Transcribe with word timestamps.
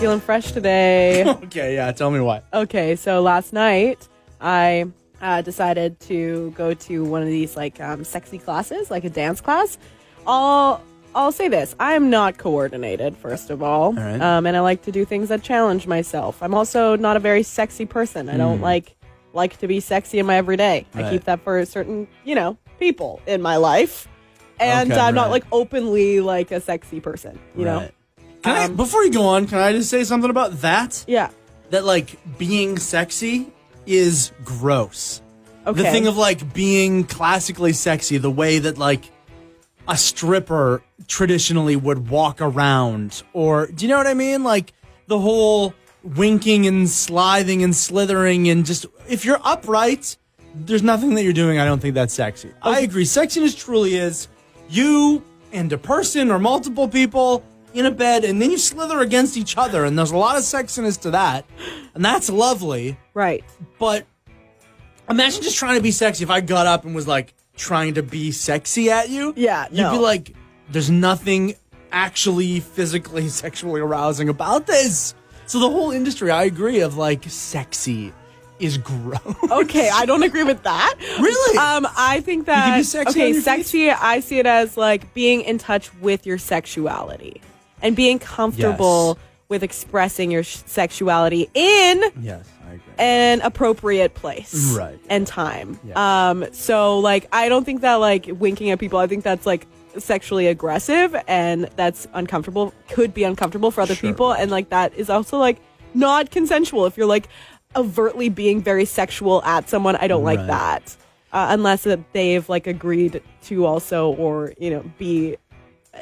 feeling 0.00 0.20
fresh 0.20 0.52
today. 0.52 1.24
okay, 1.44 1.74
yeah. 1.74 1.92
Tell 1.92 2.10
me 2.10 2.20
why. 2.20 2.42
Okay, 2.54 2.96
so 2.96 3.20
last 3.20 3.52
night 3.52 4.08
I 4.40 4.86
uh, 5.20 5.42
decided 5.42 6.00
to 6.00 6.52
go 6.56 6.72
to 6.72 7.04
one 7.04 7.20
of 7.20 7.28
these 7.28 7.54
like 7.56 7.78
um, 7.80 8.02
sexy 8.04 8.38
classes, 8.38 8.90
like 8.90 9.04
a 9.04 9.10
dance 9.10 9.40
class. 9.42 9.76
I'll 10.26 10.82
I'll 11.14 11.32
say 11.32 11.48
this: 11.48 11.76
I 11.78 11.92
am 11.92 12.08
not 12.08 12.38
coordinated, 12.38 13.14
first 13.16 13.50
of 13.50 13.62
all, 13.62 13.92
right. 13.92 14.20
um, 14.20 14.46
and 14.46 14.56
I 14.56 14.60
like 14.60 14.82
to 14.82 14.92
do 14.92 15.04
things 15.04 15.28
that 15.28 15.42
challenge 15.42 15.86
myself. 15.86 16.42
I'm 16.42 16.54
also 16.54 16.96
not 16.96 17.16
a 17.16 17.20
very 17.20 17.42
sexy 17.42 17.84
person. 17.84 18.28
I 18.30 18.36
don't 18.38 18.60
like 18.62 18.96
like 19.34 19.58
to 19.58 19.68
be 19.68 19.80
sexy 19.80 20.18
in 20.18 20.26
my 20.26 20.36
everyday. 20.36 20.86
I 20.94 21.02
Hmm. 21.02 21.10
Keep 21.10 21.24
that 21.24 21.40
for 21.42 21.64
certain, 21.66 22.08
you 22.24 22.34
know, 22.34 22.56
people 22.78 23.20
in 23.26 23.42
my 23.42 23.56
life, 23.56 24.08
and 24.58 24.90
Okay, 24.90 25.00
I'm 25.00 25.14
not 25.14 25.30
like 25.30 25.44
openly 25.52 26.20
like 26.20 26.50
a 26.52 26.60
sexy 26.60 27.00
person. 27.00 27.38
You 27.54 27.64
know, 27.66 27.88
Can 28.42 28.56
I, 28.56 28.64
um, 28.64 28.76
before 28.76 29.04
you 29.04 29.12
go 29.12 29.22
on, 29.26 29.46
can 29.46 29.58
I 29.58 29.72
just 29.72 29.90
say 29.90 30.04
something 30.04 30.30
about 30.30 30.60
that? 30.60 31.04
yeah. 31.06 31.30
That 31.70 31.84
like 31.84 32.18
being 32.36 32.78
sexy 32.78 33.52
is 33.86 34.32
gross. 34.44 35.22
Okay. 35.66 35.82
The 35.82 35.90
thing 35.90 36.08
of 36.08 36.16
like 36.16 36.52
being 36.52 37.04
classically 37.04 37.72
sexy, 37.72 38.18
the 38.18 38.30
way 38.30 38.58
that 38.58 38.76
like 38.76 39.04
a 39.86 39.96
stripper 39.96 40.82
traditionally 41.06 41.76
would 41.76 42.08
walk 42.08 42.40
around, 42.40 43.22
or 43.34 43.68
do 43.68 43.84
you 43.84 43.88
know 43.88 43.98
what 43.98 44.08
I 44.08 44.14
mean? 44.14 44.42
Like 44.42 44.72
the 45.06 45.20
whole 45.20 45.72
winking 46.02 46.66
and 46.66 46.88
slithing 46.88 47.62
and 47.62 47.74
slithering, 47.76 48.48
and 48.48 48.66
just 48.66 48.86
if 49.08 49.24
you're 49.24 49.40
upright, 49.44 50.16
there's 50.54 50.82
nothing 50.82 51.14
that 51.14 51.22
you're 51.22 51.32
doing. 51.32 51.60
I 51.60 51.64
don't 51.64 51.80
think 51.80 51.94
that's 51.94 52.14
sexy. 52.14 52.52
I 52.62 52.80
agree. 52.80 53.04
Sexiness 53.04 53.56
truly 53.56 53.94
is 53.94 54.26
you 54.68 55.24
and 55.52 55.72
a 55.72 55.78
person 55.78 56.32
or 56.32 56.40
multiple 56.40 56.88
people 56.88 57.44
in 57.74 57.86
a 57.86 57.90
bed, 57.90 58.24
and 58.24 58.40
then 58.40 58.50
you 58.50 58.58
slither 58.58 59.00
against 59.00 59.36
each 59.36 59.56
other, 59.56 59.84
and 59.84 59.98
there's 59.98 60.10
a 60.10 60.16
lot 60.16 60.36
of 60.36 60.42
sexiness 60.42 61.00
to 61.02 61.10
that, 61.12 61.44
and 61.94 62.04
that's 62.04 62.28
lovely. 62.30 62.96
right. 63.14 63.44
But 63.78 64.06
imagine 65.08 65.42
just 65.42 65.56
trying 65.58 65.76
to 65.76 65.82
be 65.82 65.90
sexy. 65.90 66.24
If 66.24 66.30
I 66.30 66.40
got 66.40 66.66
up 66.66 66.84
and 66.84 66.94
was 66.94 67.06
like 67.08 67.34
trying 67.56 67.94
to 67.94 68.02
be 68.02 68.32
sexy 68.32 68.90
at 68.90 69.08
you, 69.10 69.32
Yeah, 69.36 69.66
you'd 69.70 69.82
no. 69.82 69.92
be 69.92 69.98
like, 69.98 70.34
"There's 70.70 70.90
nothing 70.90 71.54
actually 71.92 72.60
physically 72.60 73.28
sexually 73.42 73.80
arousing 73.80 74.28
about 74.28 74.66
this." 74.66 75.14
So 75.46 75.58
the 75.58 75.68
whole 75.70 75.90
industry, 75.90 76.30
I 76.30 76.44
agree, 76.44 76.80
of 76.80 76.96
like 76.96 77.24
sexy 77.28 78.12
is 78.60 78.78
gross. 78.78 79.20
Okay, 79.50 79.90
I 79.92 80.04
don't 80.06 80.22
agree 80.22 80.44
with 80.44 80.62
that. 80.64 80.94
Really? 81.18 81.58
Um, 81.58 81.86
I 81.96 82.20
think 82.20 82.46
that 82.46 82.64
can 82.66 82.78
be 82.80 82.82
sexy 82.84 83.20
on 83.22 83.30
okay, 83.30 83.40
sexy. 83.40 83.90
I 83.90 84.20
see 84.20 84.38
it 84.38 84.46
as 84.46 84.76
like 84.76 85.12
being 85.14 85.40
in 85.40 85.58
touch 85.58 85.92
with 85.96 86.24
your 86.26 86.38
sexuality 86.38 87.40
and 87.82 87.96
being 87.96 88.18
comfortable 88.18 89.16
Yes. 89.18 89.26
with 89.48 89.62
expressing 89.62 90.30
your 90.30 90.42
sexuality 90.44 91.48
in 91.54 92.02
yes, 92.20 92.46
an 92.98 93.40
appropriate 93.42 94.14
place, 94.14 94.74
Right. 94.76 94.98
and 95.08 95.26
time. 95.26 95.78
Yeah. 95.84 96.30
Um, 96.30 96.46
so 96.52 96.98
like, 96.98 97.26
I 97.32 97.48
don't 97.48 97.64
think 97.64 97.80
that 97.80 97.94
like 97.96 98.28
winking 98.38 98.70
at 98.70 98.78
people. 98.78 98.98
I 98.98 99.06
think 99.06 99.24
that's 99.24 99.46
like 99.46 99.66
sexually 99.98 100.46
aggressive 100.46 101.16
and 101.26 101.68
that's 101.76 102.06
uncomfortable. 102.14 102.72
Could 102.90 103.12
be 103.12 103.24
uncomfortable 103.24 103.70
for 103.70 103.80
other 103.80 103.94
Sure. 103.96 104.10
people, 104.10 104.32
and 104.32 104.50
like 104.50 104.68
that 104.70 104.94
is 104.94 105.10
also 105.10 105.36
like 105.38 105.58
not 105.94 106.30
consensual. 106.30 106.86
If 106.86 106.96
you're 106.96 107.06
like 107.06 107.28
overtly 107.76 108.28
being 108.28 108.60
very 108.62 108.84
sexual 108.84 109.42
at 109.44 109.68
someone, 109.68 109.96
I 109.96 110.06
don't 110.08 110.24
like 110.24 110.44
that. 110.46 110.96
Uh, 111.32 111.46
unless 111.50 111.84
that 111.84 112.00
they've 112.12 112.48
like 112.48 112.66
agreed 112.66 113.22
to 113.44 113.64
also, 113.64 114.10
or 114.14 114.52
you 114.58 114.70
know, 114.70 114.84
be 114.98 115.36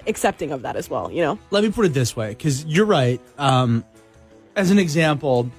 accepting 0.06 0.53
of 0.53 0.62
that 0.62 0.77
as 0.77 0.89
well. 0.91 1.11
You 1.11 1.22
know. 1.22 1.39
let 1.50 1.64
me 1.64 1.70
put 1.70 1.86
it 1.86 1.94
this 1.94 2.14
way 2.17 2.31
because 2.31 2.64
you're 2.64 2.86
right 2.86 3.20
um, 3.39 3.84
as 4.56 4.70
an 4.70 4.78
example 4.78 5.50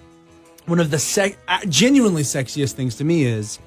one 0.66 0.80
of 0.80 0.92
the 0.92 1.00
sec- 1.00 1.38
uh, 1.48 1.60
genuinely 1.68 2.22
sexiest 2.22 2.74
things 2.74 2.96
to 2.96 3.04
me 3.04 3.24
is 3.24 3.58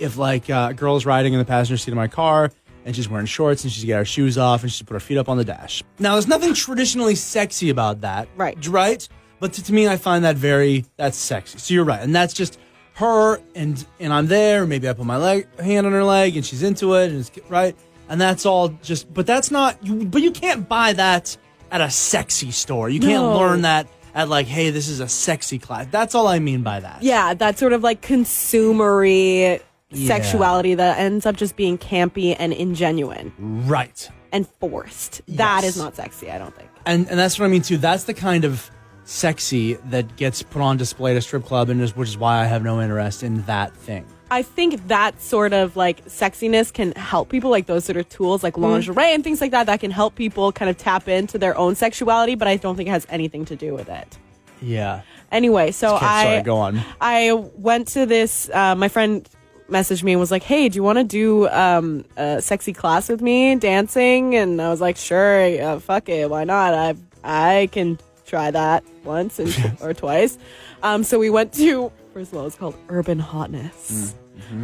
if 0.00 0.16
like 0.16 0.50
uh, 0.50 0.68
a 0.70 0.74
girl's 0.74 1.06
riding 1.06 1.32
in 1.32 1.38
the 1.38 1.44
passenger 1.44 1.76
seat 1.76 1.92
of 1.92 1.96
my 1.96 2.08
car 2.08 2.50
and 2.84 2.96
she's 2.96 3.08
wearing 3.08 3.26
shorts 3.26 3.62
and 3.62 3.72
she's 3.72 3.84
got 3.84 3.98
her 3.98 4.04
shoes 4.04 4.36
off 4.36 4.62
and 4.62 4.72
she's 4.72 4.82
put 4.84 4.94
her 4.94 5.00
feet 5.00 5.18
up 5.18 5.28
on 5.28 5.36
the 5.36 5.44
dash 5.44 5.82
now 6.00 6.14
there's 6.14 6.26
nothing 6.26 6.52
traditionally 6.54 7.14
sexy 7.14 7.70
about 7.70 8.00
that 8.00 8.26
Right. 8.36 8.66
right 8.66 9.06
but 9.38 9.52
to, 9.52 9.62
to 9.64 9.72
me 9.72 9.86
i 9.86 9.96
find 9.96 10.24
that 10.24 10.36
very 10.36 10.84
that's 10.96 11.16
sexy 11.16 11.58
so 11.58 11.72
you're 11.74 11.84
right 11.84 12.00
and 12.02 12.14
that's 12.14 12.32
just 12.34 12.58
her 12.94 13.40
and 13.54 13.86
and 14.00 14.12
i'm 14.12 14.26
there 14.26 14.66
maybe 14.66 14.88
i 14.88 14.92
put 14.92 15.06
my 15.06 15.18
leg 15.18 15.46
hand 15.60 15.86
on 15.86 15.92
her 15.92 16.02
leg 16.04 16.36
and 16.36 16.44
she's 16.44 16.62
into 16.62 16.94
it 16.94 17.10
and 17.10 17.20
it's 17.20 17.30
right 17.48 17.76
and 18.10 18.20
that's 18.20 18.44
all 18.44 18.68
just 18.82 19.12
but 19.14 19.26
that's 19.26 19.50
not 19.50 19.78
you 19.84 20.04
but 20.04 20.20
you 20.20 20.30
can't 20.30 20.68
buy 20.68 20.92
that 20.92 21.34
at 21.70 21.80
a 21.80 21.90
sexy 21.90 22.50
store 22.50 22.90
you 22.90 23.00
can't 23.00 23.22
No. 23.22 23.38
learn 23.38 23.62
that 23.62 23.86
at 24.14 24.28
like 24.28 24.46
hey 24.46 24.68
this 24.70 24.88
is 24.88 25.00
a 25.00 25.08
sexy 25.08 25.58
class 25.58 25.86
that's 25.90 26.14
all 26.14 26.28
i 26.28 26.38
mean 26.40 26.62
by 26.62 26.80
that 26.80 27.02
Yeah, 27.02 27.32
that 27.34 27.58
sort 27.58 27.72
of 27.72 27.82
like 27.82 28.02
consumery 28.02 29.60
Yeah. 29.92 30.06
sexuality 30.08 30.74
that 30.74 30.98
ends 30.98 31.26
up 31.26 31.36
just 31.36 31.56
being 31.56 31.78
campy 31.78 32.36
and 32.38 32.52
ingenuine 32.52 33.32
right 33.38 34.08
and 34.32 34.46
forced. 34.60 35.22
That 35.26 35.62
Yes. 35.64 35.74
is 35.76 35.76
not 35.82 35.96
sexy, 35.96 36.30
I 36.30 36.38
don't 36.38 36.54
think. 36.56 36.68
and 36.86 37.08
and 37.08 37.18
that's 37.18 37.38
what 37.38 37.46
I 37.46 37.48
mean 37.48 37.62
too. 37.62 37.78
That's 37.78 38.04
the 38.04 38.14
kind 38.14 38.44
of 38.44 38.70
sexy 39.04 39.74
that 39.90 40.14
gets 40.16 40.42
put 40.44 40.62
on 40.62 40.76
display 40.76 41.10
at 41.12 41.16
a 41.16 41.20
strip 41.20 41.44
club, 41.44 41.68
and 41.68 41.80
is, 41.80 41.96
which 41.96 42.08
is 42.10 42.16
why 42.18 42.40
I 42.40 42.44
have 42.44 42.62
no 42.62 42.80
interest 42.80 43.24
in 43.24 43.42
that 43.46 43.74
thing. 43.76 44.04
I 44.30 44.42
think 44.42 44.86
that 44.88 45.20
sort 45.20 45.52
of 45.52 45.76
like 45.76 46.04
sexiness 46.06 46.72
can 46.72 46.92
help 46.92 47.28
people, 47.28 47.50
like 47.50 47.66
those 47.66 47.84
sort 47.84 47.96
of 47.96 48.08
tools, 48.08 48.42
like 48.42 48.56
lingerie 48.56 49.12
and 49.12 49.24
things 49.24 49.40
like 49.40 49.50
that, 49.50 49.66
that 49.66 49.80
can 49.80 49.90
help 49.90 50.14
people 50.14 50.52
kind 50.52 50.70
of 50.70 50.78
tap 50.78 51.08
into 51.08 51.36
their 51.36 51.56
own 51.58 51.74
sexuality, 51.74 52.36
but 52.36 52.46
I 52.46 52.56
don't 52.56 52.76
think 52.76 52.88
it 52.88 52.92
has 52.92 53.06
anything 53.10 53.44
to 53.46 53.56
do 53.56 53.74
with 53.74 53.88
it. 53.88 54.18
Yeah. 54.62 55.02
Anyway, 55.32 55.72
so 55.72 55.96
Okay, 55.96 56.06
I 56.06 56.24
sorry, 56.24 56.42
go 56.42 56.56
on. 56.58 56.80
I 57.00 57.32
went 57.32 57.88
to 57.88 58.06
this. 58.06 58.50
Uh, 58.52 58.74
my 58.74 58.88
friend 58.88 59.28
messaged 59.68 60.02
me 60.02 60.12
and 60.12 60.20
was 60.20 60.30
like, 60.30 60.42
"Hey, 60.42 60.68
do 60.68 60.76
you 60.76 60.82
want 60.82 60.98
to 60.98 61.04
do 61.04 61.48
um, 61.48 62.04
a 62.16 62.42
sexy 62.42 62.72
class 62.72 63.08
with 63.08 63.22
me, 63.22 63.54
dancing?" 63.54 64.34
And 64.34 64.60
I 64.60 64.68
was 64.70 64.80
like, 64.80 64.96
"Sure, 64.96 65.78
fuck 65.80 66.08
it, 66.08 66.28
why 66.28 66.44
not? 66.44 66.74
I 66.74 66.94
I 67.22 67.68
can 67.72 67.98
try 68.26 68.50
that 68.50 68.84
once 69.04 69.38
and 69.38 69.76
or 69.80 69.94
twice." 69.94 70.36
Um, 70.82 71.04
so 71.04 71.18
we 71.18 71.30
went 71.30 71.52
to. 71.54 71.90
All, 72.32 72.46
it's 72.46 72.56
called 72.56 72.76
Urban 72.88 73.18
Hotness. 73.18 74.14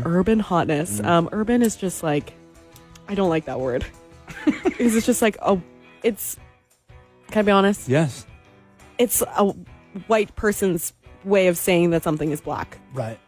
Urban 0.05 0.39
Hotness. 0.41 1.00
Um, 1.00 1.28
urban 1.33 1.62
is 1.62 1.77
just 1.77 2.03
like, 2.03 2.33
I 3.09 3.15
don't 3.15 3.28
like 3.31 3.44
that 3.47 3.61
word. 3.61 3.84
Because 4.44 4.94
it's 4.97 5.06
just 5.06 5.22
like 5.22 5.37
a, 5.43 5.59
it's. 6.03 6.37
Can 7.31 7.41
I 7.41 7.43
be 7.43 7.50
honest? 7.53 7.89
Yes. 7.89 8.27
It's 8.99 9.22
a 9.22 9.53
white 10.06 10.34
person's 10.37 10.93
way 11.25 11.49
of 11.49 11.56
saying 11.59 11.91
that 11.91 12.03
something 12.05 12.31
is 12.31 12.41
black. 12.41 12.78
Right. 12.95 13.19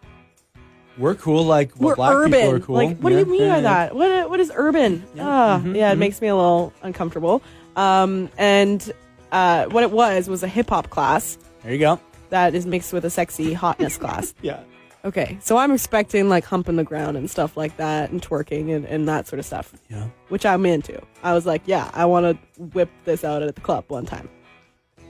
We're 0.96 1.14
cool. 1.14 1.44
Like 1.44 1.72
well, 1.78 1.90
We're 1.90 1.96
black 1.96 2.14
urban. 2.14 2.32
people 2.32 2.54
are 2.54 2.60
cool. 2.60 2.74
Like, 2.76 2.98
what 2.98 3.12
Yeah, 3.12 3.20
do 3.22 3.24
you 3.26 3.30
mean 3.32 3.42
yeah, 3.42 3.48
by 3.48 3.56
yeah. 3.56 3.62
that? 3.62 3.94
What 3.96 4.30
what 4.30 4.40
is 4.40 4.50
urban? 4.54 5.04
Ah, 5.18 5.62
yeah, 5.64 5.92
it 5.92 5.96
makes 5.98 6.20
me 6.20 6.28
a 6.28 6.34
little 6.34 6.72
uncomfortable. 6.82 7.40
Um, 7.76 8.28
and 8.36 8.92
uh, 9.30 9.66
what 9.66 9.84
it 9.84 9.90
was 9.92 10.28
was 10.28 10.42
a 10.42 10.48
hip 10.48 10.70
hop 10.70 10.90
class 10.90 11.38
There 11.62 11.72
you 11.72 11.78
go. 11.78 12.00
That 12.30 12.54
is 12.54 12.66
mixed 12.66 12.92
with 12.92 13.04
a 13.04 13.10
sexy 13.10 13.52
hotness 13.52 13.96
class. 13.96 14.34
Yeah. 14.42 14.60
Okay, 15.04 15.38
so 15.40 15.56
I'm 15.56 15.70
expecting 15.70 16.28
like 16.28 16.44
humping 16.44 16.74
the 16.76 16.82
ground 16.84 17.16
and 17.16 17.30
stuff 17.30 17.56
like 17.56 17.76
that, 17.76 18.10
and 18.10 18.20
twerking 18.20 18.74
and, 18.74 18.84
and 18.84 19.08
that 19.08 19.28
sort 19.28 19.38
of 19.38 19.46
stuff, 19.46 19.72
Yeah. 19.88 20.08
which 20.28 20.44
I'm 20.44 20.66
into. 20.66 21.00
I 21.22 21.32
was 21.34 21.46
like, 21.46 21.62
yeah, 21.66 21.88
I 21.94 22.04
want 22.04 22.24
to 22.26 22.62
whip 22.74 22.90
this 23.04 23.22
out 23.24 23.42
at 23.42 23.54
the 23.54 23.60
club 23.60 23.84
one 23.88 24.06
time. 24.06 24.28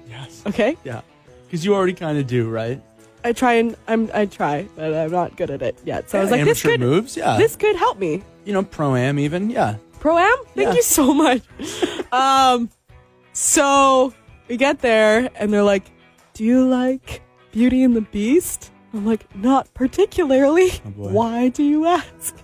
Yes. 0.06 0.42
Okay, 0.46 0.76
Yeah. 0.84 1.00
Because 1.46 1.64
you 1.64 1.74
already 1.74 1.94
kind 1.94 2.18
of 2.18 2.26
do, 2.26 2.50
right? 2.50 2.82
I 3.24 3.32
try 3.32 3.54
and 3.54 3.74
I'm 3.88 4.10
I 4.12 4.26
try, 4.26 4.68
but 4.76 4.92
I'm 4.94 5.10
not 5.10 5.36
good 5.38 5.50
at 5.50 5.62
it 5.62 5.76
yet. 5.84 6.08
So 6.10 6.18
I 6.18 6.22
was 6.22 6.30
like, 6.30 6.44
this 6.44 6.60
could 6.62 6.80
moves. 6.80 7.16
Yeah. 7.16 7.38
this 7.38 7.56
could 7.56 7.74
help 7.74 7.98
me. 7.98 8.22
you 8.44 8.52
know, 8.52 8.62
pro 8.62 8.94
am 8.94 9.18
even. 9.18 9.48
Yeah. 9.50 9.76
Pro 10.00 10.18
am? 10.18 10.36
Thank 10.54 10.68
Yeah. 10.68 10.72
you 10.74 10.82
so 10.82 11.14
much. 11.14 11.40
um, 12.12 12.68
so 13.32 14.12
we 14.48 14.56
get 14.56 14.80
there 14.80 15.30
and 15.36 15.52
they're 15.52 15.62
like, 15.62 15.90
"Do 16.38 16.44
you 16.44 16.64
like 16.68 17.20
Beauty 17.50 17.82
and 17.82 17.96
the 17.96 18.00
Beast?" 18.00 18.70
I'm 18.94 19.04
like, 19.04 19.26
"Not 19.34 19.74
particularly." 19.74 20.70
Oh. 20.86 20.90
Why 21.10 21.48
do 21.48 21.64
you 21.64 21.84
ask? 21.84 22.36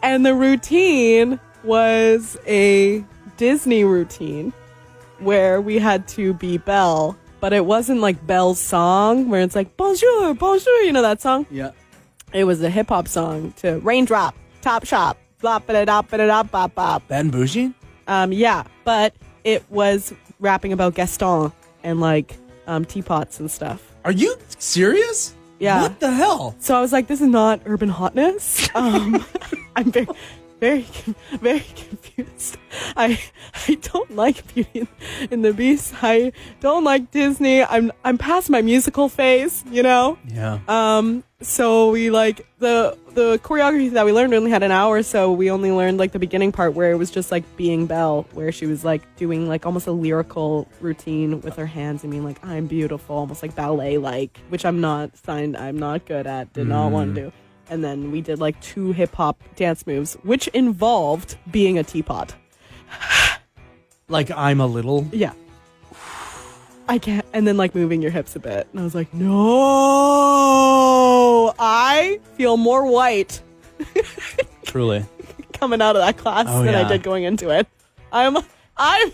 And 0.00 0.24
the 0.24 0.32
routine 0.32 1.40
was 1.64 2.38
a 2.46 3.04
Disney 3.36 3.82
routine 3.82 4.52
where 5.18 5.60
we 5.60 5.80
had 5.80 6.06
to 6.10 6.34
be 6.34 6.56
Belle, 6.56 7.18
but 7.40 7.52
it 7.52 7.66
wasn't 7.66 8.00
like 8.00 8.24
Belle's 8.28 8.60
song 8.60 9.28
where 9.28 9.40
it's 9.40 9.56
like 9.56 9.76
bonjour, 9.76 10.34
bonjour, 10.34 10.82
you 10.82 10.92
know 10.92 11.02
that 11.02 11.20
song? 11.20 11.46
Yeah. 11.50 11.72
It 12.32 12.44
was 12.44 12.62
a 12.62 12.70
hip 12.70 12.90
hop 12.90 13.08
song 13.08 13.54
to 13.56 13.80
Raindrop, 13.80 14.36
Top 14.60 14.86
Shop, 14.86 15.18
blah 15.40 15.58
ba 15.58 15.72
da 15.72 15.84
da 15.84 16.02
ba 16.02 16.18
da 16.18 16.26
da 16.26 16.42
bop 16.44 16.76
bop. 16.76 17.08
Ben 17.08 17.28
Bougie. 17.28 17.74
Um, 18.06 18.30
yeah, 18.30 18.62
but 18.84 19.16
it 19.42 19.68
was 19.68 20.14
rapping 20.38 20.72
about 20.72 20.94
Gaston 20.94 21.50
and 21.82 22.00
like 22.00 22.36
um, 22.68 22.84
teapots 22.84 23.40
and 23.40 23.50
stuff. 23.50 23.92
Are 24.04 24.12
you 24.12 24.36
serious? 24.58 25.34
Yeah. 25.58 25.82
What 25.82 25.98
the 25.98 26.12
hell? 26.12 26.54
So 26.60 26.76
I 26.76 26.80
was 26.80 26.92
like, 26.92 27.08
this 27.08 27.20
is 27.20 27.26
not 27.26 27.60
urban 27.66 27.88
hotness. 27.88 28.68
Um, 28.76 29.24
I'm 29.76 29.90
very, 29.90 30.06
very, 30.60 30.82
very 31.40 31.60
confused. 31.60 32.56
I, 32.96 33.20
I 33.68 33.74
don't 33.74 34.14
like 34.14 34.54
Beauty 34.54 34.88
and 35.30 35.44
the 35.44 35.52
Beast. 35.52 35.94
I 36.02 36.32
don't 36.60 36.84
like 36.84 37.10
Disney. 37.10 37.62
I'm, 37.62 37.92
I'm 38.04 38.18
past 38.18 38.50
my 38.50 38.62
musical 38.62 39.08
phase, 39.08 39.64
you 39.70 39.82
know. 39.82 40.18
Yeah. 40.28 40.58
Um, 40.68 41.24
so 41.40 41.92
we 41.92 42.10
like 42.10 42.46
the 42.58 42.98
the 43.14 43.38
choreography 43.38 43.92
that 43.92 44.04
we 44.04 44.12
learned 44.12 44.34
only 44.34 44.50
had 44.50 44.64
an 44.64 44.72
hour, 44.72 45.04
so 45.04 45.30
we 45.30 45.52
only 45.52 45.70
learned 45.70 45.96
like 45.96 46.10
the 46.10 46.18
beginning 46.18 46.50
part 46.50 46.74
where 46.74 46.90
it 46.90 46.96
was 46.96 47.12
just 47.12 47.30
like 47.30 47.44
being 47.56 47.86
Belle, 47.86 48.26
where 48.32 48.50
she 48.50 48.66
was 48.66 48.84
like 48.84 49.02
doing 49.16 49.46
like 49.46 49.64
almost 49.64 49.86
a 49.86 49.92
lyrical 49.92 50.66
routine 50.80 51.40
with 51.42 51.54
her 51.54 51.66
hands 51.66 52.02
and 52.02 52.10
being 52.10 52.24
like, 52.24 52.44
"I'm 52.44 52.66
beautiful," 52.66 53.14
almost 53.14 53.42
like 53.42 53.54
ballet 53.54 53.98
like, 53.98 54.36
which 54.48 54.64
I'm 54.64 54.80
not 54.80 55.16
signed. 55.16 55.56
I'm 55.56 55.78
not 55.78 56.06
good 56.06 56.26
at. 56.26 56.52
Did 56.54 56.66
not 56.66 56.90
want 56.90 57.14
to 57.14 57.20
do. 57.22 57.32
And 57.70 57.84
then 57.84 58.10
we 58.10 58.20
did 58.22 58.38
like 58.40 58.60
two 58.60 58.92
hip 58.92 59.14
hop 59.14 59.42
dance 59.56 59.86
moves, 59.86 60.14
which 60.22 60.48
involved 60.48 61.36
being 61.50 61.78
a 61.78 61.82
teapot. 61.84 62.34
like 64.08 64.30
I'm 64.30 64.60
a 64.60 64.66
little. 64.66 65.06
Yeah. 65.12 65.32
I 66.88 66.96
can't. 66.98 67.26
And 67.34 67.46
then 67.46 67.56
like 67.58 67.74
moving 67.74 68.00
your 68.00 68.10
hips 68.10 68.34
a 68.36 68.40
bit. 68.40 68.66
And 68.72 68.80
I 68.80 68.84
was 68.84 68.94
like, 68.94 69.12
no, 69.12 69.34
I 71.58 72.18
feel 72.36 72.56
more 72.56 72.86
white 72.90 73.42
Truly. 74.64 75.04
coming 75.52 75.82
out 75.82 75.96
of 75.96 76.02
that 76.02 76.16
class 76.16 76.46
Oh, 76.48 76.62
than 76.64 76.74
I 76.74 76.88
did 76.88 77.02
going 77.02 77.24
into 77.24 77.50
it. 77.50 77.66
I'm, 78.10 78.38
I'm, 78.78 79.12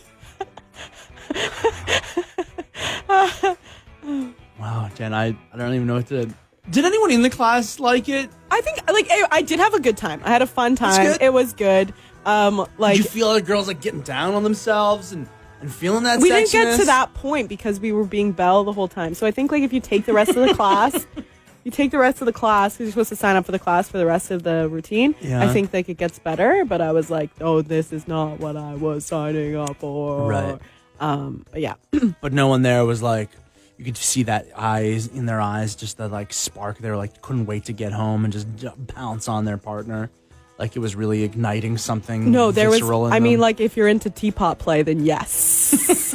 Wow, 4.58 4.88
Jen, 4.94 5.12
I, 5.12 5.36
I 5.52 5.56
don't 5.56 5.74
even 5.74 5.86
know 5.86 5.94
what 5.94 6.06
to. 6.08 6.28
Did 6.70 6.84
anyone 6.84 7.10
in 7.10 7.22
the 7.22 7.30
class 7.30 7.78
like 7.78 8.08
it? 8.08 8.30
I 8.50 8.60
think 8.60 8.78
like 8.90 9.06
I, 9.10 9.26
I 9.30 9.42
did 9.42 9.58
have 9.58 9.74
a 9.74 9.80
good 9.80 9.96
time. 9.96 10.20
I 10.24 10.30
had 10.30 10.42
a 10.42 10.46
fun 10.46 10.76
time. 10.76 11.06
good. 11.06 11.22
It 11.22 11.32
was 11.32 11.52
good. 11.52 11.92
Um, 12.24 12.66
like 12.78 12.96
Did 12.96 13.04
you 13.04 13.10
feel 13.10 13.28
other 13.28 13.40
girls 13.40 13.68
like 13.68 13.80
getting 13.80 14.00
down 14.00 14.34
on 14.34 14.44
themselves 14.44 15.12
and, 15.12 15.28
and 15.60 15.72
feeling 15.72 16.04
that 16.04 16.20
we 16.20 16.30
didn't 16.30 16.50
get 16.50 16.76
to 16.76 16.82
sexiness? 16.82 16.86
that 16.86 17.14
point 17.14 17.48
because 17.48 17.80
we 17.80 17.92
were 17.92 18.04
being 18.04 18.32
Belle 18.32 18.64
the 18.64 18.72
whole 18.72 18.88
time. 18.88 19.14
So 19.14 19.26
I 19.26 19.30
think 19.30 19.52
like 19.52 19.62
if 19.62 19.72
you 19.72 19.80
take 19.80 20.06
the 20.06 20.14
rest 20.14 20.30
of 20.30 20.48
the 20.48 20.54
class, 20.54 21.06
you 21.64 21.70
take 21.70 21.90
the 21.90 21.98
rest 21.98 22.22
of 22.22 22.26
the 22.26 22.32
class 22.32 22.74
because 22.74 22.86
you're 22.86 22.92
supposed 22.92 23.10
to 23.10 23.16
sign 23.16 23.36
up 23.36 23.44
for 23.44 23.52
the 23.52 23.58
class 23.58 23.88
for 23.90 23.98
the 23.98 24.06
rest 24.06 24.30
of 24.30 24.42
the 24.42 24.68
routine. 24.70 25.14
Yeah. 25.20 25.42
I 25.42 25.52
think 25.52 25.72
like 25.72 25.88
it 25.90 25.98
gets 25.98 26.18
better. 26.18 26.64
But 26.64 26.80
I 26.80 26.92
was 26.92 27.10
like, 27.10 27.30
oh, 27.42 27.60
this 27.60 27.92
is 27.92 28.08
not 28.08 28.40
what 28.40 28.56
I 28.56 28.74
was 28.74 29.04
signing 29.04 29.54
up 29.56 29.76
for. 29.76 30.28
Right. 30.28 30.58
Um. 30.98 31.44
But 31.50 31.60
yeah. 31.60 31.74
But 32.22 32.32
no 32.32 32.48
one 32.48 32.62
there 32.62 32.86
was 32.86 33.02
like, 33.02 33.28
you 33.76 33.84
could 33.84 33.96
see 33.96 34.22
that 34.24 34.46
eyes 34.56 35.08
in 35.08 35.26
their 35.26 35.40
eyes, 35.40 35.74
just 35.74 35.98
that 35.98 36.10
like 36.10 36.32
spark. 36.32 36.78
They 36.78 36.90
were 36.90 36.96
like, 36.96 37.20
couldn't 37.22 37.46
wait 37.46 37.64
to 37.66 37.72
get 37.72 37.92
home 37.92 38.24
and 38.24 38.32
just 38.32 38.46
j- 38.56 38.68
pounce 38.88 39.28
on 39.28 39.44
their 39.44 39.58
partner. 39.58 40.10
Like 40.58 40.76
it 40.76 40.78
was 40.78 40.94
really 40.94 41.24
igniting 41.24 41.76
something. 41.78 42.30
No, 42.30 42.52
there 42.52 42.70
was. 42.70 42.82
I 42.82 43.18
mean, 43.18 43.40
like 43.40 43.60
if 43.60 43.76
you're 43.76 43.88
into 43.88 44.10
teapot 44.10 44.58
play, 44.60 44.82
then 44.82 45.04
yes. 45.04 46.14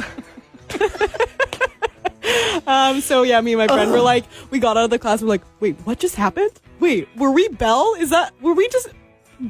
um. 2.66 3.02
So 3.02 3.22
yeah, 3.22 3.40
me 3.42 3.52
and 3.52 3.58
my 3.58 3.66
friend 3.66 3.90
were 3.90 4.00
like, 4.00 4.24
we 4.50 4.58
got 4.58 4.78
out 4.78 4.84
of 4.84 4.90
the 4.90 4.98
class. 4.98 5.20
We're 5.20 5.28
like, 5.28 5.42
wait, 5.60 5.76
what 5.84 5.98
just 5.98 6.16
happened? 6.16 6.52
Wait, 6.78 7.06
were 7.16 7.30
we 7.30 7.48
Belle? 7.48 7.94
Is 7.98 8.08
that 8.10 8.32
were 8.40 8.54
we 8.54 8.66
just 8.68 8.88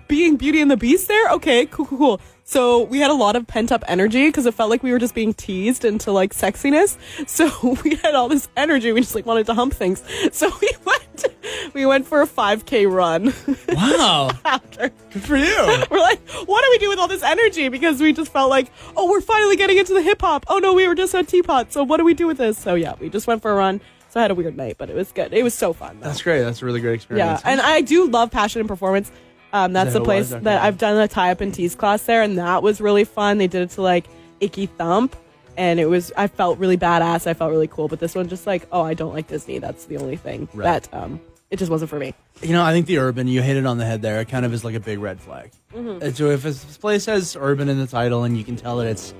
being 0.08 0.37
Beauty 0.37 0.60
and 0.60 0.70
the 0.70 0.76
Beast 0.76 1.08
there? 1.08 1.31
Okay, 1.32 1.66
cool, 1.66 1.87
cool, 1.87 1.98
cool. 1.98 2.20
So 2.44 2.82
we 2.82 2.98
had 2.98 3.10
a 3.10 3.14
lot 3.14 3.37
of 3.37 3.46
pent 3.46 3.70
up 3.70 3.84
energy 3.87 4.26
because 4.26 4.44
it 4.44 4.54
felt 4.54 4.70
like 4.70 4.82
we 4.82 4.90
were 4.90 4.98
just 4.98 5.14
being 5.14 5.32
teased 5.34 5.84
into 5.84 6.10
like 6.10 6.34
sexiness. 6.34 6.96
So 7.28 7.48
we 7.84 7.94
had 7.96 8.14
all 8.14 8.28
this 8.28 8.48
energy. 8.56 8.92
We 8.92 9.00
just 9.02 9.14
like 9.14 9.26
wanted 9.26 9.46
to 9.46 9.54
hump 9.54 9.72
things. 9.75 10.02
So 10.32 10.50
we 10.60 10.70
went, 10.84 11.26
we 11.75 11.87
went 11.87 12.06
for 12.06 12.22
a 12.22 12.26
5k 12.26 12.90
run 12.90 13.32
wow, 13.69 14.31
after. 14.44 14.90
good 15.12 15.22
for 15.22 15.37
you. 15.37 15.84
We're 15.90 15.98
like, 15.98 16.20
what 16.46 16.64
do 16.64 16.70
we 16.70 16.78
do 16.78 16.88
with 16.88 16.98
all 16.98 17.08
this 17.08 17.22
energy? 17.22 17.69
Because 17.69 18.00
we 18.00 18.12
just 18.12 18.32
felt 18.32 18.50
like, 18.50 18.70
oh, 18.96 19.08
we're 19.10 19.20
finally 19.20 19.56
getting 19.56 19.78
into 19.78 19.94
the 19.94 20.02
hip 20.02 20.20
hop. 20.20 20.44
Oh 20.48 20.58
no, 20.58 20.72
we 20.75 20.88
were 20.88 20.94
just 20.94 21.14
on 21.14 21.26
teapot. 21.26 21.72
So 21.72 21.84
what 21.84 21.98
do 21.98 22.04
we 22.04 22.14
do 22.14 22.26
with 22.26 22.38
this? 22.38 22.58
So 22.58 22.75
yeah, 22.75 22.94
we 23.00 23.08
just 23.10 23.26
went 23.26 23.43
for 23.43 23.50
a 23.52 23.54
run. 23.54 23.81
So 24.08 24.19
I 24.19 24.22
had 24.22 24.32
a 24.32 24.34
weird 24.34 24.56
night, 24.56 24.75
but 24.76 24.90
it 24.90 24.96
was 24.96 25.12
good. 25.12 25.32
It 25.32 25.44
was 25.44 25.54
so 25.54 25.72
fun. 25.72 26.00
Though. 26.00 26.08
That's 26.08 26.22
great. 26.22 26.43
That's 26.43 26.62
a 26.62 26.66
really 26.66 26.81
great 26.81 26.94
experience. 26.94 27.25
yeah, 27.26 27.34
experience. 27.34 27.60
and 27.60 27.70
I 27.70 27.81
do 27.81 28.08
love 28.08 28.32
passion 28.32 28.58
and 28.58 28.69
performance. 28.69 29.12
Um, 29.52 29.73
that's 29.73 29.93
that 29.93 29.99
the 29.99 30.05
place? 30.05 30.32
Okay. 30.32 30.44
that 30.44 30.62
I've 30.62 30.79
done 30.79 30.97
a 30.99 31.08
tie 31.08 31.31
up 31.31 31.41
and 31.41 31.52
tease 31.52 31.75
class 31.75 32.02
there, 32.05 32.23
and 32.23 32.38
that 32.38 32.62
was 32.62 32.81
really 32.81 33.05
fun. 33.05 33.38
They 33.38 33.47
did 33.49 33.62
it 33.62 33.70
to 33.70 33.82
like 33.82 34.06
Icky 34.41 34.67
Thump, 34.67 35.17
and 35.56 35.81
it 35.81 35.87
was 35.87 36.12
I 36.17 36.26
felt 36.29 36.58
really 36.58 36.76
badass. 36.76 37.26
I 37.26 37.35
felt 37.35 37.50
really 37.50 37.67
cool. 37.69 37.88
But 37.88 38.00
this 38.00 38.14
one, 38.14 38.29
just 38.29 38.47
like, 38.47 38.67
oh, 38.73 38.82
I 38.82 38.94
don't 38.94 39.12
like 39.12 39.26
Disney. 39.29 39.58
That's 39.58 39.87
the 39.87 39.97
only 39.97 40.17
thing 40.17 40.49
Right. 40.55 40.82
that 40.82 40.94
um, 40.94 41.20
it 41.50 41.58
just 41.58 41.70
wasn't 41.70 41.91
for 41.91 41.99
me. 41.99 42.14
You 42.43 42.52
know, 42.52 42.62
I 42.62 42.73
think 42.73 42.87
the 42.87 42.99
urban, 42.99 43.26
you 43.29 43.43
hit 43.43 43.56
it 43.56 43.67
on 43.67 43.76
the 43.79 43.85
head 43.85 44.00
there. 44.02 44.20
It 44.20 44.29
kind 44.29 44.47
of 44.47 44.55
is 44.55 44.64
like 44.64 44.75
a 44.75 44.81
big 44.81 44.99
red 45.00 45.20
flag. 45.20 45.50
Mm-hmm. 45.75 46.11
So 46.14 46.31
if 46.31 46.43
this 46.43 46.79
place 46.79 47.05
has 47.06 47.37
urban 47.38 47.69
in 47.69 47.79
the 47.79 47.87
title 47.87 48.25
and 48.25 48.38
you 48.38 48.44
can 48.44 48.56
tell 48.56 48.79
that 48.79 48.87
it's 48.87 49.12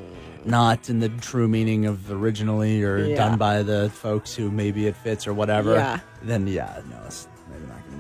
not 0.47 0.88
in 0.88 1.00
the 1.00 1.11
true 1.11 1.49
meaning 1.49 1.85
of 1.85 2.11
originally 2.11 2.83
or 2.83 2.99
Yeah. 3.05 3.17
done 3.17 3.37
by 3.37 3.62
the 3.62 3.91
folks 3.91 4.35
who 4.35 4.50
maybe 4.50 4.87
it 4.87 4.97
fits 4.97 5.26
or 5.26 5.35
whatever, 5.35 5.75
Yeah. 5.75 5.99
then 6.23 6.47
yeah, 6.47 6.81
no, 6.88 6.97
it's 7.05 7.29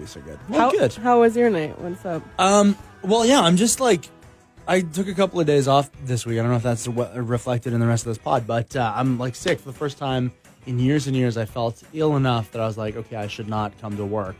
be 0.00 0.06
so 0.06 0.20
good. 0.20 0.38
Well, 0.48 0.60
How 0.60 0.70
good. 0.70 0.94
How 0.94 1.20
was 1.20 1.36
your 1.36 1.50
night? 1.50 1.78
What's 1.80 2.04
up? 2.04 2.22
Um, 2.38 2.76
well, 3.02 3.24
yeah, 3.26 3.40
I'm 3.40 3.56
just 3.56 3.80
like, 3.80 4.08
I 4.66 4.80
took 4.82 5.08
a 5.08 5.14
couple 5.14 5.40
of 5.40 5.46
days 5.46 5.68
off 5.68 5.90
this 6.04 6.24
week. 6.26 6.38
I 6.38 6.42
don't 6.42 6.50
know 6.50 6.56
if 6.56 6.62
that's 6.62 6.86
what 6.88 7.14
reflected 7.16 7.72
in 7.72 7.80
the 7.80 7.86
rest 7.86 8.04
of 8.06 8.10
this 8.10 8.18
pod, 8.18 8.46
but 8.46 8.74
uh, 8.76 8.92
I'm 8.94 9.18
like 9.18 9.34
sick 9.34 9.58
for 9.60 9.66
the 9.66 9.76
first 9.76 9.98
time 9.98 10.32
in 10.66 10.78
years 10.78 11.06
and 11.06 11.16
years. 11.16 11.36
I 11.36 11.44
felt 11.44 11.82
ill 11.92 12.16
enough 12.16 12.50
that 12.52 12.60
I 12.62 12.66
was 12.66 12.78
like, 12.78 12.96
okay, 12.96 13.16
I 13.16 13.26
should 13.26 13.48
not 13.48 13.78
come 13.80 13.96
to 13.96 14.04
work. 14.04 14.36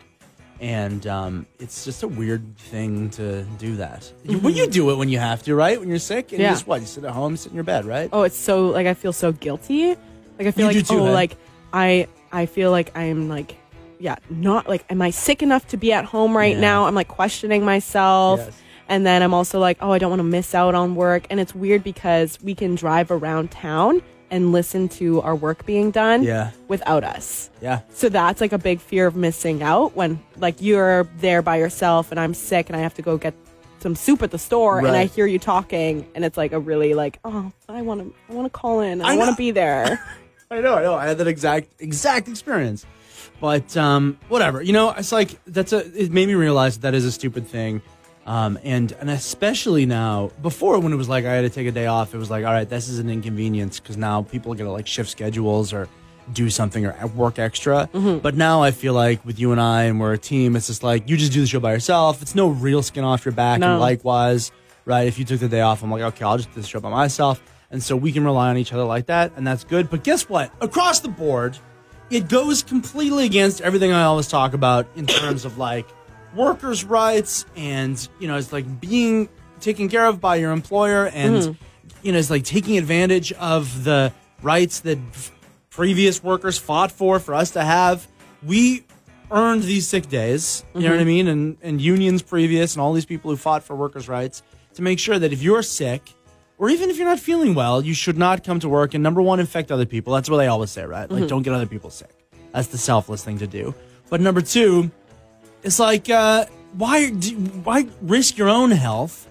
And 0.61 1.07
um, 1.07 1.47
it's 1.59 1.87
just 1.87 2.03
a 2.03 2.09
weird 2.09 2.57
thing 2.59 3.09
to 3.11 3.45
do 3.59 3.77
that. 3.77 4.13
You, 4.25 4.39
well, 4.39 4.53
you 4.53 4.67
do 4.67 4.91
it 4.91 4.97
when 4.97 5.09
you 5.09 5.19
have 5.19 5.43
to, 5.45 5.55
right? 5.55 5.81
When 5.81 5.89
you're 5.89 5.99
sick, 5.99 6.33
and 6.33 6.41
Yeah. 6.41 6.51
you 6.51 6.55
just 6.55 6.67
what? 6.67 6.83
You 6.83 6.87
sit 6.87 7.05
at 7.05 7.13
home, 7.13 7.37
sit 7.39 7.51
in 7.51 7.55
your 7.55 7.65
bed, 7.65 7.87
right? 7.87 8.11
oh 8.13 8.23
it's 8.25 8.37
so 8.37 8.67
like 8.67 8.87
i 8.87 8.93
feel 8.95 9.13
so 9.15 9.33
guilty 9.33 9.89
like 10.39 10.47
i 10.47 10.51
feel 10.51 10.71
You 10.71 10.79
like 10.81 10.87
too, 10.87 10.99
oh 11.01 11.07
huh? 11.07 11.13
like 11.13 11.37
i 11.73 12.07
i 12.33 12.45
feel 12.47 12.71
like 12.71 12.97
i'm 12.97 13.29
like 13.29 13.57
yeah 14.01 14.17
not 14.31 14.69
like 14.69 14.85
am 14.91 15.01
i 15.03 15.11
sick 15.11 15.43
enough 15.43 15.67
to 15.69 15.77
be 15.77 15.93
at 15.93 16.05
home 16.05 16.37
right 16.37 16.55
Yeah. 16.57 16.61
now 16.61 16.87
i'm 16.87 16.95
like 16.95 17.09
questioning 17.09 17.65
myself 17.65 18.41
Yes. 18.41 18.61
and 18.89 19.05
then 19.07 19.23
i'm 19.23 19.33
also 19.35 19.59
like 19.61 19.77
oh 19.81 19.93
i 19.93 19.99
don't 19.99 20.11
want 20.11 20.21
to 20.21 20.25
miss 20.25 20.55
out 20.55 20.75
on 20.75 20.95
work 20.95 21.27
and 21.31 21.39
it's 21.39 21.55
weird 21.55 21.85
because 21.85 22.39
we 22.43 22.55
can 22.55 22.75
drive 22.75 23.11
around 23.11 23.51
town 23.51 24.03
and 24.33 24.53
listen 24.53 24.89
to 24.89 25.21
our 25.23 25.35
work 25.35 25.67
being 25.67 25.91
done 25.91 26.23
Yeah. 26.23 26.51
without 26.69 27.05
us 27.05 27.51
Yeah, 27.61 27.81
so 27.93 28.09
that's 28.09 28.41
like 28.41 28.53
a 28.53 28.59
big 28.59 28.81
fear 28.81 29.07
of 29.07 29.15
missing 29.17 29.63
out 29.63 29.95
when 29.97 30.21
like 30.39 30.57
you're 30.61 31.05
there 31.19 31.43
by 31.43 31.57
yourself 31.59 32.11
and 32.11 32.19
I'm 32.21 32.33
sick 32.35 32.69
and 32.71 32.77
I 32.77 32.81
have 32.81 32.95
to 32.95 33.03
go 33.03 33.19
get 33.19 33.35
some 33.81 33.95
soup 33.97 34.23
at 34.23 34.31
the 34.31 34.39
store 34.39 34.79
and 34.79 34.89
I 34.89 35.07
hear 35.07 35.27
you 35.27 35.39
talking 35.39 36.07
and 36.15 36.25
it's 36.25 36.37
like 36.37 36.53
a 36.53 36.61
really 36.61 36.95
like 36.95 37.19
oh 37.25 37.51
I 37.69 37.83
want 37.83 38.01
to 38.03 38.15
I 38.31 38.35
want 38.35 38.47
to 38.47 38.51
call 38.57 38.81
in 38.81 39.01
I 39.03 39.15
I, 39.15 39.17
want 39.17 39.31
to 39.31 39.37
be 39.37 39.51
there. 39.51 39.99
I 40.51 40.61
know, 40.61 40.75
I 40.75 40.83
know. 40.83 40.95
I 40.95 41.07
had 41.07 41.19
that 41.19 41.27
exact 41.29 41.69
exact 41.81 42.29
experience. 42.29 42.85
But 43.41 43.77
um, 43.77 44.19
whatever. 44.29 44.63
You 44.63 44.73
know, 44.73 44.91
it's 44.91 45.13
like 45.13 45.43
that's 45.47 45.73
a. 45.73 45.79
It 46.01 46.11
made 46.11 46.27
me 46.27 46.35
realize 46.35 46.79
that 46.79 46.95
is 46.95 47.05
a 47.05 47.13
stupid 47.13 47.47
thing. 47.47 47.83
Um, 48.27 48.59
and 48.63 48.93
and 49.01 49.11
especially 49.11 49.87
now, 49.87 50.31
before 50.43 50.79
when 50.79 50.93
it 50.93 50.97
was 50.97 51.09
like 51.09 51.25
I 51.25 51.33
had 51.33 51.43
to 51.43 51.51
take 51.51 51.67
a 51.67 51.73
day 51.73 51.87
off, 51.87 52.15
it 52.15 52.19
was 52.19 52.31
like, 52.31 52.45
all 52.45 52.53
right, 52.53 52.69
this 52.69 52.89
is 52.89 52.99
an 52.99 53.09
inconvenience 53.09 53.81
because 53.81 53.97
now 53.97 54.23
people 54.23 54.53
are 54.53 54.57
gonna 54.57 54.73
like 54.73 54.87
shift 54.87 55.11
schedules 55.11 55.73
or 55.73 55.89
do 56.33 56.51
something 56.51 56.87
or 56.87 57.07
work 57.09 57.39
extra. 57.39 57.89
But 57.93 58.37
now 58.37 58.63
I 58.63 58.71
feel 58.71 58.93
like 58.93 59.25
with 59.25 59.41
you 59.41 59.53
and 59.53 59.61
I 59.61 59.85
and 59.85 59.99
we're 59.99 60.13
a 60.13 60.19
team, 60.19 60.55
it's 60.55 60.67
just 60.69 60.83
like 60.83 61.09
you 61.09 61.17
just 61.17 61.33
do 61.33 61.41
the 61.41 61.47
show 61.47 61.61
by 61.61 61.73
yourself. 61.73 62.23
It's 62.23 62.35
no 62.35 62.49
real 62.49 62.83
skin 62.83 63.05
off 63.05 63.25
your 63.25 63.33
back. 63.33 63.59
No. 63.59 63.73
And 63.73 63.81
likewise, 63.81 64.53
right? 64.85 65.09
If 65.09 65.19
you 65.19 65.25
took 65.25 65.41
the 65.41 65.49
day 65.49 65.63
off, 65.63 65.83
I'm 65.83 65.91
like, 65.91 66.03
okay, 66.03 66.25
I'll 66.25 66.37
just 66.37 66.53
do 66.55 66.61
the 66.61 66.67
show 66.67 66.79
by 66.79 66.91
myself. 66.91 67.43
And 67.73 67.83
so 67.83 67.97
we 67.97 68.13
can 68.13 68.25
rely 68.25 68.51
on 68.51 68.59
each 68.59 68.73
other 68.73 68.85
like 68.85 69.07
that, 69.07 69.33
and 69.37 69.47
that's 69.47 69.63
good. 69.65 69.91
But 69.91 70.05
guess 70.05 70.29
what? 70.29 70.53
Across 70.61 71.01
the 71.01 71.09
board, 71.09 71.57
it 72.11 72.29
goes 72.29 72.63
completely 72.63 73.25
against 73.25 73.61
everything 73.61 73.93
I 73.93 74.03
always 74.03 74.27
talk 74.27 74.53
about 74.53 74.87
in 74.97 75.07
terms 75.07 75.45
of 75.45 75.59
like 75.59 75.87
workers' 76.35 76.85
rights 76.85 77.47
and 77.57 78.09
you 78.19 78.29
know, 78.29 78.37
it's 78.37 78.53
like 78.53 78.81
being 78.81 79.29
taken 79.61 79.89
care 79.89 80.07
of 80.07 80.21
by 80.21 80.37
your 80.37 80.53
employer 80.53 81.07
and 81.09 81.37
mm-hmm. 81.37 81.65
you 82.03 82.13
know, 82.13 82.19
it's 82.19 82.31
like 82.31 82.45
taking 82.45 82.79
advantage 82.79 83.33
of 83.33 83.85
the 83.85 84.13
rights 84.43 84.81
that 84.81 84.99
f- 84.99 85.33
previous 85.71 86.23
workers 86.23 86.59
fought 86.59 86.91
for 86.91 87.21
for 87.21 87.35
us 87.35 87.53
to 87.53 87.63
have. 87.63 88.07
We 88.43 88.85
earned 89.31 89.63
these 89.63 89.87
sick 89.87 90.09
days, 90.09 90.65
you 90.75 90.81
know 90.81 90.91
what 90.91 90.95
I 90.95 90.99
mm-hmm. 90.99 91.07
mean? 91.07 91.29
And 91.29 91.57
and 91.63 91.81
unions 91.81 92.23
previous 92.23 92.75
and 92.75 92.83
all 92.83 92.93
these 92.93 93.07
people 93.07 93.31
who 93.31 93.37
fought 93.37 93.63
for 93.63 93.77
workers' 93.77 94.09
rights 94.09 94.43
to 94.75 94.83
make 94.83 94.99
sure 94.99 95.19
that 95.19 95.33
if 95.33 95.43
you're 95.43 95.63
sick 95.63 96.13
or 96.61 96.69
even 96.69 96.91
if 96.91 96.99
you're 96.99 97.09
not 97.09 97.19
feeling 97.19 97.55
well, 97.55 97.83
you 97.83 97.95
should 97.95 98.19
not 98.19 98.45
come 98.45 98.61
to 98.61 98.69
work 98.69 98.93
and 98.93 99.03
number 99.03 99.23
one, 99.23 99.41
infect 99.41 99.73
other 99.73 99.87
people. 99.87 100.13
That's 100.13 100.29
what 100.29 100.37
they 100.37 100.47
always 100.47 100.71
say, 100.71 100.85
right? 100.85 101.11
Like, 101.11 101.27
don't 101.27 101.43
get 101.43 101.55
other 101.55 101.67
people 101.67 101.89
sick. 101.89 102.11
That's 102.53 102.69
the 102.69 102.77
selfless 102.77 103.25
thing 103.25 103.39
to 103.39 103.47
do. 103.47 103.75
But 104.11 104.21
number 104.21 104.43
two, 104.43 104.91
it's 105.63 105.79
like, 105.79 106.11
uh, 106.11 106.45
why, 106.75 107.09
do, 107.11 107.35
why 107.65 107.87
risk 108.03 108.37
your 108.37 108.51
own 108.51 108.73
health? 108.73 109.27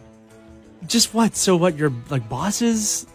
Just 0.88 1.13
what? 1.13 1.36
So 1.36 1.55
what? 1.55 1.77
Your 1.77 1.93
like 2.09 2.27
bosses 2.29 3.05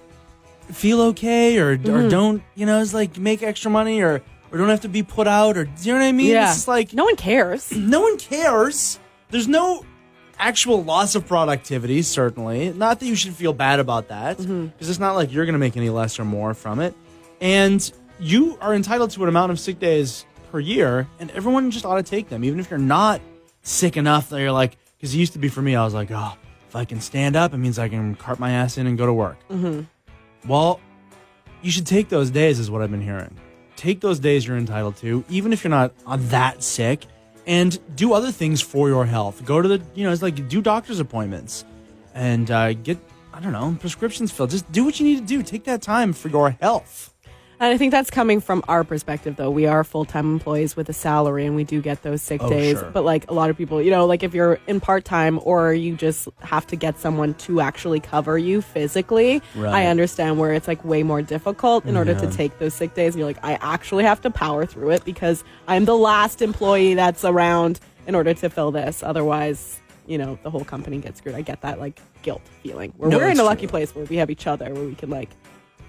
feel 0.71 1.01
okay, 1.01 1.59
or 1.59 1.71
or 1.73 2.09
don't 2.09 2.43
you 2.55 2.67
know? 2.67 2.81
It's 2.81 2.93
like 2.95 3.19
make 3.19 3.43
extra 3.43 3.71
money, 3.71 4.03
or 4.03 4.23
or 4.53 4.59
don't 4.59 4.69
have 4.69 4.83
to 4.83 4.89
be 4.89 5.03
put 5.03 5.27
out, 5.27 5.57
or 5.57 5.65
do 5.65 5.71
you 5.83 5.93
know 5.95 5.99
what 6.01 6.05
I 6.07 6.13
mean? 6.13 6.27
yeah, 6.31 6.53
It's 6.53 6.69
like 6.69 6.93
no 6.93 7.05
one 7.05 7.17
cares. 7.17 7.73
no 7.73 8.03
one 8.03 8.19
cares. 8.19 8.99
There's 9.31 9.49
no 9.49 9.83
actual 10.39 10.83
loss 10.85 11.15
of 11.15 11.27
productivity, 11.27 12.03
certainly. 12.03 12.73
Not 12.73 13.01
that 13.01 13.07
you 13.07 13.15
should 13.15 13.35
feel 13.35 13.53
bad 13.53 13.81
about 13.81 14.09
that, 14.09 14.39
because 14.39 14.89
it's 14.89 14.99
not 14.99 15.15
like 15.15 15.33
you're 15.33 15.45
going 15.45 15.55
to 15.55 15.59
make 15.59 15.77
any 15.77 15.91
less 15.91 16.19
or 16.19 16.25
more 16.25 16.55
from 16.55 16.81
it. 16.81 16.95
And 17.41 17.91
you 18.19 18.57
are 18.61 18.75
entitled 18.75 19.11
to 19.11 19.23
an 19.23 19.29
amount 19.29 19.53
of 19.53 19.59
sick 19.61 19.79
days 19.79 20.25
per 20.51 20.61
year, 20.61 21.09
and 21.19 21.31
everyone 21.33 21.71
just 21.71 21.85
ought 21.85 21.97
to 21.97 22.03
take 22.03 22.29
them, 22.29 22.45
even 22.45 22.61
if 22.61 22.71
you're 22.71 22.79
not 22.79 23.21
sick 23.63 23.97
enough 23.97 24.29
that 24.29 24.41
you're 24.41 24.53
like, 24.53 24.77
because 24.97 25.15
it 25.15 25.19
used 25.19 25.33
to 25.33 25.39
be 25.39 25.49
for 25.49 25.63
me, 25.63 25.75
I 25.75 25.85
was 25.85 25.95
like, 25.95 26.11
oh, 26.11 26.35
if 26.69 26.77
I 26.77 26.85
can 26.85 27.01
stand 27.01 27.37
up, 27.37 27.53
it 27.53 27.59
means 27.59 27.79
I 27.79 27.89
can 27.89 28.15
cart 28.15 28.39
my 28.39 28.53
ass 28.53 28.79
in 28.79 28.87
and 28.87 28.97
go 28.97 29.07
to 29.07 29.13
work. 29.13 29.37
Well, 30.47 30.81
you 31.63 31.71
should 31.71 31.87
take 31.87 32.09
those 32.09 32.31
days, 32.31 32.59
is 32.59 32.71
what 32.71 32.83
I've 32.83 32.91
been 32.91 33.01
hearing. 33.01 33.37
Take 33.77 34.01
those 34.01 34.19
days 34.21 34.47
you're 34.47 34.57
entitled 34.57 34.97
to, 34.99 35.25
even 35.29 35.53
if 35.53 35.65
you're 35.65 35.71
not 35.71 35.93
uh, 36.07 36.17
that 36.21 36.63
sick, 36.63 37.07
and 37.47 37.79
do 37.97 38.13
other 38.13 38.33
things 38.33 38.61
for 38.61 38.89
your 38.89 39.07
health. 39.07 39.45
Go 39.45 39.63
to 39.63 39.69
the, 39.69 39.83
you 39.95 40.05
know, 40.05 40.13
it's 40.13 40.23
like 40.23 40.49
do 40.49 40.61
doctor's 40.61 41.01
appointments 41.01 41.65
and 42.15 42.51
uh, 42.51 42.73
get, 42.73 42.99
I 43.33 43.41
don't 43.41 43.53
know, 43.53 43.77
prescriptions 43.81 44.33
filled. 44.33 44.51
Just 44.51 44.71
do 44.73 44.85
what 44.85 44.99
you 45.01 45.07
need 45.07 45.21
to 45.21 45.27
do. 45.27 45.43
Take 45.43 45.65
that 45.65 45.83
time 45.83 46.13
for 46.13 46.29
your 46.29 46.51
health. 46.51 47.14
And 47.61 47.73
I 47.73 47.77
think 47.79 47.93
that's 47.93 48.11
coming 48.11 48.41
from 48.41 48.63
our 48.69 48.83
perspective, 48.85 49.37
though. 49.37 49.51
We 49.51 49.67
are 49.67 49.85
full 49.85 50.05
time 50.05 50.33
employees 50.33 50.77
with 50.77 50.89
a 50.89 50.93
salary 50.93 51.47
and 51.47 51.55
we 51.55 51.65
do 51.65 51.81
get 51.81 52.03
those 52.03 52.21
sick 52.21 52.43
Oh, 52.43 52.49
days. 52.51 52.79
sure. 52.79 52.91
But, 52.93 53.05
like, 53.05 53.31
a 53.31 53.35
lot 53.35 53.49
of 53.51 53.57
people, 53.57 53.81
you 53.81 53.91
know, 53.91 54.07
like 54.07 54.23
if 54.23 54.35
you're 54.35 54.59
in 54.67 54.81
part 54.81 55.05
time 55.05 55.39
or 55.45 55.73
you 55.73 55.95
just 55.97 56.29
have 56.41 56.67
to 56.69 56.77
get 56.77 56.99
someone 56.99 57.35
to 57.35 57.61
actually 57.61 58.01
cover 58.01 58.37
you 58.37 58.61
physically, 58.61 59.41
Right. 59.55 59.73
I 59.73 59.87
understand 59.87 60.39
where 60.39 60.53
it's 60.53 60.67
like 60.69 60.85
way 60.85 61.03
more 61.03 61.23
difficult 61.23 61.85
in 61.87 61.97
order 61.97 62.15
to 62.15 62.31
take 62.31 62.59
those 62.59 62.75
sick 62.75 62.95
days. 62.95 63.15
And 63.15 63.21
you're 63.21 63.29
like, 63.29 63.45
I 63.45 63.55
actually 63.61 64.05
have 64.05 64.21
to 64.23 64.31
power 64.31 64.67
through 64.67 64.91
it 64.91 65.05
because 65.05 65.45
I'm 65.69 65.85
the 65.85 65.97
last 65.97 66.43
employee 66.43 66.95
that's 66.95 67.25
around 67.25 67.79
in 68.07 68.15
order 68.15 68.35
to 68.35 68.51
fill 68.51 68.71
this. 68.73 69.03
Otherwise, 69.03 69.81
you 70.07 70.19
know, 70.19 70.39
the 70.43 70.51
whole 70.51 70.65
company 70.65 70.99
gets 70.99 71.19
screwed. 71.19 71.35
I 71.35 71.41
get 71.41 71.63
that, 71.63 71.79
like, 71.79 71.99
guilt 72.23 72.43
feeling. 72.63 72.93
Where 72.99 73.09
No, 73.09 73.19
we're 73.19 73.29
in 73.31 73.39
a 73.41 73.45
lucky 73.45 73.61
true. 73.63 73.69
place 73.69 73.95
where 73.95 74.05
we 74.05 74.17
have 74.17 74.29
each 74.29 74.47
other, 74.47 74.73
where 74.75 74.85
we 74.85 74.95
can, 74.95 75.09
like, 75.09 75.31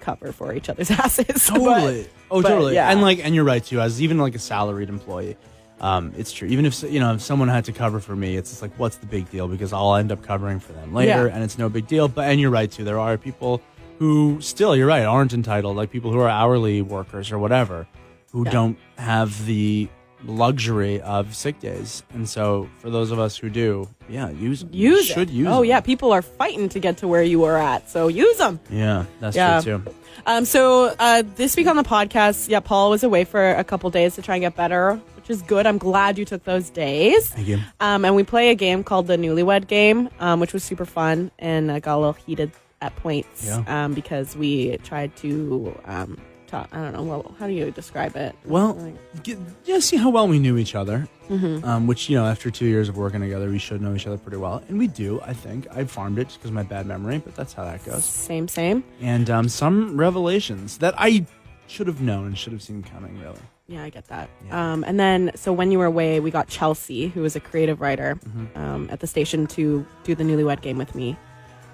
cover 0.00 0.32
for 0.32 0.54
each 0.54 0.68
other's 0.68 0.90
asses. 1.02 1.26
But- 1.26 1.38
Totally. 1.58 2.08
oh, 2.30 2.42
but, 2.42 2.48
totally. 2.48 2.74
yeah. 2.74 2.90
And 2.90 3.00
like, 3.02 3.18
and 3.24 3.34
you're 3.34 3.44
right 3.44 3.64
too. 3.64 3.80
As 3.80 4.00
even 4.02 4.18
like 4.18 4.34
a 4.34 4.38
salaried 4.38 4.88
employee, 4.88 5.36
um, 5.80 6.12
it's 6.16 6.32
true. 6.32 6.48
Even 6.48 6.64
if 6.66 6.82
you 6.82 7.00
know 7.00 7.14
if 7.14 7.22
someone 7.22 7.48
had 7.48 7.64
to 7.66 7.72
cover 7.72 8.00
for 8.00 8.16
me, 8.16 8.36
it's 8.36 8.50
just 8.50 8.62
like, 8.62 8.72
what's 8.78 8.96
the 8.96 9.06
big 9.06 9.30
deal? 9.30 9.46
Because 9.48 9.72
I'll 9.72 9.94
end 9.96 10.10
up 10.12 10.22
covering 10.22 10.58
for 10.60 10.72
them 10.72 10.94
later, 10.94 11.26
Yeah. 11.28 11.34
and 11.34 11.44
it's 11.44 11.58
no 11.58 11.68
big 11.68 11.86
deal. 11.86 12.08
But 12.08 12.28
and 12.30 12.40
you're 12.40 12.50
right 12.50 12.70
too. 12.70 12.84
There 12.84 12.98
are 12.98 13.18
people 13.18 13.60
who 13.98 14.38
still, 14.40 14.74
you're 14.76 14.86
right, 14.86 15.04
aren't 15.04 15.32
entitled. 15.32 15.76
Like 15.76 15.90
people 15.90 16.12
who 16.12 16.18
are 16.20 16.28
hourly 16.28 16.82
workers 16.82 17.30
or 17.32 17.38
whatever, 17.38 17.86
who 18.32 18.44
Yeah. 18.44 18.50
don't 18.52 18.78
have 18.98 19.44
the 19.46 19.88
luxury 20.24 21.00
of 21.02 21.34
sick 21.34 21.60
days. 21.60 22.02
And 22.14 22.28
so 22.28 22.68
for 22.78 22.90
those 22.90 23.10
of 23.10 23.18
us 23.18 23.36
who 23.36 23.50
do, 23.50 23.88
yeah, 24.08 24.30
use 24.30 24.64
use 24.70 25.06
should 25.06 25.30
it. 25.30 25.32
use. 25.34 25.46
Oh 25.48 25.56
them. 25.56 25.64
yeah, 25.66 25.80
people 25.80 26.12
are 26.12 26.22
fighting 26.22 26.68
to 26.70 26.78
get 26.80 26.98
to 26.98 27.08
where 27.08 27.22
you 27.22 27.40
were 27.40 27.56
at, 27.56 27.88
so 27.90 28.08
use 28.08 28.36
them. 28.38 28.60
yeah, 28.70 29.04
that's 29.20 29.36
Yeah. 29.36 29.60
true 29.60 29.78
too. 29.84 29.94
Um, 30.26 30.44
so 30.44 30.94
uh, 30.98 31.22
this 31.36 31.56
week 31.56 31.66
on 31.66 31.76
the 31.76 31.84
podcast, 31.84 32.48
yeah, 32.48 32.60
Pol 32.60 32.90
was 32.90 33.04
away 33.04 33.24
for 33.24 33.50
a 33.52 33.62
couple 33.62 33.90
days 33.90 34.14
to 34.16 34.22
try 34.22 34.36
and 34.36 34.42
get 34.42 34.56
better, 34.56 35.00
which 35.14 35.28
is 35.30 35.42
good. 35.42 35.66
I'm 35.66 35.78
glad 35.78 36.18
you 36.18 36.24
took 36.24 36.42
those 36.44 36.70
days. 36.70 37.28
Thank 37.28 37.46
you. 37.48 37.58
Um, 37.80 38.04
and 38.04 38.16
we 38.16 38.24
play 38.24 38.50
a 38.50 38.54
game 38.54 38.82
called 38.82 39.06
the 39.06 39.16
Newlywed 39.16 39.66
Game, 39.68 40.08
um, 40.18 40.40
which 40.40 40.52
was 40.52 40.64
super 40.64 40.86
fun 40.86 41.30
and 41.38 41.70
uh, 41.70 41.78
got 41.78 41.96
a 41.96 41.98
little 41.98 42.12
heated 42.14 42.50
at 42.80 42.96
points 42.96 43.44
Yeah. 43.46 43.62
um, 43.68 43.94
because 43.94 44.36
we 44.36 44.76
tried 44.78 45.14
to 45.16 45.78
um, 45.84 46.18
talk. 46.46 46.68
I 46.72 46.80
don't 46.82 46.92
know. 46.92 47.02
Well, 47.02 47.34
how 47.38 47.46
do 47.46 47.52
you 47.52 47.70
describe 47.70 48.16
it? 48.16 48.34
Well, 48.44 48.74
Like- 48.74 49.22
get, 49.22 49.38
yeah, 49.64 49.78
see 49.80 49.96
how 49.96 50.10
well 50.10 50.28
we 50.28 50.38
knew 50.38 50.56
each 50.58 50.74
other. 50.74 51.08
Mm-hmm. 51.28 51.64
Um, 51.64 51.86
which 51.88 52.08
you 52.08 52.16
know, 52.16 52.24
after 52.24 52.52
two 52.52 52.66
years 52.66 52.88
of 52.88 52.96
working 52.96 53.20
together, 53.20 53.48
we 53.50 53.58
should 53.58 53.80
know 53.82 53.94
each 53.94 54.06
other 54.06 54.16
pretty 54.16 54.36
well, 54.36 54.62
and 54.68 54.78
we 54.78 54.86
do. 54.86 55.20
I 55.22 55.32
think 55.32 55.66
I 55.72 55.84
farmed 55.84 56.20
it 56.20 56.28
just 56.28 56.38
because 56.38 56.50
of 56.50 56.54
my 56.54 56.62
bad 56.62 56.86
memory, 56.86 57.18
but 57.18 57.34
that's 57.34 57.52
how 57.52 57.64
that 57.64 57.84
goes. 57.84 58.04
same, 58.04 58.46
same. 58.46 58.84
And 59.00 59.28
um, 59.28 59.48
some 59.48 59.96
revelations 59.98 60.78
that 60.78 60.94
I 60.96 61.26
should 61.66 61.88
have 61.88 62.00
known 62.00 62.26
and 62.26 62.38
should 62.38 62.52
have 62.52 62.62
seen 62.62 62.84
coming. 62.84 63.18
Really, 63.20 63.40
Yeah, 63.66 63.82
I 63.82 63.88
get 63.90 64.06
that. 64.06 64.30
Yeah. 64.46 64.72
Um, 64.72 64.84
and 64.84 65.00
then, 65.00 65.32
so 65.34 65.52
when 65.52 65.72
you 65.72 65.80
were 65.80 65.86
away, 65.86 66.20
we 66.20 66.30
got 66.30 66.46
Chelsea, 66.46 67.08
who 67.08 67.22
was 67.22 67.34
a 67.34 67.40
creative 67.40 67.80
writer, 67.80 68.14
Mm-hmm. 68.24 68.56
um, 68.56 68.88
at 68.92 69.00
the 69.00 69.08
station 69.08 69.48
to 69.48 69.84
do 70.04 70.14
the 70.14 70.22
Newlywed 70.22 70.60
Game 70.60 70.78
with 70.78 70.94
me, 70.94 71.16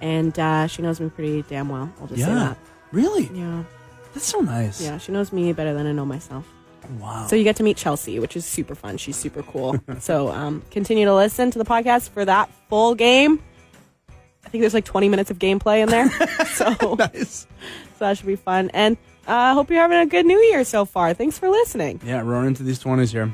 and 0.00 0.38
uh, 0.38 0.66
she 0.66 0.80
knows 0.80 0.98
me 0.98 1.10
pretty 1.10 1.42
damn 1.42 1.68
well. 1.68 1.92
I'll 2.00 2.06
just 2.06 2.22
say 2.22 2.26
that. 2.32 2.56
really, 2.90 3.30
Yeah, 3.34 3.64
that's 4.12 4.26
so 4.26 4.40
nice. 4.40 4.80
yeah, 4.80 4.98
she 4.98 5.12
knows 5.12 5.32
me 5.32 5.52
better 5.52 5.74
than 5.74 5.86
I 5.86 5.92
know 5.92 6.06
myself. 6.06 6.46
Wow. 6.98 7.26
So 7.28 7.36
you 7.36 7.44
get 7.44 7.56
to 7.56 7.62
meet 7.62 7.76
Chelsea, 7.76 8.18
which 8.18 8.36
is 8.36 8.44
super 8.44 8.74
fun. 8.74 8.96
She's 8.96 9.16
super 9.16 9.42
cool. 9.42 9.78
so 10.00 10.28
um, 10.28 10.62
continue 10.70 11.04
to 11.04 11.14
listen 11.14 11.50
to 11.52 11.58
the 11.58 11.64
podcast 11.64 12.10
for 12.10 12.24
that 12.24 12.50
full 12.68 12.94
game. 12.94 13.42
I 14.44 14.48
think 14.48 14.62
there's 14.62 14.74
like 14.74 14.84
20 14.84 15.08
minutes 15.08 15.30
of 15.30 15.38
gameplay 15.38 15.82
in 15.82 15.88
there, 15.88 16.10
so 16.46 16.94
nice. 16.98 17.46
so 17.96 17.98
that 18.00 18.18
should 18.18 18.26
be 18.26 18.36
fun. 18.36 18.70
And 18.74 18.96
I 19.26 19.52
uh, 19.52 19.54
hope 19.54 19.70
you're 19.70 19.80
having 19.80 19.98
a 19.98 20.06
good 20.06 20.26
New 20.26 20.38
Year 20.38 20.64
so 20.64 20.84
far. 20.84 21.14
Thanks 21.14 21.38
for 21.38 21.48
listening. 21.48 22.00
Yeah, 22.04 22.22
roaring 22.22 22.48
into 22.48 22.64
these 22.64 22.80
twenties 22.80 23.12
here. 23.12 23.32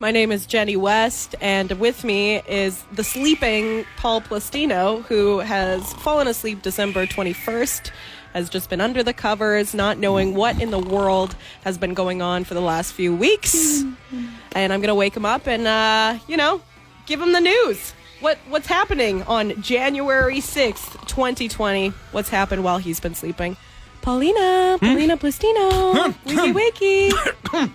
My 0.00 0.12
name 0.12 0.30
is 0.30 0.46
Jenny 0.46 0.76
West, 0.76 1.34
and 1.40 1.72
with 1.72 2.04
me 2.04 2.36
is 2.48 2.84
the 2.92 3.02
sleeping 3.02 3.84
Pol 3.96 4.20
Plastino, 4.20 5.02
who 5.06 5.40
has 5.40 5.92
fallen 5.94 6.28
asleep 6.28 6.62
December 6.62 7.04
21st, 7.04 7.90
has 8.32 8.48
just 8.48 8.70
been 8.70 8.80
under 8.80 9.02
the 9.02 9.12
covers, 9.12 9.74
not 9.74 9.98
knowing 9.98 10.34
what 10.34 10.60
in 10.60 10.70
the 10.70 10.78
world 10.78 11.34
has 11.64 11.78
been 11.78 11.94
going 11.94 12.22
on 12.22 12.44
for 12.44 12.54
the 12.54 12.60
last 12.60 12.92
few 12.92 13.14
weeks. 13.14 13.82
and 14.52 14.72
I'm 14.72 14.80
going 14.80 14.88
to 14.88 14.94
wake 14.94 15.16
him 15.16 15.24
up 15.24 15.46
and, 15.46 15.66
uh, 15.66 16.18
you 16.26 16.36
know, 16.36 16.60
give 17.06 17.20
him 17.20 17.32
the 17.32 17.40
news. 17.40 17.92
What 18.20 18.38
What's 18.48 18.66
happening 18.66 19.22
on 19.24 19.60
January 19.62 20.38
6th, 20.38 21.06
2020? 21.06 21.90
What's 22.12 22.28
happened 22.28 22.64
while 22.64 22.78
he's 22.78 23.00
been 23.00 23.14
sleeping? 23.14 23.56
Paulina, 24.02 24.78
Paulina 24.80 25.16
Plastino, 25.16 26.12
wakey 26.24 26.52
wakey. 26.52 27.70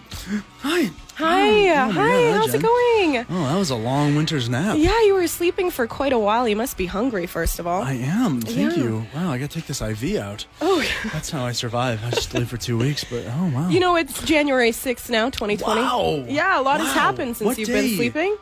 Hi. 0.60 0.92
Hi, 1.16 1.70
Oh, 1.70 1.92
hi, 1.92 2.20
yeah, 2.22 2.38
how's 2.38 2.48
Jen. 2.52 2.56
it 2.56 2.64
going? 2.64 3.18
Oh, 3.30 3.44
that 3.48 3.58
was 3.58 3.70
a 3.70 3.76
long 3.76 4.16
winter's 4.16 4.50
nap. 4.50 4.78
Yeah, 4.80 5.00
you 5.04 5.14
were 5.14 5.28
sleeping 5.28 5.70
for 5.70 5.86
quite 5.86 6.12
a 6.12 6.18
while. 6.18 6.48
You 6.48 6.56
must 6.56 6.76
be 6.76 6.88
hungry, 6.88 7.28
first 7.28 7.60
of 7.60 7.68
all. 7.68 7.84
I 7.84 7.94
am. 7.94 8.42
Thank 8.42 8.76
Yeah. 8.78 8.84
you. 8.84 9.06
Wow, 9.14 9.32
I 9.32 9.38
got 9.38 9.52
to 9.52 9.56
take 9.60 9.68
this 9.68 9.80
IV 9.82 10.16
out. 10.18 10.48
oh, 10.60 10.84
That's 11.12 11.30
how 11.30 11.46
I 11.46 11.52
survive. 11.64 12.04
I 12.04 12.10
just 12.10 12.34
lived 12.34 12.50
for 12.50 12.58
two 12.58 12.80
weeks, 12.80 13.04
but 13.04 13.26
oh 13.28 13.52
wow. 13.54 13.70
you 13.70 13.80
know 13.80 13.96
it's 13.96 14.24
January 14.24 14.72
6th 14.72 15.10
now, 15.12 15.30
2020. 15.30 15.82
Wow. 15.82 16.26
Yeah, 16.28 16.60
a 16.60 16.64
lot 16.64 16.80
has 16.82 16.94
happened 16.94 17.38
since 17.38 17.46
What 17.46 17.58
you've 17.60 17.68
day? 17.68 17.88
been 17.90 17.96
sleeping. 17.96 18.36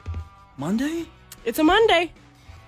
Monday. 0.58 1.08
It's 1.44 1.60
a 1.60 1.63
Monday. 1.66 2.12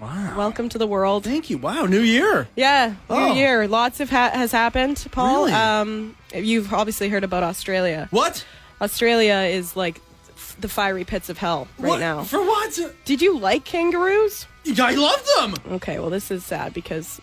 Wow. 0.01 0.33
Welcome 0.35 0.67
to 0.69 0.77
the 0.77 0.87
world. 0.87 1.23
Thank 1.23 1.49
you. 1.49 1.57
Wow, 1.57 1.85
New 1.85 2.01
Year. 2.01 2.49
Yeah, 2.57 2.95
Oh. 3.09 3.29
new 3.29 3.35
year. 3.39 3.69
Lots 3.69 4.01
of 4.01 4.09
ha- 4.09 4.31
has 4.33 4.51
happened, 4.51 5.05
Pol. 5.11 5.45
Really? 5.45 5.53
Um, 5.53 6.15
you've 6.35 6.73
obviously 6.73 7.07
heard 7.07 7.23
about 7.23 7.43
Australia. 7.43 8.09
What? 8.11 8.43
Australia 8.81 9.35
is 9.49 9.75
like 9.75 10.01
f- 10.35 10.55
the 10.59 10.67
fiery 10.69 11.03
pits 11.03 11.29
of 11.29 11.37
hell 11.37 11.67
right 11.79 11.89
what? 11.89 11.99
now. 11.99 12.23
For 12.23 12.39
what? 12.41 12.79
Did 13.05 13.21
you 13.21 13.37
like 13.37 13.63
kangaroos? 13.65 14.47
I 14.79 14.95
love 14.95 15.27
them. 15.37 15.73
Okay, 15.75 15.99
well, 15.99 16.09
this 16.09 16.31
is 16.31 16.45
sad 16.45 16.73
because 16.73 17.19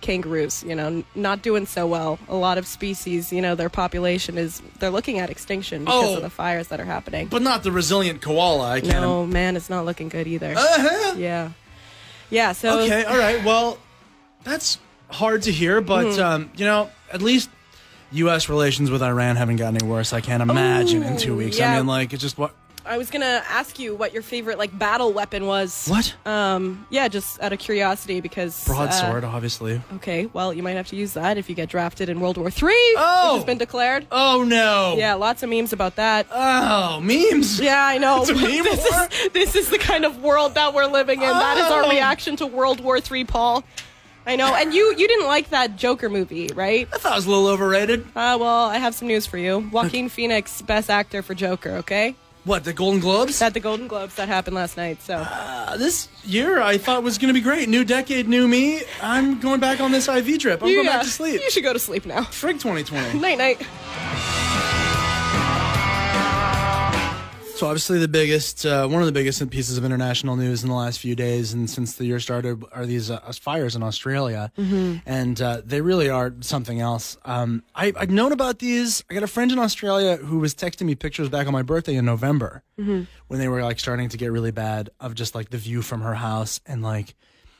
kangaroos, 0.00 0.64
you 0.64 0.74
know, 0.74 0.86
n- 0.86 1.04
not 1.14 1.42
doing 1.42 1.64
so 1.66 1.86
well. 1.86 2.18
A 2.28 2.34
lot 2.34 2.58
of 2.58 2.66
species, 2.66 3.32
you 3.32 3.40
know, 3.40 3.54
their 3.54 3.68
population 3.68 4.36
is, 4.36 4.60
they're 4.80 4.90
looking 4.90 5.20
at 5.20 5.30
extinction 5.30 5.84
because 5.84 6.04
Oh. 6.10 6.16
of 6.16 6.22
the 6.22 6.30
fires 6.30 6.68
that 6.68 6.80
are 6.80 6.84
happening. 6.84 7.28
But 7.28 7.42
not 7.42 7.62
the 7.62 7.70
resilient 7.70 8.20
koala. 8.20 8.70
I 8.72 8.80
can't. 8.80 9.00
no, 9.00 9.24
man, 9.26 9.56
it's 9.56 9.70
not 9.70 9.84
looking 9.84 10.08
good 10.08 10.26
either. 10.26 10.54
Uh-huh. 10.56 11.14
yeah. 11.16 11.50
Yeah, 12.30 12.52
so. 12.52 12.80
Okay. 12.80 13.04
All 13.04 13.16
right. 13.18 13.44
Well, 13.44 13.78
that's 14.42 14.78
hard 15.10 15.42
to 15.42 15.52
hear, 15.52 15.80
but 15.80 16.06
Mm-hmm. 16.06 16.22
um, 16.22 16.50
you 16.56 16.64
know, 16.64 16.90
at 17.12 17.22
least. 17.22 17.48
U.S. 18.12 18.48
relations 18.48 18.90
with 18.90 19.02
Iran 19.02 19.36
haven't 19.36 19.56
gotten 19.56 19.76
any 19.76 19.86
worse. 19.88 20.12
I 20.12 20.20
can't 20.20 20.42
imagine 20.42 21.02
in 21.02 21.16
two 21.16 21.36
weeks. 21.36 21.58
yeah. 21.58 21.72
I 21.74 21.76
mean, 21.78 21.86
like, 21.86 22.12
it's 22.12 22.22
just 22.22 22.38
what? 22.38 22.54
I 22.84 22.98
was 22.98 23.10
to 23.20 23.44
ask 23.48 23.78
you 23.78 23.94
what 23.94 24.12
your 24.12 24.22
favorite, 24.22 24.58
like, 24.58 24.76
battle 24.76 25.12
weapon 25.12 25.46
was. 25.46 25.86
What? 25.86 26.16
Um, 26.26 26.84
yeah, 26.90 27.06
just 27.06 27.40
out 27.40 27.52
of 27.52 27.60
curiosity 27.60 28.20
because. 28.20 28.68
uh, 28.68 28.72
Broadsword, 28.72 29.22
obviously. 29.22 29.80
okay, 29.94 30.26
well, 30.26 30.52
you 30.52 30.64
might 30.64 30.72
have 30.72 30.88
to 30.88 30.96
use 30.96 31.12
that 31.12 31.38
if 31.38 31.48
you 31.48 31.54
get 31.54 31.68
drafted 31.68 32.08
in 32.08 32.18
World 32.18 32.38
War 32.38 32.48
III, 32.48 32.70
Oh! 32.96 33.28
which 33.34 33.38
has 33.38 33.44
been 33.44 33.58
declared. 33.58 34.08
Oh 34.10 34.42
no! 34.42 34.96
Yeah, 34.98 35.14
lots 35.14 35.44
of 35.44 35.50
memes 35.50 35.72
about 35.72 35.94
that. 35.94 36.26
Oh, 36.32 36.98
memes. 37.00 37.60
Yeah, 37.60 37.86
I 37.86 37.98
know. 37.98 38.22
It's 38.22 38.30
a 38.30 38.34
meme 38.34 38.42
this, 38.64 38.84
is, 38.84 39.28
this 39.32 39.54
is 39.54 39.70
the 39.70 39.78
kind 39.78 40.04
of 40.04 40.20
world 40.20 40.54
that 40.56 40.74
we're 40.74 40.86
living 40.86 41.22
in. 41.22 41.28
That 41.28 41.58
is 41.58 41.64
our 41.70 41.84
Oh. 41.84 41.88
reaction 41.90 42.34
to 42.36 42.46
World 42.48 42.80
War 42.80 42.98
III, 42.98 43.24
Pol. 43.26 43.62
I 44.26 44.36
know. 44.36 44.54
And 44.54 44.72
you 44.72 44.94
you 44.96 45.08
didn't 45.08 45.26
like 45.26 45.50
that 45.50 45.76
Joker 45.76 46.08
movie, 46.08 46.48
right? 46.54 46.88
I 46.92 46.98
thought 46.98 47.12
it 47.12 47.16
was 47.16 47.26
a 47.26 47.30
little 47.30 47.48
overrated. 47.48 48.02
Uh, 48.14 48.38
well, 48.40 48.66
I 48.66 48.78
have 48.78 48.94
some 48.94 49.08
news 49.08 49.26
for 49.26 49.38
you. 49.38 49.68
Joaquin 49.72 50.08
Phoenix, 50.16 50.62
best 50.62 50.90
actor 50.90 51.22
for 51.22 51.34
Joker, 51.34 51.70
okay? 51.76 52.14
What? 52.44 52.64
The 52.64 52.72
Golden 52.72 52.98
Globes? 53.00 53.40
At 53.40 53.54
the 53.54 53.60
Golden 53.60 53.86
Globes 53.86 54.16
that 54.16 54.26
happened 54.28 54.56
last 54.56 54.76
night. 54.76 55.00
So, 55.00 55.14
Uh, 55.16 55.76
this 55.76 56.08
year 56.24 56.60
I 56.60 56.76
thought 56.76 57.04
was 57.04 57.16
going 57.18 57.28
to 57.32 57.38
be 57.38 57.40
great. 57.40 57.68
New 57.68 57.84
decade, 57.84 58.26
new 58.28 58.48
me. 58.48 58.82
I'm 59.00 59.38
going 59.38 59.60
back 59.60 59.80
on 59.80 59.92
this 59.92 60.08
IV 60.08 60.38
trip. 60.40 60.60
I'm 60.62 60.74
going 60.74 60.86
back 60.86 61.02
to 61.02 61.08
sleep. 61.08 61.40
You 61.40 61.50
should 61.50 61.62
go 61.62 61.72
to 61.72 61.78
sleep 61.78 62.04
now. 62.04 62.22
Frig 62.22 62.60
2020. 62.60 63.20
Night 63.20 63.38
night. 63.38 64.81
So 67.62 67.68
obviously 67.68 68.00
the 68.00 68.08
biggest, 68.08 68.66
uh, 68.66 68.88
one 68.88 69.02
of 69.02 69.06
the 69.06 69.12
biggest 69.12 69.48
pieces 69.50 69.78
of 69.78 69.84
international 69.84 70.34
news 70.34 70.64
in 70.64 70.68
the 70.68 70.74
last 70.74 70.98
few 70.98 71.14
days, 71.14 71.52
and 71.52 71.70
since 71.70 71.94
the 71.94 72.04
year 72.04 72.18
started, 72.18 72.64
are 72.72 72.86
these 72.86 73.08
uh, 73.08 73.20
fires 73.40 73.76
in 73.76 73.84
Australia, 73.84 74.50
and 75.06 75.40
uh, 75.40 75.62
they 75.64 75.80
really 75.80 76.10
are 76.10 76.34
something 76.40 76.80
else. 76.80 77.16
Um, 77.24 77.62
I, 77.72 77.92
I've 77.96 78.10
known 78.10 78.32
about 78.32 78.58
these. 78.58 79.04
I 79.08 79.14
got 79.14 79.22
a 79.22 79.28
friend 79.28 79.52
in 79.52 79.60
Australia 79.60 80.16
who 80.16 80.40
was 80.40 80.56
texting 80.56 80.86
me 80.86 80.96
pictures 80.96 81.28
back 81.28 81.46
on 81.46 81.52
my 81.52 81.62
birthday 81.62 81.94
in 81.94 82.04
November 82.04 82.64
when 83.28 83.38
they 83.38 83.46
were 83.46 83.62
like 83.62 83.78
starting 83.78 84.08
to 84.08 84.16
get 84.16 84.32
really 84.32 84.50
bad 84.50 84.90
of 84.98 85.14
just 85.14 85.36
like 85.36 85.50
the 85.50 85.58
view 85.58 85.82
from 85.82 86.00
her 86.00 86.16
house 86.16 86.58
and 86.66 86.82
like 86.82 87.14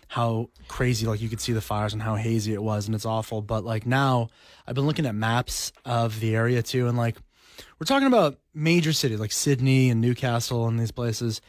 how 0.08 0.50
crazy 0.66 1.06
like 1.06 1.22
you 1.22 1.28
could 1.28 1.40
see 1.40 1.52
the 1.52 1.60
fires 1.60 1.92
and 1.92 2.02
how 2.02 2.16
hazy 2.16 2.52
it 2.52 2.62
was 2.62 2.86
and 2.86 2.96
it's 2.96 3.06
awful. 3.06 3.40
But 3.40 3.64
like 3.64 3.86
now, 3.86 4.30
I've 4.66 4.74
been 4.74 4.86
looking 4.86 5.06
at 5.06 5.14
maps 5.14 5.70
of 5.84 6.18
the 6.18 6.34
area 6.34 6.60
too, 6.60 6.88
and 6.88 6.98
like 6.98 7.18
we're 7.78 7.86
talking 7.86 8.08
about 8.08 8.38
major 8.54 8.92
cities 8.92 9.20
like 9.20 9.32
Sydney 9.32 9.90
and 9.90 10.00
Newcastle 10.00 10.66
and 10.68 10.78
these 10.78 10.92
places. 10.92 11.40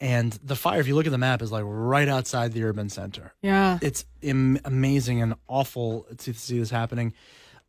And 0.00 0.32
the 0.42 0.56
fire, 0.56 0.80
if 0.80 0.88
you 0.88 0.94
look 0.94 1.06
at 1.06 1.12
the 1.12 1.18
map, 1.18 1.42
is 1.42 1.52
like 1.52 1.64
right 1.66 2.08
outside 2.08 2.52
the 2.52 2.64
urban 2.64 2.88
center. 2.88 3.34
Yeah. 3.42 3.78
It's 3.82 4.04
Im- 4.22 4.58
amazing 4.64 5.20
and 5.20 5.34
awful 5.46 6.06
to 6.18 6.32
see 6.32 6.58
this 6.58 6.70
happening. 6.70 7.12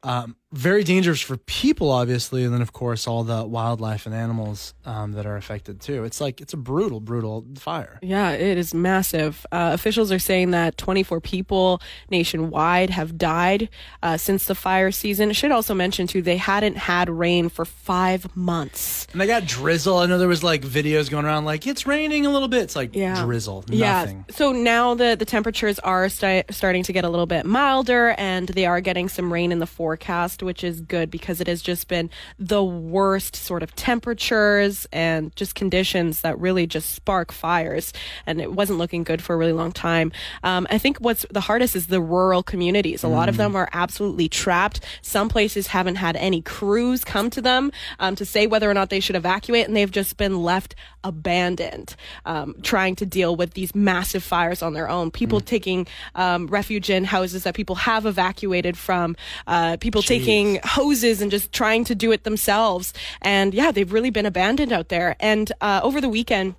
Um, 0.03 0.35
very 0.53 0.83
dangerous 0.83 1.21
for 1.21 1.37
people, 1.37 1.89
obviously, 1.91 2.43
and 2.43 2.53
then 2.53 2.61
of 2.61 2.73
course 2.73 3.07
all 3.07 3.23
the 3.23 3.45
wildlife 3.45 4.05
and 4.05 4.13
animals 4.13 4.73
um, 4.85 5.13
that 5.13 5.25
are 5.25 5.37
affected 5.37 5.79
too. 5.81 6.03
It's 6.03 6.19
like 6.19 6.41
it's 6.41 6.53
a 6.53 6.57
brutal, 6.57 6.99
brutal 6.99 7.45
fire. 7.57 7.99
Yeah, 8.01 8.31
it 8.31 8.57
is 8.57 8.73
massive. 8.73 9.45
Uh, 9.51 9.71
officials 9.73 10.11
are 10.11 10.19
saying 10.19 10.51
that 10.51 10.77
24 10.77 11.21
people 11.21 11.81
nationwide 12.09 12.89
have 12.89 13.17
died 13.17 13.69
uh, 14.03 14.17
since 14.17 14.45
the 14.45 14.55
fire 14.55 14.91
season. 14.91 15.29
I 15.29 15.33
should 15.33 15.51
also 15.51 15.73
mention, 15.73 16.07
too, 16.07 16.21
they 16.21 16.37
hadn't 16.37 16.77
had 16.77 17.09
rain 17.09 17.49
for 17.49 17.65
five 17.65 18.35
months. 18.35 19.07
And 19.11 19.21
they 19.21 19.27
got 19.27 19.45
drizzle. 19.45 19.97
I 19.97 20.05
know 20.05 20.17
there 20.17 20.27
was 20.27 20.43
like 20.43 20.61
videos 20.63 21.09
going 21.09 21.25
around 21.25 21.45
like 21.45 21.65
it's 21.65 21.87
raining 21.87 22.25
a 22.25 22.29
little 22.31 22.47
bit. 22.47 22.63
It's 22.63 22.75
like 22.75 22.95
Yeah. 22.95 23.23
drizzle, 23.23 23.63
nothing. 23.69 24.25
Yeah. 24.29 24.35
So 24.35 24.51
now 24.51 24.93
the, 24.95 25.15
the 25.17 25.25
temperatures 25.25 25.79
are 25.79 26.09
sti- 26.09 26.43
starting 26.51 26.83
to 26.83 26.93
get 26.93 27.05
a 27.05 27.09
little 27.09 27.25
bit 27.25 27.45
milder 27.45 28.09
and 28.17 28.47
they 28.49 28.65
are 28.65 28.81
getting 28.81 29.09
some 29.09 29.31
rain 29.31 29.51
in 29.51 29.59
the 29.59 29.65
forecast, 29.67 30.40
which 30.41 30.63
is 30.63 30.81
good 30.81 31.09
because 31.09 31.41
it 31.41 31.47
has 31.47 31.61
just 31.61 31.87
been 31.87 32.09
the 32.37 32.63
worst 32.63 33.35
sort 33.35 33.63
of 33.63 33.75
temperatures 33.75 34.87
and 34.91 35.35
just 35.35 35.55
conditions 35.55 36.21
that 36.21 36.39
really 36.39 36.67
just 36.67 36.91
spark 36.93 37.31
fires. 37.31 37.93
And 38.25 38.41
it 38.41 38.53
wasn't 38.53 38.79
looking 38.79 39.03
good 39.03 39.21
for 39.21 39.33
a 39.33 39.37
really 39.37 39.53
long 39.53 39.71
time. 39.71 40.11
Um, 40.43 40.67
I 40.69 40.77
think 40.77 40.97
what's 40.99 41.25
the 41.29 41.41
hardest 41.41 41.75
is 41.75 41.87
the 41.87 42.01
rural 42.01 42.43
communities. 42.43 43.03
A 43.03 43.07
lot 43.07 43.29
of 43.29 43.37
them 43.37 43.55
are 43.55 43.69
absolutely 43.73 44.29
trapped. 44.29 44.81
Some 45.01 45.29
places 45.29 45.67
haven't 45.67 45.95
had 45.95 46.15
any 46.15 46.41
crews 46.41 47.03
come 47.03 47.29
to 47.31 47.41
them 47.41 47.71
um, 47.99 48.15
to 48.15 48.25
say 48.25 48.47
whether 48.47 48.69
or 48.69 48.73
not 48.73 48.89
they 48.89 48.99
should 48.99 49.15
evacuate, 49.15 49.67
and 49.67 49.75
they've 49.75 49.91
just 49.91 50.17
been 50.17 50.43
left 50.43 50.75
abandoned, 51.03 51.95
um, 52.25 52.55
trying 52.61 52.95
to 52.95 53.05
deal 53.05 53.35
with 53.35 53.53
these 53.53 53.73
massive 53.75 54.23
fires 54.23 54.61
on 54.61 54.73
their 54.73 54.89
own. 54.89 55.11
People 55.11 55.39
taking 55.39 55.87
um, 56.15 56.47
refuge 56.47 56.89
in 56.89 57.03
houses 57.03 57.43
that 57.43 57.55
people 57.55 57.75
have 57.75 58.05
evacuated 58.05 58.77
from, 58.77 59.15
uh, 59.47 59.77
people 59.79 60.01
taking 60.01 60.59
hoses 60.63 61.21
and 61.21 61.31
just 61.31 61.51
trying 61.51 61.83
to 61.85 61.95
do 61.95 62.11
it 62.11 62.23
themselves. 62.23 62.93
And 63.21 63.53
yeah, 63.53 63.71
they've 63.71 63.91
really 63.91 64.09
been 64.09 64.25
abandoned 64.25 64.71
out 64.71 64.89
there. 64.89 65.15
And 65.19 65.51
uh, 65.61 65.81
over 65.83 66.01
the 66.01 66.09
weekend, 66.09 66.55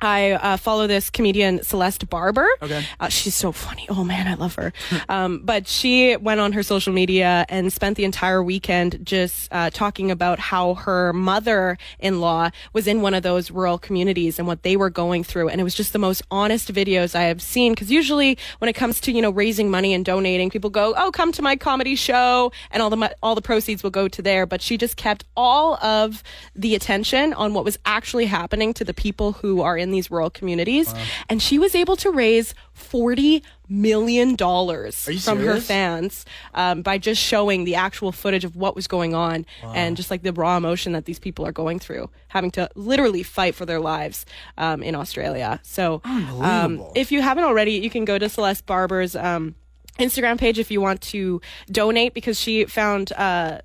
I 0.00 0.32
uh, 0.32 0.56
follow 0.58 0.86
this 0.86 1.08
comedian 1.08 1.62
Celeste 1.62 2.08
Barber. 2.10 2.48
Okay. 2.60 2.84
Uh, 3.00 3.08
she's 3.08 3.34
so 3.34 3.50
funny. 3.50 3.86
Oh 3.88 4.04
man, 4.04 4.26
I 4.26 4.34
love 4.34 4.54
her. 4.56 4.72
um, 5.08 5.40
but 5.42 5.66
she 5.66 6.16
went 6.16 6.40
on 6.40 6.52
her 6.52 6.62
social 6.62 6.92
media 6.92 7.46
and 7.48 7.72
spent 7.72 7.96
the 7.96 8.04
entire 8.04 8.42
weekend 8.42 9.04
just 9.04 9.48
uh, 9.52 9.70
talking 9.70 10.10
about 10.10 10.38
how 10.38 10.74
her 10.74 11.12
mother-in-law 11.12 12.50
was 12.74 12.86
in 12.86 13.00
one 13.00 13.14
of 13.14 13.22
those 13.22 13.50
rural 13.50 13.78
communities 13.78 14.38
and 14.38 14.46
what 14.46 14.62
they 14.62 14.76
were 14.76 14.90
going 14.90 15.24
through. 15.24 15.48
And 15.48 15.60
it 15.60 15.64
was 15.64 15.74
just 15.74 15.92
the 15.92 15.98
most 15.98 16.22
honest 16.30 16.72
videos 16.72 17.14
I 17.14 17.22
have 17.22 17.40
seen. 17.40 17.72
Because 17.72 17.90
usually, 17.90 18.36
when 18.58 18.68
it 18.68 18.74
comes 18.74 19.00
to 19.00 19.12
you 19.12 19.22
know 19.22 19.30
raising 19.30 19.70
money 19.70 19.94
and 19.94 20.04
donating, 20.04 20.50
people 20.50 20.70
go, 20.70 20.94
"Oh, 20.96 21.10
come 21.10 21.32
to 21.32 21.42
my 21.42 21.56
comedy 21.56 21.94
show," 21.96 22.52
and 22.70 22.82
all 22.82 22.90
the 22.90 23.16
all 23.22 23.34
the 23.34 23.42
proceeds 23.42 23.82
will 23.82 23.90
go 23.90 24.08
to 24.08 24.20
there. 24.20 24.44
But 24.44 24.60
she 24.60 24.76
just 24.76 24.96
kept 24.96 25.24
all 25.36 25.76
of 25.76 26.22
the 26.54 26.74
attention 26.74 27.32
on 27.32 27.54
what 27.54 27.64
was 27.64 27.78
actually 27.86 28.26
happening 28.26 28.74
to 28.74 28.84
the 28.84 28.94
people 28.94 29.32
who 29.32 29.62
are 29.62 29.78
in 29.78 29.85
these 29.90 30.10
rural 30.10 30.30
communities, 30.30 30.92
and 31.28 31.42
she 31.42 31.58
was 31.58 31.74
able 31.74 31.96
to 31.96 32.10
raise 32.10 32.54
forty 32.72 33.42
million 33.68 34.36
dollars 34.36 35.08
from 35.24 35.38
her 35.40 35.60
fans 35.60 36.24
um, 36.54 36.82
by 36.82 36.98
just 36.98 37.20
showing 37.20 37.64
the 37.64 37.74
actual 37.74 38.12
footage 38.12 38.44
of 38.44 38.54
what 38.54 38.76
was 38.76 38.86
going 38.86 39.14
on 39.14 39.44
and 39.74 39.96
just 39.96 40.10
like 40.10 40.22
the 40.22 40.32
raw 40.32 40.56
emotion 40.56 40.92
that 40.92 41.04
these 41.04 41.18
people 41.18 41.44
are 41.46 41.52
going 41.52 41.78
through, 41.78 42.08
having 42.28 42.50
to 42.52 42.68
literally 42.76 43.22
fight 43.24 43.54
for 43.54 43.66
their 43.66 43.80
lives 43.80 44.24
um, 44.58 44.82
in 44.82 44.94
Australia. 44.94 45.58
So, 45.62 46.00
um, 46.04 46.82
if 46.94 47.10
you 47.10 47.22
haven't 47.22 47.44
already, 47.44 47.72
you 47.72 47.90
can 47.90 48.04
go 48.04 48.18
to 48.18 48.28
Celeste 48.28 48.66
Barber's 48.66 49.16
um, 49.16 49.54
Instagram 49.98 50.38
page 50.38 50.58
if 50.58 50.70
you 50.70 50.80
want 50.80 51.00
to 51.02 51.40
donate 51.70 52.14
because 52.14 52.38
she 52.40 52.64
found. 52.66 53.12
Uh, 53.12 53.60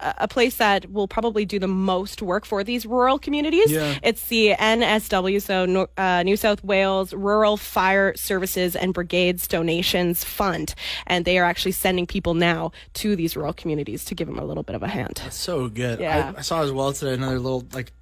a 0.00 0.28
place 0.28 0.56
that 0.56 0.90
will 0.90 1.08
probably 1.08 1.44
do 1.44 1.58
the 1.58 1.68
most 1.68 2.22
work 2.22 2.44
for 2.44 2.62
these 2.62 2.84
rural 2.84 3.18
communities. 3.18 3.70
Yeah. 3.70 3.98
It's 4.02 4.26
the 4.28 4.54
NSW, 4.58 5.40
so 5.40 5.88
uh, 5.96 6.22
New 6.22 6.36
South 6.36 6.62
Wales 6.62 7.14
Rural 7.14 7.56
Fire 7.56 8.14
Services 8.16 8.76
and 8.76 8.92
Brigades 8.92 9.48
Donations 9.48 10.24
Fund, 10.24 10.74
and 11.06 11.24
they 11.24 11.38
are 11.38 11.44
actually 11.44 11.72
sending 11.72 12.06
people 12.06 12.34
now 12.34 12.72
to 12.94 13.16
these 13.16 13.36
rural 13.36 13.52
communities 13.52 14.04
to 14.06 14.14
give 14.14 14.28
them 14.28 14.38
a 14.38 14.44
little 14.44 14.62
bit 14.62 14.76
of 14.76 14.82
a 14.82 14.88
hand. 14.88 15.22
So 15.30 15.68
good. 15.68 16.00
Yeah. 16.00 16.32
I, 16.36 16.38
I 16.38 16.42
saw 16.42 16.62
as 16.62 16.72
well 16.72 16.92
today 16.92 17.14
another 17.14 17.38
little 17.38 17.64
like, 17.72 17.92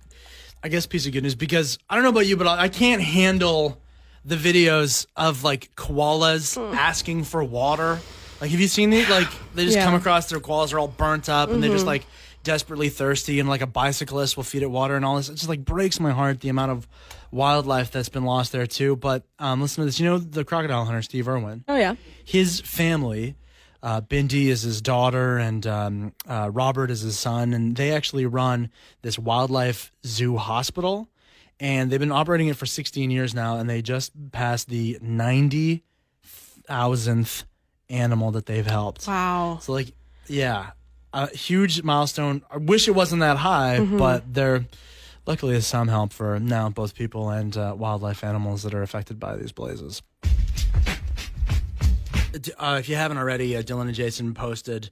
I 0.62 0.68
guess 0.68 0.87
piece 0.87 1.07
of 1.07 1.12
good 1.12 1.22
news 1.22 1.35
because 1.35 1.78
I 1.88 1.94
don't 1.94 2.04
know 2.04 2.11
about 2.11 2.26
you, 2.26 2.37
but 2.37 2.46
I, 2.46 2.62
I 2.62 2.68
can't 2.68 3.02
handle 3.02 3.80
the 4.24 4.37
videos 4.37 5.07
of 5.16 5.44
like 5.44 5.74
koalas 5.76 6.57
asking 6.74 7.24
for 7.24 7.44
water. 7.44 8.00
Like, 8.40 8.51
have 8.51 8.61
you 8.61 8.68
seen 8.68 8.90
these? 8.90 9.09
Like, 9.09 9.29
they 9.55 9.64
just 9.64 9.77
Yeah. 9.77 9.85
come 9.85 9.94
across 9.94 10.29
their 10.29 10.40
koalas 10.40 10.73
are 10.73 10.79
all 10.79 10.88
burnt 10.88 11.29
up 11.29 11.51
and 11.51 11.62
they're 11.62 11.70
just 11.70 11.87
like 11.87 12.05
desperately 12.42 12.88
thirsty, 12.90 13.40
and 13.40 13.49
like 13.49 13.62
a 13.62 13.66
bicyclist 13.66 14.37
will 14.37 14.44
feed 14.44 14.62
it 14.62 14.70
water 14.70 14.97
and 14.97 15.05
all 15.05 15.16
this. 15.16 15.29
It 15.31 15.37
just 15.37 15.49
like 15.49 15.64
breaks 15.64 15.99
my 15.99 16.11
heart 16.12 16.40
the 16.40 16.51
amount 16.51 16.73
of 16.73 16.87
wildlife 17.31 17.90
that's 17.90 18.11
been 18.11 18.25
lost 18.25 18.53
there 18.53 18.66
too. 18.66 18.97
But 18.97 19.23
um, 19.38 19.62
listen 19.62 19.81
to 19.83 19.87
this. 19.87 19.99
You 19.99 20.05
know 20.07 20.18
the 20.18 20.44
crocodile 20.44 20.85
hunter 20.85 21.01
Steve 21.01 21.27
Irwin 21.27 21.64
Oh 21.68 21.77
yeah, 21.77 21.94
his 22.23 22.61
family, 22.61 23.35
uh, 23.83 24.03
Bindi 24.03 24.49
is 24.49 24.61
his 24.62 24.83
daughter, 24.83 25.38
and 25.38 25.66
um, 25.66 26.12
uh, 26.29 26.51
Robert 26.53 26.90
is 26.90 27.01
his 27.01 27.18
son, 27.18 27.55
and 27.55 27.77
they 27.77 27.92
actually 27.92 28.27
run 28.27 28.68
this 29.01 29.18
wildlife 29.18 29.90
zoo 30.05 30.37
hospital, 30.37 31.09
and 31.59 31.90
they've 31.90 31.99
been 32.01 32.12
operating 32.12 32.49
it 32.49 32.57
for 32.57 32.66
16 32.66 33.11
years 33.11 33.35
now, 33.35 33.57
and 33.57 33.70
they 33.70 33.81
just 33.81 34.12
passed 34.33 34.68
the 34.68 34.99
90,000th 35.03 37.44
animal 37.94 38.30
that 38.33 38.46
they've 38.46 38.66
helped. 38.66 39.07
wow. 39.07 39.59
So 39.62 39.72
like, 39.72 39.92
yeah, 40.26 40.70
a 41.12 41.28
huge 41.35 41.83
milestone. 41.83 42.42
I 42.50 42.57
wish 42.59 42.88
it 42.88 42.92
wasn't 42.94 43.20
that 43.20 43.37
high, 43.38 43.80
but 43.80 44.33
they're 44.35 44.66
luckily 45.26 45.54
is 45.57 45.66
some 45.66 45.88
help 45.88 46.12
for 46.12 46.38
now 46.40 46.68
both 46.68 46.94
people 46.94 47.30
and 47.30 47.57
uh, 47.57 47.74
wildlife 47.76 48.22
animals 48.24 48.62
that 48.64 48.74
are 48.74 48.83
affected 48.83 49.18
by 49.20 49.37
these 49.37 49.52
blazes. 49.52 50.02
Uh, 52.59 52.76
if 52.80 52.88
you 52.88 52.96
haven't 52.96 53.16
already, 53.18 53.57
uh, 53.57 53.62
Dylan 53.62 53.83
and 53.83 53.94
Jason 53.94 54.35
posted 54.35 54.90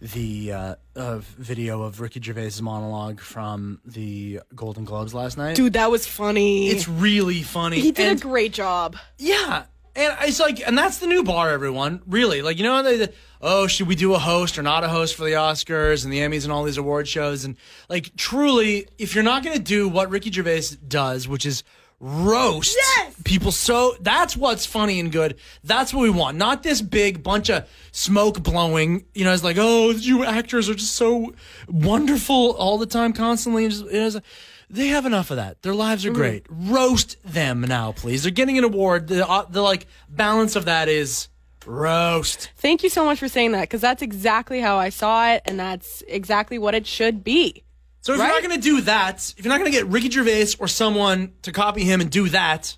the 0.00 0.52
uh, 0.52 0.74
uh, 0.96 1.18
video 1.38 1.82
of 1.82 2.00
Ricky 2.00 2.20
Gervais' 2.20 2.60
monologue 2.60 3.20
from 3.20 3.80
the 3.84 4.40
Golden 4.56 4.84
Globes 4.84 5.14
last 5.14 5.38
night. 5.38 5.54
Dude, 5.54 5.74
that 5.74 5.90
was 5.90 6.04
funny. 6.06 6.68
it's 6.68 6.88
really 6.88 7.42
funny. 7.42 7.78
he 7.78 7.92
did 7.92 8.08
And- 8.08 8.18
a 8.18 8.22
great 8.22 8.52
job. 8.52 8.96
yeah. 9.18 9.64
And 9.96 10.16
it's 10.22 10.38
like, 10.38 10.66
and 10.66 10.78
that's 10.78 10.98
the 10.98 11.06
new 11.06 11.24
bar, 11.24 11.50
everyone. 11.50 12.02
Really, 12.06 12.42
like 12.42 12.58
you 12.58 12.64
know, 12.64 12.76
how 12.76 12.82
they, 12.82 13.08
oh, 13.40 13.66
should 13.66 13.88
we 13.88 13.96
do 13.96 14.14
a 14.14 14.18
host 14.18 14.58
or 14.58 14.62
not 14.62 14.84
a 14.84 14.88
host 14.88 15.16
for 15.16 15.24
the 15.24 15.32
Oscars 15.32 16.04
and 16.04 16.12
the 16.12 16.18
Emmys 16.18 16.44
and 16.44 16.52
all 16.52 16.62
these 16.62 16.78
award 16.78 17.08
shows? 17.08 17.44
And 17.44 17.56
like, 17.88 18.14
truly, 18.16 18.86
if 18.98 19.14
you're 19.14 19.24
not 19.24 19.42
going 19.42 19.56
to 19.56 19.62
do 19.62 19.88
what 19.88 20.08
Ricky 20.10 20.30
Gervais 20.30 20.76
does, 20.86 21.26
which 21.26 21.44
is 21.44 21.64
roast 21.98 22.78
people, 23.24 23.52
so 23.52 23.96
that's 24.00 24.36
what's 24.36 24.64
funny 24.64 25.00
and 25.00 25.10
good. 25.10 25.36
That's 25.64 25.92
what 25.92 26.02
we 26.02 26.10
want, 26.10 26.38
not 26.38 26.62
this 26.62 26.80
big 26.80 27.22
bunch 27.22 27.50
of 27.50 27.68
smoke 27.90 28.42
blowing. 28.42 29.04
You 29.12 29.24
know, 29.24 29.32
it's 29.32 29.44
like, 29.44 29.56
oh, 29.58 29.90
you 29.90 30.24
actors 30.24 30.68
are 30.68 30.74
just 30.74 30.94
so 30.94 31.34
wonderful 31.68 32.52
all 32.52 32.78
the 32.78 32.86
time, 32.86 33.12
constantly. 33.12 33.64
And 33.64 33.72
just, 33.72 33.86
it's 33.90 34.14
like, 34.14 34.24
they 34.70 34.86
have 34.88 35.04
enough 35.04 35.30
of 35.30 35.36
that. 35.36 35.60
Their 35.62 35.74
lives 35.74 36.06
are 36.06 36.12
great. 36.12 36.46
Roast 36.48 37.16
them 37.24 37.60
now, 37.62 37.92
please. 37.92 38.22
They're 38.22 38.30
getting 38.32 38.56
an 38.56 38.64
award. 38.64 39.08
The, 39.08 39.28
uh, 39.28 39.44
the 39.50 39.62
like 39.62 39.86
balance 40.08 40.54
of 40.56 40.64
that 40.66 40.88
is 40.88 41.28
roast. 41.66 42.50
Thank 42.56 42.82
you 42.82 42.88
so 42.88 43.04
much 43.04 43.18
for 43.18 43.28
saying 43.28 43.52
that 43.52 43.62
because 43.62 43.80
that's 43.80 44.00
exactly 44.02 44.60
how 44.60 44.76
I 44.78 44.88
saw 44.88 45.30
it, 45.32 45.42
and 45.44 45.58
that's 45.58 46.02
exactly 46.08 46.58
what 46.58 46.74
it 46.74 46.86
should 46.86 47.22
be. 47.24 47.64
So 48.02 48.14
if 48.14 48.18
Right. 48.20 48.26
you're 48.26 48.34
not 48.40 48.48
going 48.48 48.60
to 48.60 48.62
do 48.66 48.80
that, 48.82 49.34
if 49.36 49.44
you're 49.44 49.52
not 49.52 49.58
going 49.58 49.70
to 49.70 49.76
get 49.78 49.86
Ricky 49.86 50.08
Gervais 50.10 50.54
or 50.58 50.68
someone 50.68 51.32
to 51.42 51.52
copy 51.52 51.84
him 51.84 52.00
and 52.00 52.10
do 52.10 52.28
that, 52.30 52.76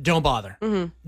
don't 0.00 0.22
bother. 0.22 0.58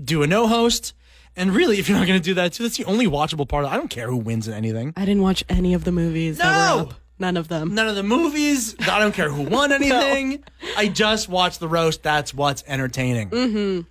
Do 0.03 0.21
a 0.23 0.27
no 0.27 0.47
host. 0.47 0.93
And 1.37 1.53
really, 1.53 1.79
if 1.79 1.89
you're 1.89 1.97
not 1.97 2.07
going 2.07 2.19
to 2.19 2.23
do 2.23 2.33
that 2.35 2.53
too, 2.53 2.63
that's 2.63 2.77
the 2.77 2.85
only 2.85 3.07
watchable 3.07 3.47
part. 3.47 3.65
I 3.65 3.75
don't 3.77 3.89
care 3.89 4.07
who 4.09 4.17
wins 4.17 4.47
in 4.47 4.53
anything. 4.53 4.93
I 4.95 5.05
didn't 5.05 5.21
watch 5.21 5.43
any 5.49 5.73
of 5.73 5.83
the 5.85 5.91
movies. 5.91 6.37
that 6.37 6.75
were 6.77 6.83
No. 6.83 6.89
None 7.17 7.37
of 7.37 7.47
them. 7.47 7.73
None 7.75 7.87
of 7.87 7.95
the 7.95 8.03
movies. 8.03 8.75
I 8.81 8.99
don't 8.99 9.13
care 9.13 9.29
who 9.29 9.43
won 9.43 9.71
anything. 9.71 10.43
I 10.77 10.87
just 10.89 11.29
watch 11.29 11.59
the 11.59 11.67
roast. 11.67 12.03
That's 12.03 12.33
what's 12.33 12.63
entertaining. 12.67 13.29
Mm-hmm. 13.29 13.81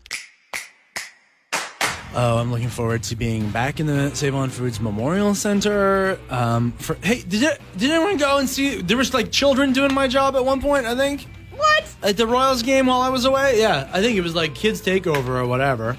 Oh, 2.16 2.38
I'm 2.38 2.52
looking 2.52 2.68
forward 2.68 3.02
to 3.04 3.16
being 3.16 3.50
back 3.50 3.80
in 3.80 3.86
the 3.86 4.14
Save 4.14 4.36
On 4.36 4.48
Foods 4.48 4.78
Memorial 4.80 5.34
Center. 5.34 6.16
Um, 6.30 6.70
for 6.72 6.94
hey, 7.02 7.22
did 7.22 7.42
it, 7.42 7.60
did 7.76 7.90
anyone 7.90 8.18
go 8.18 8.38
and 8.38 8.48
see? 8.48 8.80
There 8.80 8.96
was 8.96 9.12
like 9.12 9.32
children 9.32 9.72
doing 9.72 9.92
my 9.92 10.06
job 10.06 10.36
at 10.36 10.44
one 10.44 10.60
point. 10.60 10.86
I 10.86 10.94
think 10.94 11.26
What? 11.56 11.84
at 12.04 12.16
the 12.16 12.26
Royals 12.28 12.62
game 12.62 12.86
while 12.86 13.00
I 13.00 13.08
was 13.08 13.24
away. 13.24 13.58
Yeah, 13.58 13.90
I 13.92 14.00
think 14.00 14.16
it 14.16 14.20
was 14.20 14.34
like 14.36 14.54
kids 14.54 14.80
takeover 14.80 15.30
or 15.30 15.46
whatever. 15.46 15.98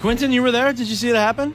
Quentin, 0.00 0.32
you 0.32 0.42
were 0.42 0.50
there. 0.50 0.70
Did 0.74 0.86
you 0.86 0.96
see 0.96 1.08
it 1.08 1.16
happen? 1.16 1.54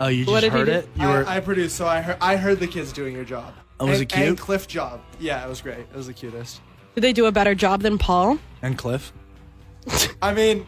Oh, 0.00 0.08
you 0.08 0.24
just 0.24 0.32
What 0.32 0.40
did 0.40 0.52
he 0.52 0.58
heard 0.58 0.64
do? 0.66 0.72
it. 0.72 0.88
You 0.96 1.06
were. 1.08 1.26
I, 1.26 1.36
I 1.36 1.40
produced, 1.40 1.76
so 1.76 1.86
I 1.86 2.00
heard, 2.00 2.16
I 2.20 2.36
heard 2.36 2.58
the 2.58 2.66
kids 2.66 2.92
doing 2.92 3.14
your 3.14 3.24
job. 3.24 3.52
Oh, 3.78 3.86
was 3.86 4.00
and, 4.00 4.02
it 4.10 4.14
cute? 4.14 4.28
And 4.28 4.38
Cliff 4.38 4.66
job. 4.66 5.00
Yeah, 5.18 5.44
it 5.44 5.48
was 5.48 5.60
great. 5.60 5.78
It 5.80 5.94
was 5.94 6.06
the 6.06 6.14
cutest. 6.14 6.60
Did 6.94 7.02
they 7.02 7.12
do 7.12 7.26
a 7.26 7.32
better 7.32 7.54
job 7.54 7.82
than 7.82 7.98
Pol? 7.98 8.38
and 8.62 8.76
Cliff. 8.76 9.12
I 10.20 10.34
mean, 10.34 10.66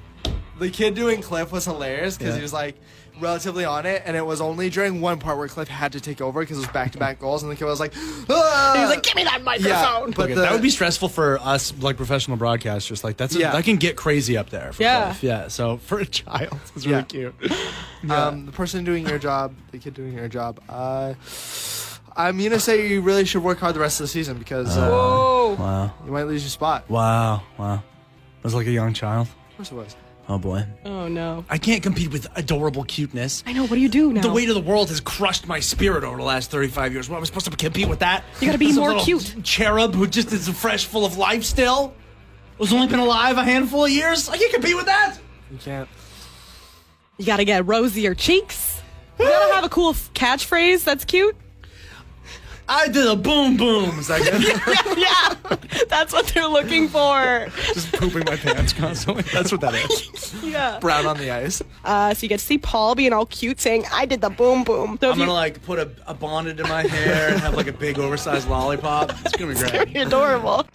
the 0.59 0.71
kid 0.71 0.95
doing 0.95 1.21
Cliff 1.21 1.51
was 1.53 1.65
hilarious 1.65 2.17
because 2.17 2.35
Yeah. 2.35 2.37
he 2.39 2.43
was 2.43 2.53
like 2.53 2.77
relatively 3.21 3.65
on 3.65 3.87
it, 3.87 4.03
and 4.05 4.17
it 4.17 4.25
was 4.25 4.41
only 4.41 4.71
during 4.71 5.01
one 5.01 5.19
part 5.19 5.39
where 5.39 5.49
Cliff 5.49 5.69
had 5.69 5.93
to 5.93 6.01
take 6.01 6.21
over 6.21 6.41
because 6.41 6.57
it 6.57 6.61
was 6.61 6.71
back 6.71 6.93
to 6.93 6.99
back 6.99 7.19
goals, 7.19 7.43
and 7.43 7.53
the 7.53 7.57
kid 7.57 7.65
was 7.65 7.79
like, 7.81 7.93
ah! 8.29 8.73
He 8.75 8.81
was 8.81 8.91
like, 8.91 9.03
"Give 9.03 9.15
me 9.15 9.25
that 9.25 9.43
microphone." 9.43 9.71
yeah, 9.71 10.15
but 10.17 10.25
Okay, 10.25 10.35
the, 10.35 10.41
that 10.43 10.53
would 10.53 10.63
be 10.63 10.71
stressful 10.71 11.09
for 11.09 11.39
us, 11.41 11.73
like 11.81 11.97
professional 11.97 12.37
broadcasters. 12.37 13.05
Like 13.05 13.17
that's 13.17 13.35
Yeah. 13.35 13.53
that 13.53 13.65
can 13.65 13.77
get 13.77 13.97
crazy 13.97 14.37
up 14.37 14.51
there. 14.51 14.73
For 14.73 14.83
Yeah. 14.83 15.05
Cliff. 15.07 15.23
yeah. 15.23 15.49
So 15.49 15.77
for 15.79 15.99
a 16.01 16.07
child, 16.07 16.59
it's 16.75 16.85
Yeah. 16.87 16.93
really 16.93 17.05
cute. 17.05 17.35
um, 18.11 18.47
the 18.47 18.53
person 18.53 18.85
doing 18.85 19.07
your 19.07 19.19
job, 19.19 19.55
the 19.71 19.79
kid 19.79 19.95
doing 19.95 20.13
your 20.15 20.29
job. 20.29 20.61
Uh, 20.69 21.15
I'm 22.17 22.37
gonna 22.43 22.61
say 22.61 22.89
you 22.89 23.01
really 23.01 23.25
should 23.25 23.43
work 23.43 23.59
hard 23.59 23.75
the 23.75 23.81
rest 23.81 24.01
of 24.01 24.05
the 24.05 24.09
season 24.09 24.37
because 24.39 24.77
uh, 24.77 24.89
Whoa. 24.89 25.57
Wow, 25.59 25.95
you 26.05 26.13
might 26.13 26.25
lose 26.25 26.43
your 26.43 26.51
spot. 26.51 26.89
wow, 26.91 27.43
wow. 27.59 27.77
It 27.77 28.45
was 28.45 28.55
like 28.55 28.67
a 28.67 28.71
young 28.73 28.93
child. 28.93 29.29
Of 29.51 29.57
course 29.57 29.71
it 29.73 29.75
was. 29.77 29.97
Oh 30.29 30.39
boy, 30.39 30.65
Oh 30.85 31.09
no. 31.09 31.45
I 31.51 31.59
can't 31.59 31.83
compete 31.83 32.11
with 32.13 32.27
adorable 32.37 32.85
cuteness. 32.85 33.43
I 33.47 33.53
know. 33.53 33.63
What 33.63 33.73
do 33.73 33.81
you 33.81 33.89
do 33.89 34.13
now? 34.13 34.23
The 34.23 34.33
weight 34.33 34.49
of 34.49 34.55
the 34.55 34.61
world 34.61 34.89
has 34.89 35.01
crushed 35.01 35.47
my 35.49 35.59
spirit 35.61 36.05
over 36.05 36.17
the 36.17 36.23
last 36.23 36.51
35 36.51 36.93
years. 36.93 37.09
What 37.09 37.17
am 37.17 37.23
I 37.23 37.27
supposed 37.27 37.51
to 37.51 37.57
compete 37.57 37.89
with 37.89 37.99
that? 37.99 38.23
You 38.41 38.47
gotta 38.47 38.59
be 38.59 38.73
more 38.73 38.89
little 38.91 39.05
cute. 39.05 39.35
Cherub 39.43 39.95
who 39.95 40.07
just 40.07 40.33
is 40.33 40.49
fresh, 40.49 40.87
full 40.87 41.05
of 41.05 41.17
life 41.17 41.43
still. 41.45 41.93
Who's 42.59 42.73
only 42.73 42.87
been 42.87 43.01
alive 43.01 43.37
a 43.37 43.43
handful 43.45 43.85
of 43.85 43.91
years. 43.91 44.29
I 44.29 44.37
can't 44.39 44.53
compete 44.53 44.77
with 44.77 44.87
that. 44.87 45.17
You 45.51 45.59
can't. 45.59 45.89
you 47.19 47.27
gotta 47.27 47.45
get 47.45 47.67
rosier 47.67 48.15
cheeks. 48.15 48.81
You 49.19 49.27
gotta 49.27 49.55
have 49.55 49.65
a 49.65 49.69
cool 49.69 49.91
f- 49.91 50.11
catchphrase 50.15 50.85
that's 50.85 51.05
cute. 51.05 51.37
I 52.69 52.89
did 52.89 53.07
a 53.07 53.17
boom 53.17 53.57
boom. 53.57 53.99
Is 53.99 54.07
that 54.09 54.23
good? 54.23 54.99
yeah, 54.99 55.57
that's 55.89 56.13
what 56.13 56.27
they're 56.29 56.47
looking 56.47 56.89
for. 56.89 57.49
just 57.75 57.93
pooping 57.93 58.25
my 58.27 58.37
pants 58.37 58.73
constantly. 58.73 59.25
That's 59.33 59.53
what 59.53 59.61
that 59.61 59.75
is. 59.75 60.33
Yeah. 60.43 60.79
Brown 60.81 61.07
on 61.07 61.17
the 61.19 61.31
ice. 61.31 61.63
Uh, 61.85 62.13
so 62.13 62.25
you 62.25 62.29
get 62.29 62.41
to 62.41 62.45
see 62.45 62.59
Pol 62.59 62.95
being 62.95 63.13
all 63.13 63.27
cute, 63.27 63.61
saying, 63.61 63.85
"I 63.93 64.05
did 64.05 64.21
the 64.21 64.29
boom 64.29 64.65
boom." 64.65 64.99
So 65.01 65.11
I'm 65.11 65.19
gonna 65.19 65.33
like 65.33 65.63
put 65.63 65.79
a, 65.79 65.91
a 66.07 66.13
bonnet 66.15 66.61
in 66.61 66.69
my 66.69 66.83
hair 66.83 67.31
and 67.31 67.41
have 67.41 67.55
like 67.55 67.69
a 67.69 67.73
big 67.73 67.99
oversized 67.99 68.49
lollipop. 68.49 69.13
It's 69.25 69.37
gonna 69.37 69.55
be 69.55 69.61
great. 69.61 69.97
adorable. 70.07 70.67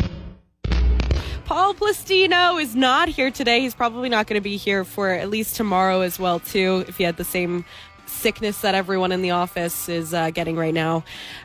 Pol 1.45 1.73
Plastino 1.75 2.61
is 2.61 2.75
not 2.75 3.07
here 3.07 3.31
today. 3.31 3.61
He's 3.61 3.73
probably 3.75 4.09
not 4.09 4.27
going 4.27 4.35
to 4.35 4.43
be 4.43 4.57
here 4.57 4.83
for 4.83 5.11
at 5.11 5.29
least 5.29 5.55
tomorrow 5.55 6.01
as 6.01 6.19
well, 6.19 6.41
too. 6.41 6.83
If 6.89 6.97
he 6.97 7.05
had 7.05 7.15
the 7.15 7.23
same 7.23 7.63
sickness 8.09 8.61
that 8.61 8.75
everyone 8.75 9.11
in 9.11 9.21
the 9.21 9.31
office 9.31 9.89
is 9.89 10.13
uh, 10.13 10.29
getting 10.31 10.55
right 10.55 10.73
now. 10.73 11.03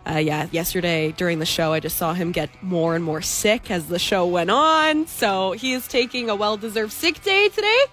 Uh, 0.08 0.18
yeah, 0.18 0.48
yesterday 0.50 1.12
during 1.12 1.38
the 1.38 1.46
show, 1.46 1.72
I 1.72 1.80
just 1.80 1.96
saw 1.96 2.14
him 2.14 2.32
get 2.32 2.50
more 2.62 2.94
and 2.94 3.04
more 3.04 3.22
sick 3.22 3.70
as 3.70 3.88
the 3.88 3.98
show 3.98 4.26
went 4.26 4.50
on. 4.50 5.06
So 5.06 5.52
he 5.52 5.72
is 5.72 5.86
taking 5.88 6.30
a 6.30 6.36
well-deserved 6.36 6.92
sick 6.92 7.22
day 7.22 7.48
today. 7.48 7.84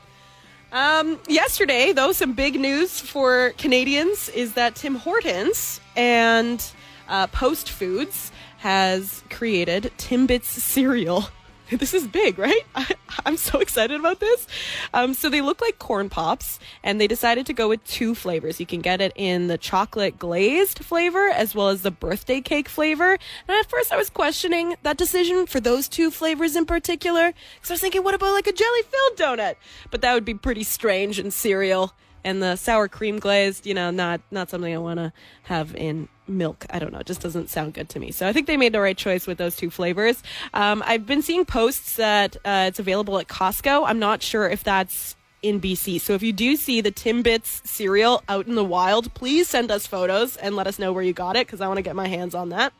Um, 0.72 1.20
yesterday, 1.28 1.94
though, 1.94 2.12
some 2.12 2.34
big 2.34 2.60
news 2.60 3.00
for 3.00 3.54
Canadians 3.58 4.30
is 4.30 4.54
that 4.54 4.76
Tim 4.76 4.96
Hortons 4.96 5.82
and 5.96 6.64
uh, 7.08 7.28
Post 7.28 7.70
Foods 7.70 8.32
has 8.58 9.24
created 9.30 9.92
Timbits 9.98 10.46
cereal. 10.46 11.30
This 11.80 11.94
is 11.94 12.08
big, 12.08 12.40
right? 12.40 12.64
I, 12.74 12.88
I'm 13.26 13.38
so 13.38 13.60
excited 13.60 14.00
about 14.00 14.20
this. 14.20 14.48
Um, 14.94 15.14
so 15.14 15.30
they 15.30 15.42
look 15.42 15.62
like 15.62 15.78
corn 15.78 16.10
pops, 16.10 16.60
and 16.84 17.00
they 17.00 17.08
decided 17.08 17.46
to 17.46 17.54
go 17.54 17.70
with 17.70 17.84
two 17.86 18.16
flavors. 18.16 18.60
You 18.60 18.66
can 18.66 18.82
get 18.82 19.02
it 19.02 19.14
in 19.16 19.48
the 19.48 19.58
chocolate 19.58 20.18
glazed 20.18 20.80
flavor 20.80 21.30
as 21.30 21.54
well 21.54 21.70
as 21.70 21.84
the 21.84 21.92
birthday 21.92 22.42
cake 22.42 22.68
flavor. 22.68 23.12
And 23.12 23.58
at 23.58 23.70
first, 23.70 23.94
I 23.94 23.98
was 23.98 24.10
questioning 24.10 24.76
that 24.82 24.98
decision 24.98 25.46
for 25.46 25.60
those 25.60 25.88
two 25.88 26.10
flavors 26.10 26.56
in 26.56 26.66
particular, 26.66 27.34
because 27.56 27.70
I 27.70 27.74
was 27.76 27.82
thinking, 27.82 28.04
what 28.04 28.16
about 28.16 28.34
like 28.34 28.48
a 28.48 28.54
jelly 28.54 28.82
filled 28.84 29.18
donut? 29.18 29.56
But 29.92 30.02
that 30.02 30.14
would 30.16 30.26
be 30.26 30.34
pretty 30.34 30.64
strange 30.64 31.20
and 31.20 31.32
cereal. 31.32 31.94
And 32.24 32.42
the 32.42 32.56
sour 32.56 32.88
cream 32.88 33.20
glazed, 33.20 33.66
you 33.66 33.74
know, 33.74 33.92
not 33.92 34.22
not 34.32 34.50
something 34.50 34.74
I 34.74 34.80
want 34.80 34.98
to 34.98 35.14
have 35.44 35.76
in 35.76 36.10
milk. 36.30 36.66
I 36.70 36.80
don't 36.80 36.94
know. 36.94 37.00
It 37.00 37.08
just 37.08 37.22
doesn't 37.22 37.50
sound 37.50 37.74
good 37.74 37.90
to 37.90 38.00
me. 38.00 38.12
So 38.12 38.28
I 38.28 38.34
think 38.34 38.48
they 38.48 38.58
made 38.58 38.74
the 38.74 38.80
right 38.80 38.98
choice 38.98 39.28
with 39.28 39.38
those 39.38 39.56
two 39.56 39.70
flavors. 39.70 40.22
Um, 40.54 40.84
I've 40.86 41.06
been 41.06 41.22
seeing 41.22 41.46
posts 41.46 41.96
that 41.96 42.36
uh, 42.46 42.66
it's 42.68 42.80
available 42.80 43.20
at 43.20 43.28
Costco. 43.28 43.84
I'm 43.88 44.00
not 44.00 44.22
sure 44.22 44.50
if 44.50 44.64
that's 44.64 45.16
in 45.42 45.62
BC. 45.62 46.02
So 46.02 46.14
if 46.14 46.24
you 46.24 46.34
do 46.34 46.56
see 46.56 46.82
the 46.82 46.92
Timbits 46.92 47.66
cereal 47.66 48.24
out 48.28 48.48
in 48.48 48.56
the 48.56 48.64
wild, 48.64 49.14
please 49.14 49.48
send 49.48 49.72
us 49.72 49.88
photos 49.88 50.36
and 50.38 50.56
let 50.56 50.68
us 50.68 50.80
know 50.80 50.92
where 50.92 51.04
you 51.04 51.14
got 51.14 51.36
it 51.36 51.48
because 51.48 51.62
I 51.62 51.68
want 51.68 51.78
to 51.78 51.82
get 51.82 51.96
my 51.96 52.08
hands 52.08 52.36
on 52.36 52.50
that. 52.50 52.74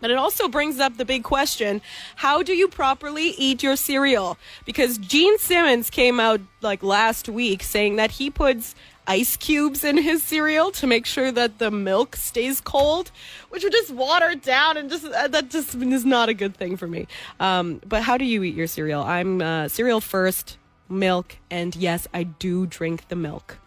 But 0.00 0.10
it 0.10 0.16
also 0.16 0.48
brings 0.48 0.80
up 0.80 0.96
the 0.96 1.04
big 1.04 1.22
question 1.22 1.80
how 2.16 2.42
do 2.42 2.54
you 2.54 2.66
properly 2.66 3.28
eat 3.38 3.62
your 3.62 3.76
cereal? 3.76 4.36
Because 4.66 4.98
Gene 4.98 5.38
Simmons 5.38 5.90
came 5.90 6.18
out 6.18 6.40
like 6.60 6.82
last 6.82 7.28
week 7.28 7.62
saying 7.62 7.96
that 7.96 8.10
he 8.10 8.28
puts 8.28 8.74
ice 9.12 9.36
cubes 9.36 9.84
in 9.84 9.98
his 9.98 10.22
cereal 10.22 10.70
to 10.70 10.86
make 10.86 11.04
sure 11.04 11.30
that 11.30 11.58
the 11.58 11.70
milk 11.70 12.16
stays 12.16 12.62
cold, 12.62 13.10
which 13.50 13.62
would 13.62 13.72
just 13.72 13.90
water 13.90 14.30
it 14.30 14.42
down 14.42 14.78
and 14.78 14.88
just 14.88 15.04
uh, 15.04 15.28
that 15.28 15.50
just 15.50 15.74
is 15.74 16.04
not 16.06 16.30
a 16.30 16.34
good 16.34 16.56
thing 16.56 16.78
for 16.78 16.86
me. 16.86 17.06
Um, 17.38 17.82
but 17.86 18.02
how 18.02 18.16
do 18.16 18.24
you 18.24 18.42
eat 18.42 18.54
your 18.54 18.66
cereal? 18.66 19.02
I'm 19.02 19.42
uh, 19.42 19.68
cereal 19.68 20.00
first, 20.00 20.56
milk, 20.88 21.36
and 21.50 21.76
yes, 21.76 22.08
I 22.14 22.22
do 22.22 22.66
drink 22.66 23.08
the 23.08 23.16
milk 23.16 23.58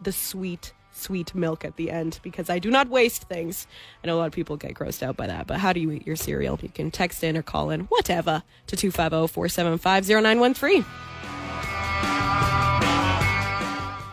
the 0.00 0.12
sweet, 0.12 0.72
sweet 0.92 1.34
milk 1.34 1.64
at 1.64 1.76
the 1.76 1.90
end 1.90 2.20
because 2.22 2.48
I 2.48 2.58
do 2.58 2.70
not 2.70 2.88
waste 2.88 3.24
things. 3.24 3.66
I 4.02 4.06
know 4.06 4.16
a 4.16 4.18
lot 4.18 4.26
of 4.28 4.32
people 4.32 4.56
get 4.56 4.74
grossed 4.74 5.02
out 5.02 5.16
by 5.16 5.26
that, 5.26 5.46
but 5.46 5.58
how 5.58 5.72
do 5.72 5.80
you 5.80 5.90
eat 5.90 6.06
your 6.06 6.16
cereal? 6.16 6.58
You 6.62 6.68
can 6.68 6.90
text 6.90 7.22
in 7.24 7.36
or 7.36 7.42
call 7.42 7.70
in, 7.70 7.80
whatever, 7.82 8.42
to 8.68 8.76
250 8.76 9.32
475 9.32 10.06
0913. 10.06 10.84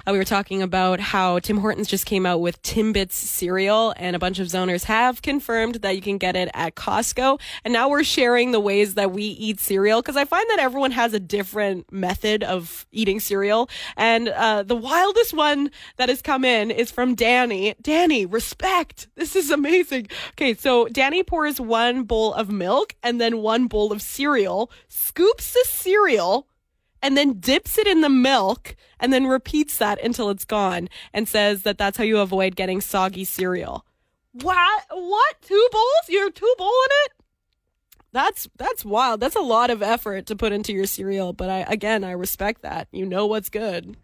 Uh, 0.07 0.11
we 0.11 0.19
were 0.19 0.23
talking 0.23 0.61
about 0.61 0.99
how 0.99 1.39
Tim 1.39 1.57
Hortons 1.57 1.87
just 1.87 2.05
came 2.05 2.27
out 2.27 2.39
with 2.39 2.61
Timbits 2.61 3.13
cereal, 3.13 3.91
and 3.97 4.15
a 4.15 4.19
bunch 4.19 4.37
of 4.37 4.47
zoners 4.47 4.83
have 4.83 5.23
confirmed 5.23 5.75
that 5.75 5.95
you 5.95 6.01
can 6.01 6.19
get 6.19 6.35
it 6.35 6.47
at 6.53 6.75
Costco. 6.75 7.41
And 7.63 7.73
now 7.73 7.89
we're 7.89 8.03
sharing 8.03 8.51
the 8.51 8.59
ways 8.59 8.93
that 8.93 9.11
we 9.11 9.23
eat 9.23 9.59
cereal 9.59 10.03
because 10.03 10.15
I 10.15 10.25
find 10.25 10.47
that 10.51 10.59
everyone 10.59 10.91
has 10.91 11.15
a 11.15 11.19
different 11.19 11.91
method 11.91 12.43
of 12.43 12.85
eating 12.91 13.19
cereal. 13.19 13.67
And 13.97 14.29
uh, 14.29 14.61
the 14.61 14.75
wildest 14.75 15.33
one 15.33 15.71
that 15.97 16.09
has 16.09 16.21
come 16.21 16.45
in 16.45 16.69
is 16.69 16.91
from 16.91 17.15
Danny. 17.15 17.73
Danny, 17.81 18.27
respect. 18.27 19.07
This 19.15 19.35
is 19.35 19.49
amazing. 19.49 20.09
Okay, 20.33 20.53
so 20.53 20.87
Danny 20.87 21.23
pours 21.23 21.59
one 21.59 22.03
bowl 22.03 22.31
of 22.35 22.51
milk 22.51 22.93
and 23.01 23.19
then 23.19 23.39
one 23.39 23.65
bowl 23.65 23.91
of 23.91 24.03
cereal, 24.03 24.69
scoops 24.87 25.53
the 25.53 25.65
cereal 25.67 26.47
and 27.05 27.15
then 27.15 27.39
dips 27.39 27.77
it 27.77 27.85
in 27.85 28.01
the 28.01 28.09
milk 28.09 28.75
and 28.99 29.13
then 29.13 29.27
repeats 29.27 29.77
that 29.77 30.03
until 30.03 30.31
it's 30.31 30.43
gone 30.43 30.89
and 31.13 31.27
says 31.27 31.61
that 31.61 31.77
that's 31.77 31.99
how 31.99 32.03
you 32.03 32.17
avoid 32.17 32.55
getting 32.55 32.81
soggy 32.81 33.23
cereal. 33.23 33.85
What? 34.31 34.85
What? 34.89 35.35
Two 35.43 35.67
bowls? 35.71 36.09
You're 36.09 36.31
two 36.31 36.51
bowl 36.57 36.67
in 36.67 36.91
it? 37.05 37.11
That's 38.11 38.49
that's 38.57 38.83
wild. 38.83 39.19
That's 39.19 39.35
a 39.35 39.41
lot 39.41 39.69
of 39.69 39.83
effort 39.83 40.25
to 40.25 40.35
put 40.35 40.51
into 40.51 40.73
your 40.73 40.87
cereal, 40.87 41.31
but 41.31 41.47
I 41.47 41.59
again, 41.67 42.03
I 42.03 42.11
respect 42.11 42.63
that. 42.63 42.87
You 42.91 43.05
know 43.05 43.27
what's 43.27 43.49
good. 43.49 43.95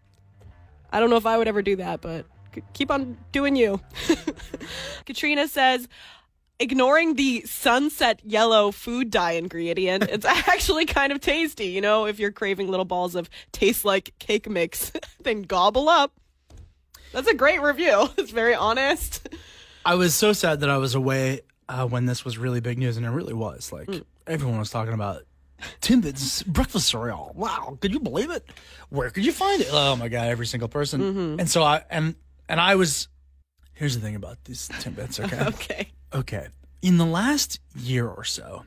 I 0.92 1.00
don't 1.00 1.10
know 1.10 1.16
if 1.16 1.26
I 1.26 1.38
would 1.38 1.48
ever 1.48 1.62
do 1.62 1.74
that, 1.76 2.02
but 2.02 2.26
keep 2.72 2.92
on 2.92 3.18
doing 3.32 3.56
you. 3.56 3.80
Katrina 5.06 5.48
says, 5.48 5.88
ignoring 6.62 7.16
the 7.16 7.42
sunset 7.42 8.20
yellow 8.24 8.70
food 8.70 9.10
dye 9.10 9.32
ingredient, 9.32 10.04
it's 10.04 10.24
actually 10.48 10.86
kind 10.86 11.12
of 11.12 11.20
tasty. 11.20 11.66
You 11.66 11.80
know, 11.80 12.06
if 12.06 12.18
you're 12.18 12.32
craving 12.32 12.68
little 12.68 12.84
balls 12.84 13.14
of 13.14 13.28
taste 13.52 13.84
like 13.84 14.14
cake 14.18 14.48
mix, 14.48 14.92
then 15.20 15.42
gobble 15.42 15.88
up. 15.88 16.12
That's 17.12 17.28
a 17.28 17.34
great 17.34 17.60
review. 17.60 18.08
It's 18.16 18.30
very 18.30 18.54
honest. 18.54 19.28
I 19.84 19.96
was 19.96 20.14
so 20.14 20.32
sad 20.32 20.60
that 20.60 20.70
I 20.70 20.78
was 20.78 20.94
away 20.94 21.40
uh, 21.68 21.86
when 21.86 22.06
this 22.06 22.24
was 22.24 22.38
really 22.38 22.60
big 22.60 22.78
news, 22.78 22.96
and 22.96 23.04
it 23.04 23.10
really 23.10 23.34
was. 23.34 23.72
Like 23.72 23.88
everyone 24.26 24.58
was 24.58 24.70
talking 24.70 24.94
about 24.94 25.22
Timbits 25.80 26.44
breakfast 26.46 26.88
cereal. 26.88 27.32
Wow, 27.34 27.78
could 27.80 27.92
you 27.92 28.00
believe 28.00 28.30
it? 28.30 28.44
Where 28.88 29.10
could 29.10 29.24
you 29.24 29.32
find 29.32 29.60
it? 29.60 29.68
Oh 29.70 29.96
my 29.96 30.08
god, 30.08 30.28
every 30.28 30.46
single 30.46 30.68
person. 30.68 31.38
And 31.40 31.50
so 31.50 31.62
I 31.62 31.82
and 31.90 32.14
and 32.48 32.60
I 32.60 32.76
was. 32.76 33.08
Here's 33.74 33.94
the 33.94 34.00
thing 34.00 34.14
about 34.14 34.44
these 34.44 34.68
Timbits. 34.68 35.18
Okay, 35.18 35.44
Okay. 35.46 35.92
Okay, 36.14 36.48
in 36.80 36.98
the 36.98 37.06
last 37.06 37.60
year 37.76 38.08
or 38.08 38.24
so, 38.24 38.64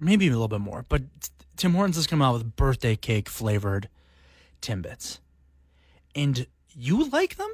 maybe 0.00 0.28
a 0.28 0.30
little 0.30 0.48
bit 0.48 0.60
more, 0.60 0.84
but 0.88 1.02
Tim 1.56 1.74
Hortons 1.74 1.96
has 1.96 2.06
come 2.06 2.22
out 2.22 2.34
with 2.34 2.56
birthday 2.56 2.96
cake 2.96 3.28
flavored 3.28 3.88
Timbits. 4.62 5.18
And 6.14 6.46
you 6.70 7.08
like 7.10 7.36
them? 7.36 7.52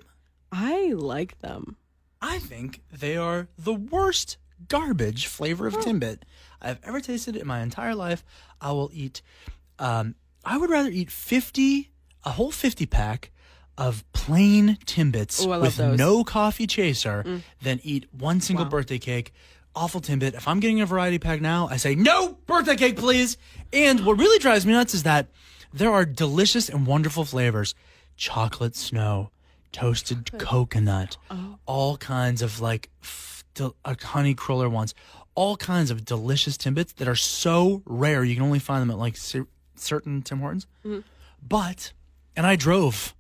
I 0.53 0.93
like 0.93 1.41
them. 1.41 1.77
I 2.23 2.39
think 2.39 2.83
they 2.91 3.17
are 3.17 3.49
the 3.59 3.75
worst 3.75 4.37
garbage 4.69 5.27
flavor 5.27 5.67
of 5.67 5.75
Timbit 5.75 6.23
I've 6.63 6.81
ever 6.83 7.01
tasted 7.01 7.37
in 7.37 7.47
my 7.47 7.61
entire 7.61 7.95
life. 7.95 8.25
I 8.61 8.73
will 8.73 8.91
eat, 8.93 9.23
um, 9.79 10.15
I 10.45 10.57
would 10.57 10.71
rather 10.71 10.89
eat 10.89 11.11
50, 11.11 11.91
a 12.25 12.31
whole 12.31 12.51
50 12.51 12.87
pack 12.87 13.31
of 13.79 14.05
plain 14.13 14.79
Timbits 14.87 15.45
Ooh, 15.45 15.61
with 15.61 15.77
those. 15.77 15.95
Mm. 15.95 15.99
no 15.99 16.25
coffee 16.25 16.67
chaser 16.67 17.43
than 17.63 17.81
eat 17.83 18.07
one 18.13 18.41
single 18.41 18.65
birthday 18.65 18.99
cake. 18.99 19.33
Awful 19.75 20.01
Timbit. 20.01 20.35
If 20.35 20.49
I'm 20.49 20.61
getting 20.61 20.81
a 20.81 20.87
variety 20.87 21.19
pack 21.19 21.41
now, 21.43 21.69
I 21.71 21.77
say, 21.77 21.95
no 21.95 22.39
birthday 22.47 22.77
cake, 22.77 22.97
please. 22.97 23.37
And 23.75 24.07
what 24.07 24.19
really 24.19 24.39
drives 24.39 24.65
me 24.65 24.73
nuts 24.73 24.95
is 24.95 25.03
that 25.03 25.29
there 25.73 25.93
are 25.93 26.07
delicious 26.07 26.69
and 26.71 26.87
wonderful 26.87 27.25
flavors 27.27 27.75
chocolate 28.17 28.75
snow, 28.75 29.31
toasted 29.73 30.31
coconut, 30.39 31.19
Oh. 31.31 31.59
all 31.67 31.97
kinds 31.99 32.41
of 32.41 32.61
like 32.63 32.89
f- 33.03 33.45
del- 33.55 33.77
uh, 33.85 33.95
honey 34.03 34.33
cruller 34.35 34.71
ones, 34.71 34.95
all 35.35 35.59
kinds 35.59 35.91
of 35.91 36.07
delicious 36.07 36.57
Timbits 36.57 36.95
that 36.95 37.07
are 37.09 37.15
so 37.15 37.83
rare. 37.85 38.25
You 38.25 38.35
can 38.35 38.45
only 38.45 38.59
find 38.59 38.81
them 38.81 38.91
at 38.91 38.97
like 38.97 39.19
cer- 39.19 39.49
certain 39.75 40.23
Tim 40.23 40.39
Hortons. 40.39 40.67
Mm-hmm. 40.87 41.01
But, 41.47 41.93
and 42.35 42.47
I 42.47 42.57
drove, 42.57 43.15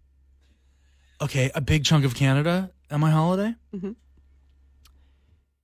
okay, 1.20 1.50
a 1.54 1.60
big 1.60 1.84
chunk 1.84 2.04
of 2.04 2.14
Canada 2.14 2.70
on 2.90 3.00
my 3.00 3.10
holiday 3.10 3.54
Mm-hmm. 3.74 3.92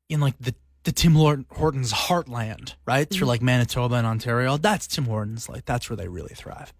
in 0.08 0.20
like 0.20 0.38
the 0.38 0.54
the 0.84 0.90
Tim 0.92 1.14
Hortons 1.14 1.92
heartland, 1.92 2.74
right? 2.86 3.08
Mm-hmm. 3.08 3.16
Through 3.18 3.28
like 3.28 3.40
Manitoba 3.42 3.94
and 3.94 4.06
Ontario. 4.06 4.56
That's 4.56 4.86
Tim 4.88 5.04
Hortons. 5.04 5.48
Like 5.48 5.64
that's 5.64 5.88
where 5.88 5.96
they 5.96 6.08
really 6.08 6.34
thrive. 6.34 6.72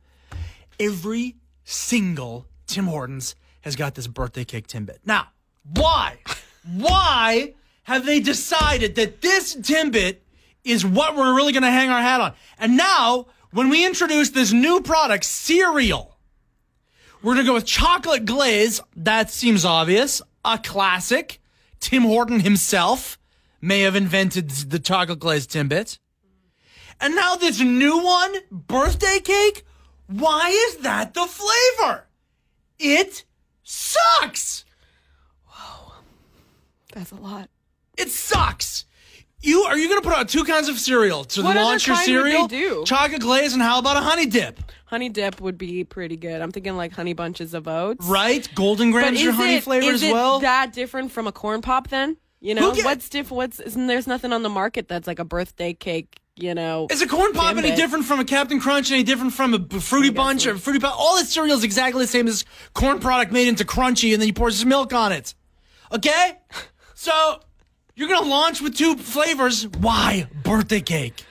Every 0.81 1.37
single 1.65 2.47
Tim 2.67 2.87
Hortons 2.87 3.37
has 3.61 3.77
got 3.77 3.95
this 3.95 4.09
birthday 4.09 4.45
cake 4.45 4.67
Timbit. 4.67 4.99
Now, 5.05 5.29
why? 5.63 6.19
why 6.77 7.55
have 7.85 8.05
they 8.05 8.19
decided 8.19 8.97
that 8.97 9.21
this 9.21 9.55
Timbit 9.55 10.17
is 10.65 10.85
what 10.85 11.17
we're 11.17 11.35
really 11.37 11.53
going 11.53 11.63
to 11.63 11.71
hang 11.71 11.91
our 11.91 12.01
hat 12.03 12.21
on? 12.21 12.33
And 12.59 12.77
now, 12.77 13.27
when 13.53 13.69
we 13.69 13.87
introduce 13.87 14.31
this 14.31 14.53
new 14.53 14.81
product, 14.81 15.25
cereal, 15.25 16.12
we're 17.23 17.35
going 17.35 17.47
to 17.47 17.51
go 17.51 17.55
with 17.55 17.67
chocolate 17.67 18.25
glaze. 18.25 18.81
That 18.97 19.31
seems 19.31 19.65
obvious. 19.65 20.21
A 20.45 20.59
classic. 20.59 21.41
Tim 21.81 22.03
Horton 22.03 22.41
himself 22.41 23.19
may 23.61 23.81
have 23.83 23.97
invented 23.97 24.51
the 24.51 24.79
chocolate 24.79 25.19
glaze 25.19 25.47
Timbit. 25.47 25.99
And 27.01 27.17
now 27.17 27.35
this 27.37 27.61
new 27.61 28.03
one, 28.03 28.35
birthday 28.51 29.19
cake. 29.21 29.65
Why 30.07 30.49
is 30.69 30.79
that 30.79 31.15
the 31.15 31.27
flavor? 31.27 32.07
It 32.79 33.25
sucks. 33.63 34.65
Whoa. 35.47 35.93
That's 36.93 37.13
a 37.13 37.17
lot. 37.17 37.49
It 37.97 38.11
sucks. 38.11 38.85
You 39.41 39.63
are 39.63 39.77
you 39.77 39.89
to 39.89 40.01
put 40.01 40.13
out 40.13 40.29
two 40.29 40.45
kinds 40.45 40.69
of 40.69 40.79
cereal 40.79 41.25
to 41.25 41.43
What 41.43 41.57
launch 41.57 41.87
your 41.89 41.97
cereal? 41.97 42.49
Chocolate 42.85 43.21
glaze 43.21 43.53
and 43.55 43.63
how 43.63 43.81
about 43.81 43.97
a 43.97 44.01
honey 44.01 44.27
dip? 44.27 44.61
Honey 44.93 45.09
dip 45.09 45.41
would 45.41 45.57
be 45.57 45.85
pretty 45.85 46.19
good. 46.19 46.43
I'm 46.43 46.53
thinking 46.53 46.77
like 46.77 46.93
honey 46.93 47.15
bunches 47.15 47.55
of 47.55 47.67
oats. 47.67 48.05
Right? 48.07 48.47
Golden 48.55 48.91
But 48.93 48.99
Grahams 48.99 49.17
is 49.17 49.25
your 49.25 49.33
honey 49.33 49.55
it, 49.55 49.63
flavor 49.63 49.87
is 49.87 50.03
as 50.03 50.11
it 50.11 50.13
well. 50.13 50.41
that 50.41 50.75
different 50.75 51.13
from 51.13 51.27
a 51.27 51.33
corn 51.33 51.63
pop 51.63 51.89
then? 51.89 52.19
You 52.41 52.55
know, 52.55 52.73
Who 52.75 52.83
ca- 52.83 52.85
what's 52.85 53.09
diff 53.09 53.31
what's 53.31 53.59
isn't 53.59 53.87
there's 53.87 54.07
nothing 54.07 54.35
on 54.35 54.43
the 54.43 54.51
market 54.51 54.89
that's 54.89 55.07
like 55.07 55.19
a 55.19 55.25
birthday 55.25 55.73
cake, 55.73 56.21
you 56.37 56.55
know. 56.55 56.89
Is 56.91 57.01
a 57.01 57.09
corn 57.09 57.33
pop 57.33 57.57
any 57.57 57.75
different 57.75 58.05
from 58.05 58.21
a 58.21 58.25
Captain 58.27 58.61
Crunch? 58.61 58.91
Any 58.93 59.03
different 59.03 59.33
from 59.33 59.55
a 59.55 59.59
b- 59.59 59.79
fruity 59.81 60.11
bunch 60.11 60.47
or 60.47 60.59
fruity 60.59 60.79
pop? 60.79 60.95
All 61.01 61.17
that 61.17 61.25
cereal 61.25 61.57
is 61.57 61.65
exactly 61.65 62.03
the 62.05 62.07
same 62.09 62.29
as 62.29 62.45
corn 62.75 62.99
product 63.01 63.33
made 63.33 63.49
into 63.49 63.65
crunchy, 63.65 64.13
and 64.13 64.21
then 64.21 64.27
you 64.27 64.35
pour 64.35 64.51
some 64.51 64.69
milk 64.69 64.93
on 64.93 65.11
it. 65.11 65.35
Okay, 65.91 66.39
so 66.93 67.41
you're 67.97 68.11
gonna 68.11 68.29
launch 68.29 68.61
with 68.61 68.77
two 68.77 68.97
flavors. 68.97 69.67
Why 69.69 70.27
birthday 70.45 70.83
cake? 70.83 71.25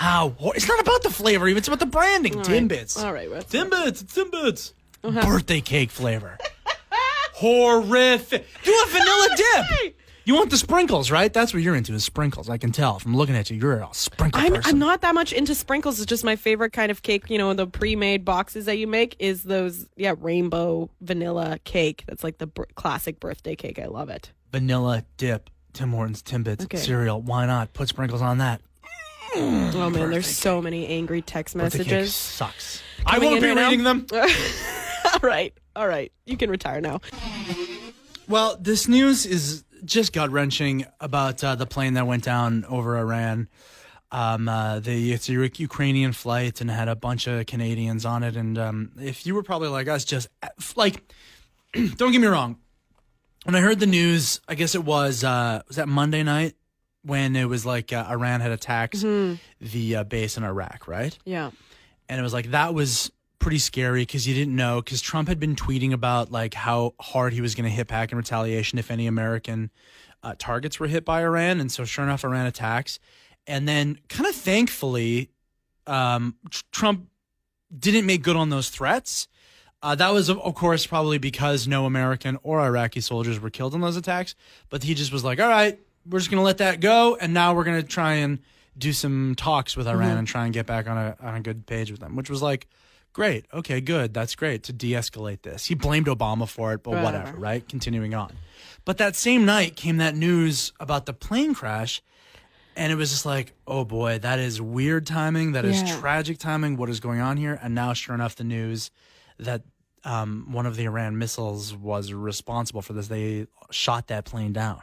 How? 0.00 0.34
It's 0.54 0.66
not 0.66 0.80
about 0.80 1.02
the 1.02 1.10
flavor, 1.10 1.46
even. 1.46 1.58
It's 1.58 1.68
about 1.68 1.78
the 1.80 1.84
branding. 1.84 2.32
Timbits. 2.32 2.96
All 3.04 3.12
right, 3.12 3.28
what's 3.30 3.52
Timbits. 3.52 4.02
It's 4.02 4.02
Timbits. 4.14 4.72
Uh-huh. 5.04 5.20
Birthday 5.26 5.60
cake 5.60 5.90
flavor. 5.90 6.38
Horrific. 7.34 8.46
Do 8.64 8.72
a 8.86 8.90
vanilla 8.90 9.28
dip. 9.36 9.96
You 10.24 10.34
want 10.36 10.48
the 10.48 10.56
sprinkles, 10.56 11.10
right? 11.10 11.30
That's 11.30 11.52
what 11.52 11.62
you're 11.62 11.74
into 11.74 11.92
is 11.92 12.02
sprinkles. 12.02 12.48
I 12.48 12.56
can 12.56 12.72
tell 12.72 12.98
from 12.98 13.14
looking 13.14 13.36
at 13.36 13.50
you. 13.50 13.58
You're 13.58 13.74
a 13.78 13.88
sprinkle 13.92 14.40
I'm, 14.40 14.54
person. 14.54 14.70
I'm 14.74 14.78
not 14.78 15.02
that 15.02 15.14
much 15.14 15.34
into 15.34 15.54
sprinkles. 15.54 15.98
It's 16.00 16.08
just 16.08 16.24
my 16.24 16.36
favorite 16.36 16.72
kind 16.72 16.90
of 16.90 17.02
cake. 17.02 17.28
You 17.28 17.36
know, 17.36 17.52
the 17.52 17.66
pre-made 17.66 18.24
boxes 18.24 18.64
that 18.64 18.76
you 18.78 18.86
make 18.86 19.16
is 19.18 19.42
those, 19.42 19.86
yeah, 19.96 20.14
rainbow 20.18 20.88
vanilla 21.02 21.58
cake. 21.64 22.04
That's 22.06 22.24
like 22.24 22.38
the 22.38 22.46
br- 22.46 22.62
classic 22.74 23.20
birthday 23.20 23.54
cake. 23.54 23.78
I 23.78 23.86
love 23.86 24.08
it. 24.08 24.32
vanilla 24.50 25.04
dip, 25.18 25.50
Tim 25.74 25.90
Hortons 25.92 26.22
Timbits 26.22 26.64
Okay. 26.64 26.78
cereal. 26.78 27.20
Why 27.20 27.44
not 27.44 27.74
put 27.74 27.88
sprinkles 27.88 28.22
on 28.22 28.38
that? 28.38 28.62
Oh 29.36 29.90
man, 29.90 30.10
there's 30.10 30.26
so 30.26 30.60
many 30.60 30.86
angry 30.86 31.22
text 31.22 31.54
messages. 31.54 32.14
sucks. 32.14 32.82
I 33.06 33.18
won't 33.18 33.40
be 33.40 33.48
right 33.48 33.54
now? 33.54 33.70
reading 33.70 33.84
them. 33.84 34.06
all 34.12 35.20
right, 35.22 35.54
all 35.74 35.86
right, 35.86 36.12
you 36.26 36.36
can 36.36 36.50
retire 36.50 36.80
now. 36.80 37.00
Well, 38.28 38.56
this 38.60 38.88
news 38.88 39.26
is 39.26 39.64
just 39.84 40.12
gut 40.12 40.30
wrenching 40.30 40.86
about 41.00 41.42
uh, 41.42 41.54
the 41.54 41.66
plane 41.66 41.94
that 41.94 42.06
went 42.06 42.24
down 42.24 42.64
over 42.66 42.98
Iran. 42.98 43.48
Um, 44.12 44.48
uh, 44.48 44.80
the 44.80 45.12
it's 45.12 45.28
a 45.28 45.32
Ukrainian 45.32 46.12
flight 46.12 46.60
and 46.60 46.70
had 46.70 46.88
a 46.88 46.96
bunch 46.96 47.26
of 47.26 47.46
Canadians 47.46 48.04
on 48.04 48.22
it. 48.22 48.36
And 48.36 48.58
um, 48.58 48.92
if 49.00 49.24
you 49.24 49.34
were 49.34 49.42
probably 49.42 49.68
like 49.68 49.88
us, 49.88 50.04
just 50.04 50.28
like, 50.76 51.02
don't 51.72 52.12
get 52.12 52.20
me 52.20 52.26
wrong. 52.26 52.58
When 53.44 53.54
I 53.54 53.60
heard 53.60 53.80
the 53.80 53.86
news, 53.86 54.40
I 54.48 54.54
guess 54.54 54.74
it 54.74 54.84
was 54.84 55.24
uh, 55.24 55.62
was 55.68 55.76
that 55.76 55.88
Monday 55.88 56.22
night 56.22 56.54
when 57.02 57.34
it 57.36 57.46
was 57.48 57.64
like 57.64 57.92
uh, 57.92 58.06
Iran 58.10 58.40
had 58.40 58.50
attacked 58.52 59.00
the 59.60 59.96
uh, 59.96 60.04
base 60.04 60.36
in 60.36 60.44
Iraq, 60.44 60.86
right? 60.86 61.16
Yeah, 61.24 61.50
and 62.08 62.20
it 62.20 62.22
was 62.22 62.32
like 62.32 62.50
that 62.50 62.74
was 62.74 63.10
pretty 63.38 63.58
scary 63.58 64.02
because 64.02 64.28
you 64.28 64.34
didn't 64.34 64.54
know 64.54 64.82
because 64.82 65.00
Trump 65.00 65.28
had 65.28 65.40
been 65.40 65.56
tweeting 65.56 65.92
about 65.92 66.30
like 66.30 66.54
how 66.54 66.94
hard 67.00 67.32
he 67.32 67.40
was 67.40 67.54
going 67.54 67.64
to 67.64 67.70
hit 67.70 67.88
back 67.88 68.12
in 68.12 68.18
retaliation 68.18 68.78
if 68.78 68.90
any 68.90 69.06
American 69.06 69.70
uh, 70.22 70.34
targets 70.38 70.78
were 70.78 70.86
hit 70.86 71.04
by 71.04 71.22
Iran, 71.22 71.60
and 71.60 71.72
so 71.72 71.84
sure 71.84 72.04
enough, 72.04 72.24
Iran 72.24 72.46
attacks, 72.46 72.98
and 73.46 73.66
then 73.66 73.98
kind 74.08 74.28
of 74.28 74.34
thankfully, 74.34 75.30
um, 75.86 76.36
tr- 76.50 76.62
Trump 76.70 77.08
didn't 77.76 78.04
make 78.06 78.22
good 78.22 78.36
on 78.36 78.50
those 78.50 78.68
threats. 78.68 79.28
Uh, 79.82 79.94
that 79.94 80.12
was, 80.12 80.28
of 80.28 80.54
course, 80.54 80.86
probably 80.86 81.16
because 81.16 81.66
no 81.66 81.86
American 81.86 82.36
or 82.42 82.60
Iraqi 82.60 83.00
soldiers 83.00 83.40
were 83.40 83.48
killed 83.48 83.74
in 83.74 83.80
those 83.80 83.96
attacks. 83.96 84.34
But 84.68 84.82
he 84.82 84.92
just 84.94 85.10
was 85.10 85.24
like, 85.24 85.40
all 85.40 85.48
right, 85.48 85.78
we're 86.08 86.18
just 86.18 86.30
going 86.30 86.40
to 86.40 86.44
let 86.44 86.58
that 86.58 86.80
go. 86.80 87.16
And 87.20 87.34
now 87.34 87.54
we're 87.54 87.64
going 87.64 87.80
to 87.80 87.86
try 87.86 88.14
and 88.14 88.38
do 88.78 88.92
some 88.92 89.34
talks 89.36 89.76
with 89.76 89.86
Iran 89.86 90.16
and 90.16 90.26
try 90.26 90.44
and 90.44 90.54
get 90.54 90.66
back 90.66 90.88
on 90.88 90.96
a, 90.96 91.16
on 91.20 91.34
a 91.34 91.40
good 91.40 91.66
page 91.66 91.90
with 91.90 92.00
them, 92.00 92.16
which 92.16 92.30
was 92.30 92.40
like, 92.42 92.66
great. 93.12 93.44
Okay, 93.52 93.80
good. 93.80 94.14
That's 94.14 94.34
great 94.34 94.62
to 94.64 94.72
de 94.72 94.92
escalate 94.92 95.42
this. 95.42 95.66
He 95.66 95.74
blamed 95.74 96.06
Obama 96.06 96.48
for 96.48 96.72
it, 96.72 96.82
but 96.82 96.90
Whatever. 96.92 97.04
whatever, 97.18 97.36
right? 97.38 97.68
Continuing 97.68 98.14
on. 98.14 98.32
But 98.84 98.98
that 98.98 99.16
same 99.16 99.44
night 99.44 99.76
came 99.76 99.98
that 99.98 100.14
news 100.14 100.72
about 100.80 101.06
the 101.06 101.12
plane 101.12 101.54
crash. 101.54 102.02
And 102.76 102.92
it 102.92 102.94
was 102.94 103.10
just 103.10 103.26
like, 103.26 103.52
oh 103.66 103.84
boy, 103.84 104.20
that 104.20 104.38
is 104.38 104.62
weird 104.62 105.04
timing. 105.06 105.52
That 105.52 105.64
is 105.64 105.82
Yeah. 105.82 105.98
tragic 105.98 106.38
timing. 106.38 106.76
What 106.76 106.88
is 106.88 107.00
going 107.00 107.20
on 107.20 107.36
here? 107.36 107.58
And 107.60 107.74
now, 107.74 107.92
sure 107.92 108.14
enough, 108.14 108.36
the 108.36 108.44
news 108.44 108.90
that 109.38 109.62
um, 110.04 110.46
one 110.52 110.64
of 110.64 110.76
the 110.76 110.84
Iran 110.84 111.18
missiles 111.18 111.74
was 111.74 112.12
responsible 112.12 112.80
for 112.80 112.94
this. 112.94 113.08
They 113.08 113.48
shot 113.70 114.06
that 114.06 114.24
plane 114.24 114.52
down. 114.54 114.80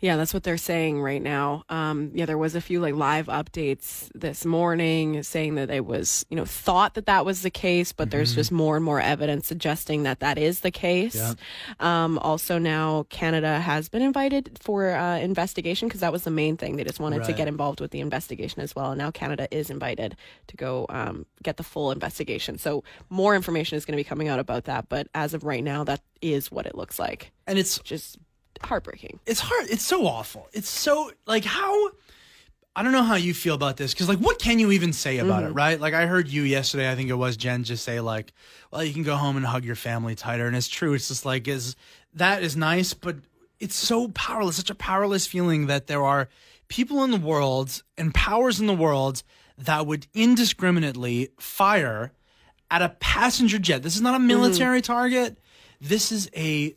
Yeah, 0.00 0.16
that's 0.16 0.34
what 0.34 0.42
they're 0.42 0.56
saying 0.56 1.00
right 1.00 1.22
now. 1.22 1.62
Um, 1.68 2.10
yeah, 2.12 2.26
there 2.26 2.36
was 2.36 2.56
a 2.56 2.60
few 2.60 2.80
like 2.80 2.94
live 2.94 3.26
updates 3.26 4.10
this 4.16 4.44
morning 4.44 5.22
saying 5.22 5.54
that 5.54 5.70
it 5.70 5.86
was, 5.86 6.26
you 6.28 6.36
know, 6.36 6.44
thought 6.44 6.94
that 6.94 7.06
that 7.06 7.24
was 7.24 7.42
the 7.42 7.50
case, 7.50 7.92
but 7.92 8.10
there's 8.10 8.34
just 8.34 8.50
more 8.50 8.74
and 8.74 8.84
more 8.84 9.00
evidence 9.00 9.46
suggesting 9.46 10.02
that 10.02 10.18
that 10.18 10.38
is 10.38 10.60
the 10.60 10.72
case. 10.72 11.14
Yeah. 11.14 11.34
Um, 11.78 12.18
also, 12.18 12.58
now 12.58 13.04
Canada 13.10 13.60
has 13.60 13.88
been 13.88 14.02
invited 14.02 14.58
for 14.60 14.90
uh, 14.90 15.18
investigation 15.18 15.86
because 15.86 16.00
that 16.00 16.12
was 16.12 16.24
the 16.24 16.32
main 16.32 16.56
thing. 16.56 16.76
They 16.76 16.84
just 16.84 16.98
wanted 16.98 17.22
to 17.22 17.32
get 17.32 17.46
involved 17.46 17.80
with 17.80 17.92
the 17.92 18.00
investigation 18.00 18.60
as 18.60 18.74
well. 18.74 18.90
And 18.90 18.98
now 18.98 19.12
Canada 19.12 19.46
is 19.52 19.70
invited 19.70 20.16
to 20.48 20.56
go 20.56 20.86
um, 20.88 21.26
get 21.44 21.58
the 21.58 21.62
full 21.62 21.92
investigation. 21.92 22.58
So 22.58 22.82
more 23.08 23.36
information 23.36 23.76
is 23.76 23.84
going 23.84 23.96
to 23.96 24.00
be 24.00 24.04
coming 24.04 24.26
out 24.26 24.40
about 24.40 24.64
that. 24.64 24.88
But 24.88 25.06
as 25.14 25.32
of 25.32 25.44
right 25.44 25.62
now, 25.62 25.84
that 25.84 26.00
is 26.20 26.50
what 26.50 26.66
it 26.66 26.74
looks 26.74 26.98
like. 26.98 27.30
And 27.46 27.56
it's 27.56 27.78
Just 27.80 28.18
heartbreaking. 28.64 29.20
it's 29.26 29.40
hard. 29.40 29.68
It's 29.70 29.84
so 29.84 30.06
awful. 30.06 30.48
It's 30.52 30.68
so 30.68 31.10
like 31.26 31.44
how 31.44 31.90
I 32.74 32.82
don't 32.82 32.92
know 32.92 33.02
how 33.02 33.16
you 33.16 33.34
feel 33.34 33.54
about 33.54 33.76
this 33.76 33.92
because 33.92 34.08
like 34.08 34.18
what 34.18 34.38
can 34.38 34.58
you 34.58 34.72
even 34.72 34.92
say 34.92 35.18
about 35.18 35.42
it, 35.42 35.46
mm-hmm. 35.46 35.56
right? 35.56 35.80
Like 35.80 35.94
I 35.94 36.06
heard 36.06 36.28
you 36.28 36.42
yesterday. 36.42 36.90
I 36.90 36.94
think 36.94 37.10
it 37.10 37.14
was 37.14 37.36
Jen 37.36 37.64
just 37.64 37.84
say 37.84 38.00
like, 38.00 38.32
well, 38.70 38.82
you 38.82 38.94
can 38.94 39.02
go 39.02 39.16
home 39.16 39.36
and 39.36 39.44
hug 39.44 39.64
your 39.64 39.76
family 39.76 40.14
tighter, 40.14 40.46
and 40.46 40.56
it's 40.56 40.68
true. 40.68 40.94
It's 40.94 41.08
just 41.08 41.26
like 41.26 41.48
is 41.48 41.76
that 42.14 42.42
is 42.42 42.56
nice, 42.56 42.94
but 42.94 43.16
it's 43.60 43.74
so 43.74 44.08
powerless, 44.08 44.56
such 44.56 44.70
a 44.70 44.74
powerless 44.74 45.26
feeling 45.26 45.66
that 45.66 45.86
there 45.86 46.02
are 46.02 46.28
people 46.68 47.04
in 47.04 47.10
the 47.10 47.18
world 47.18 47.82
and 47.98 48.14
powers 48.14 48.58
in 48.58 48.66
the 48.66 48.74
world 48.74 49.22
that 49.58 49.86
would 49.86 50.06
indiscriminately 50.14 51.28
fire 51.38 52.12
at 52.70 52.80
a 52.80 52.88
passenger 52.88 53.58
jet. 53.58 53.82
This 53.82 53.94
is 53.94 54.00
not 54.00 54.14
a 54.14 54.18
mm-hmm. 54.18 54.28
military 54.28 54.80
target. 54.80 55.38
This 55.80 56.10
is 56.10 56.30
a 56.34 56.74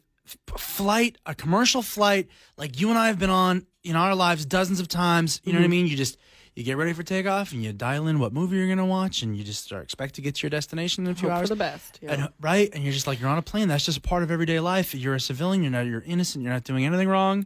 flight, 0.58 1.18
a 1.26 1.36
commercial 1.36 1.82
flight 1.82 2.28
like 2.58 2.80
you 2.80 2.90
and 2.90 2.98
I 2.98 3.08
have 3.08 3.20
been 3.20 3.30
on 3.30 3.66
in 3.84 3.96
our 3.96 4.16
lives 4.16 4.46
dozens 4.46 4.80
of 4.80 4.88
times. 4.88 5.42
You 5.44 5.54
know 5.54 5.60
what 5.60 5.64
I 5.64 5.66
mm-hmm. 5.66 5.72
mean? 5.72 5.88
You 5.88 5.96
just 5.96 6.18
you 6.56 6.64
get 6.64 6.78
ready 6.78 6.94
for 6.94 7.04
takeoff 7.04 7.52
and 7.52 7.64
you 7.64 7.74
dial 7.74 8.08
in 8.08 8.18
what 8.18 8.32
movie 8.32 8.56
you're 8.56 8.68
going 8.68 8.78
to 8.78 8.86
watch 8.86 9.22
and 9.22 9.36
you 9.38 9.44
just 9.44 9.72
are 9.74 9.82
expect 9.82 10.16
to 10.16 10.22
get 10.22 10.36
to 10.36 10.44
your 10.44 10.50
destination 10.50 11.06
in 11.06 11.12
a 11.12 11.16
few 11.16 11.28
Hope 11.28 11.36
for 11.36 11.40
hours. 11.42 11.50
the 11.50 11.56
best. 11.56 12.00
yeah. 12.02 12.14
And, 12.14 12.30
right? 12.40 12.70
And 12.74 12.84
you're 12.84 12.94
just 12.94 13.08
like, 13.08 13.20
you're 13.20 13.30
on 13.30 13.38
a 13.38 13.42
plane. 13.42 13.68
That's 13.68 13.86
just 13.86 13.98
a 13.98 14.02
part 14.02 14.24
of 14.24 14.32
everyday 14.32 14.62
life. 14.62 14.96
You're 14.96 15.16
a 15.16 15.20
civilian. 15.20 15.64
You're 15.64 15.72
not, 15.74 15.86
you're 15.86 16.04
innocent. 16.06 16.44
You're 16.44 16.54
not 16.54 16.64
doing 16.64 16.86
anything 16.86 17.10
wrong. 17.10 17.46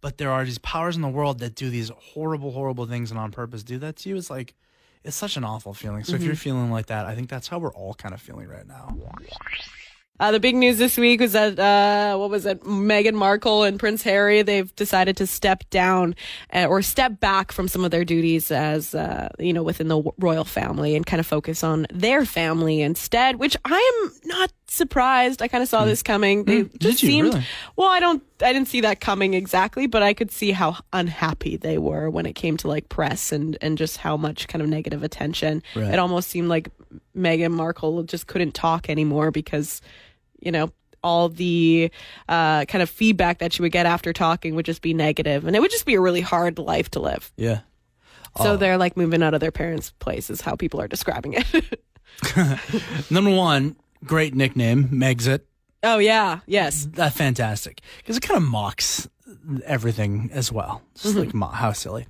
But 0.00 0.16
there 0.16 0.30
are 0.30 0.44
these 0.44 0.58
powers 0.58 0.96
in 0.96 1.02
the 1.02 1.08
world 1.08 1.40
that 1.40 1.54
do 1.54 1.68
these 1.68 1.90
horrible, 1.90 2.50
horrible 2.52 2.86
things 2.86 3.10
and 3.10 3.20
on 3.20 3.30
purpose 3.30 3.62
do 3.62 3.78
that 3.78 3.96
to 3.96 4.08
you. 4.08 4.16
It's 4.16 4.30
like, 4.30 4.54
it's 5.04 5.16
such 5.16 5.36
an 5.36 5.44
awful 5.44 5.74
feeling. 5.74 6.04
So 6.04 6.14
if 6.14 6.22
you're 6.22 6.32
mm-hmm. 6.32 6.38
feeling 6.38 6.70
like 6.70 6.86
that, 6.86 7.06
I 7.06 7.14
think 7.14 7.28
that's 7.28 7.48
how 7.48 7.58
we're 7.58 7.74
all 7.74 7.94
kind 7.94 8.14
of 8.14 8.20
feeling 8.20 8.48
right 8.48 8.66
now. 8.66 8.96
Uh, 10.18 10.32
the 10.32 10.40
big 10.40 10.54
news 10.56 10.78
this 10.78 10.96
week 10.96 11.20
was 11.20 11.32
that 11.32 11.58
uh, 11.58 12.16
what 12.18 12.30
was 12.30 12.46
it? 12.46 12.62
Meghan 12.62 13.14
Markle 13.14 13.64
and 13.64 13.78
Prince 13.78 14.02
Harry 14.02 14.42
they've 14.42 14.74
decided 14.76 15.16
to 15.18 15.26
step 15.26 15.62
down 15.70 16.14
uh, 16.54 16.66
or 16.66 16.82
step 16.82 17.20
back 17.20 17.52
from 17.52 17.68
some 17.68 17.84
of 17.84 17.90
their 17.90 18.04
duties 18.04 18.50
as 18.50 18.94
uh, 18.94 19.28
you 19.38 19.52
know 19.52 19.62
within 19.62 19.88
the 19.88 20.02
royal 20.18 20.44
family 20.44 20.96
and 20.96 21.04
kind 21.06 21.20
of 21.20 21.26
focus 21.26 21.62
on 21.62 21.86
their 21.92 22.24
family 22.24 22.80
instead. 22.82 23.36
Which 23.36 23.56
I 23.64 24.02
am 24.04 24.12
not 24.24 24.52
surprised. 24.68 25.42
I 25.42 25.48
kind 25.48 25.62
of 25.62 25.68
saw 25.68 25.84
this 25.84 26.02
coming. 26.02 26.44
They 26.44 26.62
Mm, 26.62 26.72
did 26.72 26.80
just 26.80 26.98
seemed 27.00 27.34
Really? 27.34 27.44
well. 27.76 27.88
I 27.88 28.00
don't. 28.00 28.22
I 28.42 28.52
didn't 28.52 28.68
see 28.68 28.82
that 28.82 29.00
coming 29.00 29.34
exactly, 29.34 29.86
but 29.86 30.02
I 30.02 30.12
could 30.14 30.30
see 30.30 30.50
how 30.52 30.76
unhappy 30.92 31.56
they 31.56 31.78
were 31.78 32.10
when 32.10 32.26
it 32.26 32.34
came 32.34 32.56
to 32.58 32.68
like 32.68 32.88
press 32.88 33.32
and 33.32 33.56
and 33.60 33.76
just 33.78 33.98
how 33.98 34.16
much 34.16 34.48
kind 34.48 34.62
of 34.62 34.68
negative 34.68 35.02
attention. 35.02 35.62
Right. 35.74 35.92
It 35.94 35.98
almost 35.98 36.28
seemed 36.30 36.48
like 36.48 36.68
Meghan 37.16 37.52
Markle 37.52 38.02
just 38.02 38.26
couldn't 38.26 38.52
talk 38.52 38.88
anymore 38.90 39.30
because 39.30 39.80
you 40.40 40.52
know 40.52 40.70
all 41.02 41.28
the 41.28 41.90
uh, 42.28 42.64
kind 42.64 42.82
of 42.82 42.90
feedback 42.90 43.38
that 43.38 43.52
she 43.52 43.62
would 43.62 43.70
get 43.72 43.86
after 43.86 44.12
talking 44.12 44.54
would 44.56 44.66
just 44.66 44.82
be 44.82 44.92
negative. 44.92 45.46
And 45.46 45.54
it 45.54 45.60
would 45.60 45.70
just 45.70 45.86
be 45.86 45.94
a 45.94 46.00
really 46.00 46.20
hard 46.20 46.58
life 46.58 46.90
to 46.92 47.00
live. 47.00 47.32
Yeah. 47.36 47.60
so 48.42 48.56
they're 48.56 48.76
like 48.76 48.96
moving 48.96 49.22
out 49.22 49.32
of 49.32 49.40
their 49.40 49.52
parents 49.52 49.90
place 50.00 50.30
is 50.30 50.40
how 50.40 50.56
people 50.56 50.80
are 50.80 50.88
describing 50.88 51.34
it. 51.36 51.80
Number 53.10 53.30
one, 53.30 53.76
great 54.04 54.34
nickname, 54.34 54.88
Megxit. 54.88 55.40
oh 55.84 55.98
yeah. 55.98 56.40
Yes. 56.46 56.86
That 56.92 57.12
fantastic. 57.12 57.80
Because 57.98 58.16
it 58.16 58.20
kind 58.20 58.38
of 58.42 58.48
mocks 58.48 59.08
everything 59.64 60.30
as 60.32 60.50
well. 60.50 60.82
Just 60.96 61.14
like 61.14 61.34
mo- 61.34 61.46
how 61.46 61.72
silly, 61.72 62.06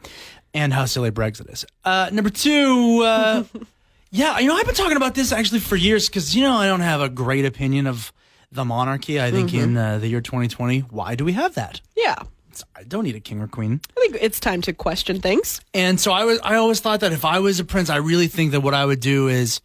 and 0.54 0.72
how 0.72 0.86
silly 0.86 1.10
Brexit 1.10 1.52
is. 1.52 1.66
Uh, 1.84 2.08
number 2.12 2.30
two, 2.30 3.02
uh, 3.04 3.44
yeah, 4.10 4.38
you 4.38 4.48
know 4.48 4.56
I've 4.56 4.66
been 4.66 4.74
talking 4.74 4.96
about 4.96 5.14
this 5.14 5.32
actually 5.32 5.60
for 5.60 5.76
years 5.76 6.08
because 6.08 6.34
you 6.34 6.42
know 6.42 6.54
I 6.54 6.66
don't 6.66 6.80
have 6.80 7.00
a 7.00 7.08
great 7.08 7.44
opinion 7.44 7.86
of 7.86 8.12
the 8.52 8.64
monarchy. 8.64 9.20
I 9.20 9.30
think 9.30 9.52
in 9.52 9.76
uh, 9.76 9.98
the 9.98 10.08
year 10.08 10.20
2020, 10.20 10.80
why 10.90 11.14
do 11.14 11.24
we 11.24 11.32
have 11.32 11.54
that? 11.54 11.80
yeah 11.96 12.14
It's- 12.48 12.64
I 12.74 12.84
don't 12.84 13.04
need 13.04 13.16
a 13.16 13.20
king 13.20 13.40
or 13.42 13.48
queen. 13.48 13.80
i 13.96 14.00
think 14.00 14.16
it's 14.20 14.40
time 14.40 14.62
to 14.62 14.72
question 14.72 15.20
things 15.20 15.60
And 15.74 16.00
so 16.00 16.12
I 16.12 16.24
was 16.24 16.38
I 16.42 16.54
always 16.56 16.80
thought 16.80 17.00
that 17.00 17.12
if 17.12 17.24
I 17.24 17.40
was 17.40 17.60
a 17.60 17.64
prince, 17.64 17.90
I 17.90 17.96
really 17.96 18.28
think 18.28 18.52
that 18.52 18.60
what 18.60 18.72
I 18.74 18.84
would 18.84 19.00
do 19.00 19.28
is 19.28 19.60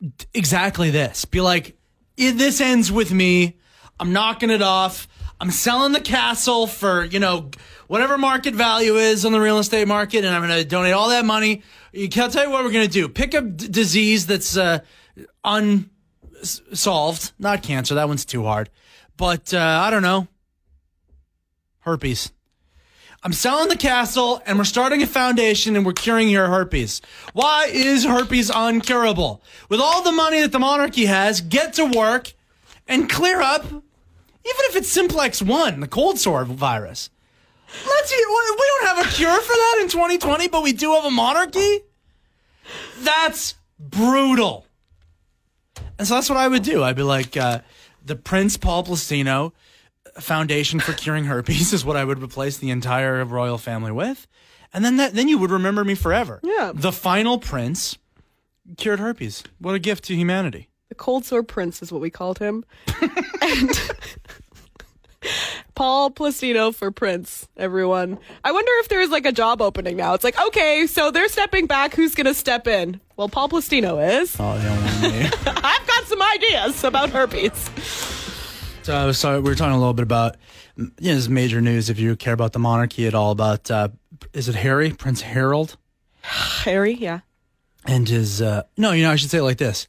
d- 0.00 0.26
exactly 0.32 0.90
this. 0.90 1.24
Be 1.26 1.40
like, 1.40 1.76
"I- 2.18 2.30
this 2.32 2.60
ends 2.60 2.90
with 2.92 3.12
me. 3.12 3.56
I'm 4.00 4.12
knocking 4.12 4.50
it 4.50 4.62
off. 4.62 5.08
I'm 5.40 5.50
selling 5.50 5.92
the 5.92 6.00
castle 6.00 6.66
for, 6.66 7.04
you 7.04 7.18
know, 7.20 7.50
whatever 7.88 8.16
market 8.16 8.54
value 8.54 8.96
is 8.96 9.24
on 9.26 9.32
the 9.32 9.40
real 9.40 9.58
estate 9.58 9.86
market, 9.86 10.24
and 10.24 10.34
I'm 10.34 10.40
going 10.46 10.56
to 10.58 10.64
donate 10.64 10.94
all 10.94 11.10
that 11.10 11.24
money. 11.26 11.62
I'll 11.96 12.30
tell 12.30 12.44
you 12.44 12.50
what 12.50 12.64
we're 12.64 12.72
to 12.72 12.88
do. 12.88 13.08
Pick 13.08 13.34
a 13.34 13.40
d- 13.40 13.68
disease 13.68 14.26
that's 14.26 14.56
uh, 14.56 14.80
unsolved. 15.44 17.32
Not 17.38 17.62
cancer. 17.62 17.94
That 17.94 18.08
one's 18.08 18.24
too 18.24 18.44
hard. 18.44 18.68
But 19.16 19.54
uh, 19.54 19.58
I 19.58 19.90
don't 19.90 20.02
know. 20.02 20.28
Herpes. 21.80 22.32
I'm 23.22 23.32
selling 23.32 23.68
the 23.68 23.76
castle 23.76 24.42
and 24.46 24.58
we're 24.58 24.64
starting 24.64 25.02
a 25.02 25.06
foundation 25.06 25.74
and 25.74 25.84
we're 25.86 25.94
curing 25.94 26.28
your 26.28 26.46
herpes. 26.46 27.00
Why 27.32 27.68
is 27.72 28.04
herpes 28.04 28.50
uncurable? 28.50 29.40
With 29.68 29.80
all 29.80 30.02
the 30.02 30.12
money 30.12 30.40
that 30.42 30.52
the 30.52 30.58
monarchy 30.58 31.06
has, 31.06 31.40
get 31.40 31.74
to 31.74 31.86
work 31.86 32.34
and 32.86 33.10
clear 33.10 33.40
up, 33.40 33.64
even 33.64 33.82
if 34.44 34.76
it's 34.76 34.92
simplex 34.92 35.42
1, 35.42 35.80
the 35.80 35.88
cold 35.88 36.18
sore 36.18 36.44
virus. 36.44 37.10
Let's 37.84 38.12
we 38.12 38.64
don't 38.86 38.96
have 38.96 39.06
a 39.06 39.10
cure 39.10 39.40
for 39.40 39.52
that 39.52 39.78
in 39.82 39.88
2020, 39.88 40.48
but 40.48 40.62
we 40.62 40.72
do 40.72 40.92
have 40.92 41.04
a 41.04 41.10
monarchy? 41.10 41.80
That's 43.00 43.54
brutal. 43.78 44.66
And 45.98 46.06
so 46.06 46.14
that's 46.14 46.28
what 46.28 46.38
I 46.38 46.48
would 46.48 46.62
do. 46.62 46.82
I'd 46.82 46.96
be 46.96 47.02
like, 47.02 47.36
uh, 47.36 47.60
the 48.04 48.16
Prince 48.16 48.56
Pol 48.56 48.84
Plastino 48.84 49.52
Foundation 50.20 50.80
for 50.80 50.92
Curing 50.92 51.24
Herpes 51.24 51.72
is 51.74 51.84
what 51.84 51.96
I 51.96 52.04
would 52.04 52.22
replace 52.22 52.56
the 52.58 52.70
entire 52.70 53.24
royal 53.24 53.58
family 53.58 53.92
with. 53.92 54.26
And 54.72 54.84
then 54.84 54.96
that, 54.96 55.14
then 55.14 55.28
you 55.28 55.38
would 55.38 55.50
remember 55.50 55.84
me 55.84 55.94
forever. 55.94 56.40
Yeah. 56.42 56.72
The 56.74 56.92
final 56.92 57.38
prince 57.38 57.96
cured 58.76 58.98
herpes. 59.00 59.42
What 59.58 59.74
a 59.74 59.78
gift 59.78 60.04
to 60.04 60.14
humanity. 60.14 60.68
the 60.88 60.94
cold 60.94 61.24
sore 61.24 61.42
prince 61.42 61.82
is 61.82 61.90
what 61.92 62.00
we 62.00 62.10
called 62.10 62.38
him 62.38 62.64
and 63.42 63.70
Pol 65.74 66.10
Plastino 66.10 66.74
for 66.74 66.90
Prince, 66.90 67.48
everyone. 67.56 68.18
I 68.44 68.52
wonder 68.52 68.70
if 68.80 68.88
there's 68.88 69.10
like 69.10 69.26
a 69.26 69.32
job 69.32 69.60
opening 69.60 69.96
now. 69.96 70.14
It's 70.14 70.24
like, 70.24 70.40
okay, 70.40 70.86
so 70.86 71.10
they're 71.10 71.28
stepping 71.28 71.66
back. 71.66 71.94
Who's 71.94 72.14
going 72.14 72.26
to 72.26 72.34
step 72.34 72.66
in? 72.66 73.00
Well, 73.16 73.28
Pol 73.28 73.48
Plastino 73.48 74.22
is. 74.22 74.36
Oh, 74.38 74.56
they 74.58 74.64
don't 74.64 74.82
want 74.82 75.02
me. 75.02 75.30
I've 75.62 75.86
got 75.86 76.04
some 76.04 76.22
ideas 76.22 76.84
about 76.84 77.10
herpes. 77.10 77.70
so, 78.82 78.94
I 78.94 79.04
was 79.06 79.18
sorry, 79.18 79.40
we 79.40 79.50
were 79.50 79.54
talking 79.54 79.74
a 79.74 79.78
little 79.78 79.94
bit 79.94 80.04
about, 80.04 80.36
you 80.76 80.84
know, 80.84 81.14
this 81.14 81.28
major 81.28 81.60
news 81.60 81.90
if 81.90 81.98
you 81.98 82.16
care 82.16 82.34
about 82.34 82.52
the 82.52 82.58
monarchy 82.58 83.06
at 83.06 83.14
all, 83.14 83.32
about, 83.32 83.70
uh, 83.70 83.88
is 84.32 84.48
it 84.48 84.54
Harry? 84.54 84.92
Prince 84.92 85.20
Harold? 85.22 85.76
Harry, 86.22 86.94
yeah. 86.94 87.20
and 87.86 88.08
his 88.08 88.42
uh, 88.42 88.62
no, 88.76 88.92
you 88.92 89.04
know, 89.04 89.12
I 89.12 89.16
should 89.16 89.30
say 89.30 89.38
it 89.38 89.42
like 89.42 89.58
this: 89.58 89.86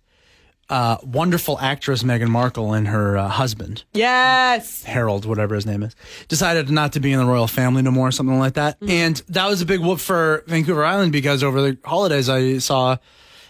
uh, 0.70 0.98
wonderful 1.04 1.58
actress 1.60 2.04
Meghan 2.04 2.28
Markle 2.28 2.74
and 2.74 2.88
her 2.88 3.18
uh, 3.18 3.30
husband 3.30 3.84
Yes. 3.94 4.84
Harold, 4.84 5.26
whatever 5.26 5.56
his 5.56 5.66
name 5.66 5.82
is, 5.84 5.96
decided 6.28 6.70
not 6.70 6.94
to 6.94 7.00
be 7.00 7.12
in 7.14 7.20
the 7.20 7.26
royal 7.26 7.48
family 7.48 7.82
no 7.82 7.92
more, 7.92 8.10
or 8.10 8.12
something 8.12 8.38
like 8.40 8.56
that. 8.56 8.78
And 8.88 9.16
that 9.30 9.48
was 9.48 9.62
a 9.62 9.66
big 9.66 9.80
whoop 9.80 10.00
for 10.00 10.44
Vancouver 10.48 10.84
Island 10.84 11.12
because 11.12 11.44
over 11.44 11.62
the 11.62 11.78
holidays 11.86 12.28
I 12.30 12.58
saw 12.58 12.98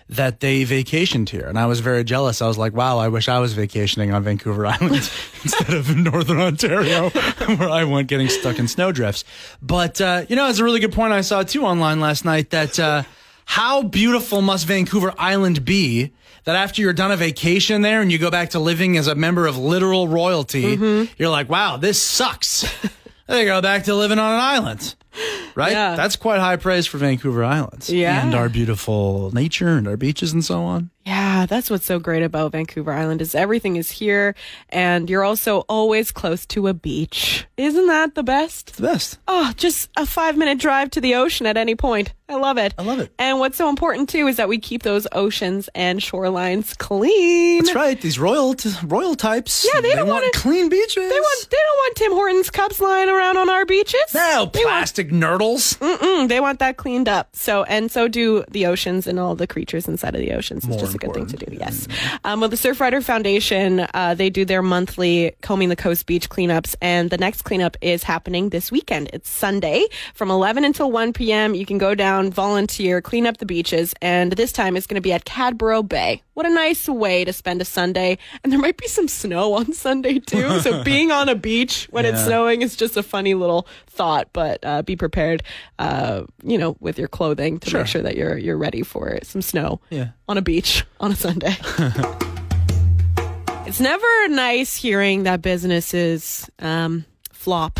that 0.09 0.39
they 0.39 0.63
vacationed 0.63 1.27
here, 1.29 1.47
and 1.47 1.59
I 1.59 1.65
was 1.65 1.81
very 1.81 2.03
jealous. 2.05 2.41
I 2.41 2.47
was 2.47 2.57
like, 2.57 2.71
"Wow, 2.73 2.97
I 2.97 3.09
wish 3.09 3.27
I 3.27 3.39
was 3.39 3.51
vacationing 3.53 4.13
on 4.13 4.23
Vancouver 4.23 4.65
Island 4.75 4.93
instead 5.43 5.73
of 5.73 5.89
in 5.89 6.03
Northern 6.03 6.39
Ontario, 6.39 7.09
where 7.57 7.69
I 7.69 7.83
went 7.83 8.07
getting 8.07 8.29
stuck 8.29 8.57
in 8.59 8.67
snowdrifts." 8.69 9.25
But 9.61 9.99
uh, 9.99 10.25
you 10.29 10.35
know, 10.37 10.47
it's 10.49 10.59
a 10.59 10.63
really 10.63 10.79
good 10.79 10.93
point 10.93 11.11
I 11.13 11.21
saw 11.21 11.43
too 11.43 11.65
online 11.65 11.99
last 11.99 12.23
night 12.23 12.51
that 12.51 12.79
uh, 12.79 13.03
how 13.45 13.83
beautiful 13.83 14.41
must 14.41 14.65
Vancouver 14.65 15.13
Island 15.17 15.65
be 15.65 16.13
that 16.47 16.55
after 16.55 16.81
you're 16.81 16.93
done 16.93 17.11
a 17.11 17.17
vacation 17.17 17.81
there 17.81 18.01
and 18.01 18.09
you 18.09 18.17
go 18.17 18.31
back 18.31 18.51
to 18.51 18.59
living 18.59 18.95
as 18.95 19.07
a 19.07 19.15
member 19.15 19.47
of 19.47 19.57
literal 19.57 20.07
royalty, 20.07 20.77
mm-hmm. 20.77 21.11
you're 21.17 21.29
like, 21.29 21.49
"Wow, 21.49 21.75
this 21.75 22.01
sucks." 22.01 22.65
they 23.27 23.43
go 23.43 23.61
back 23.61 23.83
to 23.83 23.93
living 23.93 24.17
on 24.17 24.33
an 24.33 24.39
island. 24.39 24.95
Right? 25.55 25.71
Yeah. 25.71 25.95
That's 25.95 26.15
quite 26.15 26.39
high 26.39 26.57
praise 26.57 26.85
for 26.85 26.99
Vancouver 26.99 27.43
Islands. 27.43 27.89
Yeah. 27.89 28.23
And 28.23 28.35
our 28.35 28.47
beautiful 28.47 29.31
nature 29.33 29.69
and 29.69 29.87
our 29.87 29.97
beaches 29.97 30.31
and 30.31 30.45
so 30.45 30.61
on. 30.61 30.91
Yeah, 31.03 31.45
that's 31.47 31.69
what's 31.71 31.85
so 31.85 31.97
great 31.99 32.21
about 32.21 32.51
Vancouver 32.51 32.91
Island 32.91 33.21
is 33.21 33.33
everything 33.33 33.77
is 33.77 33.89
here 33.89 34.35
and 34.69 35.09
you're 35.09 35.23
also 35.23 35.59
always 35.61 36.11
close 36.11 36.45
to 36.47 36.67
a 36.67 36.73
beach. 36.75 37.47
Isn't 37.55 37.87
that 37.87 38.13
the 38.13 38.23
best? 38.23 38.69
It's 38.69 38.77
the 38.77 38.87
best. 38.87 39.17
Oh, 39.27 39.51
just 39.55 39.89
a 39.97 40.01
5-minute 40.03 40.59
drive 40.59 40.91
to 40.91 41.01
the 41.01 41.15
ocean 41.15 41.47
at 41.47 41.55
any 41.57 41.73
point. 41.75 42.13
I 42.29 42.35
love 42.35 42.57
it. 42.57 42.75
I 42.77 42.83
love 42.83 42.99
it. 42.99 43.11
And 43.17 43.39
what's 43.39 43.57
so 43.57 43.69
important 43.69 44.09
too 44.09 44.27
is 44.27 44.35
that 44.35 44.49
we 44.49 44.59
keep 44.59 44.83
those 44.83 45.07
oceans 45.13 45.69
and 45.73 46.01
shorelines 46.01 46.77
clean. 46.77 47.63
That's 47.63 47.73
right. 47.73 47.99
These 47.99 48.19
royal 48.19 48.53
t- 48.53 48.69
royal 48.85 49.15
types. 49.15 49.65
Yeah, 49.73 49.79
they 49.79 49.95
don't 49.95 50.07
want 50.09 50.23
wanna- 50.23 50.31
clean 50.33 50.67
beaches. 50.67 50.95
They 51.09 51.19
want 51.19 51.47
they 51.49 51.57
don't 51.57 51.77
want 51.77 51.95
Tim 51.95 52.11
Hortons 52.11 52.49
cups 52.49 52.79
lying 52.81 53.07
around 53.09 53.37
on 53.37 53.49
our 53.49 53.65
beaches. 53.65 54.13
no 54.13 54.49
They 54.53 54.65
want 54.65 54.75
plastic 55.07 55.11
nurdles. 55.11 55.77
Mm, 56.17 56.27
they 56.29 56.39
want 56.39 56.59
that 56.59 56.77
cleaned 56.77 57.07
up. 57.07 57.35
So 57.35 57.63
and 57.63 57.91
so 57.91 58.07
do 58.07 58.43
the 58.49 58.65
oceans 58.65 59.07
and 59.07 59.19
all 59.19 59.35
the 59.35 59.47
creatures 59.47 59.87
inside 59.87 60.15
of 60.15 60.21
the 60.21 60.31
oceans. 60.33 60.63
It's 60.63 60.69
More 60.69 60.79
just 60.79 60.95
a 60.95 60.97
good 60.97 61.13
thing 61.13 61.27
to 61.27 61.37
do. 61.37 61.55
Yes. 61.55 61.87
Um, 62.23 62.39
well, 62.39 62.49
the 62.49 62.55
Surfrider 62.55 63.03
Foundation, 63.03 63.87
uh, 63.93 64.15
they 64.15 64.29
do 64.29 64.45
their 64.45 64.61
monthly 64.61 65.33
combing 65.41 65.69
the 65.69 65.75
coast 65.75 66.05
beach 66.05 66.29
cleanups, 66.29 66.75
and 66.81 67.09
the 67.09 67.17
next 67.17 67.43
cleanup 67.43 67.77
is 67.81 68.03
happening 68.03 68.49
this 68.49 68.71
weekend. 68.71 69.09
It's 69.13 69.29
Sunday 69.29 69.85
from 70.13 70.31
11 70.31 70.63
until 70.63 70.91
1 70.91 71.13
p.m. 71.13 71.53
You 71.53 71.65
can 71.65 71.77
go 71.77 71.95
down, 71.95 72.31
volunteer, 72.31 73.01
clean 73.01 73.25
up 73.25 73.37
the 73.37 73.45
beaches, 73.45 73.93
and 74.01 74.31
this 74.33 74.51
time 74.51 74.75
it's 74.75 74.87
going 74.87 74.95
to 74.95 75.01
be 75.01 75.13
at 75.13 75.25
Cadboro 75.25 75.87
Bay. 75.87 76.23
What 76.33 76.45
a 76.45 76.49
nice 76.49 76.87
way 76.87 77.25
to 77.25 77.33
spend 77.33 77.61
a 77.61 77.65
Sunday, 77.65 78.17
and 78.43 78.51
there 78.53 78.59
might 78.59 78.77
be 78.77 78.87
some 78.87 79.07
snow 79.07 79.53
on 79.53 79.73
Sunday 79.73 80.19
too. 80.19 80.59
so 80.59 80.83
being 80.83 81.11
on 81.11 81.29
a 81.29 81.35
beach 81.35 81.87
when 81.89 82.05
it's 82.05 82.23
snowing 82.25 82.61
is 82.61 82.75
just 82.75 82.95
a 82.97 83.03
funny 83.03 83.33
little 83.33 83.67
thought, 83.87 84.29
but 84.33 84.59
uh, 84.63 84.81
be 84.83 84.95
prepared, 84.97 85.43
uh, 85.79 86.23
you 86.43 86.57
know, 86.57 86.75
with 86.79 86.97
your 86.99 87.07
clothing 87.07 87.59
to 87.59 87.69
Sure. 87.69 87.79
make 87.81 87.87
sure 87.87 88.01
that 88.01 88.15
you're 88.17 88.37
you're 88.37 88.57
ready 88.57 88.81
for 88.83 89.17
some 89.23 89.41
snow 89.41 89.79
Yeah. 89.89 90.09
on 90.27 90.37
a 90.37 90.41
beach 90.41 90.85
on 90.99 91.11
a 91.11 91.15
Sunday. 91.15 91.55
it's 93.65 93.79
never 93.79 94.27
nice 94.29 94.75
hearing 94.75 95.23
that 95.23 95.41
businesses 95.41 96.49
um, 96.59 97.05
flop 97.31 97.79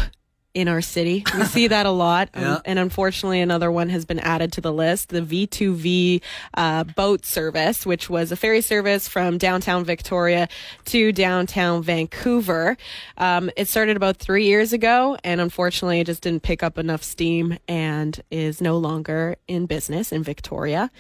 in 0.58 0.68
our 0.68 0.82
city. 0.82 1.24
We 1.38 1.44
see 1.44 1.68
that 1.68 1.86
a 1.86 1.92
lot. 1.92 2.30
Um, 2.38 2.62
and 2.66 2.78
unfortunately, 2.80 3.42
another 3.42 3.72
one 3.72 3.90
has 3.90 4.06
been 4.06 4.20
added 4.20 4.54
to 4.54 4.62
the 4.62 4.72
list 4.72 5.10
the 5.10 5.22
V2V 5.22 6.22
uh, 6.54 6.84
boat 6.84 7.26
service, 7.26 7.86
which 7.86 8.10
was 8.10 8.32
a 8.32 8.36
ferry 8.36 8.62
service 8.62 9.08
from 9.08 9.38
downtown 9.38 9.84
Victoria 9.84 10.48
to 10.86 11.12
downtown 11.12 11.82
Vancouver. 11.82 12.78
Um, 13.18 13.50
it 13.58 13.68
started 13.68 13.98
about 13.98 14.18
three 14.18 14.46
years 14.46 14.72
ago, 14.72 15.18
and 15.24 15.42
unfortunately, 15.42 16.00
it 16.00 16.06
just 16.06 16.22
didn't 16.22 16.44
pick 16.44 16.62
up 16.64 16.78
enough 16.78 17.04
steam 17.04 17.58
and 17.68 18.22
is 18.30 18.62
no 18.62 18.78
longer 18.78 19.36
in 19.48 19.66
business 19.66 20.12
in 20.12 20.24
Victoria. 20.24 20.92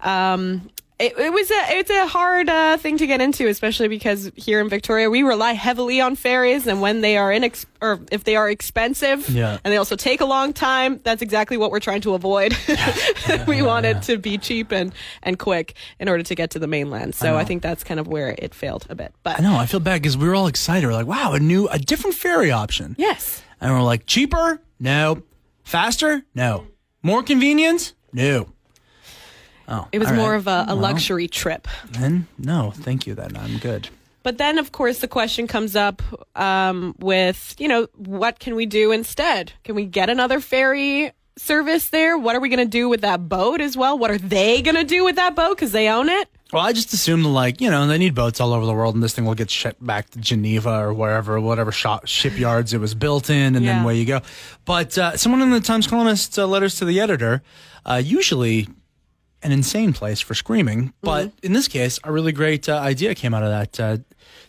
Um, 0.00 0.70
it, 0.98 1.18
it 1.18 1.30
was 1.32 1.50
a 1.50 1.78
it's 1.78 1.90
a 1.90 2.06
hard 2.06 2.48
uh, 2.48 2.76
thing 2.78 2.96
to 2.98 3.06
get 3.06 3.20
into, 3.20 3.46
especially 3.48 3.88
because 3.88 4.30
here 4.34 4.60
in 4.60 4.68
Victoria 4.70 5.10
we 5.10 5.22
rely 5.22 5.52
heavily 5.52 6.00
on 6.00 6.16
ferries, 6.16 6.66
and 6.66 6.80
when 6.80 7.02
they 7.02 7.18
are 7.18 7.30
inex- 7.30 7.66
or 7.82 8.00
if 8.10 8.24
they 8.24 8.34
are 8.36 8.48
expensive, 8.48 9.28
Yeah. 9.28 9.58
and 9.62 9.72
they 9.72 9.76
also 9.76 9.94
take 9.96 10.20
a 10.22 10.24
long 10.24 10.54
time, 10.54 11.00
that's 11.04 11.20
exactly 11.20 11.58
what 11.58 11.70
we're 11.70 11.80
trying 11.80 12.00
to 12.02 12.14
avoid. 12.14 12.56
we 13.46 13.60
want 13.60 13.84
it 13.84 14.00
to 14.02 14.16
be 14.16 14.38
cheap 14.38 14.72
and 14.72 14.92
and 15.22 15.38
quick 15.38 15.74
in 16.00 16.08
order 16.08 16.22
to 16.22 16.34
get 16.34 16.50
to 16.52 16.58
the 16.58 16.66
mainland. 16.66 17.14
So 17.14 17.36
I, 17.36 17.44
think 17.44 17.62
that's 17.62 17.84
kind 17.84 18.00
of 18.00 18.06
where 18.08 18.34
it 18.38 18.54
failed 18.54 18.86
a 18.88 18.94
bit. 18.94 19.12
But 19.22 19.38
I 19.38 19.42
know. 19.42 19.56
I 19.56 19.66
feel 19.66 19.80
bad 19.80 20.00
because 20.00 20.16
we 20.16 20.26
were 20.26 20.34
all 20.34 20.46
excited. 20.46 20.86
We're 20.86 20.92
like, 20.94 21.06
wow, 21.06 21.32
a 21.32 21.38
new, 21.40 21.68
a 21.68 21.78
different 21.78 22.16
ferry 22.16 22.50
option. 22.50 22.94
yes, 22.98 23.42
And 23.60 23.72
we're 23.72 23.82
like, 23.82 24.06
cheaper? 24.06 24.60
No. 24.80 25.22
Faster? 25.62 26.22
No. 26.34 26.66
More 27.02 27.22
convenient? 27.22 27.92
No. 28.12 28.48
Oh, 29.68 29.88
it 29.92 29.98
was 29.98 30.12
more 30.12 30.30
right. 30.32 30.36
of 30.36 30.46
a, 30.46 30.50
a 30.50 30.64
Well, 30.68 30.76
luxury 30.76 31.28
trip. 31.28 31.66
Then 31.90 32.26
no, 32.38 32.72
thank 32.74 33.06
you. 33.06 33.14
Then 33.14 33.36
I'm 33.36 33.58
good. 33.58 33.88
But 34.22 34.38
then, 34.38 34.58
of 34.58 34.72
course, 34.72 34.98
the 34.98 35.06
question 35.08 35.46
comes 35.46 35.76
up 35.76 36.02
um, 36.36 36.96
with, 36.98 37.54
you 37.58 37.68
know, 37.68 37.86
what 37.94 38.40
can 38.40 38.56
we 38.56 38.66
do 38.66 38.90
instead? 38.90 39.52
Can 39.62 39.76
we 39.76 39.86
get 39.86 40.10
another 40.10 40.40
ferry 40.40 41.12
service 41.36 41.90
there? 41.90 42.18
What 42.18 42.34
are 42.34 42.40
we 42.40 42.48
going 42.48 42.58
to 42.58 42.64
do 42.64 42.88
with 42.88 43.02
that 43.02 43.28
boat 43.28 43.60
as 43.60 43.76
well? 43.76 43.96
What 43.96 44.10
are 44.10 44.18
they 44.18 44.62
going 44.62 44.74
to 44.74 44.82
do 44.84 45.04
with 45.04 45.14
that 45.14 45.36
boat 45.36 45.56
because 45.56 45.70
they 45.70 45.88
own 45.88 46.08
it? 46.08 46.28
Well, 46.52 46.64
I 46.64 46.72
just 46.72 46.92
assumed 46.92 47.24
like 47.26 47.60
you 47.60 47.70
know 47.70 47.86
they 47.88 47.98
need 47.98 48.14
boats 48.14 48.40
all 48.40 48.52
over 48.52 48.64
the 48.66 48.72
world, 48.72 48.94
and 48.94 49.02
this 49.02 49.12
thing 49.14 49.24
will 49.24 49.34
get 49.34 49.50
shipped 49.50 49.84
back 49.84 50.10
to 50.10 50.20
Geneva 50.20 50.78
or 50.80 50.94
wherever, 50.94 51.40
whatever 51.40 51.70
shop, 51.72 52.06
shipyards 52.06 52.72
it 52.72 52.78
was 52.78 52.94
built 52.94 53.30
in, 53.30 53.56
and 53.56 53.64
Yeah. 53.64 53.74
then 53.74 53.82
away 53.82 53.96
you 53.96 54.04
go. 54.06 54.20
But 54.64 54.96
uh, 54.96 55.16
someone 55.16 55.42
in 55.42 55.50
the 55.50 55.60
Times 55.60 55.86
Colonist 55.88 56.38
uh, 56.38 56.46
letters 56.46 56.76
to 56.76 56.84
the 56.84 57.00
editor, 57.00 57.42
uh, 57.84 58.00
usually 58.04 58.68
an 59.46 59.52
insane 59.52 59.92
place 59.92 60.20
for 60.20 60.34
screaming, 60.34 60.92
but 61.02 61.32
in 61.42 61.52
this 61.52 61.68
case, 61.68 61.98
a 62.04 62.10
really 62.12 62.32
great 62.32 62.68
uh, 62.68 62.76
idea 62.78 63.14
came 63.14 63.32
out 63.32 63.42
of 63.44 63.50
that. 63.50 63.80
Uh, 63.80 63.96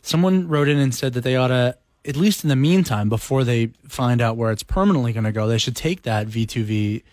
someone 0.01 0.47
wrote 0.47 0.67
in 0.67 0.77
and 0.79 0.93
said 0.93 1.13
that 1.13 1.21
they 1.23 1.35
ought 1.35 1.49
to, 1.49 1.77
at 2.03 2.15
least 2.15 2.43
in 2.43 2.49
the 2.49 2.55
meantime, 2.55 3.07
before 3.09 3.43
they 3.43 3.67
find 3.87 4.21
out 4.21 4.37
where 4.37 4.51
it's 4.51 4.63
permanently 4.63 5.13
going 5.13 5.23
to 5.23 5.31
go, 5.31 5.47
they 5.47 5.57
should 5.57 5.75
take 5.75 6.01
that 6.03 6.27
V2V 6.27 7.03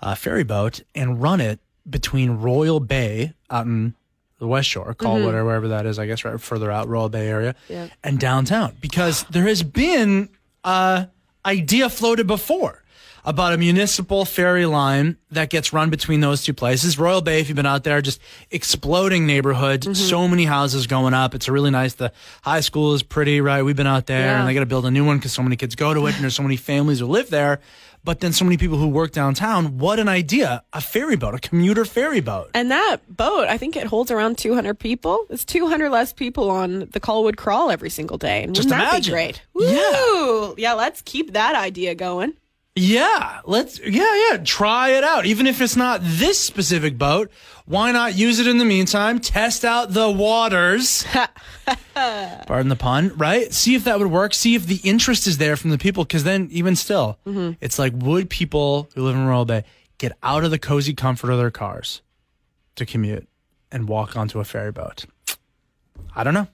uh, 0.00 0.14
ferry 0.14 0.44
boat 0.44 0.82
and 0.94 1.22
run 1.22 1.40
it 1.40 1.58
between 1.88 2.32
Royal 2.32 2.80
Bay 2.80 3.32
out 3.50 3.66
in 3.66 3.94
the 4.38 4.46
West 4.46 4.68
Shore, 4.68 4.92
call 4.94 5.16
Mm-hmm. 5.16 5.26
whatever 5.26 5.44
wherever 5.46 5.68
that 5.68 5.86
is, 5.86 5.98
I 5.98 6.06
guess, 6.06 6.24
right 6.24 6.40
further 6.40 6.70
out, 6.70 6.88
Royal 6.88 7.08
Bay 7.08 7.28
area, 7.28 7.54
Yeah. 7.68 7.88
and 8.04 8.18
downtown, 8.18 8.76
because 8.80 9.24
there 9.30 9.44
has 9.44 9.62
been 9.62 10.28
uh, 10.64 11.06
idea 11.46 11.88
floated 11.88 12.26
before 12.26 12.81
about 13.24 13.52
a 13.52 13.56
municipal 13.56 14.24
ferry 14.24 14.66
line 14.66 15.16
that 15.30 15.48
gets 15.48 15.72
run 15.72 15.90
between 15.90 16.20
those 16.20 16.42
two 16.42 16.52
places. 16.52 16.98
Royal 16.98 17.20
Bay, 17.22 17.40
if 17.40 17.48
you've 17.48 17.56
been 17.56 17.66
out 17.66 17.84
there, 17.84 18.02
just 18.02 18.20
exploding 18.50 19.26
neighborhood, 19.26 19.80
Mm-hmm. 19.82 19.94
so 19.94 20.26
many 20.28 20.44
houses 20.44 20.86
going 20.86 21.14
up. 21.14 21.34
It's 21.34 21.48
really 21.48 21.70
nice. 21.70 21.94
The 21.94 22.12
high 22.42 22.60
school 22.60 22.94
is 22.94 23.02
pretty, 23.02 23.40
right? 23.40 23.62
We've 23.62 23.76
been 23.76 23.86
out 23.86 24.06
there, 24.06 24.20
Yeah. 24.26 24.40
and 24.40 24.48
they 24.48 24.54
got 24.54 24.60
to 24.60 24.66
build 24.66 24.86
a 24.86 24.90
new 24.90 25.04
one 25.04 25.18
because 25.18 25.32
so 25.32 25.42
many 25.42 25.56
kids 25.56 25.74
go 25.74 25.94
to 25.94 26.06
it, 26.06 26.14
and 26.14 26.22
there's 26.22 26.34
so 26.34 26.42
many 26.42 26.56
families 26.56 26.98
who 27.00 27.06
live 27.06 27.30
there. 27.30 27.60
But 28.04 28.18
then 28.18 28.32
so 28.32 28.44
many 28.44 28.56
people 28.56 28.78
who 28.78 28.88
work 28.88 29.12
downtown. 29.12 29.78
What 29.78 30.00
an 30.00 30.08
idea! 30.08 30.64
A 30.72 30.80
ferry 30.80 31.14
boat, 31.14 31.34
a 31.36 31.38
commuter 31.38 31.84
ferry 31.84 32.20
boat. 32.20 32.50
And 32.52 32.72
that 32.72 32.96
boat, 33.08 33.46
I 33.46 33.56
think 33.58 33.76
it 33.76 33.86
holds 33.86 34.10
around 34.10 34.38
200 34.38 34.76
people. 34.76 35.24
It's 35.30 35.44
200 35.44 35.88
less 35.90 36.12
people 36.12 36.50
on 36.50 36.80
the 36.90 36.98
Colwood 36.98 37.36
Crawl 37.36 37.70
every 37.70 37.90
single 37.90 38.18
day. 38.18 38.42
And 38.42 38.56
Just 38.56 38.66
imagine. 38.68 39.12
be 39.12 39.14
great? 39.14 39.42
Yeah. 39.54 40.52
Yeah, 40.58 40.72
let's 40.74 41.00
keep 41.02 41.34
that 41.34 41.54
idea 41.54 41.94
going. 41.94 42.32
Yeah, 42.74 43.42
let's 43.44 43.78
yeah, 43.80 44.30
yeah, 44.30 44.38
try 44.38 44.90
it 44.90 45.04
out. 45.04 45.26
Even 45.26 45.46
if 45.46 45.60
it's 45.60 45.76
not 45.76 46.00
this 46.02 46.40
specific 46.40 46.96
boat, 46.96 47.30
why 47.66 47.92
not 47.92 48.16
use 48.16 48.38
it 48.38 48.46
in 48.46 48.56
the 48.56 48.64
meantime? 48.64 49.20
Test 49.20 49.62
out 49.62 49.92
the 49.92 50.10
waters. 50.10 51.04
Pardon 51.94 52.68
the 52.68 52.76
pun, 52.76 53.12
right? 53.16 53.52
See 53.52 53.74
if 53.74 53.84
that 53.84 53.98
would 53.98 54.10
work. 54.10 54.32
See 54.32 54.54
if 54.54 54.66
the 54.66 54.80
interest 54.84 55.26
is 55.26 55.36
there 55.36 55.56
from 55.56 55.68
the 55.68 55.76
people 55.76 56.06
cuz 56.06 56.24
then 56.24 56.48
even 56.50 56.74
still, 56.74 57.18
mm-hmm. 57.26 57.52
it's 57.60 57.78
like 57.78 57.92
would 57.94 58.30
people 58.30 58.88
who 58.94 59.02
live 59.02 59.16
in 59.16 59.26
Royal 59.26 59.44
Bay 59.44 59.64
get 59.98 60.16
out 60.22 60.42
of 60.42 60.50
the 60.50 60.58
cozy 60.58 60.94
comfort 60.94 61.30
of 61.30 61.38
their 61.38 61.50
cars 61.50 62.00
to 62.76 62.86
commute 62.86 63.28
and 63.70 63.86
walk 63.86 64.16
onto 64.16 64.40
a 64.40 64.44
ferry 64.44 64.72
boat? 64.72 65.04
I 66.16 66.24
don't 66.24 66.34
know. 66.34 66.48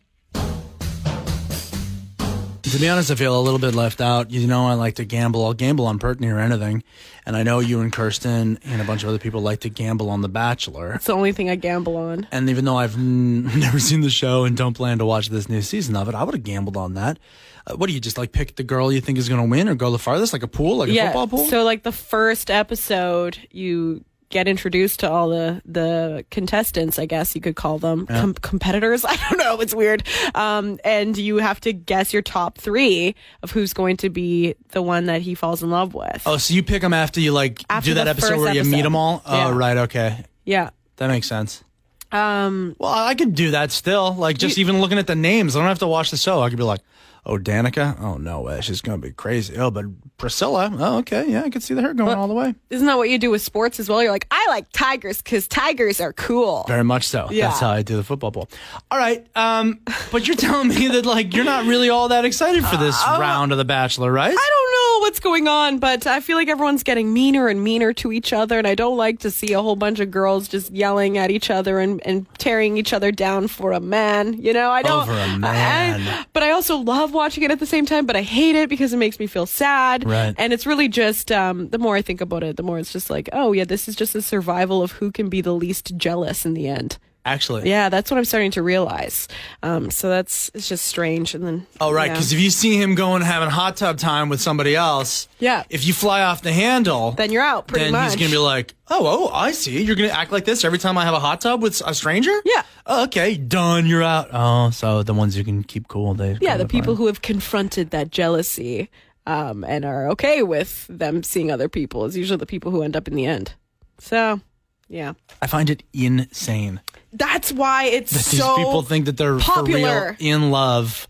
To 2.73 2.79
be 2.79 2.89
honest, 2.89 3.11
I 3.11 3.15
feel 3.15 3.39
a 3.39 3.41
little 3.41 3.59
bit 3.59 3.75
left 3.75 4.01
out. 4.01 4.31
You 4.31 4.47
know, 4.47 4.67
I 4.67 4.75
like 4.75 4.97
to 4.97 5.05
gamble. 5.05 5.45
I'll 5.45 5.55
gamble 5.55 5.87
on 5.87 5.99
Pertney 5.99 6.31
or 6.33 6.39
anything. 6.39 6.85
And 7.25 7.35
I 7.35 7.43
know 7.43 7.61
you 7.61 7.81
and 7.81 7.91
Kirsten 7.91 8.59
and 8.63 8.83
a 8.83 8.85
bunch 8.85 9.03
of 9.03 9.09
other 9.09 9.19
people 9.19 9.41
like 9.41 9.61
to 9.61 9.71
gamble 9.71 10.11
on 10.11 10.21
The 10.21 10.29
Bachelor. 10.29 10.93
It's 10.93 11.07
the 11.07 11.15
only 11.15 11.33
thing 11.33 11.49
I 11.49 11.57
gamble 11.57 11.97
on. 11.97 12.29
And 12.31 12.51
even 12.51 12.67
though 12.67 12.77
I've 12.77 12.95
n- 12.95 13.45
never 13.59 13.81
seen 13.81 14.03
the 14.03 14.11
show 14.11 14.45
and 14.45 14.55
don't 14.57 14.75
plan 14.75 14.99
to 14.99 15.07
watch 15.07 15.29
this 15.29 15.49
new 15.49 15.63
season 15.63 15.97
of 15.97 16.09
it, 16.09 16.15
I 16.15 16.23
would 16.23 16.35
have 16.35 16.45
gambled 16.45 16.77
on 16.77 16.95
that. 16.95 17.19
Uh, 17.67 17.75
what 17.77 17.87
do 17.87 17.95
you 17.95 18.01
just 18.01 18.19
like 18.19 18.33
pick 18.33 18.57
the 18.57 18.65
girl 18.65 18.93
you 18.93 19.01
think 19.01 19.17
is 19.19 19.29
going 19.31 19.43
to 19.43 19.49
win 19.49 19.69
or 19.69 19.75
go 19.75 19.91
the 19.91 19.99
farthest, 19.99 20.35
like 20.35 20.43
a 20.43 20.49
pool, 20.49 20.77
like 20.77 20.91
a 20.91 20.93
football 21.07 21.27
pool? 21.27 21.47
So 21.47 21.65
like 21.65 21.83
the 21.85 21.93
first 21.93 22.51
episode, 22.51 23.39
you 23.51 24.05
get 24.31 24.47
introduced 24.49 25.01
to 25.01 25.11
all 25.11 25.29
the 25.31 25.63
the 25.65 26.25
contestants, 26.31 26.99
I 26.99 27.07
guess 27.07 27.35
you 27.35 27.41
could 27.41 27.57
call 27.57 27.79
them 27.79 28.07
com- 28.07 28.35
competitors. 28.35 29.05
I 29.09 29.17
don't 29.17 29.39
know. 29.39 29.61
It's 29.61 29.75
weird. 29.75 30.07
Um, 30.35 30.79
and 30.85 31.17
you 31.17 31.37
have 31.39 31.61
to 31.63 31.73
guess 31.73 32.13
your 32.13 32.23
top 32.23 32.59
three 32.59 33.15
of 33.43 33.51
who's 33.51 33.73
going 33.73 33.97
to 33.99 34.11
be 34.11 34.55
the 34.71 34.83
one 34.83 35.07
that 35.07 35.23
he 35.23 35.35
falls 35.35 35.63
in 35.63 35.71
love 35.71 35.95
with. 35.95 36.23
oh, 36.27 36.37
so 36.37 36.53
you 36.55 36.63
pick 36.63 36.83
them 36.83 36.93
after 36.93 37.21
you 37.21 37.33
like 37.33 37.63
After 37.71 37.91
do 37.91 37.95
that 37.95 38.09
episode 38.09 38.39
where 38.41 38.55
you 38.55 38.65
meet 38.65 38.83
them 38.83 38.97
all? 38.97 39.23
Oh, 39.25 39.53
right. 39.53 39.77
Okay. 39.79 40.25
Yeah. 40.45 40.71
That 40.97 41.09
makes 41.09 41.27
sense. 41.29 41.63
Um, 42.11 42.75
Well, 42.79 42.93
I 42.93 43.15
could 43.15 43.35
do 43.35 43.51
that 43.53 43.71
still. 43.71 44.15
Like 44.15 44.39
just 44.39 44.59
even 44.59 44.81
looking 44.81 44.99
at 44.99 45.07
the 45.07 45.15
names, 45.15 45.55
I 45.57 45.59
don't 45.61 45.69
have 45.69 45.79
to 45.81 45.87
watch 45.87 46.11
the 46.11 46.17
show. 46.17 46.41
I 46.43 46.49
could 46.49 46.59
be 46.59 46.65
like, 46.65 46.81
"Oh, 47.27 47.39
Danica. 47.39 48.01
Oh 48.01 48.17
no 48.17 48.41
way, 48.41 48.61
she's 48.61 48.81
gonna 48.81 48.99
be 48.99 49.11
crazy." 49.13 49.57
Oh, 49.57 49.71
but 49.71 49.85
Priscilla. 50.19 50.71
Oh, 50.79 50.99
okay, 50.99 51.31
yeah, 51.31 51.43
I 51.45 51.51
could 51.51 51.63
see 51.63 51.75
her 51.75 51.95
going 51.95 52.17
all 52.17 52.27
the 52.29 52.35
way. 52.35 52.55
isn't 52.71 52.87
that 52.87 52.97
what 52.97 53.09
you 53.09 53.19
do 53.19 53.31
with 53.31 53.43
sports 53.43 53.79
as 53.79 53.89
well? 53.89 54.03
You're 54.03 54.11
like, 54.13 54.27
I 54.31 54.47
like 54.49 54.67
tigers 54.73 55.23
because 55.23 55.47
tigers 55.47 56.01
are 56.01 56.13
cool. 56.13 56.65
Very 56.67 56.83
much 56.85 57.07
so. 57.07 57.29
Yeah. 57.31 57.49
That's 57.49 57.61
how 57.61 57.71
I 57.71 57.83
do 57.83 57.97
the 57.97 58.03
football 58.05 58.33
pool. 58.33 58.49
All 58.91 58.99
right, 58.99 59.27
um, 59.37 59.81
but 60.11 60.27
you're 60.27 60.37
telling 60.37 60.69
me 60.69 60.89
that 60.89 61.07
like 61.07 61.35
you're 61.35 61.45
not 61.45 61.67
really 61.67 61.89
all 61.89 62.09
that 62.09 62.25
excited 62.25 62.65
for 62.65 62.77
this 62.77 63.01
round 63.07 63.53
of 63.53 63.59
The 63.59 63.65
Bachelor, 63.65 64.11
right? 64.13 64.33
I 64.33 64.51
don't 64.51 64.73
know 65.03 65.07
what's 65.07 65.21
going 65.21 65.47
on, 65.49 65.79
but 65.79 66.07
I 66.07 66.21
feel 66.21 66.37
like 66.37 66.49
everyone's 66.49 66.83
getting 66.83 67.13
meaner 67.13 67.47
and 67.49 67.63
meaner 67.63 67.93
to 67.95 68.11
each 68.13 68.33
other, 68.33 68.59
and 68.59 68.67
I 68.67 68.75
don't 68.75 68.97
like 68.97 69.21
to 69.21 69.31
see 69.31 69.53
a 69.53 69.63
whole 69.63 69.77
bunch 69.77 70.01
of 70.01 70.11
girls 70.11 70.49
just 70.49 70.73
yelling 70.73 71.17
at 71.19 71.31
each 71.31 71.51
other 71.51 71.79
and, 71.79 72.05
and 72.07 72.27
tearing 72.39 72.77
each 72.77 72.93
other 72.93 73.13
down 73.13 73.47
for 73.49 73.73
a 73.73 73.81
man. 73.81 74.35
You 74.35 74.53
know, 74.53 74.71
I 74.71 74.83
don't. 74.83 75.03
Over 75.03 75.13
a 75.13 75.23
I- 75.25 75.37
man. 75.37 76.27
but 76.33 76.43
I 76.43 76.51
also 76.51 76.77
love 76.79 77.08
watching 77.13 77.45
it 77.45 77.51
at 77.51 77.59
the 77.59 77.67
same 77.67 77.87
time, 77.87 78.07
but 78.07 78.17
I 78.17 78.23
hate 78.23 78.55
it 78.55 78.69
because 78.69 78.93
it 78.93 78.99
makes 78.99 79.19
me 79.19 79.27
feel 79.27 79.47
sad. 79.47 80.09
Right. 80.09 80.35
And 80.39 80.53
it's 80.53 80.67
really 80.67 80.89
just 80.89 81.33
um, 81.33 81.69
the 81.69 81.79
more 81.79 81.97
I 81.97 82.03
think 82.03 82.21
about 82.21 82.43
it, 82.43 82.57
the 82.57 82.63
more 82.63 82.79
it's 82.79 82.93
just 82.93 83.11
like, 83.11 83.29
oh 83.33 83.53
yeah, 83.53 83.65
this 83.65 83.89
is 83.89 83.97
just 83.97 84.15
a 84.15 84.23
survival 84.23 84.83
of 84.83 84.93
who 84.93 85.11
can 85.11 85.29
be 85.29 85.41
the 85.41 85.55
least 85.55 85.97
jealous 85.97 86.45
in 86.45 86.55
the 86.55 86.69
end. 86.69 86.99
Actually. 87.25 87.69
Yeah, 87.69 87.91
that's 87.91 88.11
what 88.11 88.17
I'm 88.17 88.25
starting 88.25 88.53
to 88.53 88.63
realize. 88.63 89.29
Um, 89.63 89.91
so 89.91 90.09
that's 90.09 90.51
it's 90.55 90.67
just 90.69 90.87
strange. 90.87 91.35
And 91.35 91.45
then 91.47 91.67
Oh, 91.79 91.93
right. 91.93 92.07
yeah. 92.07 92.13
Because 92.15 92.33
if 92.33 92.41
you 92.41 92.49
see 92.49 92.81
him 92.81 92.95
going 92.95 93.21
having 93.21 93.51
hot 93.51 93.77
tub 93.77 93.99
time 93.99 94.31
with 94.31 94.41
somebody 94.41 94.75
else, 94.75 95.29
Yeah. 95.39 95.65
if 95.69 95.87
you 95.87 95.93
fly 95.93 96.23
off 96.23 96.41
the 96.41 96.53
handle, 96.53 97.11
then 97.13 97.31
you're 97.31 97.43
out 97.43 97.67
pretty 97.67 97.85
then 97.87 97.93
much. 97.93 98.13
he's 98.15 98.17
to 98.31 98.35
be 98.35 98.39
like, 98.39 98.75
oh, 98.89 99.29
oh, 99.29 99.35
I 99.35 99.53
see. 99.53 99.83
You're 99.83 99.95
to 100.09 100.17
act 100.17 100.33
like 100.33 100.47
this 100.47 100.65
every 100.65 100.79
time 100.79 100.97
I 100.97 101.05
have 101.05 101.13
a 101.13 101.21
hot 101.21 101.43
tub 101.43 101.61
with 101.61 101.83
a 101.85 101.93
stranger? 101.95 102.35
Yeah. 102.47 102.63
Oh, 102.87 103.05
okay, 103.05 103.37
done. 103.37 103.87
You're 103.87 104.03
out. 104.03 104.29
Oh, 104.33 104.71
so 104.71 105.03
the 105.03 105.13
ones 105.13 105.37
you 105.37 105.45
can 105.45 105.65
keep 105.65 105.89
cool, 105.89 106.15
they. 106.15 106.39
yeah, 106.41 106.57
the 106.57 106.67
people 106.67 106.97
who 106.97 107.07
have 107.09 107.21
confronted 107.21 107.91
that 107.91 108.11
jealousy 108.11 108.89
um, 109.27 109.65
and 109.65 109.85
are 109.85 110.09
okay 110.13 110.43
with 110.43 110.87
them 110.89 111.23
seeing 111.23 111.51
other 111.51 111.69
people 111.69 112.07
is 112.07 112.17
usually 112.17 112.39
the 112.39 112.47
people 112.47 112.71
who 112.71 112.83
end 112.83 112.97
up 112.97 113.07
in 113.07 113.15
the 113.15 113.27
end. 113.27 113.53
So, 113.99 114.41
yeah, 114.89 115.13
I 115.43 115.47
find 115.47 115.69
it 115.69 115.83
insane 115.93 116.81
that's 117.13 117.53
why 117.53 117.85
it's 117.85 118.11
that 118.13 118.31
these 118.31 118.41
so 118.41 118.57
people 118.57 118.83
think 118.83 119.07
that 119.07 119.17
they're 119.17 119.39
popular. 119.39 120.15
for 120.17 120.23
real 120.25 120.35
in 120.35 120.51
love 120.51 121.09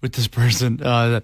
with 0.00 0.12
this 0.12 0.28
person. 0.28 0.82
Uh, 0.82 1.20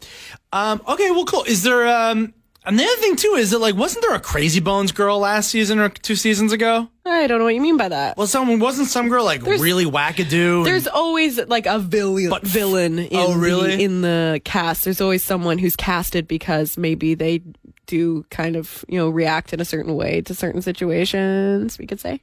um, 0.52 0.82
okay, 0.88 1.10
well, 1.10 1.24
cool. 1.24 1.44
Is 1.44 1.62
there. 1.62 1.86
Um, 1.86 2.34
and 2.66 2.78
the 2.78 2.82
other 2.84 2.96
thing, 2.96 3.16
too, 3.16 3.34
is 3.36 3.50
that, 3.50 3.58
like, 3.58 3.74
wasn't 3.76 4.06
there 4.06 4.14
a 4.14 4.20
Crazy 4.20 4.58
Bones 4.58 4.90
girl 4.90 5.18
last 5.18 5.50
season 5.50 5.78
or 5.78 5.90
two 5.90 6.16
seasons 6.16 6.50
ago? 6.50 6.88
I 7.04 7.26
don't 7.26 7.38
know 7.38 7.44
what 7.44 7.54
you 7.54 7.60
mean 7.60 7.76
by 7.76 7.90
that. 7.90 8.16
Well, 8.16 8.26
someone 8.26 8.58
wasn't 8.58 8.88
some 8.88 9.10
girl 9.10 9.22
like 9.22 9.42
There's- 9.42 9.60
really 9.60 9.84
wackadoo. 9.84 10.56
and- 10.58 10.66
There's 10.66 10.86
always 10.86 11.38
like 11.46 11.66
a 11.66 11.78
villain 11.78 12.30
But- 12.30 12.42
villain 12.42 12.98
in 13.00 13.08
Oh, 13.12 13.34
really? 13.34 13.76
the, 13.76 13.82
in 13.82 14.00
the 14.00 14.40
cast. 14.46 14.84
There's 14.84 15.02
always 15.02 15.22
someone 15.22 15.58
who's 15.58 15.76
casted 15.76 16.26
because 16.26 16.78
maybe 16.78 17.14
they 17.14 17.42
do 17.86 18.24
kind 18.30 18.56
of 18.56 18.82
you 18.88 18.98
know 18.98 19.10
react 19.10 19.52
in 19.52 19.60
a 19.60 19.64
certain 19.66 19.94
way 19.94 20.22
to 20.22 20.34
certain 20.34 20.62
situations. 20.62 21.78
We 21.78 21.86
could 21.86 22.00
say. 22.00 22.22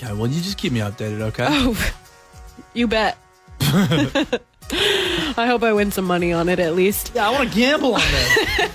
Okay, 0.00 0.12
well, 0.12 0.28
you 0.28 0.40
just 0.40 0.58
keep 0.58 0.72
me 0.72 0.78
updated, 0.78 1.22
okay? 1.22 1.46
Oh, 1.48 1.92
you 2.72 2.86
bet. 2.86 3.18
I 3.60 5.46
hope 5.48 5.64
I 5.64 5.72
win 5.72 5.90
some 5.90 6.04
money 6.04 6.32
on 6.32 6.48
it 6.48 6.60
at 6.60 6.76
least. 6.76 7.10
Yeah, 7.16 7.28
I 7.28 7.32
want 7.32 7.50
to 7.50 7.56
gamble 7.56 7.94
on 7.94 8.00
this. 8.00 8.70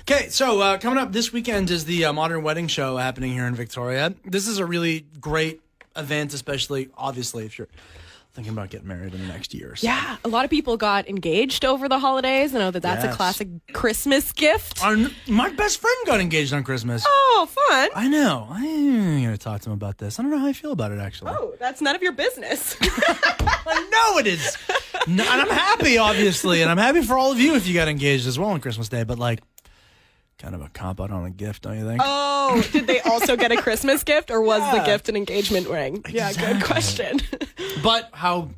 okay, 0.00 0.28
so 0.30 0.60
uh, 0.60 0.78
coming 0.78 0.98
up 0.98 1.12
this 1.12 1.32
weekend 1.32 1.70
is 1.70 1.84
the 1.84 2.06
uh, 2.06 2.12
Modern 2.12 2.42
Wedding 2.42 2.66
Show 2.66 2.96
happening 2.96 3.32
here 3.32 3.46
in 3.46 3.54
Victoria. 3.54 4.12
This 4.24 4.48
is 4.48 4.58
a 4.58 4.66
really 4.66 5.06
great 5.20 5.60
event, 5.94 6.34
especially 6.34 6.88
obviously 6.96 7.46
if 7.46 7.56
you're 7.56 7.68
thinking 8.36 8.52
about 8.52 8.70
getting 8.70 8.86
married 8.86 9.12
in 9.14 9.20
the 9.20 9.26
next 9.26 9.52
year. 9.54 9.72
or 9.72 9.76
so. 9.76 9.86
Yeah, 9.86 10.16
a 10.24 10.28
lot 10.28 10.44
of 10.44 10.50
people 10.50 10.76
got 10.76 11.08
engaged 11.08 11.64
over 11.64 11.88
the 11.88 11.98
holidays. 11.98 12.54
I 12.54 12.58
know 12.58 12.70
that 12.70 12.82
that's 12.82 13.02
Yes. 13.04 13.12
a 13.12 13.16
classic 13.16 13.48
Christmas 13.72 14.30
gift. 14.32 14.84
Our, 14.84 14.96
my 15.26 15.48
best 15.50 15.80
friend 15.80 15.96
got 16.06 16.20
engaged 16.20 16.52
on 16.52 16.62
Christmas. 16.62 17.02
Oh, 17.06 17.48
fun. 17.50 17.88
I 17.96 18.06
know. 18.08 18.46
I'm 18.50 19.22
going 19.22 19.32
to 19.32 19.38
talk 19.38 19.62
to 19.62 19.70
him 19.70 19.74
about 19.74 19.98
this. 19.98 20.18
I 20.18 20.22
don't 20.22 20.30
know 20.30 20.38
how 20.38 20.46
I 20.46 20.52
feel 20.52 20.72
about 20.72 20.92
it, 20.92 21.00
actually. 21.00 21.32
Oh, 21.32 21.54
that's 21.58 21.80
none 21.80 21.96
of 21.96 22.02
your 22.02 22.12
business. 22.12 22.76
I 22.82 23.88
know 23.90 24.18
it 24.18 24.26
is. 24.26 24.56
No, 25.08 25.22
and 25.24 25.40
I'm 25.42 25.48
happy, 25.50 25.98
obviously, 25.98 26.62
and 26.62 26.70
I'm 26.70 26.78
happy 26.78 27.02
for 27.02 27.16
all 27.18 27.32
of 27.32 27.40
you 27.40 27.54
if 27.54 27.66
you 27.66 27.74
got 27.74 27.88
engaged 27.88 28.26
as 28.26 28.38
well 28.38 28.50
on 28.50 28.60
Christmas 28.60 28.88
Day. 28.88 29.04
But 29.04 29.18
like, 29.18 29.40
kind 30.38 30.54
of 30.54 30.60
a 30.60 30.68
cop 30.68 31.00
out 31.00 31.10
on 31.10 31.24
a 31.24 31.30
gift, 31.30 31.62
don't 31.62 31.78
you 31.78 31.86
think? 31.86 32.00
Oh, 32.04 32.62
did 32.72 32.86
they 32.86 33.00
also 33.00 33.36
get 33.36 33.52
a 33.52 33.56
Christmas 33.56 34.02
gift 34.02 34.30
or 34.30 34.40
was 34.40 34.60
the 34.72 34.84
gift 34.84 35.08
an 35.08 35.16
engagement 35.16 35.68
ring? 35.68 36.04
Yeah, 36.08 36.32
good 36.32 36.62
question. 36.62 37.20
but 37.82 38.10
how 38.12 38.50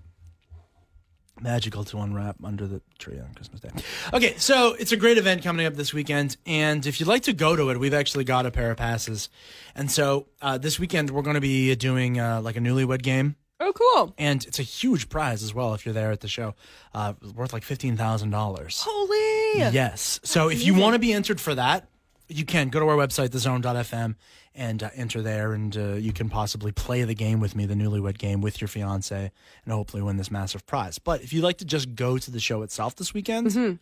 magical 1.40 1.84
to 1.84 1.98
unwrap 1.98 2.36
under 2.42 2.66
the 2.66 2.80
tree 2.98 3.18
on 3.18 3.32
Christmas 3.34 3.60
Day. 3.60 3.70
Okay, 4.12 4.34
so 4.38 4.74
it's 4.74 4.92
a 4.92 4.96
great 4.96 5.18
event 5.18 5.42
coming 5.42 5.66
up 5.66 5.74
this 5.74 5.94
weekend, 5.94 6.36
and 6.46 6.84
if 6.86 7.00
you'd 7.00 7.06
like 7.06 7.22
to 7.22 7.32
go 7.32 7.56
to 7.56 7.70
it, 7.70 7.78
we've 7.78 7.94
actually 7.94 8.24
got 8.24 8.46
a 8.46 8.50
pair 8.50 8.70
of 8.70 8.76
passes. 8.76 9.28
And 9.74 9.90
so 9.90 10.26
uh, 10.42 10.58
this 10.58 10.78
weekend 10.78 11.10
we're 11.10 11.22
going 11.22 11.34
to 11.34 11.40
be 11.40 11.74
doing 11.76 12.18
uh, 12.18 12.40
like 12.40 12.56
a 12.56 12.60
newlywed 12.60 13.02
game. 13.02 13.36
Oh, 13.60 13.72
cool. 13.72 14.14
And 14.18 14.44
it's 14.44 14.58
a 14.58 14.62
huge 14.62 15.08
prize 15.08 15.42
as 15.42 15.54
well 15.54 15.74
if 15.74 15.84
you're 15.84 15.92
there 15.94 16.12
at 16.12 16.20
the 16.20 16.28
show, 16.28 16.54
uh, 16.94 17.14
worth 17.34 17.52
like 17.52 17.64
fifteen 17.64 17.96
thousand 17.96 18.30
dollars. 18.30 18.84
Holy. 18.86 19.72
Yes. 19.72 20.20
So 20.22 20.48
if 20.48 20.64
you 20.64 20.74
want 20.74 20.94
to 20.94 20.98
be 20.98 21.12
entered 21.12 21.40
for 21.40 21.54
that, 21.54 21.88
you 22.28 22.44
can 22.44 22.68
go 22.68 22.80
to 22.80 22.86
our 22.86 22.96
website, 22.96 23.30
thezone.fm, 23.30 24.14
and 24.54 24.82
uh, 24.82 24.90
enter 24.94 25.22
there, 25.22 25.54
and 25.54 25.76
uh, 25.76 25.94
you 25.94 26.12
can 26.12 26.28
possibly 26.28 26.72
play 26.72 27.04
the 27.04 27.14
game 27.14 27.40
with 27.40 27.56
me, 27.56 27.64
the 27.64 27.74
newlywed 27.74 28.18
game, 28.18 28.40
with 28.40 28.60
your 28.60 28.68
fiance, 28.68 29.30
and 29.64 29.72
hopefully 29.72 30.02
win 30.02 30.16
this 30.16 30.30
massive 30.30 30.66
prize. 30.66 30.98
But 30.98 31.22
if 31.22 31.32
you'd 31.32 31.44
like 31.44 31.58
to 31.58 31.64
just 31.64 31.94
go 31.94 32.18
to 32.18 32.30
the 32.30 32.40
show 32.40 32.62
itself 32.62 32.96
this 32.96 33.14
weekend, 33.14 33.78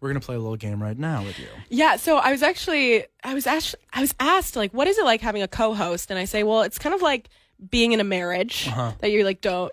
we're 0.00 0.08
gonna 0.08 0.20
play 0.20 0.36
a 0.36 0.38
little 0.38 0.56
game 0.56 0.82
right 0.82 0.98
now 0.98 1.24
with 1.24 1.38
you. 1.38 1.48
Yeah, 1.70 1.96
so 1.96 2.18
I 2.18 2.30
was 2.30 2.42
actually 2.42 3.04
I 3.24 3.34
was 3.34 3.46
actually 3.46 3.80
I 3.92 4.00
was 4.00 4.14
asked 4.20 4.54
like 4.54 4.72
what 4.72 4.86
is 4.86 4.98
it 4.98 5.04
like 5.04 5.20
having 5.20 5.42
a 5.42 5.48
co-host 5.48 6.10
and 6.10 6.18
I 6.18 6.24
say, 6.24 6.42
well, 6.42 6.62
it's 6.62 6.78
kind 6.78 6.94
of 6.94 7.02
like 7.02 7.28
being 7.70 7.92
in 7.92 8.00
a 8.00 8.04
marriage 8.04 8.66
that 9.00 9.10
you 9.10 9.24
like 9.24 9.40
don't 9.40 9.72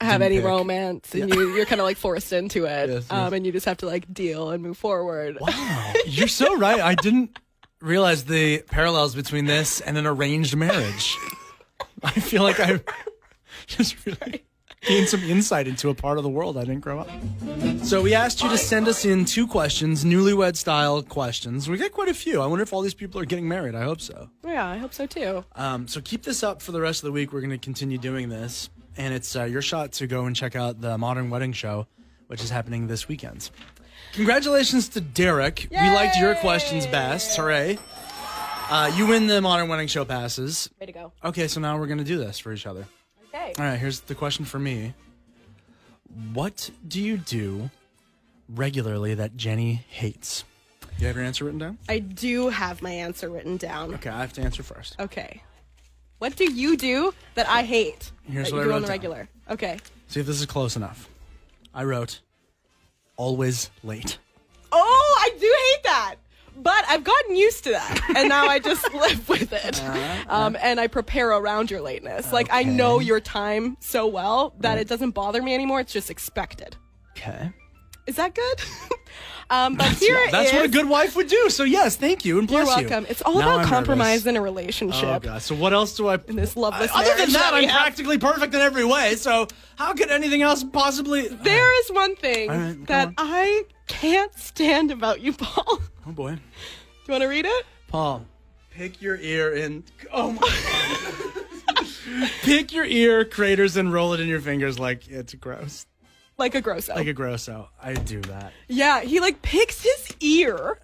have 0.00 0.20
Didn't 0.20 0.32
any 0.32 0.36
pick. 0.38 0.44
romance 0.46 1.14
and 1.14 1.32
you 1.34 1.54
you're 1.56 1.66
kind 1.66 1.80
of 1.80 1.84
like 1.86 1.96
forced 1.96 2.32
into 2.32 2.64
it. 2.66 2.88
Yes, 2.90 3.10
um 3.10 3.24
yes. 3.24 3.32
and 3.32 3.46
you 3.46 3.52
just 3.52 3.66
have 3.66 3.78
to 3.78 3.86
like 3.86 4.12
deal 4.12 4.50
and 4.50 4.62
move 4.62 4.76
forward. 4.78 5.38
Wow, 5.40 5.92
you're 6.06 6.28
so 6.28 6.56
right. 6.56 6.80
I 6.80 6.94
didn't 6.94 7.38
realize 7.80 8.24
the 8.24 8.62
parallels 8.70 9.14
between 9.14 9.44
this 9.44 9.80
and 9.82 9.98
an 9.98 10.06
arranged 10.06 10.56
marriage. 10.56 11.16
I 12.02 12.10
feel 12.12 12.42
like 12.42 12.58
I 12.60 12.80
just 13.66 14.04
really 14.06 14.44
gained 14.86 15.08
some 15.08 15.22
insight 15.24 15.66
into 15.66 15.88
a 15.88 15.94
part 15.94 16.18
of 16.18 16.24
the 16.24 16.30
world 16.30 16.56
I 16.56 16.60
didn't 16.60 16.80
grow 16.80 17.00
up. 17.00 17.08
So 17.84 18.02
we 18.02 18.14
asked 18.14 18.42
you 18.42 18.48
to 18.48 18.58
send 18.58 18.88
us 18.88 19.04
in 19.04 19.24
two 19.24 19.46
questions, 19.46 20.04
newlywed 20.04 20.56
style 20.56 21.02
questions. 21.02 21.68
We 21.68 21.76
got 21.76 21.92
quite 21.92 22.08
a 22.08 22.14
few. 22.14 22.40
I 22.40 22.46
wonder 22.46 22.62
if 22.62 22.72
all 22.72 22.82
these 22.82 22.94
people 22.94 23.20
are 23.20 23.24
getting 23.24 23.48
married. 23.48 23.74
I 23.74 23.82
hope 23.82 24.00
so. 24.00 24.30
Yeah, 24.44 24.66
I 24.66 24.78
hope 24.78 24.94
so 24.94 25.06
too. 25.06 25.44
Um, 25.54 25.88
so 25.88 26.00
keep 26.00 26.22
this 26.22 26.42
up 26.42 26.62
for 26.62 26.72
the 26.72 26.80
rest 26.80 27.02
of 27.02 27.06
the 27.06 27.12
week. 27.12 27.32
We're 27.32 27.40
going 27.40 27.50
to 27.50 27.58
continue 27.58 27.98
doing 27.98 28.28
this, 28.28 28.70
and 28.96 29.12
it's 29.12 29.36
uh, 29.36 29.44
your 29.44 29.62
shot 29.62 29.92
to 29.92 30.06
go 30.06 30.26
and 30.26 30.34
check 30.34 30.56
out 30.56 30.80
the 30.80 30.96
Modern 30.98 31.30
Wedding 31.30 31.52
Show, 31.52 31.86
which 32.28 32.42
is 32.42 32.50
happening 32.50 32.86
this 32.86 33.08
weekend. 33.08 33.50
Congratulations 34.12 34.88
to 34.90 35.00
Derek. 35.00 35.68
We 35.70 35.76
liked 35.76 36.16
your 36.16 36.34
questions 36.36 36.86
best. 36.86 37.36
Hooray! 37.36 37.78
Uh, 38.68 38.90
you 38.96 39.06
win 39.06 39.26
the 39.26 39.40
Modern 39.40 39.68
Wedding 39.68 39.86
Show 39.86 40.04
passes. 40.04 40.70
Way 40.80 40.86
to 40.86 40.92
go. 40.92 41.12
Okay, 41.24 41.46
so 41.46 41.60
now 41.60 41.78
we're 41.78 41.86
going 41.86 41.98
to 41.98 42.04
do 42.04 42.18
this 42.18 42.38
for 42.38 42.52
each 42.52 42.66
other. 42.66 42.86
Okay. 43.36 43.52
All 43.58 43.64
right, 43.64 43.78
here's 43.78 44.00
the 44.00 44.14
question 44.14 44.44
for 44.44 44.58
me. 44.58 44.94
What 46.32 46.70
do 46.86 47.00
you 47.00 47.16
do 47.18 47.70
regularly 48.48 49.14
that 49.14 49.36
Jenny 49.36 49.84
hates? 49.88 50.44
You 50.98 51.06
have 51.08 51.16
your 51.16 51.24
answer 51.24 51.44
written 51.44 51.58
down? 51.58 51.78
I 51.88 51.98
do 51.98 52.48
have 52.48 52.80
my 52.80 52.90
answer 52.90 53.28
written 53.28 53.58
down. 53.58 53.94
Okay, 53.94 54.08
I 54.08 54.20
have 54.20 54.32
to 54.34 54.40
answer 54.40 54.62
first. 54.62 54.96
Okay. 54.98 55.42
What 56.18 56.36
do 56.36 56.50
you 56.50 56.78
do 56.78 57.12
that 57.34 57.46
I 57.48 57.62
hate? 57.62 58.10
Here's 58.24 58.48
that 58.48 58.54
what 58.54 58.60
I 58.60 58.62
you 58.62 58.64
do 58.64 58.70
wrote 58.70 58.76
on 58.76 58.82
the 58.82 58.88
down. 58.88 58.94
regular. 58.94 59.28
Okay. 59.50 59.78
See 60.08 60.20
if 60.20 60.26
this 60.26 60.40
is 60.40 60.46
close 60.46 60.76
enough. 60.76 61.08
I 61.74 61.84
wrote, 61.84 62.20
always 63.18 63.70
late. 63.82 64.18
Oh, 64.72 65.18
I 65.20 65.30
do 65.38 65.56
hate 65.70 65.82
that. 65.84 66.14
But 66.56 66.84
I've 66.88 67.04
gotten 67.04 67.36
used 67.36 67.64
to 67.64 67.70
that, 67.70 68.00
and 68.16 68.28
now 68.28 68.46
I 68.46 68.58
just 68.58 68.92
live 68.94 69.28
with 69.28 69.52
it. 69.52 69.82
Um, 70.28 70.56
and 70.60 70.80
I 70.80 70.86
prepare 70.86 71.30
around 71.30 71.70
your 71.70 71.80
lateness. 71.80 72.32
Like 72.32 72.48
I 72.50 72.62
know 72.62 72.98
your 72.98 73.20
time 73.20 73.76
so 73.80 74.06
well 74.06 74.54
that 74.60 74.78
it 74.78 74.88
doesn't 74.88 75.10
bother 75.10 75.42
me 75.42 75.54
anymore. 75.54 75.80
It's 75.80 75.92
just 75.92 76.10
expected. 76.10 76.76
Okay. 77.16 77.52
Is 78.06 78.16
that 78.16 78.34
good? 78.36 78.60
um, 79.50 79.74
but 79.74 79.88
here 79.98 80.16
it 80.16 80.30
That's 80.30 80.52
what 80.52 80.64
a 80.64 80.68
good 80.68 80.88
wife 80.88 81.16
would 81.16 81.26
do. 81.26 81.50
So 81.50 81.64
yes, 81.64 81.96
thank 81.96 82.24
you 82.24 82.38
and 82.38 82.46
bless 82.46 82.58
You're 82.58 82.66
bless 82.66 82.80
you. 82.82 82.88
welcome. 82.88 83.06
It's 83.10 83.22
all 83.22 83.34
Now 83.34 83.40
about 83.40 83.60
I'm 83.60 83.66
compromise 83.66 84.24
nervous. 84.24 84.26
in 84.26 84.36
a 84.36 84.42
relationship. 84.42 85.04
Oh 85.04 85.18
god. 85.18 85.42
So 85.42 85.56
what 85.56 85.72
else 85.72 85.96
do 85.96 86.06
I? 86.06 86.20
In 86.28 86.36
this 86.36 86.56
loveless 86.56 86.92
marriage? 86.94 87.08
Other 87.08 87.16
than 87.24 87.32
marriage 87.32 87.32
that, 87.32 87.54
I'm 87.54 87.64
have. 87.64 87.80
practically 87.82 88.18
perfect 88.18 88.54
in 88.54 88.60
every 88.60 88.84
way. 88.84 89.16
So 89.16 89.48
how 89.76 89.92
could 89.94 90.10
anything 90.10 90.42
else 90.42 90.62
possibly? 90.62 91.26
There 91.26 91.80
is 91.80 91.90
one 91.90 92.14
thing 92.14 92.48
right, 92.48 92.86
that 92.86 93.08
on. 93.08 93.14
I 93.18 93.64
can't 94.00 94.34
stand 94.34 94.90
about 94.90 95.20
you, 95.20 95.32
Pol. 95.32 95.80
Oh 96.06 96.12
boy. 96.12 96.34
Do 96.34 96.40
you 97.06 97.12
want 97.12 97.22
to 97.22 97.28
read 97.28 97.46
it? 97.46 97.66
Pol, 97.88 98.24
pick 98.70 99.00
your 99.00 99.16
ear 99.16 99.54
and 99.54 99.82
oh 100.12 100.32
my. 100.32 100.40
God. 101.74 102.30
pick 102.42 102.72
your 102.72 102.84
ear 102.84 103.24
craters 103.24 103.76
and 103.76 103.92
roll 103.92 104.12
it 104.12 104.20
in 104.20 104.28
your 104.28 104.40
fingers 104.40 104.78
like 104.78 105.08
it's 105.08 105.34
gross. 105.34 105.86
Like 106.38 106.54
a 106.54 106.60
grosso. 106.60 106.94
Like 106.94 107.06
a 107.06 107.14
grosso. 107.14 107.70
I 107.82 107.94
do 107.94 108.20
that. 108.22 108.52
Yeah, 108.68 109.00
he 109.00 109.20
like 109.20 109.40
picks 109.40 109.82
his 109.82 110.14
ear 110.20 110.78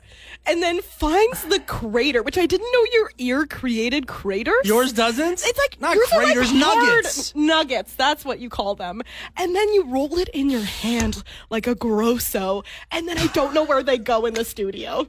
and 0.46 0.62
then 0.62 0.80
finds 0.82 1.44
the 1.44 1.60
crater, 1.60 2.22
which 2.22 2.36
I 2.36 2.46
didn't 2.46 2.70
know 2.72 2.84
your 2.92 3.12
ear 3.18 3.46
created 3.46 4.06
craters. 4.06 4.64
Yours 4.64 4.92
doesn't? 4.92 5.44
It's 5.44 5.58
like 5.58 5.80
not 5.80 5.96
are, 5.96 6.00
like, 6.00 6.24
craters, 6.34 6.52
nuggets. 6.52 7.34
Nuggets, 7.34 7.94
that's 7.94 8.24
what 8.24 8.38
you 8.40 8.48
call 8.48 8.74
them. 8.74 9.02
And 9.36 9.54
then 9.54 9.72
you 9.72 9.86
roll 9.88 10.18
it 10.18 10.28
in 10.30 10.50
your 10.50 10.62
hand 10.62 11.22
like 11.50 11.66
a 11.66 11.74
grosso, 11.74 12.62
and 12.90 13.06
then 13.08 13.18
I 13.18 13.26
don't 13.28 13.54
know 13.54 13.64
where 13.64 13.82
they 13.82 13.98
go 13.98 14.26
in 14.26 14.34
the 14.34 14.44
studio. 14.44 15.08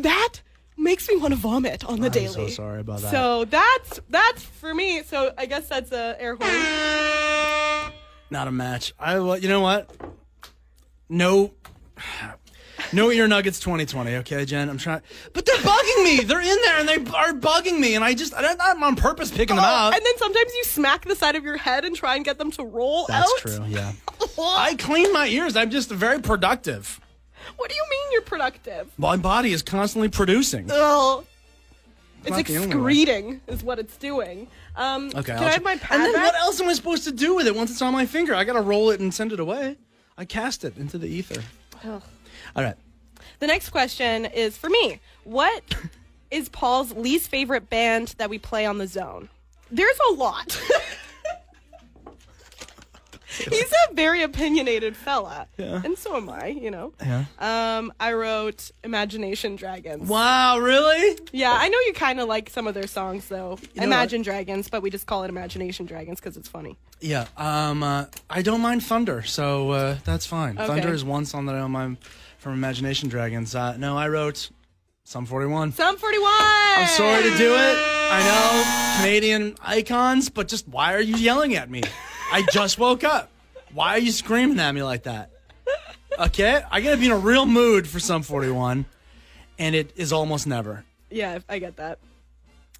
that 0.00 0.40
makes 0.76 1.08
me 1.08 1.16
want 1.16 1.34
to 1.34 1.38
vomit 1.38 1.84
on 1.84 2.00
the 2.00 2.06
I'm 2.06 2.12
daily. 2.12 2.48
so 2.48 2.48
sorry 2.48 2.80
about 2.80 3.00
that. 3.00 3.10
So 3.10 3.44
that's 3.44 4.00
that's 4.08 4.42
for 4.42 4.74
me. 4.74 5.02
So 5.02 5.32
I 5.36 5.46
guess 5.46 5.68
that's 5.68 5.92
a 5.92 6.16
air 6.20 6.36
horn. 6.40 7.92
Not 8.30 8.48
a 8.48 8.52
match. 8.52 8.94
I 8.98 9.18
well, 9.18 9.36
you 9.36 9.48
know 9.48 9.60
what? 9.60 9.90
No. 11.08 11.52
No 12.92 13.10
ear 13.10 13.26
nuggets 13.28 13.60
2020, 13.60 14.16
okay, 14.16 14.44
Jen? 14.44 14.68
I'm 14.68 14.78
trying, 14.78 15.02
but 15.32 15.44
they're 15.46 15.56
bugging 15.56 16.04
me. 16.04 16.20
They're 16.24 16.40
in 16.40 16.58
there 16.62 16.78
and 16.80 16.88
they 16.88 16.96
are 17.12 17.32
bugging 17.32 17.78
me, 17.80 17.94
and 17.94 18.04
I 18.04 18.14
just 18.14 18.34
I'm 18.36 18.56
not 18.56 18.82
on 18.82 18.96
purpose 18.96 19.30
picking 19.30 19.56
them 19.56 19.64
out. 19.64 19.92
Oh, 19.92 19.96
and 19.96 20.04
then 20.04 20.16
sometimes 20.18 20.52
you 20.54 20.64
smack 20.64 21.04
the 21.04 21.14
side 21.16 21.36
of 21.36 21.44
your 21.44 21.56
head 21.56 21.84
and 21.84 21.94
try 21.96 22.16
and 22.16 22.24
get 22.24 22.38
them 22.38 22.50
to 22.52 22.64
roll 22.64 23.02
out. 23.10 23.26
That's 23.36 23.56
out. 23.56 23.62
true. 23.62 23.64
Yeah, 23.68 23.92
I 24.38 24.74
clean 24.78 25.12
my 25.12 25.26
ears. 25.28 25.56
I'm 25.56 25.70
just 25.70 25.90
very 25.90 26.20
productive. 26.20 27.00
What 27.56 27.70
do 27.70 27.74
you 27.76 27.84
mean 27.90 28.12
you're 28.12 28.22
productive? 28.22 28.90
My 28.98 29.16
body 29.16 29.52
is 29.52 29.62
constantly 29.62 30.08
producing. 30.08 30.70
Ugh. 30.70 31.24
It's 32.22 32.30
not 32.30 32.44
the 32.44 32.56
only 32.58 32.68
one. 32.68 32.76
excreting, 32.76 33.40
is 33.46 33.62
what 33.64 33.78
it's 33.78 33.96
doing. 33.96 34.46
Um, 34.76 35.06
Okay, 35.14 35.32
can 35.32 35.36
I'll 35.38 35.44
I 35.44 35.48
tr- 35.48 35.52
have 35.54 35.62
my 35.64 35.76
pad 35.76 35.90
And 35.96 36.04
then 36.04 36.12
back? 36.12 36.32
what 36.32 36.34
else 36.42 36.60
am 36.60 36.68
I 36.68 36.74
supposed 36.74 37.04
to 37.04 37.12
do 37.12 37.34
with 37.34 37.46
it 37.46 37.54
once 37.56 37.70
it's 37.70 37.80
on 37.80 37.94
my 37.94 38.04
finger? 38.04 38.34
I 38.34 38.44
gotta 38.44 38.60
roll 38.60 38.90
it 38.90 39.00
and 39.00 39.12
send 39.12 39.32
it 39.32 39.40
away. 39.40 39.78
I 40.18 40.26
cast 40.26 40.62
it 40.64 40.76
into 40.76 40.98
the 40.98 41.06
ether. 41.08 41.42
Ugh. 41.82 42.02
All 42.56 42.62
right. 42.62 42.76
The 43.38 43.46
next 43.46 43.70
question 43.70 44.26
is 44.26 44.56
for 44.56 44.68
me. 44.70 45.00
What 45.24 45.62
is 46.30 46.48
Pol's 46.48 46.92
least 46.92 47.30
favorite 47.30 47.70
band 47.70 48.14
that 48.18 48.30
we 48.30 48.38
play 48.38 48.66
on 48.66 48.78
the 48.78 48.86
zone? 48.86 49.28
There's 49.70 49.98
a 50.10 50.14
lot. 50.14 50.60
He's 53.48 53.72
a 53.88 53.94
very 53.94 54.22
opinionated 54.22 54.96
fella. 54.96 55.46
Yeah. 55.56 55.80
And 55.84 55.96
so 55.96 56.16
am 56.16 56.28
I, 56.28 56.48
you 56.48 56.70
know. 56.70 56.92
Yeah. 57.00 57.24
Um, 57.38 57.92
I 58.00 58.12
wrote 58.12 58.70
Imagination 58.84 59.56
Dragons. 59.56 60.08
Wow, 60.08 60.58
really? 60.58 61.18
Yeah, 61.32 61.56
I 61.56 61.68
know 61.68 61.78
you 61.86 61.92
kind 61.94 62.20
of 62.20 62.28
like 62.28 62.50
some 62.50 62.66
of 62.66 62.74
their 62.74 62.86
songs 62.86 63.28
though. 63.28 63.58
know 63.76 63.82
Imagine 63.82 64.22
Dragons, 64.22 64.68
but 64.68 64.82
we 64.82 64.90
just 64.90 65.06
call 65.06 65.22
it 65.24 65.28
Imagination 65.28 65.86
Dragons 65.86 66.20
because 66.20 66.36
it's 66.36 66.48
funny. 66.48 66.76
Yeah. 67.00 67.26
Um. 67.36 67.82
Uh, 67.82 68.06
I 68.28 68.42
don't 68.42 68.60
mind 68.60 68.82
Thunder, 68.84 69.22
so 69.22 69.70
uh, 69.70 69.96
that's 70.04 70.26
fine. 70.26 70.58
Okay. 70.58 70.66
Thunder 70.66 70.92
is 70.92 71.04
one 71.04 71.24
song 71.24 71.46
that 71.46 71.54
I 71.54 71.58
don't 71.58 71.70
mind 71.70 71.96
from 72.40 72.54
Imagination 72.54 73.08
Dragons. 73.08 73.54
Uh, 73.54 73.76
no, 73.76 73.96
I 73.96 74.08
wrote 74.08 74.50
Sum 75.04 75.26
41. 75.26 75.72
Sum 75.72 75.96
41! 75.96 76.30
I'm 76.32 76.88
sorry 76.88 77.22
to 77.22 77.36
do 77.36 77.52
it. 77.54 77.76
I 78.12 78.22
know 78.24 79.02
Canadian 79.02 79.56
icons, 79.60 80.30
but 80.30 80.48
just 80.48 80.66
why 80.66 80.94
are 80.94 81.00
you 81.00 81.16
yelling 81.16 81.54
at 81.54 81.70
me? 81.70 81.82
I 82.32 82.42
just 82.50 82.78
woke 82.78 83.04
up. 83.04 83.30
Why 83.72 83.90
are 83.90 83.98
you 83.98 84.10
screaming 84.10 84.58
at 84.58 84.74
me 84.74 84.82
like 84.82 85.04
that? 85.04 85.30
Okay, 86.18 86.62
I 86.70 86.80
gotta 86.80 86.96
be 86.96 87.06
in 87.06 87.12
a 87.12 87.18
real 87.18 87.46
mood 87.46 87.86
for 87.86 88.00
Sum 88.00 88.22
41, 88.22 88.84
and 89.58 89.74
it 89.74 89.92
is 89.96 90.12
almost 90.12 90.46
never. 90.46 90.84
Yeah, 91.10 91.38
I 91.48 91.58
get 91.58 91.76
that. 91.76 91.98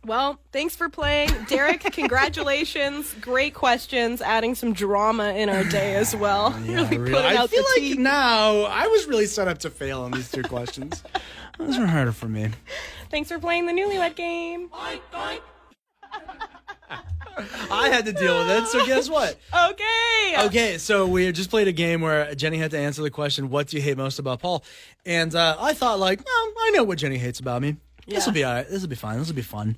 Well, 0.04 0.40
thanks 0.50 0.74
for 0.76 0.88
playing. 0.88 1.30
Derek, 1.48 1.80
congratulations. 1.92 3.12
Great 3.20 3.52
questions, 3.54 4.22
adding 4.22 4.54
some 4.54 4.72
drama 4.72 5.32
in 5.34 5.48
our 5.50 5.64
day 5.64 5.94
as 5.94 6.16
well. 6.16 6.58
Yeah, 6.64 6.82
really 6.88 6.98
really. 6.98 7.24
I 7.24 7.36
out 7.36 7.50
feel 7.50 7.62
the 7.62 7.68
like 7.68 7.80
tea. 7.80 7.96
now 7.96 8.62
I 8.62 8.86
was 8.86 9.06
really 9.06 9.26
set 9.26 9.46
up 9.46 9.58
to 9.58 9.70
fail 9.70 10.00
on 10.02 10.10
these 10.12 10.30
two 10.30 10.42
questions. 10.42 11.02
Those 11.58 11.78
were 11.78 11.86
harder 11.86 12.12
for 12.12 12.28
me. 12.28 12.48
Thanks 13.10 13.28
for 13.28 13.38
playing 13.38 13.66
the 13.66 13.72
newlywed 13.72 14.16
game. 14.16 14.70
I 17.70 17.88
had 17.88 18.04
to 18.06 18.12
deal 18.12 18.38
with 18.38 18.50
it, 18.50 18.66
so 18.66 18.84
guess 18.84 19.08
what? 19.08 19.38
Okay. 19.54 20.34
Okay, 20.46 20.78
so 20.78 21.06
we 21.06 21.30
just 21.32 21.48
played 21.50 21.68
a 21.68 21.72
game 21.72 22.00
where 22.00 22.34
Jenny 22.34 22.58
had 22.58 22.70
to 22.72 22.78
answer 22.78 23.02
the 23.02 23.10
question, 23.10 23.48
"What 23.50 23.68
do 23.68 23.76
you 23.76 23.82
hate 23.82 23.96
most 23.96 24.18
about 24.18 24.40
Pol?" 24.40 24.64
And 25.06 25.34
uh, 25.34 25.56
I 25.58 25.72
thought, 25.72 25.98
like, 25.98 26.18
well, 26.24 26.52
I 26.66 26.70
know 26.74 26.84
what 26.84 26.98
Jenny 26.98 27.18
hates 27.18 27.40
about 27.40 27.62
me. 27.62 27.76
This 28.10 28.26
will 28.26 28.32
be 28.32 28.44
all 28.44 28.54
right. 28.54 28.68
This 28.68 28.82
will 28.82 28.88
be 28.88 28.96
fine. 28.96 29.18
This 29.18 29.28
will 29.28 29.34
be 29.34 29.42
fun. 29.42 29.76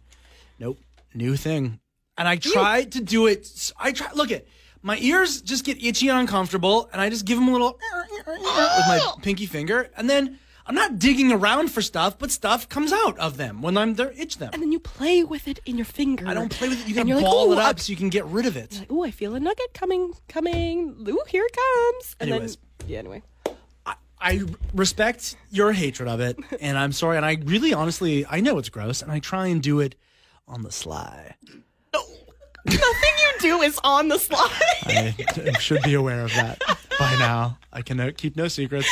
Nope, 0.59 0.79
new 1.15 1.37
thing. 1.37 1.81
And 2.17 2.29
I 2.29 2.37
tried 2.37 2.93
to 2.93 3.01
do 3.01 3.27
it. 3.27 3.73
I 3.79 3.93
try. 3.93 4.13
Look 4.13 4.31
at 4.31 4.47
my 4.83 4.99
ears 4.99 5.41
just 5.41 5.65
get 5.65 5.83
itchy 5.83 6.09
and 6.09 6.19
uncomfortable, 6.19 6.89
and 6.93 7.01
I 7.01 7.09
just 7.09 7.25
give 7.25 7.39
them 7.39 7.49
a 7.49 7.53
little 7.53 7.79
with 8.27 8.27
my 8.27 9.01
oh. 9.03 9.19
pinky 9.23 9.47
finger, 9.47 9.91
and 9.97 10.11
then 10.11 10.39
I'm 10.67 10.75
not 10.75 10.99
digging 10.99 11.33
around 11.33 11.73
for 11.73 11.83
stuff, 11.83 12.19
but 12.19 12.31
stuff 12.31 12.69
comes 12.69 12.93
out 12.93 13.19
of 13.19 13.37
them 13.37 13.63
when 13.63 13.77
I'm 13.77 13.95
there. 13.95 14.13
Itch 14.13 14.39
them. 14.39 14.51
And 14.53 14.63
then 14.63 14.71
you 14.71 14.79
play 14.79 15.25
with 15.25 15.49
it 15.49 15.61
in 15.67 15.77
your 15.77 15.85
finger. 15.85 16.27
I 16.29 16.35
don't 16.35 16.51
play 16.51 16.69
with 16.69 16.81
it. 16.81 16.89
You 16.89 16.95
gotta 16.95 17.09
you're 17.09 17.17
like, 17.17 17.25
ball 17.25 17.53
it 17.53 17.59
up 17.59 17.77
I- 17.77 17.81
so 17.81 17.91
you 17.91 17.97
can 17.97 18.11
get 18.11 18.25
rid 18.27 18.47
of 18.47 18.57
it. 18.57 18.87
Ooh, 18.91 19.03
I 19.03 19.11
feel 19.11 19.35
a 19.35 19.41
nugget 19.41 19.75
coming, 19.75 20.13
coming. 20.29 21.05
Ooh, 21.09 21.23
here 21.29 21.45
it 21.45 21.57
comes. 21.57 22.17
And 22.21 22.31
Anyways. 22.31 22.57
then, 22.57 22.89
yeah, 22.89 22.99
anyway. 22.99 23.23
I 24.23 24.43
respect 24.73 25.37
your 25.51 25.73
hatred 25.73 26.09
of 26.09 26.21
it, 26.21 26.39
and 26.61 26.79
I'm 26.79 26.93
sorry. 26.93 27.17
And 27.17 27.27
I 27.27 27.39
really, 27.45 27.75
honestly, 27.75 28.25
I 28.29 28.41
know 28.41 28.59
it's 28.59 28.69
gross, 28.69 29.03
and 29.03 29.11
I 29.11 29.19
try 29.19 29.49
and 29.49 29.63
do 29.63 29.81
it 29.81 29.97
on 30.49 30.63
the 30.63 30.73
sly. 30.73 31.35
No, 31.93 32.01
Nothing 32.65 32.81
you 33.19 33.41
do 33.41 33.61
is 33.63 33.79
on 33.83 34.09
the 34.09 34.19
sly. 34.19 34.49
I 34.87 35.53
should 35.59 35.83
be 35.83 35.95
aware 35.95 36.23
of 36.25 36.33
that 36.35 36.63
by 36.99 37.17
now. 37.19 37.59
I 37.73 37.83
can 37.83 37.99
uh, 37.99 38.13
keep 38.17 38.37
no 38.37 38.49
secrets. 38.49 38.89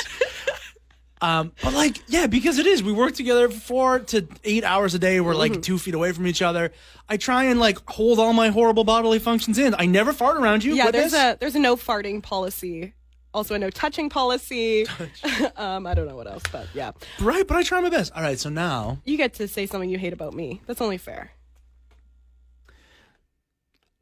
Um, 1.22 1.52
but 1.62 1.74
like, 1.74 1.98
yeah, 2.08 2.26
because 2.26 2.58
it 2.58 2.66
is. 2.66 2.82
We 2.82 2.92
work 2.92 3.14
together 3.14 3.48
four 3.50 3.98
to 3.98 4.26
eight 4.42 4.64
hours 4.64 4.94
a 4.94 4.98
day. 4.98 5.20
We're 5.20 5.34
like 5.34 5.60
two 5.60 5.78
feet 5.78 5.94
away 5.94 6.12
from 6.12 6.26
each 6.26 6.40
other. 6.40 6.72
I 7.08 7.18
try 7.18 7.44
and 7.44 7.60
like 7.60 7.78
hold 7.90 8.18
all 8.18 8.32
my 8.32 8.48
horrible 8.48 8.84
bodily 8.84 9.18
functions 9.18 9.58
in. 9.58 9.74
I 9.78 9.84
never 9.86 10.12
fart 10.12 10.38
around 10.38 10.64
you. 10.64 10.74
yeah, 10.74 10.90
there's 10.90 11.12
this. 11.12 11.34
a 11.34 11.36
there's 11.38 11.54
a 11.54 11.58
no 11.58 11.76
farting 11.76 12.22
policy. 12.22 12.94
Also 13.32 13.54
a 13.54 13.58
no 13.58 13.70
touching 13.70 14.08
policy. 14.08 14.86
um, 15.56 15.86
I 15.86 15.94
don't 15.94 16.06
know 16.08 16.16
what 16.16 16.26
else, 16.26 16.42
but 16.50 16.66
yeah. 16.74 16.92
right, 17.20 17.46
but 17.46 17.56
I 17.56 17.62
try 17.62 17.80
my 17.80 17.88
best. 17.90 18.12
All 18.14 18.22
right, 18.22 18.38
so 18.38 18.48
now 18.48 18.98
You 19.04 19.16
get 19.16 19.34
to 19.34 19.46
say 19.48 19.66
something 19.66 19.88
you 19.88 19.98
hate 19.98 20.12
about 20.12 20.34
me. 20.34 20.60
That's 20.66 20.80
only 20.80 20.98
fair. 20.98 21.30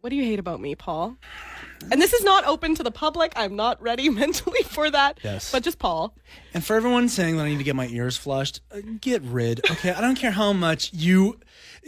What 0.01 0.11
do 0.11 0.17
you 0.17 0.23
hate 0.25 0.39
about 0.39 0.61
me, 0.61 0.75
Pol? 0.77 1.17
And 1.91 2.01
this 2.01 2.13
is 2.13 2.23
not 2.23 2.45
open 2.47 2.75
to 2.77 2.83
the 2.85 2.91
public. 2.91 3.33
I'm 3.37 3.57
not 3.57 3.83
ready 3.83 4.09
mentally 4.23 4.63
for 4.63 4.89
that. 4.91 5.19
Yes. 5.25 5.51
But 5.51 5.63
just 5.65 5.79
Pol. 5.79 6.15
And 6.55 6.65
for 6.65 6.77
everyone 6.77 7.09
saying 7.09 7.37
that 7.37 7.45
I 7.45 7.49
need 7.49 7.59
to 7.59 7.65
get 7.65 7.75
my 7.77 7.89
ears 7.89 8.17
flushed, 8.17 8.61
uh, 8.73 8.79
get 9.01 9.23
rid. 9.23 9.61
Okay, 9.71 9.91
I 9.91 10.01
don't 10.01 10.15
care 10.17 10.31
how 10.31 10.53
much 10.53 10.93
you 10.93 11.39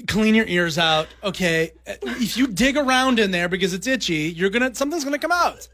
clean 0.08 0.34
your 0.34 0.46
ears 0.46 0.76
out. 0.76 1.06
Okay, 1.22 1.72
Uh, 1.86 1.94
if 2.02 2.36
you 2.36 2.48
dig 2.48 2.76
around 2.76 3.18
in 3.20 3.30
there 3.30 3.48
because 3.48 3.72
it's 3.74 3.86
itchy, 3.86 4.30
you're 4.36 4.50
gonna 4.50 4.74
something's 4.74 5.04
gonna 5.04 5.18
come 5.18 5.32
out. 5.32 5.68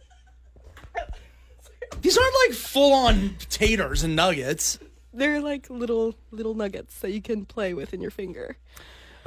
These 2.00 2.18
aren't 2.18 2.34
like 2.48 2.56
full 2.56 2.92
on 2.92 3.36
taters 3.50 4.02
and 4.02 4.16
nuggets. 4.16 4.78
They're 5.12 5.40
like 5.40 5.70
little 5.70 6.14
little 6.30 6.54
nuggets 6.54 7.00
that 7.00 7.10
you 7.12 7.22
can 7.22 7.44
play 7.46 7.74
with 7.74 7.94
in 7.94 8.00
your 8.00 8.10
finger. 8.10 8.56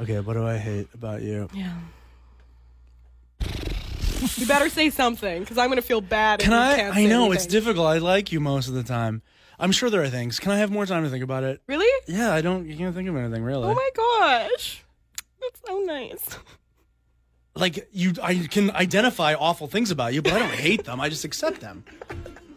Okay, 0.00 0.20
what 0.20 0.34
do 0.34 0.46
I 0.46 0.56
hate 0.56 0.88
about 0.94 1.22
you? 1.22 1.48
Yeah. 1.52 1.74
you 4.36 4.46
better 4.46 4.68
say 4.68 4.90
something 4.90 5.40
because 5.40 5.58
I'm 5.58 5.68
gonna 5.68 5.82
feel 5.82 6.00
bad. 6.00 6.40
Can 6.40 6.52
if 6.52 6.56
you 6.56 6.62
I? 6.62 6.76
Can't 6.76 6.96
I 6.96 7.04
say 7.04 7.06
know 7.08 7.32
it's 7.32 7.46
difficult. 7.46 7.86
I 7.86 7.98
like 7.98 8.32
you 8.32 8.40
most 8.40 8.68
of 8.68 8.74
the 8.74 8.82
time. 8.82 9.22
I'm 9.58 9.72
sure 9.72 9.90
there 9.90 10.02
are 10.02 10.08
things. 10.08 10.38
Can 10.40 10.52
I 10.52 10.58
have 10.58 10.70
more 10.70 10.86
time 10.86 11.04
to 11.04 11.10
think 11.10 11.22
about 11.22 11.44
it? 11.44 11.60
Really? 11.66 11.90
Yeah, 12.08 12.32
I 12.32 12.40
don't. 12.40 12.66
You 12.66 12.76
can't 12.76 12.94
think 12.94 13.08
of 13.08 13.16
anything 13.16 13.42
really. 13.42 13.68
Oh 13.68 13.74
my 13.74 13.90
gosh, 13.94 14.82
that's 15.40 15.60
so 15.66 15.80
nice. 15.80 16.38
like 17.54 17.88
you 17.92 18.14
I 18.22 18.46
can 18.50 18.70
identify 18.70 19.34
awful 19.34 19.66
things 19.66 19.90
about 19.90 20.14
you, 20.14 20.22
but 20.22 20.32
I 20.32 20.38
don't 20.38 20.54
hate 20.54 20.84
them. 20.84 21.00
I 21.00 21.08
just 21.08 21.24
accept 21.24 21.60
them. 21.60 21.84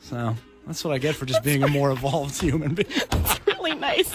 So 0.04 0.36
that's 0.68 0.84
what 0.84 0.94
I 0.94 0.98
get 0.98 1.16
for 1.16 1.26
just 1.26 1.44
being 1.44 1.64
a 1.64 1.68
more 1.68 1.92
evolved 1.92 2.40
human 2.40 2.74
being. 2.76 2.88
That's 3.10 3.48
really 3.48 3.74
nice. 3.74 4.12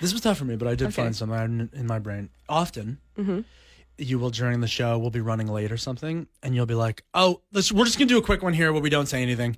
This 0.00 0.12
was 0.12 0.20
tough 0.20 0.38
for 0.38 0.44
me, 0.44 0.56
but 0.56 0.68
I 0.68 0.74
did 0.74 0.88
Okay. 0.88 1.02
find 1.02 1.16
something 1.16 1.38
in- 1.38 1.70
in 1.72 1.86
my 1.86 1.98
brain. 1.98 2.28
Often, 2.48 2.98
mm-hmm. 3.18 3.40
you 3.98 4.18
will 4.18 4.30
during 4.30 4.60
the 4.60 4.66
show, 4.68 4.98
we'll 4.98 5.10
be 5.10 5.20
running 5.20 5.46
late 5.48 5.72
or 5.72 5.76
something, 5.76 6.26
and 6.42 6.54
you'll 6.54 6.66
be 6.66 6.74
like, 6.74 7.04
"Oh, 7.14 7.40
let's, 7.52 7.72
we're 7.72 7.84
just 7.86 7.98
gonna 7.98 8.08
do 8.08 8.18
a 8.18 8.22
quick 8.22 8.42
one 8.42 8.52
here 8.52 8.72
where 8.72 8.82
we 8.82 8.90
don't 8.90 9.06
say 9.06 9.22
anything," 9.22 9.56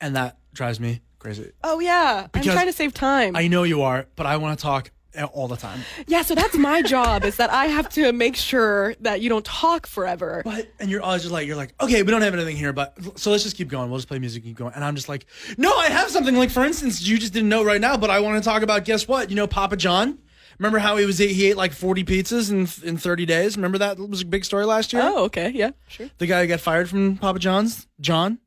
and 0.00 0.16
that 0.16 0.38
drives 0.52 0.80
me 0.80 1.00
crazy. 1.18 1.52
Oh 1.62 1.78
yeah, 1.80 2.22
I'm 2.24 2.30
Because 2.32 2.52
trying 2.52 2.66
to 2.66 2.72
save 2.72 2.92
time. 2.94 3.36
I 3.36 3.46
know 3.48 3.62
you 3.62 3.82
are, 3.82 4.06
but 4.16 4.26
I 4.26 4.36
want 4.38 4.58
to 4.58 4.62
talk 4.62 4.90
all 5.32 5.48
the 5.48 5.56
time. 5.56 5.80
yeah, 6.06 6.22
so 6.22 6.34
that's 6.34 6.56
my 6.56 6.82
job 6.82 7.24
is 7.24 7.36
that 7.36 7.50
I 7.50 7.66
have 7.66 7.88
to 7.90 8.12
make 8.12 8.36
sure 8.36 8.94
that 9.00 9.20
you 9.20 9.28
don't 9.28 9.44
talk 9.44 9.86
forever. 9.86 10.42
But 10.44 10.68
and 10.80 10.90
you're 10.90 11.02
always 11.02 11.22
just 11.22 11.32
like 11.32 11.46
you're 11.46 11.56
like 11.56 11.74
okay, 11.80 12.02
we 12.02 12.10
don't 12.10 12.22
have 12.22 12.34
anything 12.34 12.56
here, 12.56 12.72
but 12.72 12.96
so 13.18 13.30
let's 13.30 13.42
just 13.42 13.56
keep 13.56 13.68
going. 13.68 13.90
We'll 13.90 13.98
just 13.98 14.08
play 14.08 14.18
music, 14.18 14.42
keep 14.42 14.56
going. 14.56 14.74
And 14.74 14.84
I'm 14.84 14.94
just 14.94 15.08
like, 15.08 15.26
no, 15.58 15.74
I 15.76 15.86
have 15.86 16.10
something. 16.10 16.34
Like 16.36 16.50
for 16.50 16.64
instance, 16.64 17.06
you 17.06 17.18
just 17.18 17.32
didn't 17.32 17.48
know 17.48 17.62
right 17.64 17.80
now, 17.80 17.96
but 17.96 18.10
I 18.10 18.20
want 18.20 18.42
to 18.42 18.48
talk 18.48 18.62
about. 18.62 18.84
Guess 18.84 19.06
what? 19.08 19.30
You 19.30 19.36
know, 19.36 19.46
Papa 19.46 19.76
John. 19.76 20.18
Remember 20.58 20.78
how 20.78 20.96
he 20.96 21.06
was 21.06 21.18
he 21.18 21.46
ate 21.48 21.56
like 21.56 21.72
40 21.72 22.04
pizzas 22.04 22.50
in 22.50 22.88
in 22.88 22.96
30 22.96 23.26
days? 23.26 23.56
Remember 23.56 23.78
that 23.78 23.98
was 23.98 24.20
a 24.20 24.26
big 24.26 24.44
story 24.44 24.64
last 24.64 24.92
year. 24.92 25.02
Oh, 25.04 25.24
okay, 25.24 25.50
yeah, 25.50 25.70
sure. 25.88 26.08
The 26.18 26.26
guy 26.26 26.42
who 26.42 26.46
got 26.46 26.60
fired 26.60 26.88
from 26.88 27.16
Papa 27.16 27.38
John's, 27.38 27.88
John. 28.00 28.38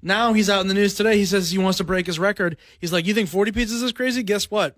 Now 0.00 0.34
he's 0.34 0.50
out 0.50 0.60
in 0.60 0.68
the 0.68 0.74
news 0.74 0.94
today. 0.94 1.16
He 1.16 1.24
says 1.24 1.50
he 1.50 1.58
wants 1.58 1.78
to 1.78 1.84
break 1.84 2.06
his 2.06 2.18
record. 2.18 2.58
He's 2.78 2.92
like, 2.92 3.06
you 3.06 3.14
think 3.14 3.28
40 3.28 3.52
pizzas 3.52 3.82
is 3.82 3.92
crazy? 3.92 4.22
Guess 4.22 4.50
what? 4.50 4.76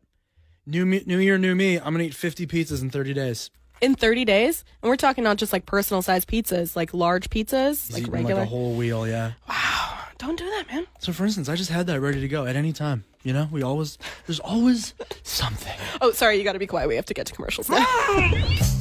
New 0.69 0.85
me, 0.85 1.03
new 1.07 1.19
year, 1.19 1.39
new 1.39 1.55
me. 1.55 1.77
I'm 1.77 1.93
gonna 1.95 2.03
eat 2.05 2.14
50 2.14 2.45
pizzas 2.47 2.83
in 2.83 2.91
30 2.91 3.14
days. 3.14 3.51
In 3.81 3.95
30 3.95 4.25
days, 4.25 4.64
and 4.83 4.89
we're 4.89 4.97
talking 4.97 5.23
not 5.23 5.37
just 5.37 5.53
like 5.53 5.64
personal 5.64 6.03
size 6.03 6.25
pizzas, 6.25 6.75
like 6.75 6.93
large 6.93 7.31
pizzas, 7.31 7.87
He's 7.87 7.93
like 7.93 8.03
eating 8.03 8.12
regular. 8.12 8.35
like 8.41 8.47
a 8.47 8.51
whole 8.51 8.75
wheel, 8.75 9.07
yeah. 9.07 9.33
Wow, 9.49 9.99
don't 10.19 10.37
do 10.37 10.45
that, 10.45 10.64
man. 10.69 10.87
So, 10.99 11.12
for 11.12 11.25
instance, 11.25 11.49
I 11.49 11.55
just 11.55 11.71
had 11.71 11.87
that 11.87 12.01
ready 12.01 12.21
to 12.21 12.27
go 12.27 12.47
at 12.47 12.57
any 12.57 12.73
time. 12.73 13.05
You 13.23 13.33
know, 13.33 13.49
we 13.53 13.62
always 13.62 13.97
there's 14.27 14.41
always 14.41 14.95
something. 15.23 15.77
Oh, 16.01 16.11
sorry, 16.11 16.37
you 16.37 16.45
got 16.45 16.53
to 16.55 16.59
be 16.59 16.67
quiet. 16.67 16.89
We 16.89 16.97
have 16.97 17.07
to 17.07 17.14
get 17.14 17.27
to 17.27 17.33
commercials 17.33 17.71
now. 17.71 17.87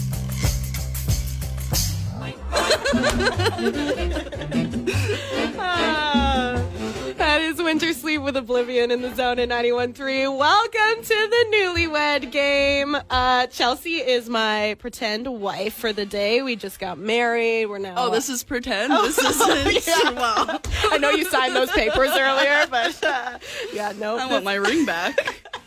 Wintersleep 7.65 8.23
with 8.23 8.37
Oblivion 8.37 8.91
in 8.91 9.01
the 9.01 9.13
zone 9.15 9.39
at 9.39 9.49
91.3. 9.49 10.37
Welcome 10.37 11.03
to 11.03 11.07
the 11.07 11.45
newlywed 11.51 12.31
game. 12.31 12.95
Uh, 13.09 13.47
Chelsea 13.47 13.95
is 13.95 14.29
my 14.29 14.75
pretend 14.77 15.25
wife 15.27 15.73
for 15.73 15.91
the 15.91 16.05
day. 16.05 16.43
We 16.43 16.57
just 16.57 16.79
got 16.79 16.99
married. 16.99 17.65
We're 17.65 17.79
now. 17.79 17.95
Oh, 17.97 18.11
this 18.11 18.29
is 18.29 18.43
pretend. 18.43 18.93
this 18.93 19.17
isn't. 19.41 19.87
yeah. 19.87 20.59
I 20.91 20.99
know 20.99 21.09
you 21.09 21.25
signed 21.25 21.55
those 21.55 21.71
papers 21.71 22.11
earlier, 22.11 22.67
but 22.69 23.03
uh, 23.03 23.39
yeah, 23.73 23.93
no. 23.97 24.15
I 24.19 24.27
want 24.27 24.45
my 24.45 24.53
ring 24.53 24.85
back. 24.85 25.41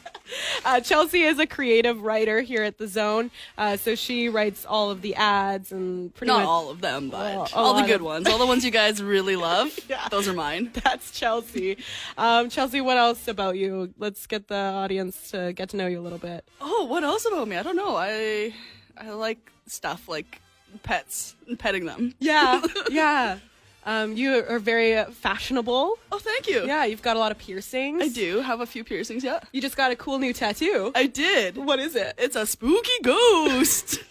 Uh, 0.64 0.81
Chelsea 0.81 1.22
is 1.22 1.39
a 1.39 1.47
creative 1.47 2.03
writer 2.03 2.41
here 2.41 2.62
at 2.62 2.79
the 2.79 2.87
Zone, 2.87 3.31
uh, 3.57 3.76
so 3.76 3.95
she 3.95 4.29
writes 4.29 4.66
all 4.66 4.91
of 4.91 5.03
the 5.03 5.14
ads 5.14 5.72
and 5.72 6.14
pretty 6.14 6.29
Not 6.33 6.39
much. 6.41 6.47
all 6.47 6.70
of 6.70 6.81
them, 6.81 7.11
but 7.11 7.18
Well, 7.37 7.49
all 7.55 7.74
the 7.74 7.83
good 7.87 7.97
of- 7.97 8.03
ones. 8.03 8.29
All 8.29 8.39
the 8.39 8.47
ones 8.47 8.64
you 8.64 8.70
guys 8.70 9.03
really 9.03 9.37
love. 9.37 9.76
Yeah. 9.89 10.07
Those 10.11 10.29
are 10.29 10.35
mine. 10.35 10.70
That's 10.85 11.11
Chelsea. 11.18 11.79
Um, 12.18 12.51
Chelsea, 12.51 12.81
what 12.83 12.99
else 12.99 13.26
about 13.26 13.57
you? 13.57 13.95
Let's 13.99 14.26
get 14.26 14.49
the 14.49 14.55
audience 14.57 15.31
to 15.31 15.53
get 15.55 15.70
to 15.70 15.76
know 15.79 15.87
you 15.87 15.99
a 15.99 16.03
little 16.03 16.18
bit. 16.18 16.45
Oh, 16.61 16.85
what 16.85 17.05
else 17.05 17.24
about 17.24 17.49
me? 17.49 17.57
I 17.57 17.62
don't 17.62 17.76
know. 17.76 17.97
I 17.97 18.53
I 18.99 19.11
like 19.11 19.51
stuff 19.66 20.09
like 20.09 20.41
pets 20.83 21.37
and 21.47 21.59
petting 21.59 21.87
them. 21.87 22.14
Yeah, 22.18 22.61
yeah. 22.91 23.39
Um, 23.89 24.16
you 24.18 24.45
are 24.47 24.59
very 24.59 25.03
fashionable. 25.12 25.95
Oh, 26.12 26.18
thank 26.18 26.47
you. 26.47 26.66
Yeah, 26.66 26.84
you've 26.84 27.01
got 27.01 27.16
a 27.16 27.18
lot 27.18 27.32
of 27.32 27.39
piercings. 27.39 28.03
I 28.03 28.09
do 28.09 28.41
have 28.41 28.61
a 28.61 28.66
few 28.66 28.84
piercings. 28.84 29.24
Yeah, 29.24 29.41
You 29.51 29.62
just 29.62 29.78
got 29.78 29.91
a 29.91 29.97
cool 29.97 30.18
new 30.18 30.34
tattoo. 30.34 30.93
I 30.95 31.07
did. 31.07 31.57
what 31.57 31.78
is 31.78 31.97
it? 31.97 32.14
It's 32.18 32.36
a 32.36 32.45
spooky 32.47 32.91
ghost. 33.03 33.99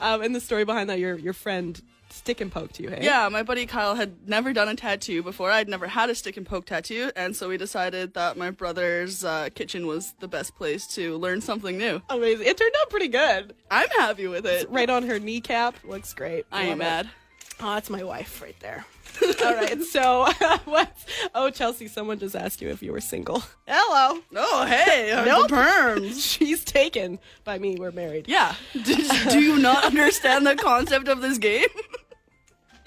Um, 0.00 0.22
and 0.22 0.34
the 0.34 0.40
story 0.40 0.64
behind 0.64 0.90
that, 0.90 0.98
your 0.98 1.16
your 1.16 1.32
friend 1.32 1.80
stick 2.10 2.40
and 2.40 2.50
poked 2.50 2.80
you. 2.80 2.88
Hey. 2.90 3.04
Yeah, 3.04 3.28
my 3.28 3.42
buddy 3.42 3.66
Kyle 3.66 3.94
had 3.94 4.28
never 4.28 4.52
done 4.52 4.68
a 4.68 4.74
tattoo 4.74 5.22
before. 5.22 5.50
I'd 5.50 5.68
never 5.68 5.86
had 5.86 6.10
a 6.10 6.14
stick 6.14 6.36
and 6.36 6.46
poke 6.46 6.66
tattoo, 6.66 7.10
and 7.16 7.34
so 7.36 7.48
we 7.48 7.56
decided 7.56 8.14
that 8.14 8.36
my 8.36 8.50
brother's 8.50 9.24
uh, 9.24 9.48
kitchen 9.54 9.86
was 9.86 10.14
the 10.20 10.28
best 10.28 10.54
place 10.56 10.86
to 10.94 11.16
learn 11.18 11.40
something 11.40 11.76
new. 11.78 12.00
Amazing. 12.10 12.46
It 12.46 12.56
turned 12.56 12.74
out 12.80 12.90
pretty 12.90 13.08
good. 13.08 13.54
I'm 13.70 13.88
happy 13.98 14.26
with 14.26 14.46
it. 14.46 14.68
Right 14.70 14.90
on 14.90 15.04
her 15.04 15.18
kneecap. 15.18 15.76
Looks 15.84 16.14
great. 16.14 16.46
I 16.52 16.68
Love 16.68 16.80
ain't 16.80 17.06
it. 17.06 17.12
Mad. 17.60 17.66
Oh, 17.66 17.74
that's 17.74 17.90
my 17.90 18.02
wife 18.02 18.40
right 18.42 18.58
there. 18.60 18.84
All 19.44 19.54
right. 19.54 19.82
So, 19.82 20.26
what? 20.64 20.92
Oh, 21.34 21.50
Chelsea, 21.50 21.88
someone 21.88 22.18
just 22.18 22.36
asked 22.36 22.60
you 22.62 22.68
if 22.68 22.82
you 22.82 22.92
were 22.92 23.00
single. 23.00 23.42
Hello. 23.66 24.20
Oh, 24.36 24.66
hey, 24.66 25.12
no 25.14 25.24
Nope. 25.40 25.50
perms. 25.50 26.22
She's 26.38 26.64
taken 26.64 27.18
by 27.44 27.58
me. 27.58 27.76
We're 27.78 27.90
married. 27.90 28.26
Yeah. 28.28 28.54
Do 28.84 29.40
you 29.40 29.58
not 29.58 29.84
understand 29.84 30.46
the 30.46 30.54
concept 30.56 31.08
of 31.08 31.20
this 31.20 31.38
game? 31.38 31.66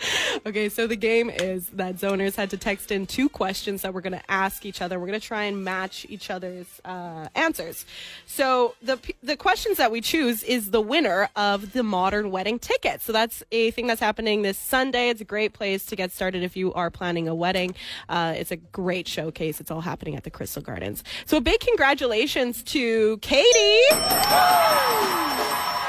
Okay, 0.46 0.70
so 0.70 0.88
the 0.88 0.96
game 0.96 1.30
is 1.30 1.68
that 1.70 1.98
zoners 1.98 2.36
had 2.36 2.50
to 2.50 2.58
text 2.58 2.92
in 2.92 3.06
two 3.06 3.30
questions 3.30 3.84
that 3.84 3.94
we're 3.94 4.02
going 4.02 4.14
to 4.14 4.32
ask 4.32 4.66
each 4.66 4.82
other. 4.82 5.00
We're 5.00 5.08
going 5.08 5.20
to 5.20 5.26
try 5.26 5.44
and 5.44 5.64
match 5.64 6.06
each 6.10 6.30
other's 6.30 6.68
uh, 6.84 7.28
answers. 7.36 7.86
So 8.26 8.76
the 8.82 8.98
the 9.22 9.38
questions 9.38 9.78
that 9.78 9.92
we 9.92 10.02
choose 10.02 10.44
is 10.44 10.72
the 10.72 10.82
winner 10.82 11.30
of 11.36 11.74
the 11.74 11.84
modern 11.84 12.32
wedding 12.32 12.60
ticket. 12.60 13.02
So 13.02 13.12
that's 13.12 13.44
a 13.52 13.72
thing 13.72 13.88
that's 13.88 14.02
happening 14.02 14.42
this 14.42 14.58
Sunday. 14.58 15.10
It's 15.10 15.22
a 15.22 15.26
great 15.26 15.54
place 15.54 15.86
to 15.88 15.96
get 15.96 16.12
started 16.12 16.44
if 16.44 16.56
you 16.58 16.74
are 16.74 16.90
planning 16.90 17.28
a 17.28 17.36
wedding. 17.36 17.76
Uh, 18.10 18.34
it's 18.36 18.52
a 18.52 18.58
great 18.58 19.08
showcase. 19.08 19.62
It's 19.62 19.72
all 19.72 19.82
happening 19.82 20.16
at 20.16 20.24
the 20.24 20.32
Crystal 20.32 20.62
Gardens. 20.62 21.04
So 21.26 21.38
a 21.38 21.42
big 21.42 21.60
congratulations 21.60 22.64
to 22.64 23.18
Katie. 23.18 23.82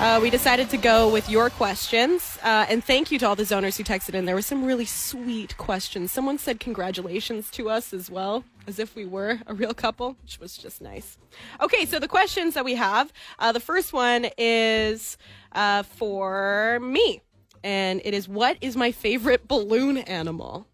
Uh, 0.00 0.18
we 0.20 0.30
decided 0.30 0.68
to 0.68 0.76
go 0.76 1.08
with 1.08 1.30
your 1.30 1.48
questions, 1.48 2.36
uh, 2.42 2.66
and 2.68 2.82
thank 2.82 3.12
you 3.12 3.20
to 3.20 3.28
all 3.28 3.36
the 3.36 3.44
zoners 3.44 3.76
who 3.76 3.84
texted 3.84 4.14
in. 4.14 4.24
There 4.24 4.34
were 4.34 4.42
some 4.42 4.64
really 4.64 4.84
sweet 4.84 5.56
questions. 5.58 6.10
Someone 6.10 6.38
said 6.38 6.58
congratulations 6.58 7.48
to 7.52 7.70
us 7.70 7.92
as 7.92 8.10
well, 8.10 8.42
as 8.66 8.80
if 8.80 8.96
we 8.96 9.04
were 9.04 9.38
a 9.46 9.54
real 9.54 9.72
couple, 9.72 10.16
which 10.22 10.40
was 10.40 10.56
just 10.56 10.80
nice. 10.82 11.18
Okay, 11.60 11.84
so 11.86 12.00
the 12.00 12.08
questions 12.08 12.54
that 12.54 12.64
we 12.64 12.74
have, 12.74 13.12
uh, 13.38 13.52
the 13.52 13.60
first 13.60 13.92
one 13.92 14.26
is 14.36 15.16
uh, 15.52 15.84
for 15.84 16.80
me, 16.82 17.22
and 17.62 18.00
it 18.04 18.12
is 18.12 18.28
what 18.28 18.56
is 18.60 18.76
my 18.76 18.90
favorite 18.90 19.46
balloon 19.46 19.98
animal? 19.98 20.66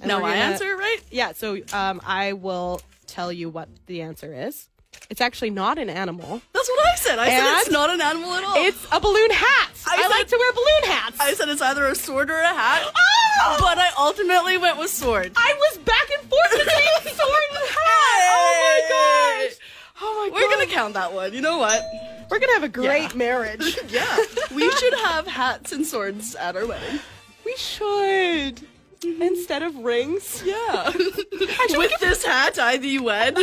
And 0.00 0.08
No, 0.08 0.16
I 0.18 0.20
gonna- 0.20 0.34
answer 0.52 0.76
right. 0.76 1.00
Yeah, 1.10 1.32
so 1.32 1.58
um, 1.74 2.00
I 2.06 2.32
will 2.32 2.80
tell 3.06 3.30
you 3.30 3.50
what 3.50 3.68
the 3.84 4.00
answer 4.00 4.32
is. 4.32 4.70
It's 5.10 5.20
actually 5.20 5.50
not 5.50 5.78
an 5.78 5.88
animal. 5.90 6.40
That's 6.52 6.68
what 6.68 6.86
I 6.86 6.94
said. 6.96 7.18
I 7.18 7.28
said 7.28 7.60
it's 7.60 7.70
not 7.70 7.90
an 7.90 8.00
animal 8.00 8.32
at 8.34 8.44
all. 8.44 8.54
It's 8.56 8.86
a 8.90 9.00
balloon 9.00 9.30
hat. 9.30 9.70
I, 9.86 10.02
I 10.04 10.08
like 10.08 10.26
to 10.28 10.36
wear 10.36 10.52
balloon 10.52 10.96
hats. 10.96 11.20
I 11.20 11.32
said 11.34 11.48
it's 11.48 11.62
either 11.62 11.86
a 11.86 11.94
sword 11.94 12.30
or 12.30 12.38
a 12.38 12.46
hat. 12.48 12.82
Oh! 12.84 13.56
But 13.60 13.78
I 13.78 13.90
ultimately 13.98 14.58
went 14.58 14.78
with 14.78 14.90
sword. 14.90 15.32
I 15.36 15.54
was 15.56 15.78
back 15.78 16.08
and 16.18 16.28
forth 16.28 16.50
between 16.50 17.14
sword 17.14 17.44
and 17.50 17.68
hat. 17.68 18.22
Oh 18.28 18.52
my 18.62 19.44
gosh. 19.46 19.58
Oh 20.02 20.22
my 20.24 20.28
god. 20.30 20.34
We're 20.34 20.48
god. 20.50 20.58
gonna 20.58 20.66
count 20.72 20.94
that 20.94 21.12
one. 21.12 21.32
You 21.32 21.40
know 21.40 21.58
what? 21.58 21.82
We're 22.30 22.40
gonna 22.40 22.54
have 22.54 22.64
a 22.64 22.68
great 22.68 23.12
Yeah. 23.12 23.16
marriage. 23.16 23.78
Yeah. 23.88 24.16
we 24.52 24.68
should 24.72 24.94
have 25.00 25.26
hats 25.28 25.70
and 25.72 25.86
swords 25.86 26.34
at 26.34 26.56
our 26.56 26.66
wedding. 26.66 26.98
we 27.44 27.54
should. 27.56 28.60
Mm-hmm. 29.00 29.22
Instead 29.22 29.62
of 29.62 29.76
rings. 29.76 30.42
Yeah. 30.44 30.90
with 31.76 31.92
this 32.00 32.24
hat, 32.24 32.58
I 32.58 32.78
thee 32.78 32.98
wed. 32.98 33.36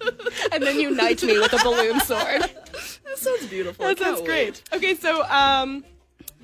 And 0.52 0.62
then 0.62 0.78
you 0.80 0.90
knight 0.90 1.22
me 1.22 1.38
with 1.38 1.52
a 1.52 1.62
balloon 1.62 2.00
sword. 2.00 2.42
that 2.42 3.16
sounds 3.16 3.46
beautiful. 3.46 3.84
That 3.84 3.98
sounds 3.98 4.22
great. 4.22 4.62
Okay, 4.72 4.94
so 4.94 5.22
um 5.24 5.84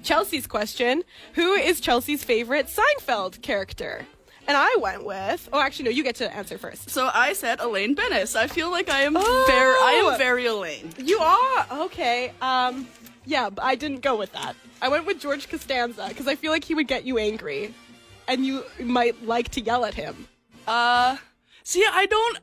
Chelsea's 0.02 0.46
question. 0.46 1.02
Who 1.34 1.52
is 1.54 1.80
Chelsea's 1.80 2.22
favorite 2.24 2.66
Seinfeld 2.68 3.40
character? 3.42 4.06
And 4.46 4.56
I 4.56 4.76
went 4.78 5.04
with 5.04 5.48
Oh 5.52 5.60
actually 5.60 5.86
no, 5.86 5.90
you 5.92 6.02
get 6.02 6.16
to 6.16 6.34
answer 6.34 6.58
first. 6.58 6.90
So 6.90 7.10
I 7.14 7.32
said 7.32 7.60
Elaine 7.60 7.94
Benes. 7.94 8.36
I 8.36 8.46
feel 8.46 8.70
like 8.70 8.90
I 8.90 9.00
am 9.02 9.16
Oh. 9.16 9.44
very, 9.46 9.74
I 9.74 9.92
am 10.12 10.18
very 10.18 10.46
Elaine. 10.46 10.90
You 10.98 11.18
are 11.18 11.66
okay. 11.84 12.32
Um, 12.42 12.86
yeah, 13.24 13.48
but 13.50 13.64
I 13.64 13.74
didn't 13.74 14.00
go 14.02 14.16
with 14.16 14.32
that. 14.32 14.54
I 14.82 14.88
went 14.88 15.06
with 15.06 15.18
George 15.18 15.48
Costanza 15.48 16.06
because 16.08 16.26
I 16.28 16.34
feel 16.34 16.52
like 16.52 16.64
he 16.64 16.74
would 16.74 16.88
get 16.88 17.04
you 17.06 17.16
angry, 17.16 17.72
and 18.28 18.44
you 18.44 18.64
might 18.80 19.24
like 19.24 19.48
to 19.52 19.62
yell 19.62 19.86
at 19.86 19.94
him. 19.94 20.28
Uh, 20.66 21.16
see, 21.62 21.82
I 21.90 22.04
don't, 22.04 22.38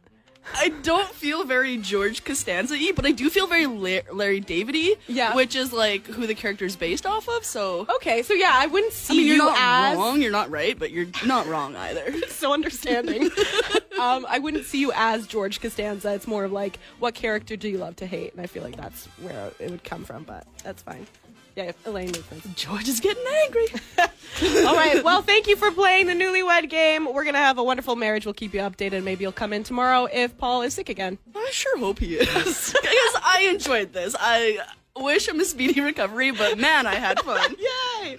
I 0.56 0.70
don't 0.70 1.10
feel 1.10 1.44
very 1.44 1.78
George 1.78 2.24
Costanza-y, 2.24 2.92
but 2.96 3.06
I 3.06 3.12
do 3.12 3.30
feel 3.30 3.48
very 3.48 3.68
La- 3.68 4.12
Larry 4.12 4.40
David-y. 4.40 4.96
Yeah. 5.08 5.36
Which 5.36 5.56
is 5.56 5.72
like 5.72 6.08
who 6.08 6.28
the 6.28 6.36
character 6.36 6.66
is 6.66 6.76
based 6.76 7.06
off 7.06 7.28
of. 7.30 7.46
So 7.46 7.86
Okay, 7.96 8.22
so 8.24 8.34
yeah, 8.34 8.52
I 8.54 8.68
wouldn't 8.68 8.94
see 8.94 9.14
you 9.14 9.20
as. 9.20 9.20
I 9.20 9.24
mean, 9.24 9.28
you're 9.28 9.36
you 9.36 9.52
not 9.52 9.92
as 9.92 9.98
wrong. 9.98 10.22
You're 10.22 10.32
not 10.32 10.50
right, 10.50 10.78
but 10.78 10.92
you're 10.92 11.08
not 11.26 11.48
wrong 11.48 11.76
either. 11.76 12.14
so 12.30 12.54
understanding. 12.54 13.24
um, 14.00 14.26
I 14.30 14.40
wouldn't 14.40 14.66
see 14.66 14.80
you 14.80 14.92
as 14.96 15.28
George 15.28 15.62
Costanza. 15.62 16.14
It's 16.14 16.28
more 16.28 16.44
of 16.44 16.52
like, 16.52 16.80
what 17.00 17.14
character 17.14 17.56
do 17.56 17.68
you 17.70 17.78
love 17.78 17.96
to 17.98 18.06
hate? 18.06 18.34
And 18.34 18.42
I 18.42 18.48
feel 18.48 18.64
like 18.64 18.76
that's 18.78 19.06
where 19.22 19.52
it 19.60 19.70
would 19.70 19.84
come 19.84 20.04
from, 20.04 20.24
but 20.24 20.46
that's 20.64 20.82
fine. 20.82 21.08
Yeah, 21.56 21.64
if 21.66 21.88
Elaine 21.88 22.08
makes 22.08 22.26
sense. 22.26 22.48
George 22.56 22.88
is 22.88 23.00
getting 23.00 23.24
angry. 23.44 23.68
All 24.66 24.76
right. 24.76 25.04
Well, 25.04 25.22
thank 25.22 25.48
you 25.48 25.56
for 25.56 25.70
playing 25.72 26.08
the 26.08 26.14
newlywed 26.14 26.70
game. 26.70 27.12
We're 27.14 27.26
gonna 27.26 27.38
have 27.40 27.58
a 27.58 27.64
wonderful 27.64 27.96
marriage. 27.96 28.26
We'll 28.26 28.34
keep 28.34 28.54
you 28.54 28.62
updated. 28.62 29.04
Maybe 29.04 29.24
you'll 29.24 29.32
come 29.34 29.52
in 29.54 29.64
tomorrow 29.64 30.08
if 30.12 30.38
Pol 30.38 30.62
is 30.62 30.74
sick 30.74 30.90
again. 30.90 31.18
I 31.36 31.50
sure 31.52 31.78
hope 31.78 32.00
he 32.00 32.16
is. 32.16 32.74
Because 32.82 33.22
I 33.24 33.48
enjoyed 33.50 33.94
this. 33.94 34.16
I 34.20 34.60
wish 34.96 35.28
him 35.28 35.40
a 35.40 35.46
speedy 35.46 35.82
recovery, 35.82 36.32
but 36.32 36.58
man, 36.58 36.86
I 36.88 36.96
had 36.96 37.20
fun. 37.20 37.56
Yay! 38.04 38.18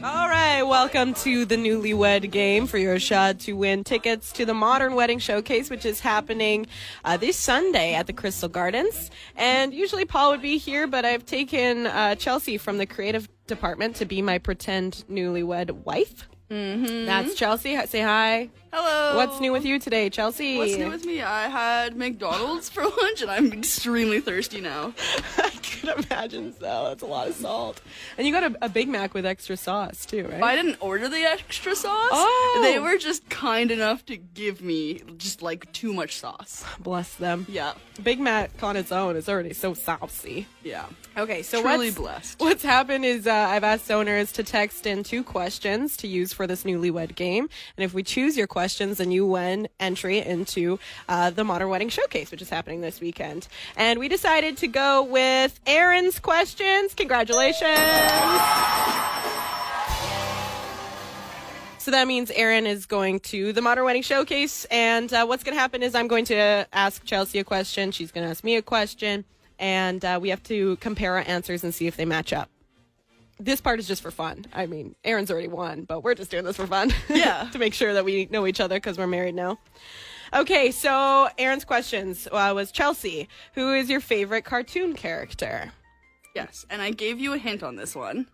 All 0.00 0.28
right, 0.28 0.62
welcome 0.62 1.12
to 1.14 1.44
the 1.44 1.56
newlywed 1.56 2.30
game 2.30 2.68
for 2.68 2.78
your 2.78 3.00
shot 3.00 3.40
to 3.40 3.54
win 3.54 3.82
tickets 3.82 4.30
to 4.32 4.46
the 4.46 4.54
Modern 4.54 4.94
Wedding 4.94 5.18
Showcase, 5.18 5.70
which 5.70 5.84
is 5.84 5.98
happening 5.98 6.68
uh, 7.04 7.16
this 7.16 7.36
Sunday 7.36 7.94
at 7.94 8.06
the 8.06 8.12
Crystal 8.12 8.48
Gardens. 8.48 9.10
And 9.34 9.74
usually 9.74 10.04
Pol 10.04 10.30
would 10.30 10.40
be 10.40 10.56
here, 10.56 10.86
but 10.86 11.04
I've 11.04 11.26
taken 11.26 11.88
uh, 11.88 12.14
Chelsea 12.14 12.58
from 12.58 12.78
the 12.78 12.86
creative 12.86 13.28
department 13.48 13.96
to 13.96 14.04
be 14.04 14.22
my 14.22 14.38
pretend 14.38 15.04
newlywed 15.10 15.72
wife. 15.84 16.28
Mm-hmm. 16.50 17.06
That's 17.06 17.34
Chelsea. 17.34 17.78
Say 17.86 18.00
hi. 18.00 18.48
Hello. 18.70 19.16
What's 19.16 19.40
new 19.40 19.50
with 19.50 19.64
you 19.64 19.78
today, 19.78 20.10
Chelsea? 20.10 20.58
What's 20.58 20.76
new 20.76 20.90
with 20.90 21.06
me? 21.06 21.22
I 21.22 21.48
had 21.48 21.96
McDonald's 21.96 22.68
for 22.68 22.82
lunch, 23.02 23.22
and 23.22 23.30
I'm 23.30 23.50
extremely 23.50 24.20
thirsty 24.20 24.60
now. 24.60 24.92
I 25.38 25.48
could 25.50 26.04
imagine 26.04 26.52
so. 26.52 26.84
That's 26.88 27.02
a 27.02 27.06
lot 27.06 27.28
of 27.28 27.34
salt. 27.34 27.80
And 28.18 28.26
you 28.26 28.32
got 28.32 28.44
a, 28.44 28.66
a 28.66 28.68
Big 28.68 28.88
Mac 28.88 29.14
with 29.14 29.24
extra 29.24 29.56
sauce 29.56 30.04
too, 30.04 30.28
right? 30.28 30.42
I 30.42 30.54
didn't 30.54 30.76
order 30.80 31.08
the 31.08 31.22
extra 31.22 31.74
sauce. 31.74 32.10
Oh. 32.12 32.60
They 32.62 32.78
were 32.78 32.98
just 32.98 33.28
kind 33.30 33.70
enough 33.70 34.04
to 34.06 34.18
give 34.18 34.60
me 34.60 35.00
just 35.16 35.40
like 35.40 35.72
too 35.72 35.94
much 35.94 36.18
sauce. 36.18 36.62
Bless 36.78 37.14
them. 37.14 37.46
Yeah. 37.48 37.72
Big 38.02 38.20
Mac 38.20 38.62
on 38.62 38.76
its 38.76 38.92
own 38.92 39.16
is 39.16 39.30
already 39.30 39.54
so 39.54 39.72
saucy. 39.72 40.46
Yeah. 40.62 40.84
Okay, 41.16 41.42
so 41.42 41.62
Truly 41.62 41.86
what's, 41.86 41.98
blessed. 41.98 42.40
What's 42.40 42.62
happened 42.62 43.04
is 43.04 43.26
uh, 43.26 43.32
I've 43.32 43.64
asked 43.64 43.90
owners 43.90 44.30
to 44.32 44.44
text 44.44 44.86
in 44.86 45.02
two 45.02 45.24
questions 45.24 45.96
to 45.98 46.06
use 46.06 46.32
for 46.38 46.46
this 46.46 46.62
newlywed 46.62 47.16
game, 47.16 47.48
and 47.76 47.84
if 47.84 47.92
we 47.92 48.04
choose 48.04 48.36
your 48.36 48.46
questions, 48.46 48.98
then 48.98 49.10
you 49.10 49.26
win 49.26 49.68
entry 49.80 50.20
into 50.20 50.78
uh, 51.08 51.30
the 51.30 51.42
Modern 51.42 51.68
Wedding 51.68 51.88
Showcase, 51.88 52.30
which 52.30 52.40
is 52.40 52.48
happening 52.48 52.80
this 52.80 53.00
weekend. 53.00 53.48
And 53.76 53.98
we 53.98 54.08
decided 54.08 54.56
to 54.58 54.68
go 54.68 55.02
with 55.02 55.58
Aaron's 55.66 56.20
questions. 56.20 56.94
Congratulations! 56.94 57.78
So 61.78 61.90
that 61.92 62.06
means 62.06 62.30
Aaron 62.30 62.66
is 62.66 62.86
going 62.86 63.18
to 63.20 63.52
the 63.52 63.62
Modern 63.62 63.84
Wedding 63.84 64.02
Showcase. 64.02 64.66
And 64.70 65.12
uh, 65.12 65.24
what's 65.26 65.42
going 65.42 65.56
to 65.56 65.60
happen 65.60 65.82
is 65.82 65.94
I'm 65.94 66.06
going 66.06 66.26
to 66.26 66.66
ask 66.72 67.02
Chelsea 67.04 67.38
a 67.38 67.44
question. 67.44 67.92
She's 67.92 68.12
going 68.12 68.24
to 68.26 68.30
ask 68.30 68.44
me 68.44 68.56
a 68.56 68.62
question. 68.62 69.24
And 69.58 70.04
uh, 70.04 70.18
we 70.20 70.28
have 70.28 70.42
to 70.44 70.76
compare 70.76 71.14
our 71.14 71.24
answers 71.26 71.64
and 71.64 71.74
see 71.74 71.86
if 71.86 71.96
they 71.96 72.04
match 72.04 72.32
up. 72.32 72.50
This 73.40 73.60
part 73.60 73.78
is 73.78 73.86
just 73.86 74.02
for 74.02 74.10
fun. 74.10 74.46
I 74.52 74.66
mean, 74.66 74.96
Aaron's 75.04 75.30
already 75.30 75.48
won, 75.48 75.82
but 75.84 76.02
we're 76.02 76.14
just 76.14 76.30
doing 76.30 76.44
this 76.44 76.56
for 76.56 76.66
fun. 76.66 76.92
Yeah. 77.08 77.48
to 77.52 77.58
make 77.58 77.72
sure 77.74 77.94
that 77.94 78.04
we 78.04 78.26
know 78.30 78.46
each 78.46 78.60
other 78.60 78.76
because 78.76 78.98
we're 78.98 79.06
married 79.06 79.34
now. 79.34 79.58
Okay, 80.34 80.70
so 80.72 81.28
Aaron's 81.38 81.64
questions 81.64 82.28
uh, 82.30 82.52
was 82.54 82.70
Chelsea, 82.72 83.28
who 83.54 83.72
is 83.72 83.88
your 83.88 84.00
favorite 84.00 84.44
cartoon 84.44 84.94
character? 84.94 85.72
Yes, 86.34 86.66
and 86.68 86.82
I 86.82 86.90
gave 86.90 87.18
you 87.18 87.32
a 87.32 87.38
hint 87.38 87.62
on 87.62 87.76
this 87.76 87.94
one. 87.94 88.26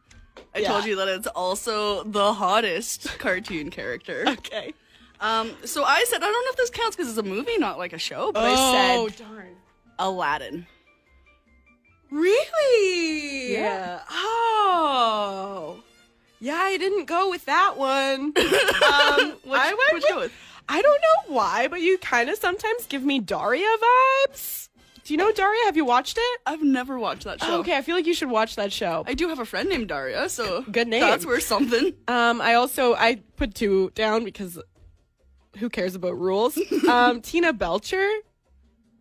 I 0.54 0.60
Yeah. 0.60 0.68
told 0.68 0.84
you 0.86 0.96
that 0.96 1.08
it's 1.08 1.28
also 1.28 2.02
the 2.04 2.32
hottest 2.32 3.06
cartoon 3.18 3.70
character. 3.70 4.24
Okay. 4.26 4.72
Um, 5.20 5.52
so 5.64 5.84
I 5.84 6.04
said 6.08 6.16
I 6.18 6.20
don't 6.26 6.32
know 6.32 6.50
if 6.50 6.56
this 6.56 6.70
counts 6.70 6.96
because 6.96 7.08
it's 7.10 7.18
a 7.18 7.22
movie, 7.22 7.56
not 7.58 7.78
like 7.78 7.92
a 7.92 7.98
show, 7.98 8.32
but 8.32 8.42
Oh, 8.44 9.06
I 9.06 9.08
said 9.10 9.26
darn. 9.26 9.56
Aladdin. 9.98 10.66
Really? 12.14 13.54
Yeah. 13.54 14.00
Oh. 14.08 15.82
Yeah, 16.38 16.54
I 16.54 16.76
didn't 16.76 17.06
go 17.06 17.28
with 17.28 17.44
that 17.46 17.76
one. 17.76 18.20
um, 18.20 18.32
Which, 18.32 19.60
I 19.60 19.74
went 19.76 19.94
which 19.94 20.04
with? 20.14 20.32
I 20.68 20.80
don't 20.80 21.00
know 21.00 21.34
why, 21.34 21.66
but 21.68 21.80
you 21.80 21.98
kind 21.98 22.30
of 22.30 22.36
sometimes 22.38 22.86
give 22.86 23.02
me 23.02 23.18
Daria 23.18 23.66
vibes. 24.28 24.68
Do 25.04 25.12
you 25.12 25.18
know 25.18 25.32
Daria? 25.32 25.64
Have 25.66 25.76
you 25.76 25.84
watched 25.84 26.16
it? 26.16 26.40
I've 26.46 26.62
never 26.62 26.98
watched 26.98 27.24
that 27.24 27.42
show. 27.42 27.58
Okay, 27.58 27.76
I 27.76 27.82
feel 27.82 27.96
like 27.96 28.06
you 28.06 28.14
should 28.14 28.30
watch 28.30 28.56
that 28.56 28.72
show. 28.72 29.04
I 29.06 29.14
do 29.14 29.28
have 29.28 29.38
a 29.38 29.44
friend 29.44 29.68
named 29.68 29.88
Daria, 29.88 30.28
so 30.28 30.62
Good 30.62 30.88
name. 30.88 31.00
That's 31.02 31.26
worth 31.26 31.42
something. 31.42 31.92
Um, 32.08 32.40
I 32.40 32.54
also 32.54 32.94
I 32.94 33.16
put 33.36 33.54
two 33.54 33.90
down 33.94 34.24
because 34.24 34.58
who 35.58 35.68
cares 35.68 35.94
about 35.94 36.18
rules? 36.18 36.58
um, 36.88 37.20
Tina 37.20 37.52
Belcher 37.52 38.08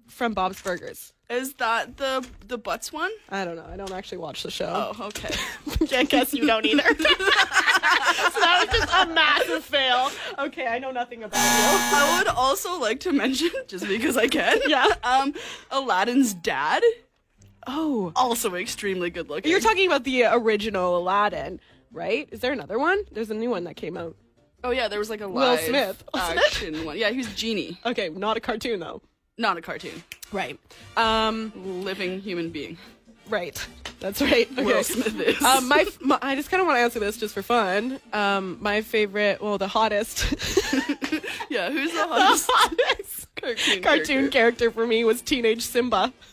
from 0.08 0.34
Bob's 0.34 0.62
Burgers. 0.62 1.13
Is 1.30 1.54
that 1.56 1.98
the 1.98 2.26
the 2.48 2.58
butts 2.58 2.92
one? 2.94 3.10
I 3.30 3.46
don't 3.46 3.56
know. 3.56 3.66
I 3.72 3.78
don't 3.78 3.92
actually 3.92 4.18
watch 4.20 4.44
the 4.44 4.52
show. 4.52 4.94
Oh, 5.00 5.06
okay. 5.08 5.34
I 5.98 6.04
guess 6.04 6.34
you 6.34 6.46
don't 6.46 6.66
either. 6.66 6.84
so 6.84 6.94
that 6.96 8.66
was 8.68 8.78
just 8.80 8.94
a 8.94 9.14
massive 9.14 9.64
fail. 9.64 10.12
Okay, 10.38 10.68
I 10.68 10.80
know 10.80 10.92
nothing 10.92 11.24
about 11.24 11.38
you. 11.38 11.42
I 11.44 12.16
would 12.20 12.28
also 12.28 12.80
like 12.80 13.00
to 13.02 13.14
mention, 13.14 13.50
just 13.68 13.88
because 13.88 14.18
I 14.18 14.28
can, 14.28 14.60
Yeah. 14.68 14.86
um, 15.04 15.34
Aladdin's 15.72 16.34
dad, 16.34 16.84
Oh, 17.66 18.12
also 18.16 18.54
extremely 18.56 19.10
good 19.10 19.30
looking. 19.30 19.50
you're 19.50 19.62
talking 19.62 19.88
about 19.88 20.04
the 20.04 20.26
original 20.26 20.98
Aladdin, 20.98 21.62
right? 21.92 22.28
Is 22.32 22.42
there 22.42 22.52
another 22.52 22.78
one? 22.78 23.04
There's 23.12 23.32
a 23.32 23.34
new 23.36 23.50
one 23.50 23.64
that 23.64 23.76
came 23.78 23.96
out. 23.98 24.18
Oh 24.66 24.72
yeah, 24.72 24.88
there 24.90 25.00
was 25.00 25.10
like 25.10 25.22
a 25.22 25.30
Will 25.30 25.58
Smith, 25.58 26.04
action 26.14 26.84
one. 26.86 26.98
Yeah, 26.98 27.10
he 27.10 27.18
was 27.18 27.34
Genie, 27.34 27.78
Okay, 27.86 28.10
not 28.10 28.36
a 28.38 28.40
cartoon 28.42 28.80
though. 28.82 29.02
Not 29.38 29.58
a 29.58 29.62
cartoon. 29.62 30.04
Right. 30.32 30.60
Um. 30.98 31.52
Living 31.84 32.20
human 32.20 32.50
being. 32.50 32.78
Right. 33.30 33.66
That's 34.00 34.22
right. 34.22 34.52
Okay. 34.52 34.64
Will 34.64 34.84
Smith 34.84 35.18
is. 35.20 35.42
Um, 35.42 35.70
my, 35.70 35.86
my 36.02 36.20
I 36.22 36.36
just 36.36 36.52
kind 36.52 36.60
of 36.60 36.68
want 36.68 36.78
to 36.78 36.82
answer 36.82 37.00
this 37.00 37.16
just 37.16 37.34
for 37.34 37.42
fun. 37.42 38.02
Um, 38.12 38.58
my 38.60 38.82
favorite, 38.82 39.42
well, 39.42 39.58
the 39.58 39.68
hottest, 39.70 40.24
yeah, 41.50 41.70
who's 41.72 41.92
the 41.92 41.98
the 42.00 42.08
hottest 42.08 42.50
hottest 42.52 43.36
cartoon? 43.36 43.82
cartoon 43.82 44.06
character? 44.06 44.30
character 44.30 44.72
for 44.72 44.86
me 44.86 45.06
was 45.06 45.22
Teenage 45.22 45.62
Simba. 45.64 46.12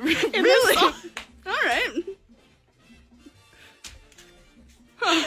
Really? 0.00 0.76
All 0.76 0.92
right. 1.46 1.90
Okay. 5.02 5.24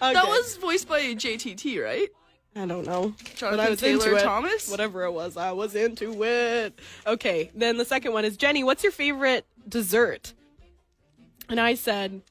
That 0.00 0.26
was 0.28 0.56
voiced 0.56 0.86
by 0.86 1.00
JTT, 1.00 1.82
right? 1.82 2.08
I 2.56 2.66
don't 2.66 2.86
know. 2.86 3.14
Jonathan 3.34 3.50
but 3.56 3.60
I 3.60 3.70
was 3.70 3.80
Taylor 3.80 4.06
into 4.10 4.16
it. 4.16 4.22
Thomas? 4.22 4.70
Whatever 4.70 5.04
it 5.04 5.12
was, 5.12 5.36
I 5.36 5.50
was 5.52 5.74
into 5.74 6.22
it. 6.22 6.78
Okay, 7.06 7.50
then 7.54 7.76
the 7.78 7.84
second 7.84 8.12
one 8.12 8.24
is 8.24 8.36
Jenny, 8.36 8.62
what's 8.62 8.82
your 8.82 8.92
favorite 8.92 9.44
dessert? 9.68 10.32
And 11.48 11.60
I 11.60 11.74
said, 11.74 12.22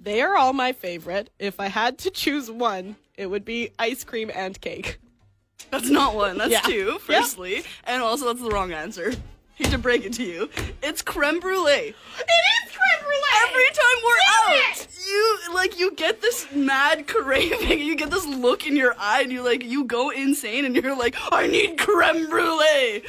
they 0.00 0.22
are 0.22 0.36
all 0.36 0.52
my 0.52 0.72
favorite. 0.72 1.30
If 1.38 1.58
I 1.60 1.66
had 1.68 1.98
to 1.98 2.10
choose 2.10 2.50
one, 2.50 2.96
it 3.16 3.26
would 3.26 3.44
be 3.44 3.70
ice 3.78 4.04
cream 4.04 4.30
and 4.34 4.60
cake. 4.60 4.98
That's 5.70 5.90
not 5.90 6.14
one. 6.14 6.38
That's 6.38 6.52
Yeah. 6.52 6.60
two. 6.60 6.98
Firstly, 7.00 7.64
and 7.84 8.02
also 8.02 8.26
that's 8.26 8.40
the 8.40 8.50
wrong 8.50 8.72
answer. 8.72 9.12
Hate 9.56 9.70
to 9.70 9.78
break 9.78 10.04
it 10.04 10.12
to 10.14 10.24
you. 10.24 10.50
It's 10.82 11.00
creme 11.00 11.38
brulee. 11.38 11.70
It 11.70 11.94
is 11.94 12.72
creme 12.72 13.02
brulee! 13.02 13.48
Every 13.48 13.68
time 13.72 14.02
we're 14.04 14.16
Damn 14.48 14.70
out, 14.72 14.88
you 15.06 15.38
like 15.54 15.78
you 15.78 15.94
get 15.94 16.20
this 16.20 16.46
mad 16.52 17.06
craving. 17.06 17.78
You 17.80 17.94
get 17.96 18.10
this 18.10 18.26
look 18.26 18.66
in 18.66 18.74
your 18.76 18.94
eye, 18.98 19.22
and 19.22 19.30
you 19.30 19.42
like 19.42 19.64
you 19.64 19.84
go 19.84 20.10
insane, 20.10 20.64
and 20.64 20.74
you're 20.74 20.96
like, 20.96 21.14
I 21.30 21.46
need 21.46 21.78
creme 21.78 22.28
brulee. 22.28 23.04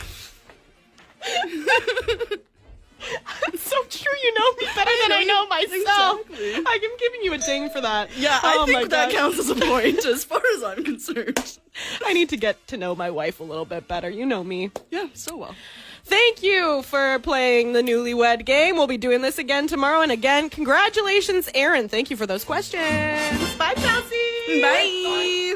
It's 3.47 3.63
so 3.63 3.83
true. 3.89 4.13
You 4.23 4.33
know 4.39 4.51
me 4.59 4.67
better 4.75 4.91
than 5.03 5.11
I 5.11 5.23
know 5.23 5.47
myself. 5.49 6.21
Exactly. 6.29 6.63
I'm 6.65 6.97
giving 6.99 7.21
you 7.23 7.33
a 7.33 7.37
ding 7.37 7.69
for 7.69 7.81
that. 7.81 8.15
Yeah, 8.17 8.39
I 8.41 8.57
Oh 8.59 8.65
think 8.65 8.89
that 8.89 9.11
counts 9.11 9.39
as 9.39 9.49
a 9.49 9.55
point, 9.55 10.05
as 10.05 10.23
far 10.23 10.41
as 10.55 10.63
I'm 10.63 10.83
concerned. 10.83 11.57
I 12.05 12.13
need 12.13 12.29
to 12.29 12.37
get 12.37 12.65
to 12.67 12.77
know 12.77 12.95
my 12.95 13.09
wife 13.09 13.39
a 13.39 13.43
little 13.43 13.65
bit 13.65 13.87
better. 13.87 14.09
You 14.09 14.25
know 14.25 14.43
me. 14.43 14.71
Yeah, 14.91 15.07
so 15.13 15.37
well. 15.37 15.55
Thank 16.05 16.43
you 16.43 16.83
for 16.83 17.17
playing 17.19 17.73
the 17.73 17.81
newlywed 17.81 18.45
game. 18.45 18.75
We'll 18.75 18.85
be 18.85 18.97
doing 18.97 19.21
this 19.21 19.39
again 19.39 19.65
tomorrow. 19.67 20.01
And 20.01 20.11
again, 20.11 20.49
congratulations, 20.49 21.49
Aaron. 21.55 21.89
Thank 21.89 22.11
you 22.11 22.15
for 22.15 22.27
those 22.27 22.43
questions. 22.43 23.55
Bye, 23.55 23.73
Chelsea. 23.75 24.61
Bye. 24.61 25.55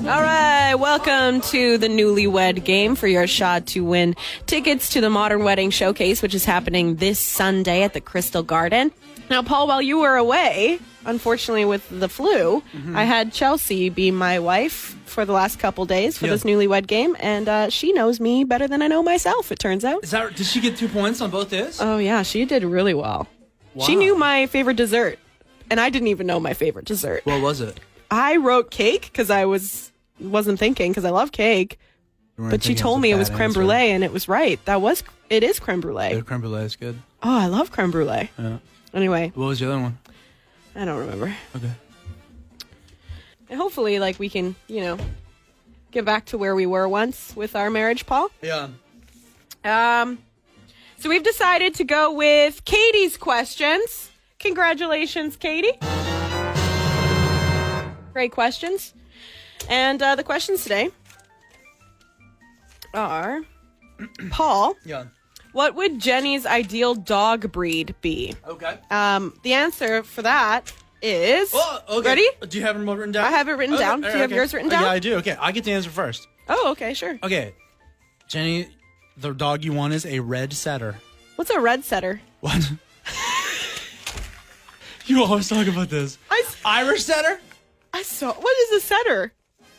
All 0.00 0.20
right, 0.20 0.74
welcome 0.74 1.40
to 1.50 1.78
the 1.78 1.88
newlywed 1.88 2.64
game 2.64 2.94
for 2.94 3.06
your 3.06 3.26
shot 3.26 3.66
to 3.68 3.84
win 3.84 4.14
tickets 4.46 4.90
to 4.90 5.00
the 5.00 5.10
Modern 5.10 5.44
Wedding 5.44 5.70
Showcase, 5.70 6.22
which 6.22 6.34
is 6.34 6.44
happening 6.44 6.96
this 6.96 7.18
Sunday 7.18 7.82
at 7.82 7.92
the 7.92 8.00
Crystal 8.00 8.42
Garden. 8.42 8.92
Now, 9.30 9.42
Pol, 9.42 9.66
while 9.66 9.82
you 9.82 9.98
were 9.98 10.16
away, 10.16 10.78
unfortunately 11.04 11.64
with 11.64 11.88
the 11.90 12.08
flu, 12.08 12.62
I 12.94 13.04
had 13.04 13.32
Chelsea 13.32 13.88
be 13.88 14.10
my 14.10 14.38
wife 14.38 14.96
for 15.06 15.24
the 15.24 15.32
last 15.32 15.58
couple 15.58 15.84
days 15.84 16.16
for 16.18 16.26
Yeah. 16.26 16.32
this 16.32 16.44
newlywed 16.44 16.86
game, 16.86 17.16
and 17.20 17.48
uh, 17.48 17.68
she 17.68 17.92
knows 17.92 18.18
me 18.20 18.44
better 18.44 18.66
than 18.66 18.80
I 18.82 18.86
know 18.88 19.02
myself. 19.02 19.52
It 19.52 19.58
turns 19.58 19.84
out. 19.84 20.02
Is 20.04 20.10
that? 20.12 20.34
Did 20.36 20.46
she 20.46 20.60
get 20.60 20.76
two 20.76 20.88
points 20.88 21.20
on 21.20 21.30
both 21.30 21.50
days? 21.50 21.78
Oh 21.80 21.98
yeah, 21.98 22.22
she 22.22 22.44
did 22.44 22.64
really 22.64 22.94
well. 22.94 23.28
She 23.86 23.96
knew 23.96 24.16
my 24.18 24.46
favorite 24.46 24.76
dessert, 24.76 25.18
and 25.70 25.80
I 25.80 25.88
didn't 25.90 26.08
even 26.08 26.26
know 26.26 26.38
my 26.40 26.54
favorite 26.54 26.84
dessert. 26.84 27.24
what 27.24 27.40
was 27.40 27.60
it? 27.60 27.80
I 28.10 28.36
wrote 28.36 28.70
cake 28.70 29.02
because 29.12 29.30
I 29.30 29.44
was 29.46 29.90
wasn't 30.20 30.58
thinking 30.58 30.90
because 30.92 31.04
I 31.06 31.10
love 31.10 31.32
cake, 31.32 31.78
but 32.36 32.62
she 32.62 32.74
told 32.74 33.00
me 33.00 33.10
it 33.10 33.16
was 33.16 33.30
creme 33.30 33.52
brulee, 33.52 33.90
and 33.90 34.04
it 34.04 34.12
was 34.12 34.28
right. 34.28 34.62
That 34.66 34.80
was 34.82 35.02
it 35.30 35.42
is 35.42 35.58
creme 35.58 35.80
brulee. 35.80 36.14
The 36.14 36.22
creme 36.22 36.40
brulee 36.42 36.64
is 36.64 36.76
good. 36.76 36.98
Oh, 37.22 37.38
I 37.38 37.46
love 37.46 37.70
creme 37.70 37.90
brulee. 37.90 38.30
Yeah. 38.38 38.58
Anyway, 38.94 39.32
What 39.34 39.46
was 39.46 39.58
the 39.60 39.66
other 39.72 39.80
one? 39.80 39.96
I 40.74 40.84
don't 40.84 40.98
remember. 40.98 41.34
Okay. 41.56 41.70
And 43.50 43.60
hopefully, 43.60 43.98
like 43.98 44.18
we 44.18 44.28
can, 44.30 44.54
you 44.68 44.80
know, 44.80 44.98
get 45.90 46.04
back 46.04 46.24
to 46.26 46.38
where 46.38 46.54
we 46.54 46.64
were 46.66 46.88
once 46.88 47.34
with 47.36 47.54
our 47.54 47.68
marriage, 47.70 48.06
Pol. 48.06 48.30
Yeah. 48.40 48.68
Um, 49.64 50.18
so 50.98 51.08
we've 51.08 51.22
decided 51.22 51.74
to 51.76 51.84
go 51.84 52.12
with 52.14 52.64
Katie's 52.64 53.16
questions. 53.16 54.10
Congratulations, 54.38 55.36
Katie. 55.36 55.78
Great 58.12 58.32
questions. 58.32 58.94
And 59.68 60.02
uh, 60.02 60.16
the 60.16 60.24
questions 60.24 60.62
today 60.62 60.90
are 62.94 63.40
Pol, 64.30 64.74
Yeah. 64.84 65.04
What 65.52 65.74
would 65.74 65.98
Jenny's 65.98 66.46
ideal 66.46 66.94
dog 66.94 67.50
breed 67.52 67.94
be? 68.00 68.34
Okay. 68.46 68.78
Um, 68.90 69.38
the 69.42 69.52
answer 69.54 70.02
for 70.02 70.22
that 70.22 70.72
is. 71.00 71.50
Oh, 71.54 71.80
okay. 71.88 72.08
Ready? 72.08 72.28
Do 72.48 72.58
you 72.58 72.64
have 72.64 72.78
them 72.78 72.88
written 72.88 73.12
down? 73.12 73.24
I 73.24 73.30
have 73.30 73.48
it 73.48 73.52
written 73.52 73.74
Okay, 73.74 73.84
down. 73.84 74.00
Do 74.00 74.08
you 74.08 74.12
have 74.14 74.24
okay. 74.30 74.34
yours 74.34 74.54
written 74.54 74.68
Oh, 74.68 74.70
down? 74.70 74.82
Yeah, 74.82 74.90
I 74.90 74.98
do. 74.98 75.16
Okay, 75.16 75.36
I 75.38 75.52
get 75.52 75.64
the 75.64 75.72
answer 75.72 75.90
first. 75.90 76.26
Oh, 76.48 76.70
okay, 76.72 76.94
sure. 76.94 77.18
Okay, 77.22 77.54
Jenny, 78.28 78.68
the 79.16 79.32
dog 79.32 79.64
you 79.64 79.72
want 79.72 79.94
is 79.94 80.06
a 80.06 80.20
red 80.20 80.52
setter. 80.52 80.96
What's 81.36 81.50
a 81.50 81.60
red 81.60 81.84
setter? 81.84 82.20
What? 82.40 82.72
you 85.06 85.22
always 85.22 85.48
talk 85.48 85.66
about 85.66 85.88
this. 85.88 86.18
I, 86.30 86.42
Irish 86.64 87.04
setter? 87.04 87.40
I 87.92 88.02
saw. 88.02 88.32
What 88.32 88.56
is 88.62 88.82
a 88.82 88.86
setter? 88.86 89.32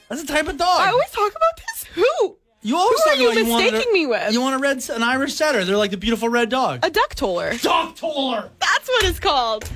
That's 0.10 0.24
a 0.24 0.28
type 0.28 0.48
of 0.48 0.58
dog. 0.58 0.80
I 0.80 0.90
always 0.92 1.10
talk 1.10 1.32
about 1.32 1.58
this. 1.58 1.84
Who? 1.96 2.38
You 2.64 2.78
always 2.78 3.00
who 3.04 3.10
are 3.10 3.16
you 3.16 3.28
wanted 3.50 3.72
mistaking 3.74 3.90
a- 3.90 3.94
me 3.94 4.06
with? 4.08 4.34
You 4.34 4.42
want 4.42 4.56
a 4.56 4.60
red, 4.60 4.90
an 4.90 5.04
Irish 5.04 5.36
setter? 5.36 5.64
They're 5.66 5.78
like 5.78 5.92
the 5.92 5.98
beautiful 5.98 6.30
red 6.30 6.50
dog. 6.50 6.80
A 6.84 6.90
duck 6.90 7.14
toller. 7.16 7.54
Duck 7.58 7.96
toller. 7.96 8.50
That's 8.60 8.88
what 8.88 9.06
it's 9.06 9.20
called. 9.20 9.70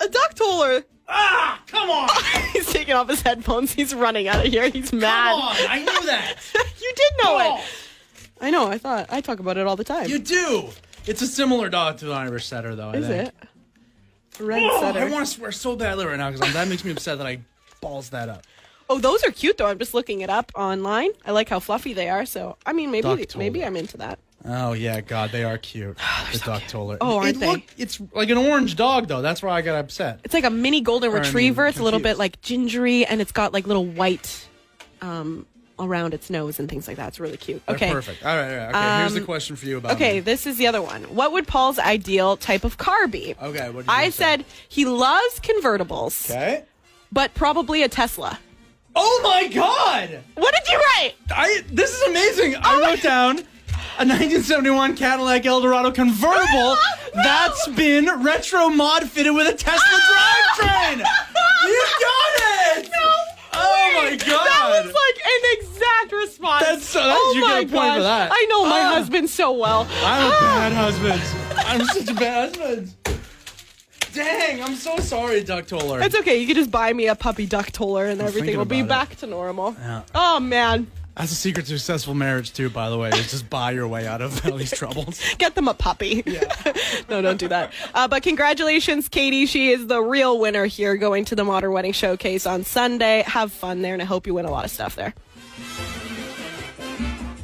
A 0.00 0.08
duck 0.08 0.34
toller. 0.34 0.84
Ah, 1.08 1.60
come 1.66 1.88
on, 1.88 2.08
He's 2.52 2.70
taking 2.70 2.92
off 2.94 3.08
his 3.08 3.22
headphones. 3.22 3.72
He's 3.72 3.94
running 3.94 4.28
out 4.28 4.44
of 4.44 4.52
here. 4.52 4.68
He's 4.68 4.92
mad. 4.92 5.30
come 5.30 5.40
on. 5.40 5.56
I 5.68 5.78
knew 5.78 6.06
that. 6.06 6.34
you 6.54 6.92
did 6.94 7.12
know 7.24 7.38
Oh, 7.40 7.56
it. 7.58 7.64
I 8.42 8.50
know. 8.50 8.66
I 8.68 8.76
thought 8.78 9.06
I 9.08 9.20
talk 9.22 9.38
about 9.40 9.56
it 9.56 9.66
all 9.66 9.74
the 9.76 9.84
time. 9.84 10.08
you 10.08 10.18
do. 10.18 10.68
It's 11.06 11.22
a 11.22 11.26
similar 11.26 11.70
dog 11.70 11.96
to 11.98 12.10
an 12.12 12.16
Irish 12.18 12.46
setter, 12.46 12.74
though. 12.76 12.90
I 12.90 12.96
Is 12.96 13.06
think. 13.06 13.28
it? 13.28 13.34
Red 14.42 14.62
Oh, 14.62 14.80
setter. 14.82 15.00
I 15.00 15.10
want 15.10 15.26
to 15.26 15.32
swear 15.32 15.50
so 15.50 15.74
badly 15.76 16.04
right 16.04 16.18
now 16.18 16.30
because 16.30 16.52
that 16.52 16.68
makes 16.68 16.84
me 16.84 16.90
upset 16.92 17.16
that 17.18 17.26
I 17.26 17.40
balls 17.80 18.10
that 18.10 18.28
up. 18.28 18.42
Oh, 18.90 18.98
those 18.98 19.22
are 19.24 19.30
cute 19.30 19.58
though. 19.58 19.66
I'm 19.66 19.78
just 19.78 19.94
looking 19.94 20.20
it 20.22 20.30
up 20.30 20.50
online. 20.54 21.10
I 21.26 21.32
like 21.32 21.48
how 21.48 21.60
fluffy 21.60 21.92
they 21.92 22.08
are. 22.08 22.24
So 22.26 22.56
I 22.64 22.72
mean, 22.72 22.90
maybe 22.90 23.02
Duck 23.24 23.36
maybe 23.36 23.64
I'm 23.64 23.76
into 23.76 23.96
that. 23.98 24.18
Oh 24.44 24.72
yeah, 24.72 25.00
God, 25.00 25.30
they 25.30 25.44
are 25.44 25.58
cute. 25.58 25.98
the 26.32 26.38
duck 26.38 26.62
toller. 26.68 26.96
Oh, 27.00 27.18
aren't 27.18 27.36
it 27.36 27.40
they? 27.40 27.46
Look, 27.48 27.62
it's 27.76 28.00
like 28.14 28.30
an 28.30 28.38
orange 28.38 28.76
dog 28.76 29.08
though. 29.08 29.20
That's 29.20 29.42
why 29.42 29.56
I 29.56 29.62
got 29.62 29.78
upset. 29.78 30.20
It's 30.24 30.32
like 30.34 30.44
a 30.44 30.50
mini 30.50 30.80
golden 30.80 31.10
I 31.10 31.14
mean, 31.14 31.22
retriever. 31.22 31.66
it's 31.66 31.78
a 31.78 31.82
little 31.82 32.00
bit 32.00 32.18
like 32.18 32.40
gingery, 32.40 33.04
and 33.04 33.20
it's 33.20 33.32
got 33.32 33.52
like 33.52 33.66
little 33.66 33.84
white 33.84 34.46
um, 35.02 35.44
around 35.78 36.14
its 36.14 36.30
nose 36.30 36.58
and 36.58 36.68
things 36.68 36.86
like 36.88 36.96
that. 36.96 37.08
It's 37.08 37.20
really 37.20 37.36
cute. 37.36 37.64
They're 37.66 37.76
Okay. 37.76 37.90
perfect. 37.90 38.24
All 38.24 38.34
right, 38.36 38.50
all 38.52 38.58
right. 38.58 38.68
Okay, 38.74 38.98
here's 39.00 39.12
the 39.14 39.20
Um, 39.20 39.26
question 39.26 39.56
for 39.56 39.66
you 39.66 39.78
about. 39.78 39.92
Okay, 39.92 40.14
me. 40.14 40.20
this 40.20 40.46
is 40.46 40.56
the 40.56 40.66
other 40.68 40.80
one. 40.82 41.02
What 41.14 41.32
would 41.32 41.46
Pol's 41.46 41.78
ideal 41.78 42.36
type 42.36 42.64
of 42.64 42.78
car 42.78 43.06
be? 43.08 43.34
Okay, 43.42 43.70
what 43.70 43.84
I 43.88 44.06
say? 44.06 44.10
said 44.10 44.44
he 44.68 44.84
loves 44.86 45.40
convertibles, 45.40 46.30
Okay. 46.30 46.62
but 47.12 47.34
probably 47.34 47.82
a 47.82 47.88
Tesla. 47.88 48.38
Oh 48.96 49.20
my 49.22 49.48
God! 49.48 50.20
What 50.34 50.54
did 50.54 50.72
you 50.72 50.78
write? 50.78 51.14
I 51.30 51.62
this 51.70 51.94
is 51.94 52.02
amazing. 52.08 52.54
Oh 52.56 52.60
I 52.62 52.80
wrote 52.90 53.02
down 53.02 53.38
a 53.98 54.06
1971 54.06 54.96
Cadillac 54.96 55.44
Eldorado 55.46 55.90
convertible 55.90 56.76
that's 57.14 57.66
been 57.68 58.06
retro 58.22 58.68
mod 58.68 59.08
fitted 59.10 59.34
with 59.34 59.46
a 59.48 59.52
Tesla 59.56 59.98
drivetrain. 60.10 60.98
you 60.98 61.84
got 62.00 62.78
it. 62.78 62.90
Oh 63.52 63.90
my 63.94 64.16
God. 64.16 64.26
That 64.46 64.84
was 64.84 64.94
like 64.94 65.24
an 65.24 65.58
exact 65.58 66.12
response. 66.12 66.64
That's 66.64 66.84
so- 66.88 66.98
that's- 67.00 67.18
oh 67.20 67.32
you 67.34 67.40
get 67.42 67.48
my 67.48 67.58
a 67.60 67.66
point 67.82 67.94
for 67.96 68.02
that. 68.02 68.30
I 68.32 68.46
know 68.48 68.64
my 68.64 68.80
Ah. 68.80 68.94
husband 68.94 69.28
so 69.30 69.52
well. 69.52 69.86
I'm 70.04 70.26
a 70.26 70.30
bad 70.30 70.72
husband. 70.72 71.22
I'm 71.58 71.84
such 71.86 72.08
a 72.08 72.14
bad 72.14 72.56
husband. 72.56 72.94
Dang, 74.18 74.62
I'm 74.62 74.74
so 74.74 74.96
sorry, 74.98 75.44
Duck 75.44 75.66
Toller. 75.66 76.00
It's 76.02 76.14
okay. 76.16 76.38
You 76.38 76.46
can 76.46 76.56
just 76.56 76.70
buy 76.72 76.92
me 76.92 77.06
a 77.06 77.14
puppy 77.14 77.46
duck 77.46 77.70
toller 77.70 78.06
and 78.06 78.20
everything 78.20 78.40
thinking 78.40 78.58
will 78.58 78.64
be 78.64 78.80
about 78.80 79.08
back 79.08 79.16
to 79.18 79.26
normal. 79.26 79.76
Yeah. 79.78 80.02
Oh 80.14 80.40
man. 80.40 80.88
That's 81.16 81.32
a 81.32 81.36
secret 81.36 81.66
to 81.66 81.78
successful 81.78 82.14
marriage 82.14 82.52
too, 82.52 82.68
by 82.70 82.90
the 82.90 82.98
way. 82.98 83.10
Is 83.10 83.30
just 83.30 83.48
buy 83.50 83.72
your 83.72 83.86
way 83.88 84.06
out 84.06 84.20
of 84.20 84.44
all 84.46 84.56
these 84.56 84.70
troubles. 84.76 85.20
Get 85.38 85.54
them 85.54 85.66
a 85.68 85.74
puppy. 85.74 86.22
no, 87.08 87.22
don't 87.22 87.38
do 87.38 87.48
that. 87.48 87.72
Uh, 87.94 88.06
but 88.08 88.22
congratulations, 88.22 89.08
Katie. 89.08 89.46
She 89.46 89.70
is 89.70 89.86
the 89.88 90.00
real 90.00 90.38
winner 90.38 90.66
here 90.66 90.96
going 90.96 91.24
to 91.26 91.34
the 91.36 91.44
Modern 91.44 91.72
Wedding 91.72 91.92
Showcase 91.92 92.46
on 92.46 92.62
Sunday. 92.64 93.22
Have 93.26 93.52
fun 93.52 93.82
there, 93.82 93.92
and 93.94 94.02
I 94.02 94.04
hope 94.04 94.26
you 94.26 94.34
win 94.34 94.46
a 94.46 94.50
lot 94.50 94.64
of 94.64 94.70
stuff 94.70 94.94
there. 94.94 95.12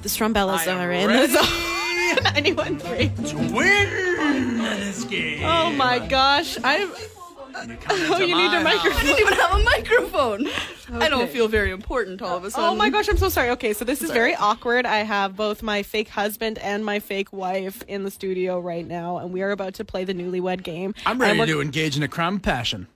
The 0.03 0.09
Strumbellas 0.09 0.69
I 0.69 0.73
are 0.85 0.93
in 0.93 1.09
ready. 1.09 1.27
the 1.27 1.43
zone. 1.43 1.71
Anyone 2.37 2.79
three. 2.79 3.09
to 3.29 3.37
win 3.55 4.14
this 4.35 5.05
game. 5.05 5.43
Oh 5.45 5.71
my 5.73 5.99
gosh. 5.99 6.59
I'm. 6.63 6.91
Oh, 7.57 8.19
you 8.19 8.35
need 8.35 8.53
a 8.53 8.59
I 8.59 8.63
microphone. 8.65 8.99
I 8.99 9.03
didn't 9.05 9.21
even 9.21 9.33
have 9.35 9.53
a 9.53 9.63
microphone. 9.63 10.49
I 11.01 11.09
don't 11.09 11.31
feel 11.31 11.47
very 11.47 11.71
important 11.71 12.21
all 12.21 12.37
of 12.37 12.43
a 12.45 12.51
sudden. 12.51 12.69
Oh 12.71 12.75
my 12.75 12.91
gosh, 12.91 13.09
I'm 13.09 13.17
so 13.17 13.29
sorry. 13.29 13.51
Okay, 13.51 13.73
so 13.73 13.85
this 13.85 14.03
is 14.03 14.11
very 14.11 14.35
awkward. 14.35 14.87
I 14.87 14.99
have 14.99 15.37
both 15.37 15.63
my 15.63 15.85
fake 15.85 16.09
husband 16.09 16.59
and 16.59 16.85
my 16.85 16.99
fake 16.99 17.33
wife 17.33 17.85
in 17.87 18.03
the 18.03 18.11
studio 18.11 18.59
right 18.59 18.85
now, 18.87 19.19
and 19.19 19.33
we 19.33 19.41
are 19.43 19.53
about 19.53 19.75
to 19.75 19.85
play 19.85 20.03
the 20.03 20.15
newlywed 20.15 20.65
game. 20.65 20.95
I'm 21.07 21.21
ready 21.21 21.31
And 21.31 21.39
we're- 21.39 21.53
to 21.53 21.61
engage 21.61 21.97
in 21.97 22.03
a 22.03 22.09
crime 22.09 22.37
of 22.37 22.43
passion. 22.43 22.89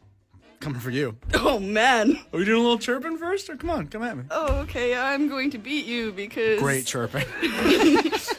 Coming 0.58 0.80
for 0.80 0.90
you. 0.90 1.16
Oh 1.34 1.60
man. 1.60 2.18
Are 2.32 2.38
we 2.40 2.44
doing 2.44 2.58
a 2.58 2.62
little 2.62 2.80
chirping 2.80 3.16
first, 3.16 3.48
or 3.48 3.54
come 3.56 3.70
on, 3.70 3.86
come 3.86 4.02
at 4.02 4.16
me? 4.16 4.24
Oh, 4.32 4.56
okay. 4.62 4.92
I'm 4.96 5.28
going 5.28 5.52
to 5.52 5.58
beat 5.58 5.86
you 5.86 6.10
because 6.10 6.58
Great 6.58 6.84
chirping. 6.84 7.24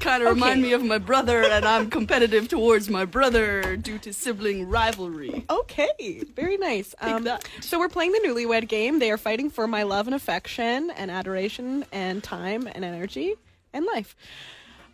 you 0.00 0.10
kind 0.10 0.22
of 0.22 0.34
remind 0.34 0.62
me 0.62 0.72
of 0.72 0.82
my 0.82 0.98
brother, 0.98 1.42
and 1.42 1.64
I'm 1.64 1.90
competitive 1.90 2.48
towards 2.48 2.88
my 2.88 3.04
brother 3.04 3.76
due 3.76 3.98
to 3.98 4.12
sibling 4.12 4.68
rivalry. 4.68 5.44
Okay, 5.50 6.24
very 6.34 6.56
nice. 6.56 6.94
Um, 7.00 7.28
so 7.60 7.78
we're 7.78 7.88
playing 7.88 8.12
the 8.12 8.20
newlywed 8.20 8.68
game. 8.68 8.98
They 8.98 9.10
are 9.10 9.18
fighting 9.18 9.50
for 9.50 9.66
my 9.66 9.82
love 9.82 10.06
and 10.06 10.14
affection 10.14 10.90
and 10.90 11.10
adoration 11.10 11.84
and 11.92 12.22
time 12.22 12.66
and 12.66 12.84
energy 12.84 13.34
and 13.72 13.84
life. 13.84 14.16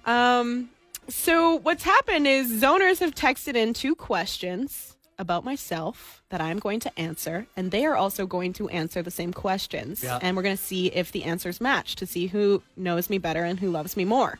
Um, 0.04 0.70
so 1.08 1.56
what's 1.56 1.84
happened 1.84 2.26
is 2.26 2.50
zoners 2.50 2.98
have 2.98 3.14
texted 3.14 3.54
in 3.54 3.74
two 3.74 3.94
questions 3.94 4.96
about 5.18 5.44
myself 5.44 6.22
that 6.28 6.40
I'm 6.40 6.58
going 6.58 6.80
to 6.80 6.98
answer, 6.98 7.46
and 7.56 7.70
they 7.70 7.86
are 7.86 7.96
also 7.96 8.26
going 8.26 8.52
to 8.54 8.68
answer 8.68 9.02
the 9.02 9.10
same 9.10 9.32
questions. 9.32 10.02
Yeah. 10.02 10.18
And 10.20 10.36
we're 10.36 10.42
going 10.42 10.56
to 10.56 10.62
see 10.62 10.88
if 10.88 11.12
the 11.12 11.24
answers 11.24 11.60
match 11.60 11.96
to 11.96 12.06
see 12.06 12.26
who 12.26 12.62
knows 12.76 13.08
me 13.08 13.18
better 13.18 13.44
and 13.44 13.58
who 13.58 13.70
loves 13.70 13.96
me 13.96 14.04
more. 14.04 14.38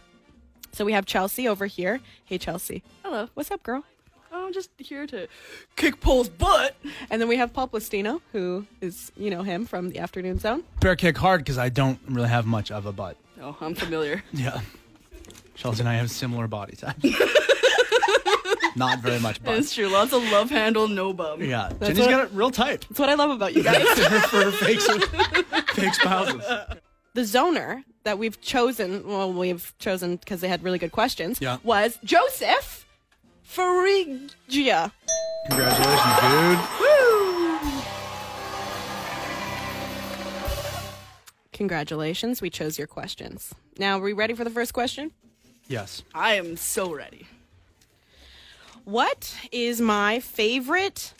So 0.73 0.85
we 0.85 0.93
have 0.93 1.07
Chelsea 1.07 1.49
over 1.49 1.67
here. 1.67 2.01
Hey, 2.25 2.39
Chelsea. 2.39 2.83
Hello. 3.05 3.29
What's 3.35 3.51
up, 3.51 3.63
girl? 3.63 3.85
I'm 4.33 4.53
just 4.53 4.71
here 4.79 5.07
to 5.07 5.27
kick 5.77 6.01
Pol's 6.01 6.29
butt. 6.29 6.77
And 7.11 7.21
then 7.21 7.29
we 7.29 7.37
have 7.37 7.53
Pol 7.55 7.69
Plastino, 7.69 8.21
who 8.33 8.67
is, 8.83 9.11
you 9.17 9.31
know, 9.31 9.43
him 9.43 9.65
from 9.65 9.89
the 9.91 9.99
Afternoon 9.99 10.39
Zone. 10.39 10.63
Bear 10.81 10.95
kick 10.95 11.17
hard 11.17 11.41
because 11.41 11.57
I 11.59 11.69
don't 11.71 11.99
really 12.07 12.29
have 12.29 12.45
much 12.47 12.71
of 12.71 12.85
a 12.87 12.93
butt. 12.93 13.17
Oh, 13.41 13.57
I'm 13.61 13.75
familiar. 13.75 14.23
Yeah. 14.33 14.61
Chelsea 15.55 15.81
and 15.81 15.89
I 15.89 15.95
have 15.95 16.11
similar 16.11 16.47
body 16.47 16.77
types. 16.77 17.03
Not 18.77 19.01
very 19.01 19.19
much 19.19 19.43
butt. 19.43 19.57
It's 19.57 19.75
true. 19.75 19.89
Lots 19.89 20.13
of 20.13 20.23
love 20.31 20.51
handle, 20.51 20.87
no 20.87 21.15
bum. 21.15 21.43
Yeah, 21.43 21.73
Jenny's 21.81 22.01
what- 22.01 22.11
got 22.11 22.25
it 22.27 22.31
real 22.35 22.51
tight 22.51 22.85
That's 22.91 23.01
what 23.01 23.09
I 23.09 23.15
love 23.15 23.31
about 23.31 23.55
you 23.55 23.63
guys. 23.63 23.83
for 24.29 24.51
fake, 24.53 24.81
fake 25.71 25.95
spouses. 25.95 26.45
The 27.17 27.23
zoner 27.23 27.83
that 28.05 28.19
we've 28.19 28.39
chosen, 28.43 29.09
well, 29.09 29.33
we've 29.33 29.73
chosen 29.79 30.17
because 30.17 30.43
they 30.43 30.49
had 30.49 30.63
really 30.63 30.79
good 30.79 30.93
questions, 30.93 31.39
Yeah. 31.41 31.57
was 31.63 31.99
Joseph 32.05 32.85
Farrugia. 33.43 34.93
Congratulations, 35.49 36.21
dude. 36.21 36.59
Woo! 36.79 37.59
Congratulations, 41.55 42.43
we 42.43 42.51
chose 42.51 42.77
your 42.77 42.87
questions. 42.87 43.55
Now, 43.79 43.97
are 43.99 44.03
we 44.03 44.13
ready 44.13 44.35
for 44.35 44.45
the 44.45 44.51
first 44.51 44.75
question? 44.75 45.11
Yes. 45.69 46.03
I 46.15 46.35
am 46.35 46.59
so 46.59 46.93
ready. 46.93 47.27
What 48.85 49.35
is 49.51 49.81
my 49.81 50.21
favorite 50.21 51.15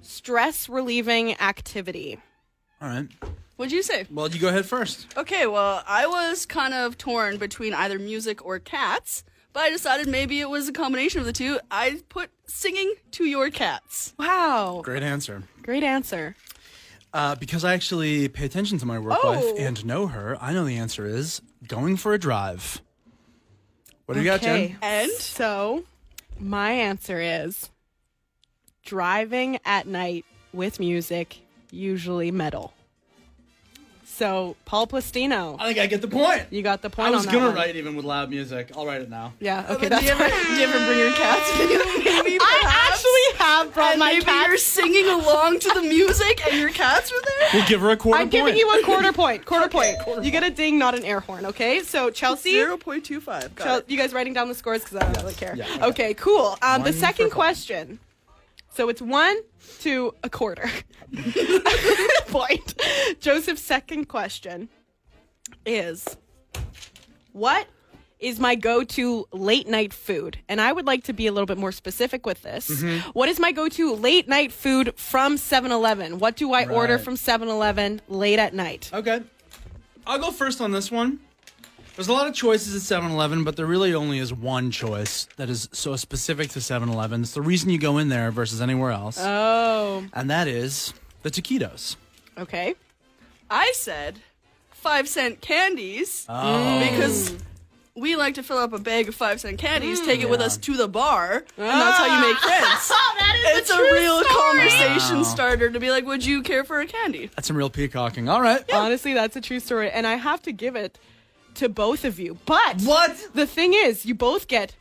stress 0.00 0.66
relieving 0.70 1.38
activity? 1.38 2.18
All 2.80 2.88
right. 2.88 3.08
What'd 3.56 3.72
you 3.72 3.82
say? 3.82 4.06
Well, 4.10 4.28
you 4.28 4.40
go 4.40 4.48
ahead 4.48 4.66
first. 4.66 5.06
Okay, 5.16 5.46
well, 5.46 5.82
I 5.86 6.06
was 6.06 6.46
kind 6.46 6.74
of 6.74 6.96
torn 6.98 7.36
between 7.36 7.74
either 7.74 7.98
music 7.98 8.44
or 8.44 8.58
cats, 8.58 9.24
but 9.52 9.60
I 9.60 9.70
decided 9.70 10.08
maybe 10.08 10.40
it 10.40 10.48
was 10.48 10.68
a 10.68 10.72
combination 10.72 11.20
of 11.20 11.26
the 11.26 11.32
two. 11.32 11.60
I 11.70 12.00
put 12.08 12.30
singing 12.46 12.94
to 13.12 13.24
your 13.24 13.50
cats. 13.50 14.14
Wow, 14.18 14.80
Great 14.84 15.02
answer. 15.02 15.42
great 15.62 15.82
answer. 15.84 16.34
Uh, 17.12 17.34
because 17.34 17.62
I 17.62 17.74
actually 17.74 18.26
pay 18.28 18.46
attention 18.46 18.78
to 18.78 18.86
my 18.86 18.98
work 18.98 19.22
wife 19.22 19.42
Oh. 19.44 19.56
and 19.58 19.84
know 19.84 20.06
her, 20.06 20.36
I 20.40 20.54
know 20.54 20.64
the 20.64 20.78
answer 20.78 21.04
is 21.06 21.42
going 21.68 21.98
for 21.98 22.14
a 22.14 22.18
drive. 22.18 22.80
What 24.06 24.14
do 24.14 24.20
you 24.20 24.26
got, 24.26 24.40
Jen? 24.40 24.76
And 24.80 25.10
So, 25.12 25.84
my 26.40 26.72
answer 26.72 27.20
is 27.20 27.68
driving 28.84 29.58
at 29.66 29.86
night 29.86 30.24
with 30.54 30.80
music, 30.80 31.38
usually 31.70 32.30
metal. 32.30 32.72
So, 34.14 34.56
Pol 34.66 34.86
Plastino, 34.86 35.56
I 35.58 35.66
think 35.66 35.78
I 35.78 35.86
get 35.86 36.02
the 36.02 36.06
point. 36.08 36.44
you 36.50 36.62
got 36.62 36.82
the 36.82 36.90
point 36.90 37.08
I 37.08 37.10
was 37.10 37.26
on 37.26 37.32
gonna 37.32 37.46
one. 37.46 37.54
write 37.54 37.76
even 37.76 37.96
with 37.96 38.04
loud 38.04 38.28
music. 38.28 38.70
I'll 38.76 38.84
write 38.84 39.00
it 39.00 39.08
now. 39.08 39.32
Yeah, 39.40 39.64
okay, 39.70 39.84
do 39.84 39.88
that's 39.88 40.04
you 40.04 40.10
ever 40.10 40.28
do 40.28 40.52
you 40.54 40.64
ever 40.64 40.86
bring 40.86 40.98
your 40.98 41.12
cats 41.12 41.50
with 41.58 41.70
you? 41.70 41.78
Maybe 42.04 42.38
I 42.38 42.88
actually 42.92 43.38
have 43.44 43.72
brought 43.72 43.92
and 43.92 43.98
my 44.00 44.12
maybe 44.12 44.24
cat. 44.26 44.48
you're 44.48 44.58
singing 44.58 45.06
along 45.08 45.60
to 45.60 45.70
the 45.70 45.80
music 45.80 46.46
and 46.46 46.60
your 46.60 46.68
cats 46.70 47.10
were 47.10 47.22
there. 47.24 47.48
We'll 47.54 47.66
give 47.66 47.80
her 47.80 47.90
a 47.90 47.96
quarter 47.96 48.18
point. 48.18 48.34
I'm 48.34 48.40
point. 48.42 48.54
giving 48.54 48.56
you 48.60 48.70
a 48.78 48.82
quarter 48.84 49.12
point. 49.22 49.46
Quarter 49.46 49.68
point. 49.68 49.96
You 50.22 50.30
get 50.30 50.42
a 50.42 50.50
ding, 50.50 50.78
not 50.78 50.94
an 50.94 51.04
air 51.04 51.20
horn. 51.20 51.46
Okay. 51.46 51.80
So 51.80 52.10
Chelsea, 52.10 52.52
Zero 52.52 52.76
point 52.76 53.04
two 53.06 53.20
five. 53.20 53.50
Chel- 53.56 53.82
you 53.86 53.96
guys 53.96 54.12
writing 54.12 54.34
down 54.34 54.48
the 54.48 54.54
scores 54.54 54.84
because 54.84 54.98
I 54.98 55.10
don't 55.10 55.22
really 55.22 55.34
care. 55.34 55.56
Yeah, 55.56 55.64
okay. 55.76 55.84
okay. 55.86 56.14
cool. 56.14 56.56
Um, 56.60 56.82
the 56.82 56.92
second 56.92 57.30
question. 57.30 57.98
Pol. 57.98 58.11
So 58.74 58.88
it's 58.88 59.02
one 59.02 59.36
to 59.80 60.14
a 60.22 60.30
quarter 60.30 60.70
point. 62.28 62.74
Joseph's 63.20 63.62
second 63.62 64.06
question 64.06 64.68
is 65.66 66.16
what 67.32 67.66
is 68.18 68.38
my 68.38 68.54
go-to 68.54 69.26
late 69.32 69.68
night 69.68 69.92
food? 69.92 70.38
And 70.48 70.60
I 70.60 70.72
would 70.72 70.86
like 70.86 71.04
to 71.04 71.12
be 71.12 71.26
a 71.26 71.32
little 71.32 71.46
bit 71.46 71.58
more 71.58 71.72
specific 71.72 72.24
with 72.24 72.42
this. 72.42 72.70
Mm-hmm. 72.70 73.10
What 73.10 73.28
is 73.28 73.40
my 73.40 73.52
go-to 73.52 73.94
late 73.94 74.28
night 74.28 74.52
food 74.52 74.94
from 74.96 75.36
7-Eleven? 75.36 76.18
What 76.18 76.36
do 76.36 76.52
I 76.52 76.66
order 76.66 76.98
from 76.98 77.14
7-Eleven 77.14 78.00
late 78.08 78.38
at 78.38 78.54
night? 78.54 78.90
Okay. 78.92 79.22
I'll 80.06 80.18
go 80.18 80.30
first 80.30 80.60
on 80.60 80.70
this 80.70 80.90
one. 80.90 81.18
There's 81.94 82.08
a 82.08 82.12
lot 82.12 82.26
of 82.26 82.34
choices 82.34 82.74
at 82.74 82.80
7 82.80 83.10
Eleven, 83.10 83.44
but 83.44 83.56
there 83.56 83.66
really 83.66 83.94
only 83.94 84.18
is 84.18 84.32
one 84.32 84.70
choice 84.70 85.28
that 85.36 85.50
is 85.50 85.68
so 85.72 85.94
specific 85.96 86.48
to 86.50 86.60
7 86.60 86.88
Eleven. 86.88 87.20
It's 87.22 87.32
the 87.32 87.42
reason 87.42 87.68
you 87.68 87.78
go 87.78 87.98
in 87.98 88.08
there 88.08 88.30
versus 88.30 88.62
anywhere 88.62 88.90
else. 88.92 89.18
Oh, 89.20 90.04
and 90.14 90.30
that 90.30 90.48
is 90.48 90.94
the 91.22 91.30
taquitos. 91.30 91.96
okay. 92.38 92.74
I 93.50 93.72
said 93.76 94.20
five 94.70 95.06
cent 95.06 95.42
candies 95.42 96.24
Oh. 96.28 96.80
because 96.90 97.34
we 97.94 98.16
like 98.16 98.36
to 98.36 98.42
fill 98.42 98.56
up 98.56 98.72
a 98.72 98.78
bag 98.78 99.08
of 99.08 99.14
five 99.14 99.38
cent 99.40 99.58
candies, 99.58 100.00
mm. 100.00 100.06
take 100.06 100.20
it 100.22 100.30
with 100.30 100.40
us 100.40 100.56
to 100.56 100.74
the 100.78 100.88
bar, 100.88 101.44
and 101.58 101.66
that's 101.68 101.98
how 101.98 102.06
you 102.06 102.20
make 102.26 102.36
ah. 102.42 102.80
friends. 102.80 102.88
that 103.18 103.52
is 103.52 103.58
It's 103.58 103.70
a 103.70 103.82
real 103.92 104.22
conversation 104.24 104.88
conversation 104.88 105.24
starter 105.24 105.70
to 105.70 105.78
be 105.78 105.90
like, 105.90 106.06
"Would 106.06 106.24
you 106.24 106.42
care 106.42 106.64
for 106.64 106.80
a 106.80 106.86
candy?" 106.86 107.30
That's 107.36 107.46
some 107.46 107.56
real 107.56 107.68
peacocking. 107.68 108.30
All 108.30 108.40
right. 108.40 108.64
Honestly, 108.72 109.12
that's 109.12 109.36
a 109.36 109.42
true 109.42 109.60
story, 109.60 109.90
and 109.90 110.06
I 110.06 110.14
have 110.14 110.40
to 110.42 110.52
give 110.52 110.74
it 110.76 110.98
to 111.56 111.68
both 111.68 112.04
of 112.04 112.18
you. 112.18 112.38
But 112.46 112.80
What? 112.82 113.16
the 113.34 113.46
thing 113.46 113.74
is, 113.74 114.04
you 114.06 114.14
both 114.14 114.48
get 114.48 114.74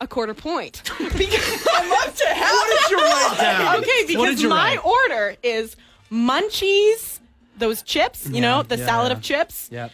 a 0.00 0.06
quarter 0.06 0.34
point. 0.34 0.82
because, 0.98 1.66
I 1.68 1.88
love 1.88 2.14
to 2.16 2.26
have. 2.26 2.50
What 2.52 2.80
did 2.80 2.90
you 2.90 2.96
write 2.98 3.36
down? 3.40 3.76
okay, 3.82 4.04
because 4.06 4.42
my 4.44 4.76
write? 4.76 4.84
order 4.84 5.36
is 5.42 5.76
munchies, 6.10 7.18
those 7.58 7.82
chips, 7.82 8.28
you 8.28 8.40
know, 8.40 8.62
the 8.62 8.76
yeah, 8.78 8.86
salad 8.86 9.10
yeah. 9.10 9.16
of 9.16 9.22
chips, 9.22 9.68
Yep. 9.72 9.90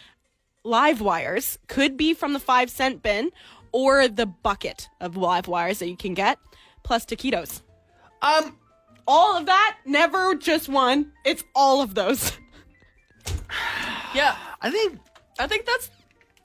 live 0.63 1.01
wires, 1.01 1.57
could 1.67 1.97
be 1.97 2.13
from 2.13 2.33
the 2.33 2.39
five 2.39 2.69
cent 2.69 3.01
bin, 3.01 3.31
or 3.71 4.07
the 4.07 4.25
bucket 4.27 4.87
of 5.01 5.17
live 5.17 5.47
wires 5.47 5.79
that 5.79 5.89
you 5.89 5.97
can 5.97 6.13
get, 6.13 6.37
plus 6.83 7.05
taquitos. 7.05 7.61
Um. 8.21 8.57
All 9.07 9.37
of 9.37 9.45
that, 9.45 9.77
never 9.85 10.33
just 10.33 10.67
one. 10.67 11.11
It's 11.25 11.43
all 11.53 11.81
of 11.83 11.93
those. 11.93 12.31
Yeah, 14.15 14.35
I 14.61 14.71
think. 14.71 14.99
I 15.39 15.47
think 15.47 15.65
that's 15.65 15.89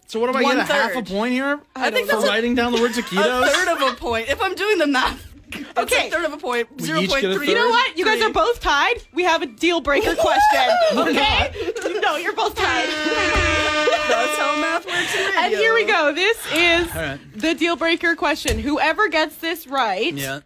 So 0.06 0.18
what 0.20 0.32
do 0.32 0.38
I 0.38 0.42
One 0.42 0.56
get? 0.56 0.68
A 0.68 0.72
half 0.72 0.96
a 0.96 1.02
point 1.02 1.32
here? 1.32 1.60
I 1.76 1.90
think 1.90 2.08
for 2.08 2.14
that's 2.16 2.24
a- 2.26 2.28
writing 2.28 2.54
down 2.54 2.72
the 2.72 2.80
word 2.80 2.90
a 2.96 3.02
taquitos. 3.02 3.48
third 3.50 3.68
of 3.68 3.92
a 3.92 3.96
point. 3.96 4.28
If 4.28 4.40
I'm 4.42 4.54
doing 4.54 4.78
the 4.78 4.86
math, 4.86 5.26
it's 5.52 5.78
Okay. 5.78 6.08
a 6.08 6.10
third 6.10 6.24
of 6.24 6.32
a 6.32 6.36
point. 6.36 6.68
We 6.76 6.84
Zero 6.84 7.00
each 7.00 7.10
point 7.10 7.22
get 7.22 7.30
a 7.32 7.34
three. 7.34 7.48
You 7.48 7.54
know 7.54 7.68
what? 7.68 7.96
You 7.98 8.04
guys 8.04 8.20
are 8.22 8.32
both 8.32 8.60
tied. 8.60 8.96
We 9.12 9.24
have 9.24 9.42
a 9.42 9.46
deal 9.46 9.80
breaker 9.80 10.14
question. 10.16 10.68
Okay? 10.92 12.00
no, 12.00 12.16
you're 12.16 12.32
both 12.34 12.54
tied. 12.56 12.88
That's 14.08 14.36
how 14.38 14.60
math 14.60 14.86
works. 14.86 15.14
In 15.14 15.38
and 15.44 15.54
here 15.54 15.72
we 15.74 15.84
go. 15.84 16.12
This 16.12 16.36
is 16.52 16.88
All 16.94 17.02
right. 17.02 17.20
the 17.36 17.54
deal 17.54 17.76
breaker 17.76 18.16
question. 18.16 18.58
Whoever 18.58 19.08
gets 19.08 19.36
this 19.36 19.66
right 19.68 20.12
Yeah. 20.12 20.40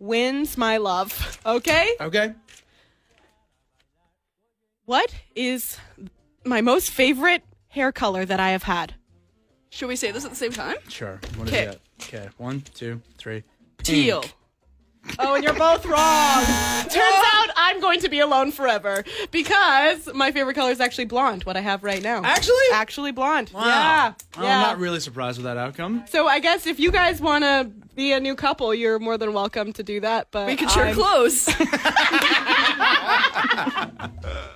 wins 0.00 0.58
my 0.58 0.76
love. 0.78 1.38
Okay? 1.46 1.94
Okay. 2.00 2.34
What 4.84 5.12
is 5.34 5.78
my 6.44 6.60
most 6.60 6.90
favorite 6.90 7.42
hair 7.76 7.92
color 7.92 8.24
that 8.24 8.40
I 8.40 8.50
have 8.50 8.62
had? 8.64 8.94
Should 9.68 9.88
we 9.88 9.96
say 9.96 10.10
this 10.10 10.24
at 10.24 10.30
the 10.30 10.36
same 10.36 10.52
time? 10.52 10.76
Sure. 10.88 11.20
What 11.36 11.48
is 11.48 11.54
Okay. 11.54 11.64
it? 11.66 11.80
Okay. 12.02 12.28
One, 12.38 12.62
two, 12.74 13.00
three. 13.18 13.42
Teal. 13.82 14.24
Oh, 15.20 15.34
and 15.34 15.44
you're 15.44 15.52
both 15.52 15.84
wrong. 15.86 16.44
Turns 16.88 17.24
out 17.34 17.48
I'm 17.56 17.80
going 17.80 18.00
to 18.00 18.08
be 18.08 18.18
alone 18.20 18.50
forever 18.50 19.04
because 19.30 20.08
my 20.14 20.32
favorite 20.32 20.54
color 20.54 20.70
is 20.72 20.80
actually 20.80 21.04
blonde, 21.04 21.44
what 21.44 21.56
I 21.56 21.60
have 21.60 21.84
right 21.84 22.02
now. 22.02 22.22
Actually? 22.24 22.56
Actually 22.72 23.12
blonde. 23.12 23.50
Wow. 23.54 23.64
Yeah. 23.66 24.14
I'm 24.36 24.42
yeah. 24.42 24.60
not 24.62 24.78
really 24.78 24.98
surprised 24.98 25.38
with 25.38 25.44
that 25.44 25.58
outcome. 25.58 26.04
So 26.08 26.26
I 26.26 26.40
guess 26.40 26.66
if 26.66 26.80
you 26.80 26.90
guys 26.90 27.20
want 27.20 27.44
to 27.44 27.70
be 27.94 28.12
a 28.12 28.18
new 28.20 28.34
couple, 28.34 28.74
you're 28.74 28.98
more 28.98 29.16
than 29.18 29.32
welcome 29.32 29.72
to 29.74 29.82
do 29.82 30.00
that. 30.00 30.28
But 30.32 30.46
We 30.48 30.56
could 30.56 30.70
share 30.70 30.86
I'm- 30.86 30.94
clothes. 30.96 31.46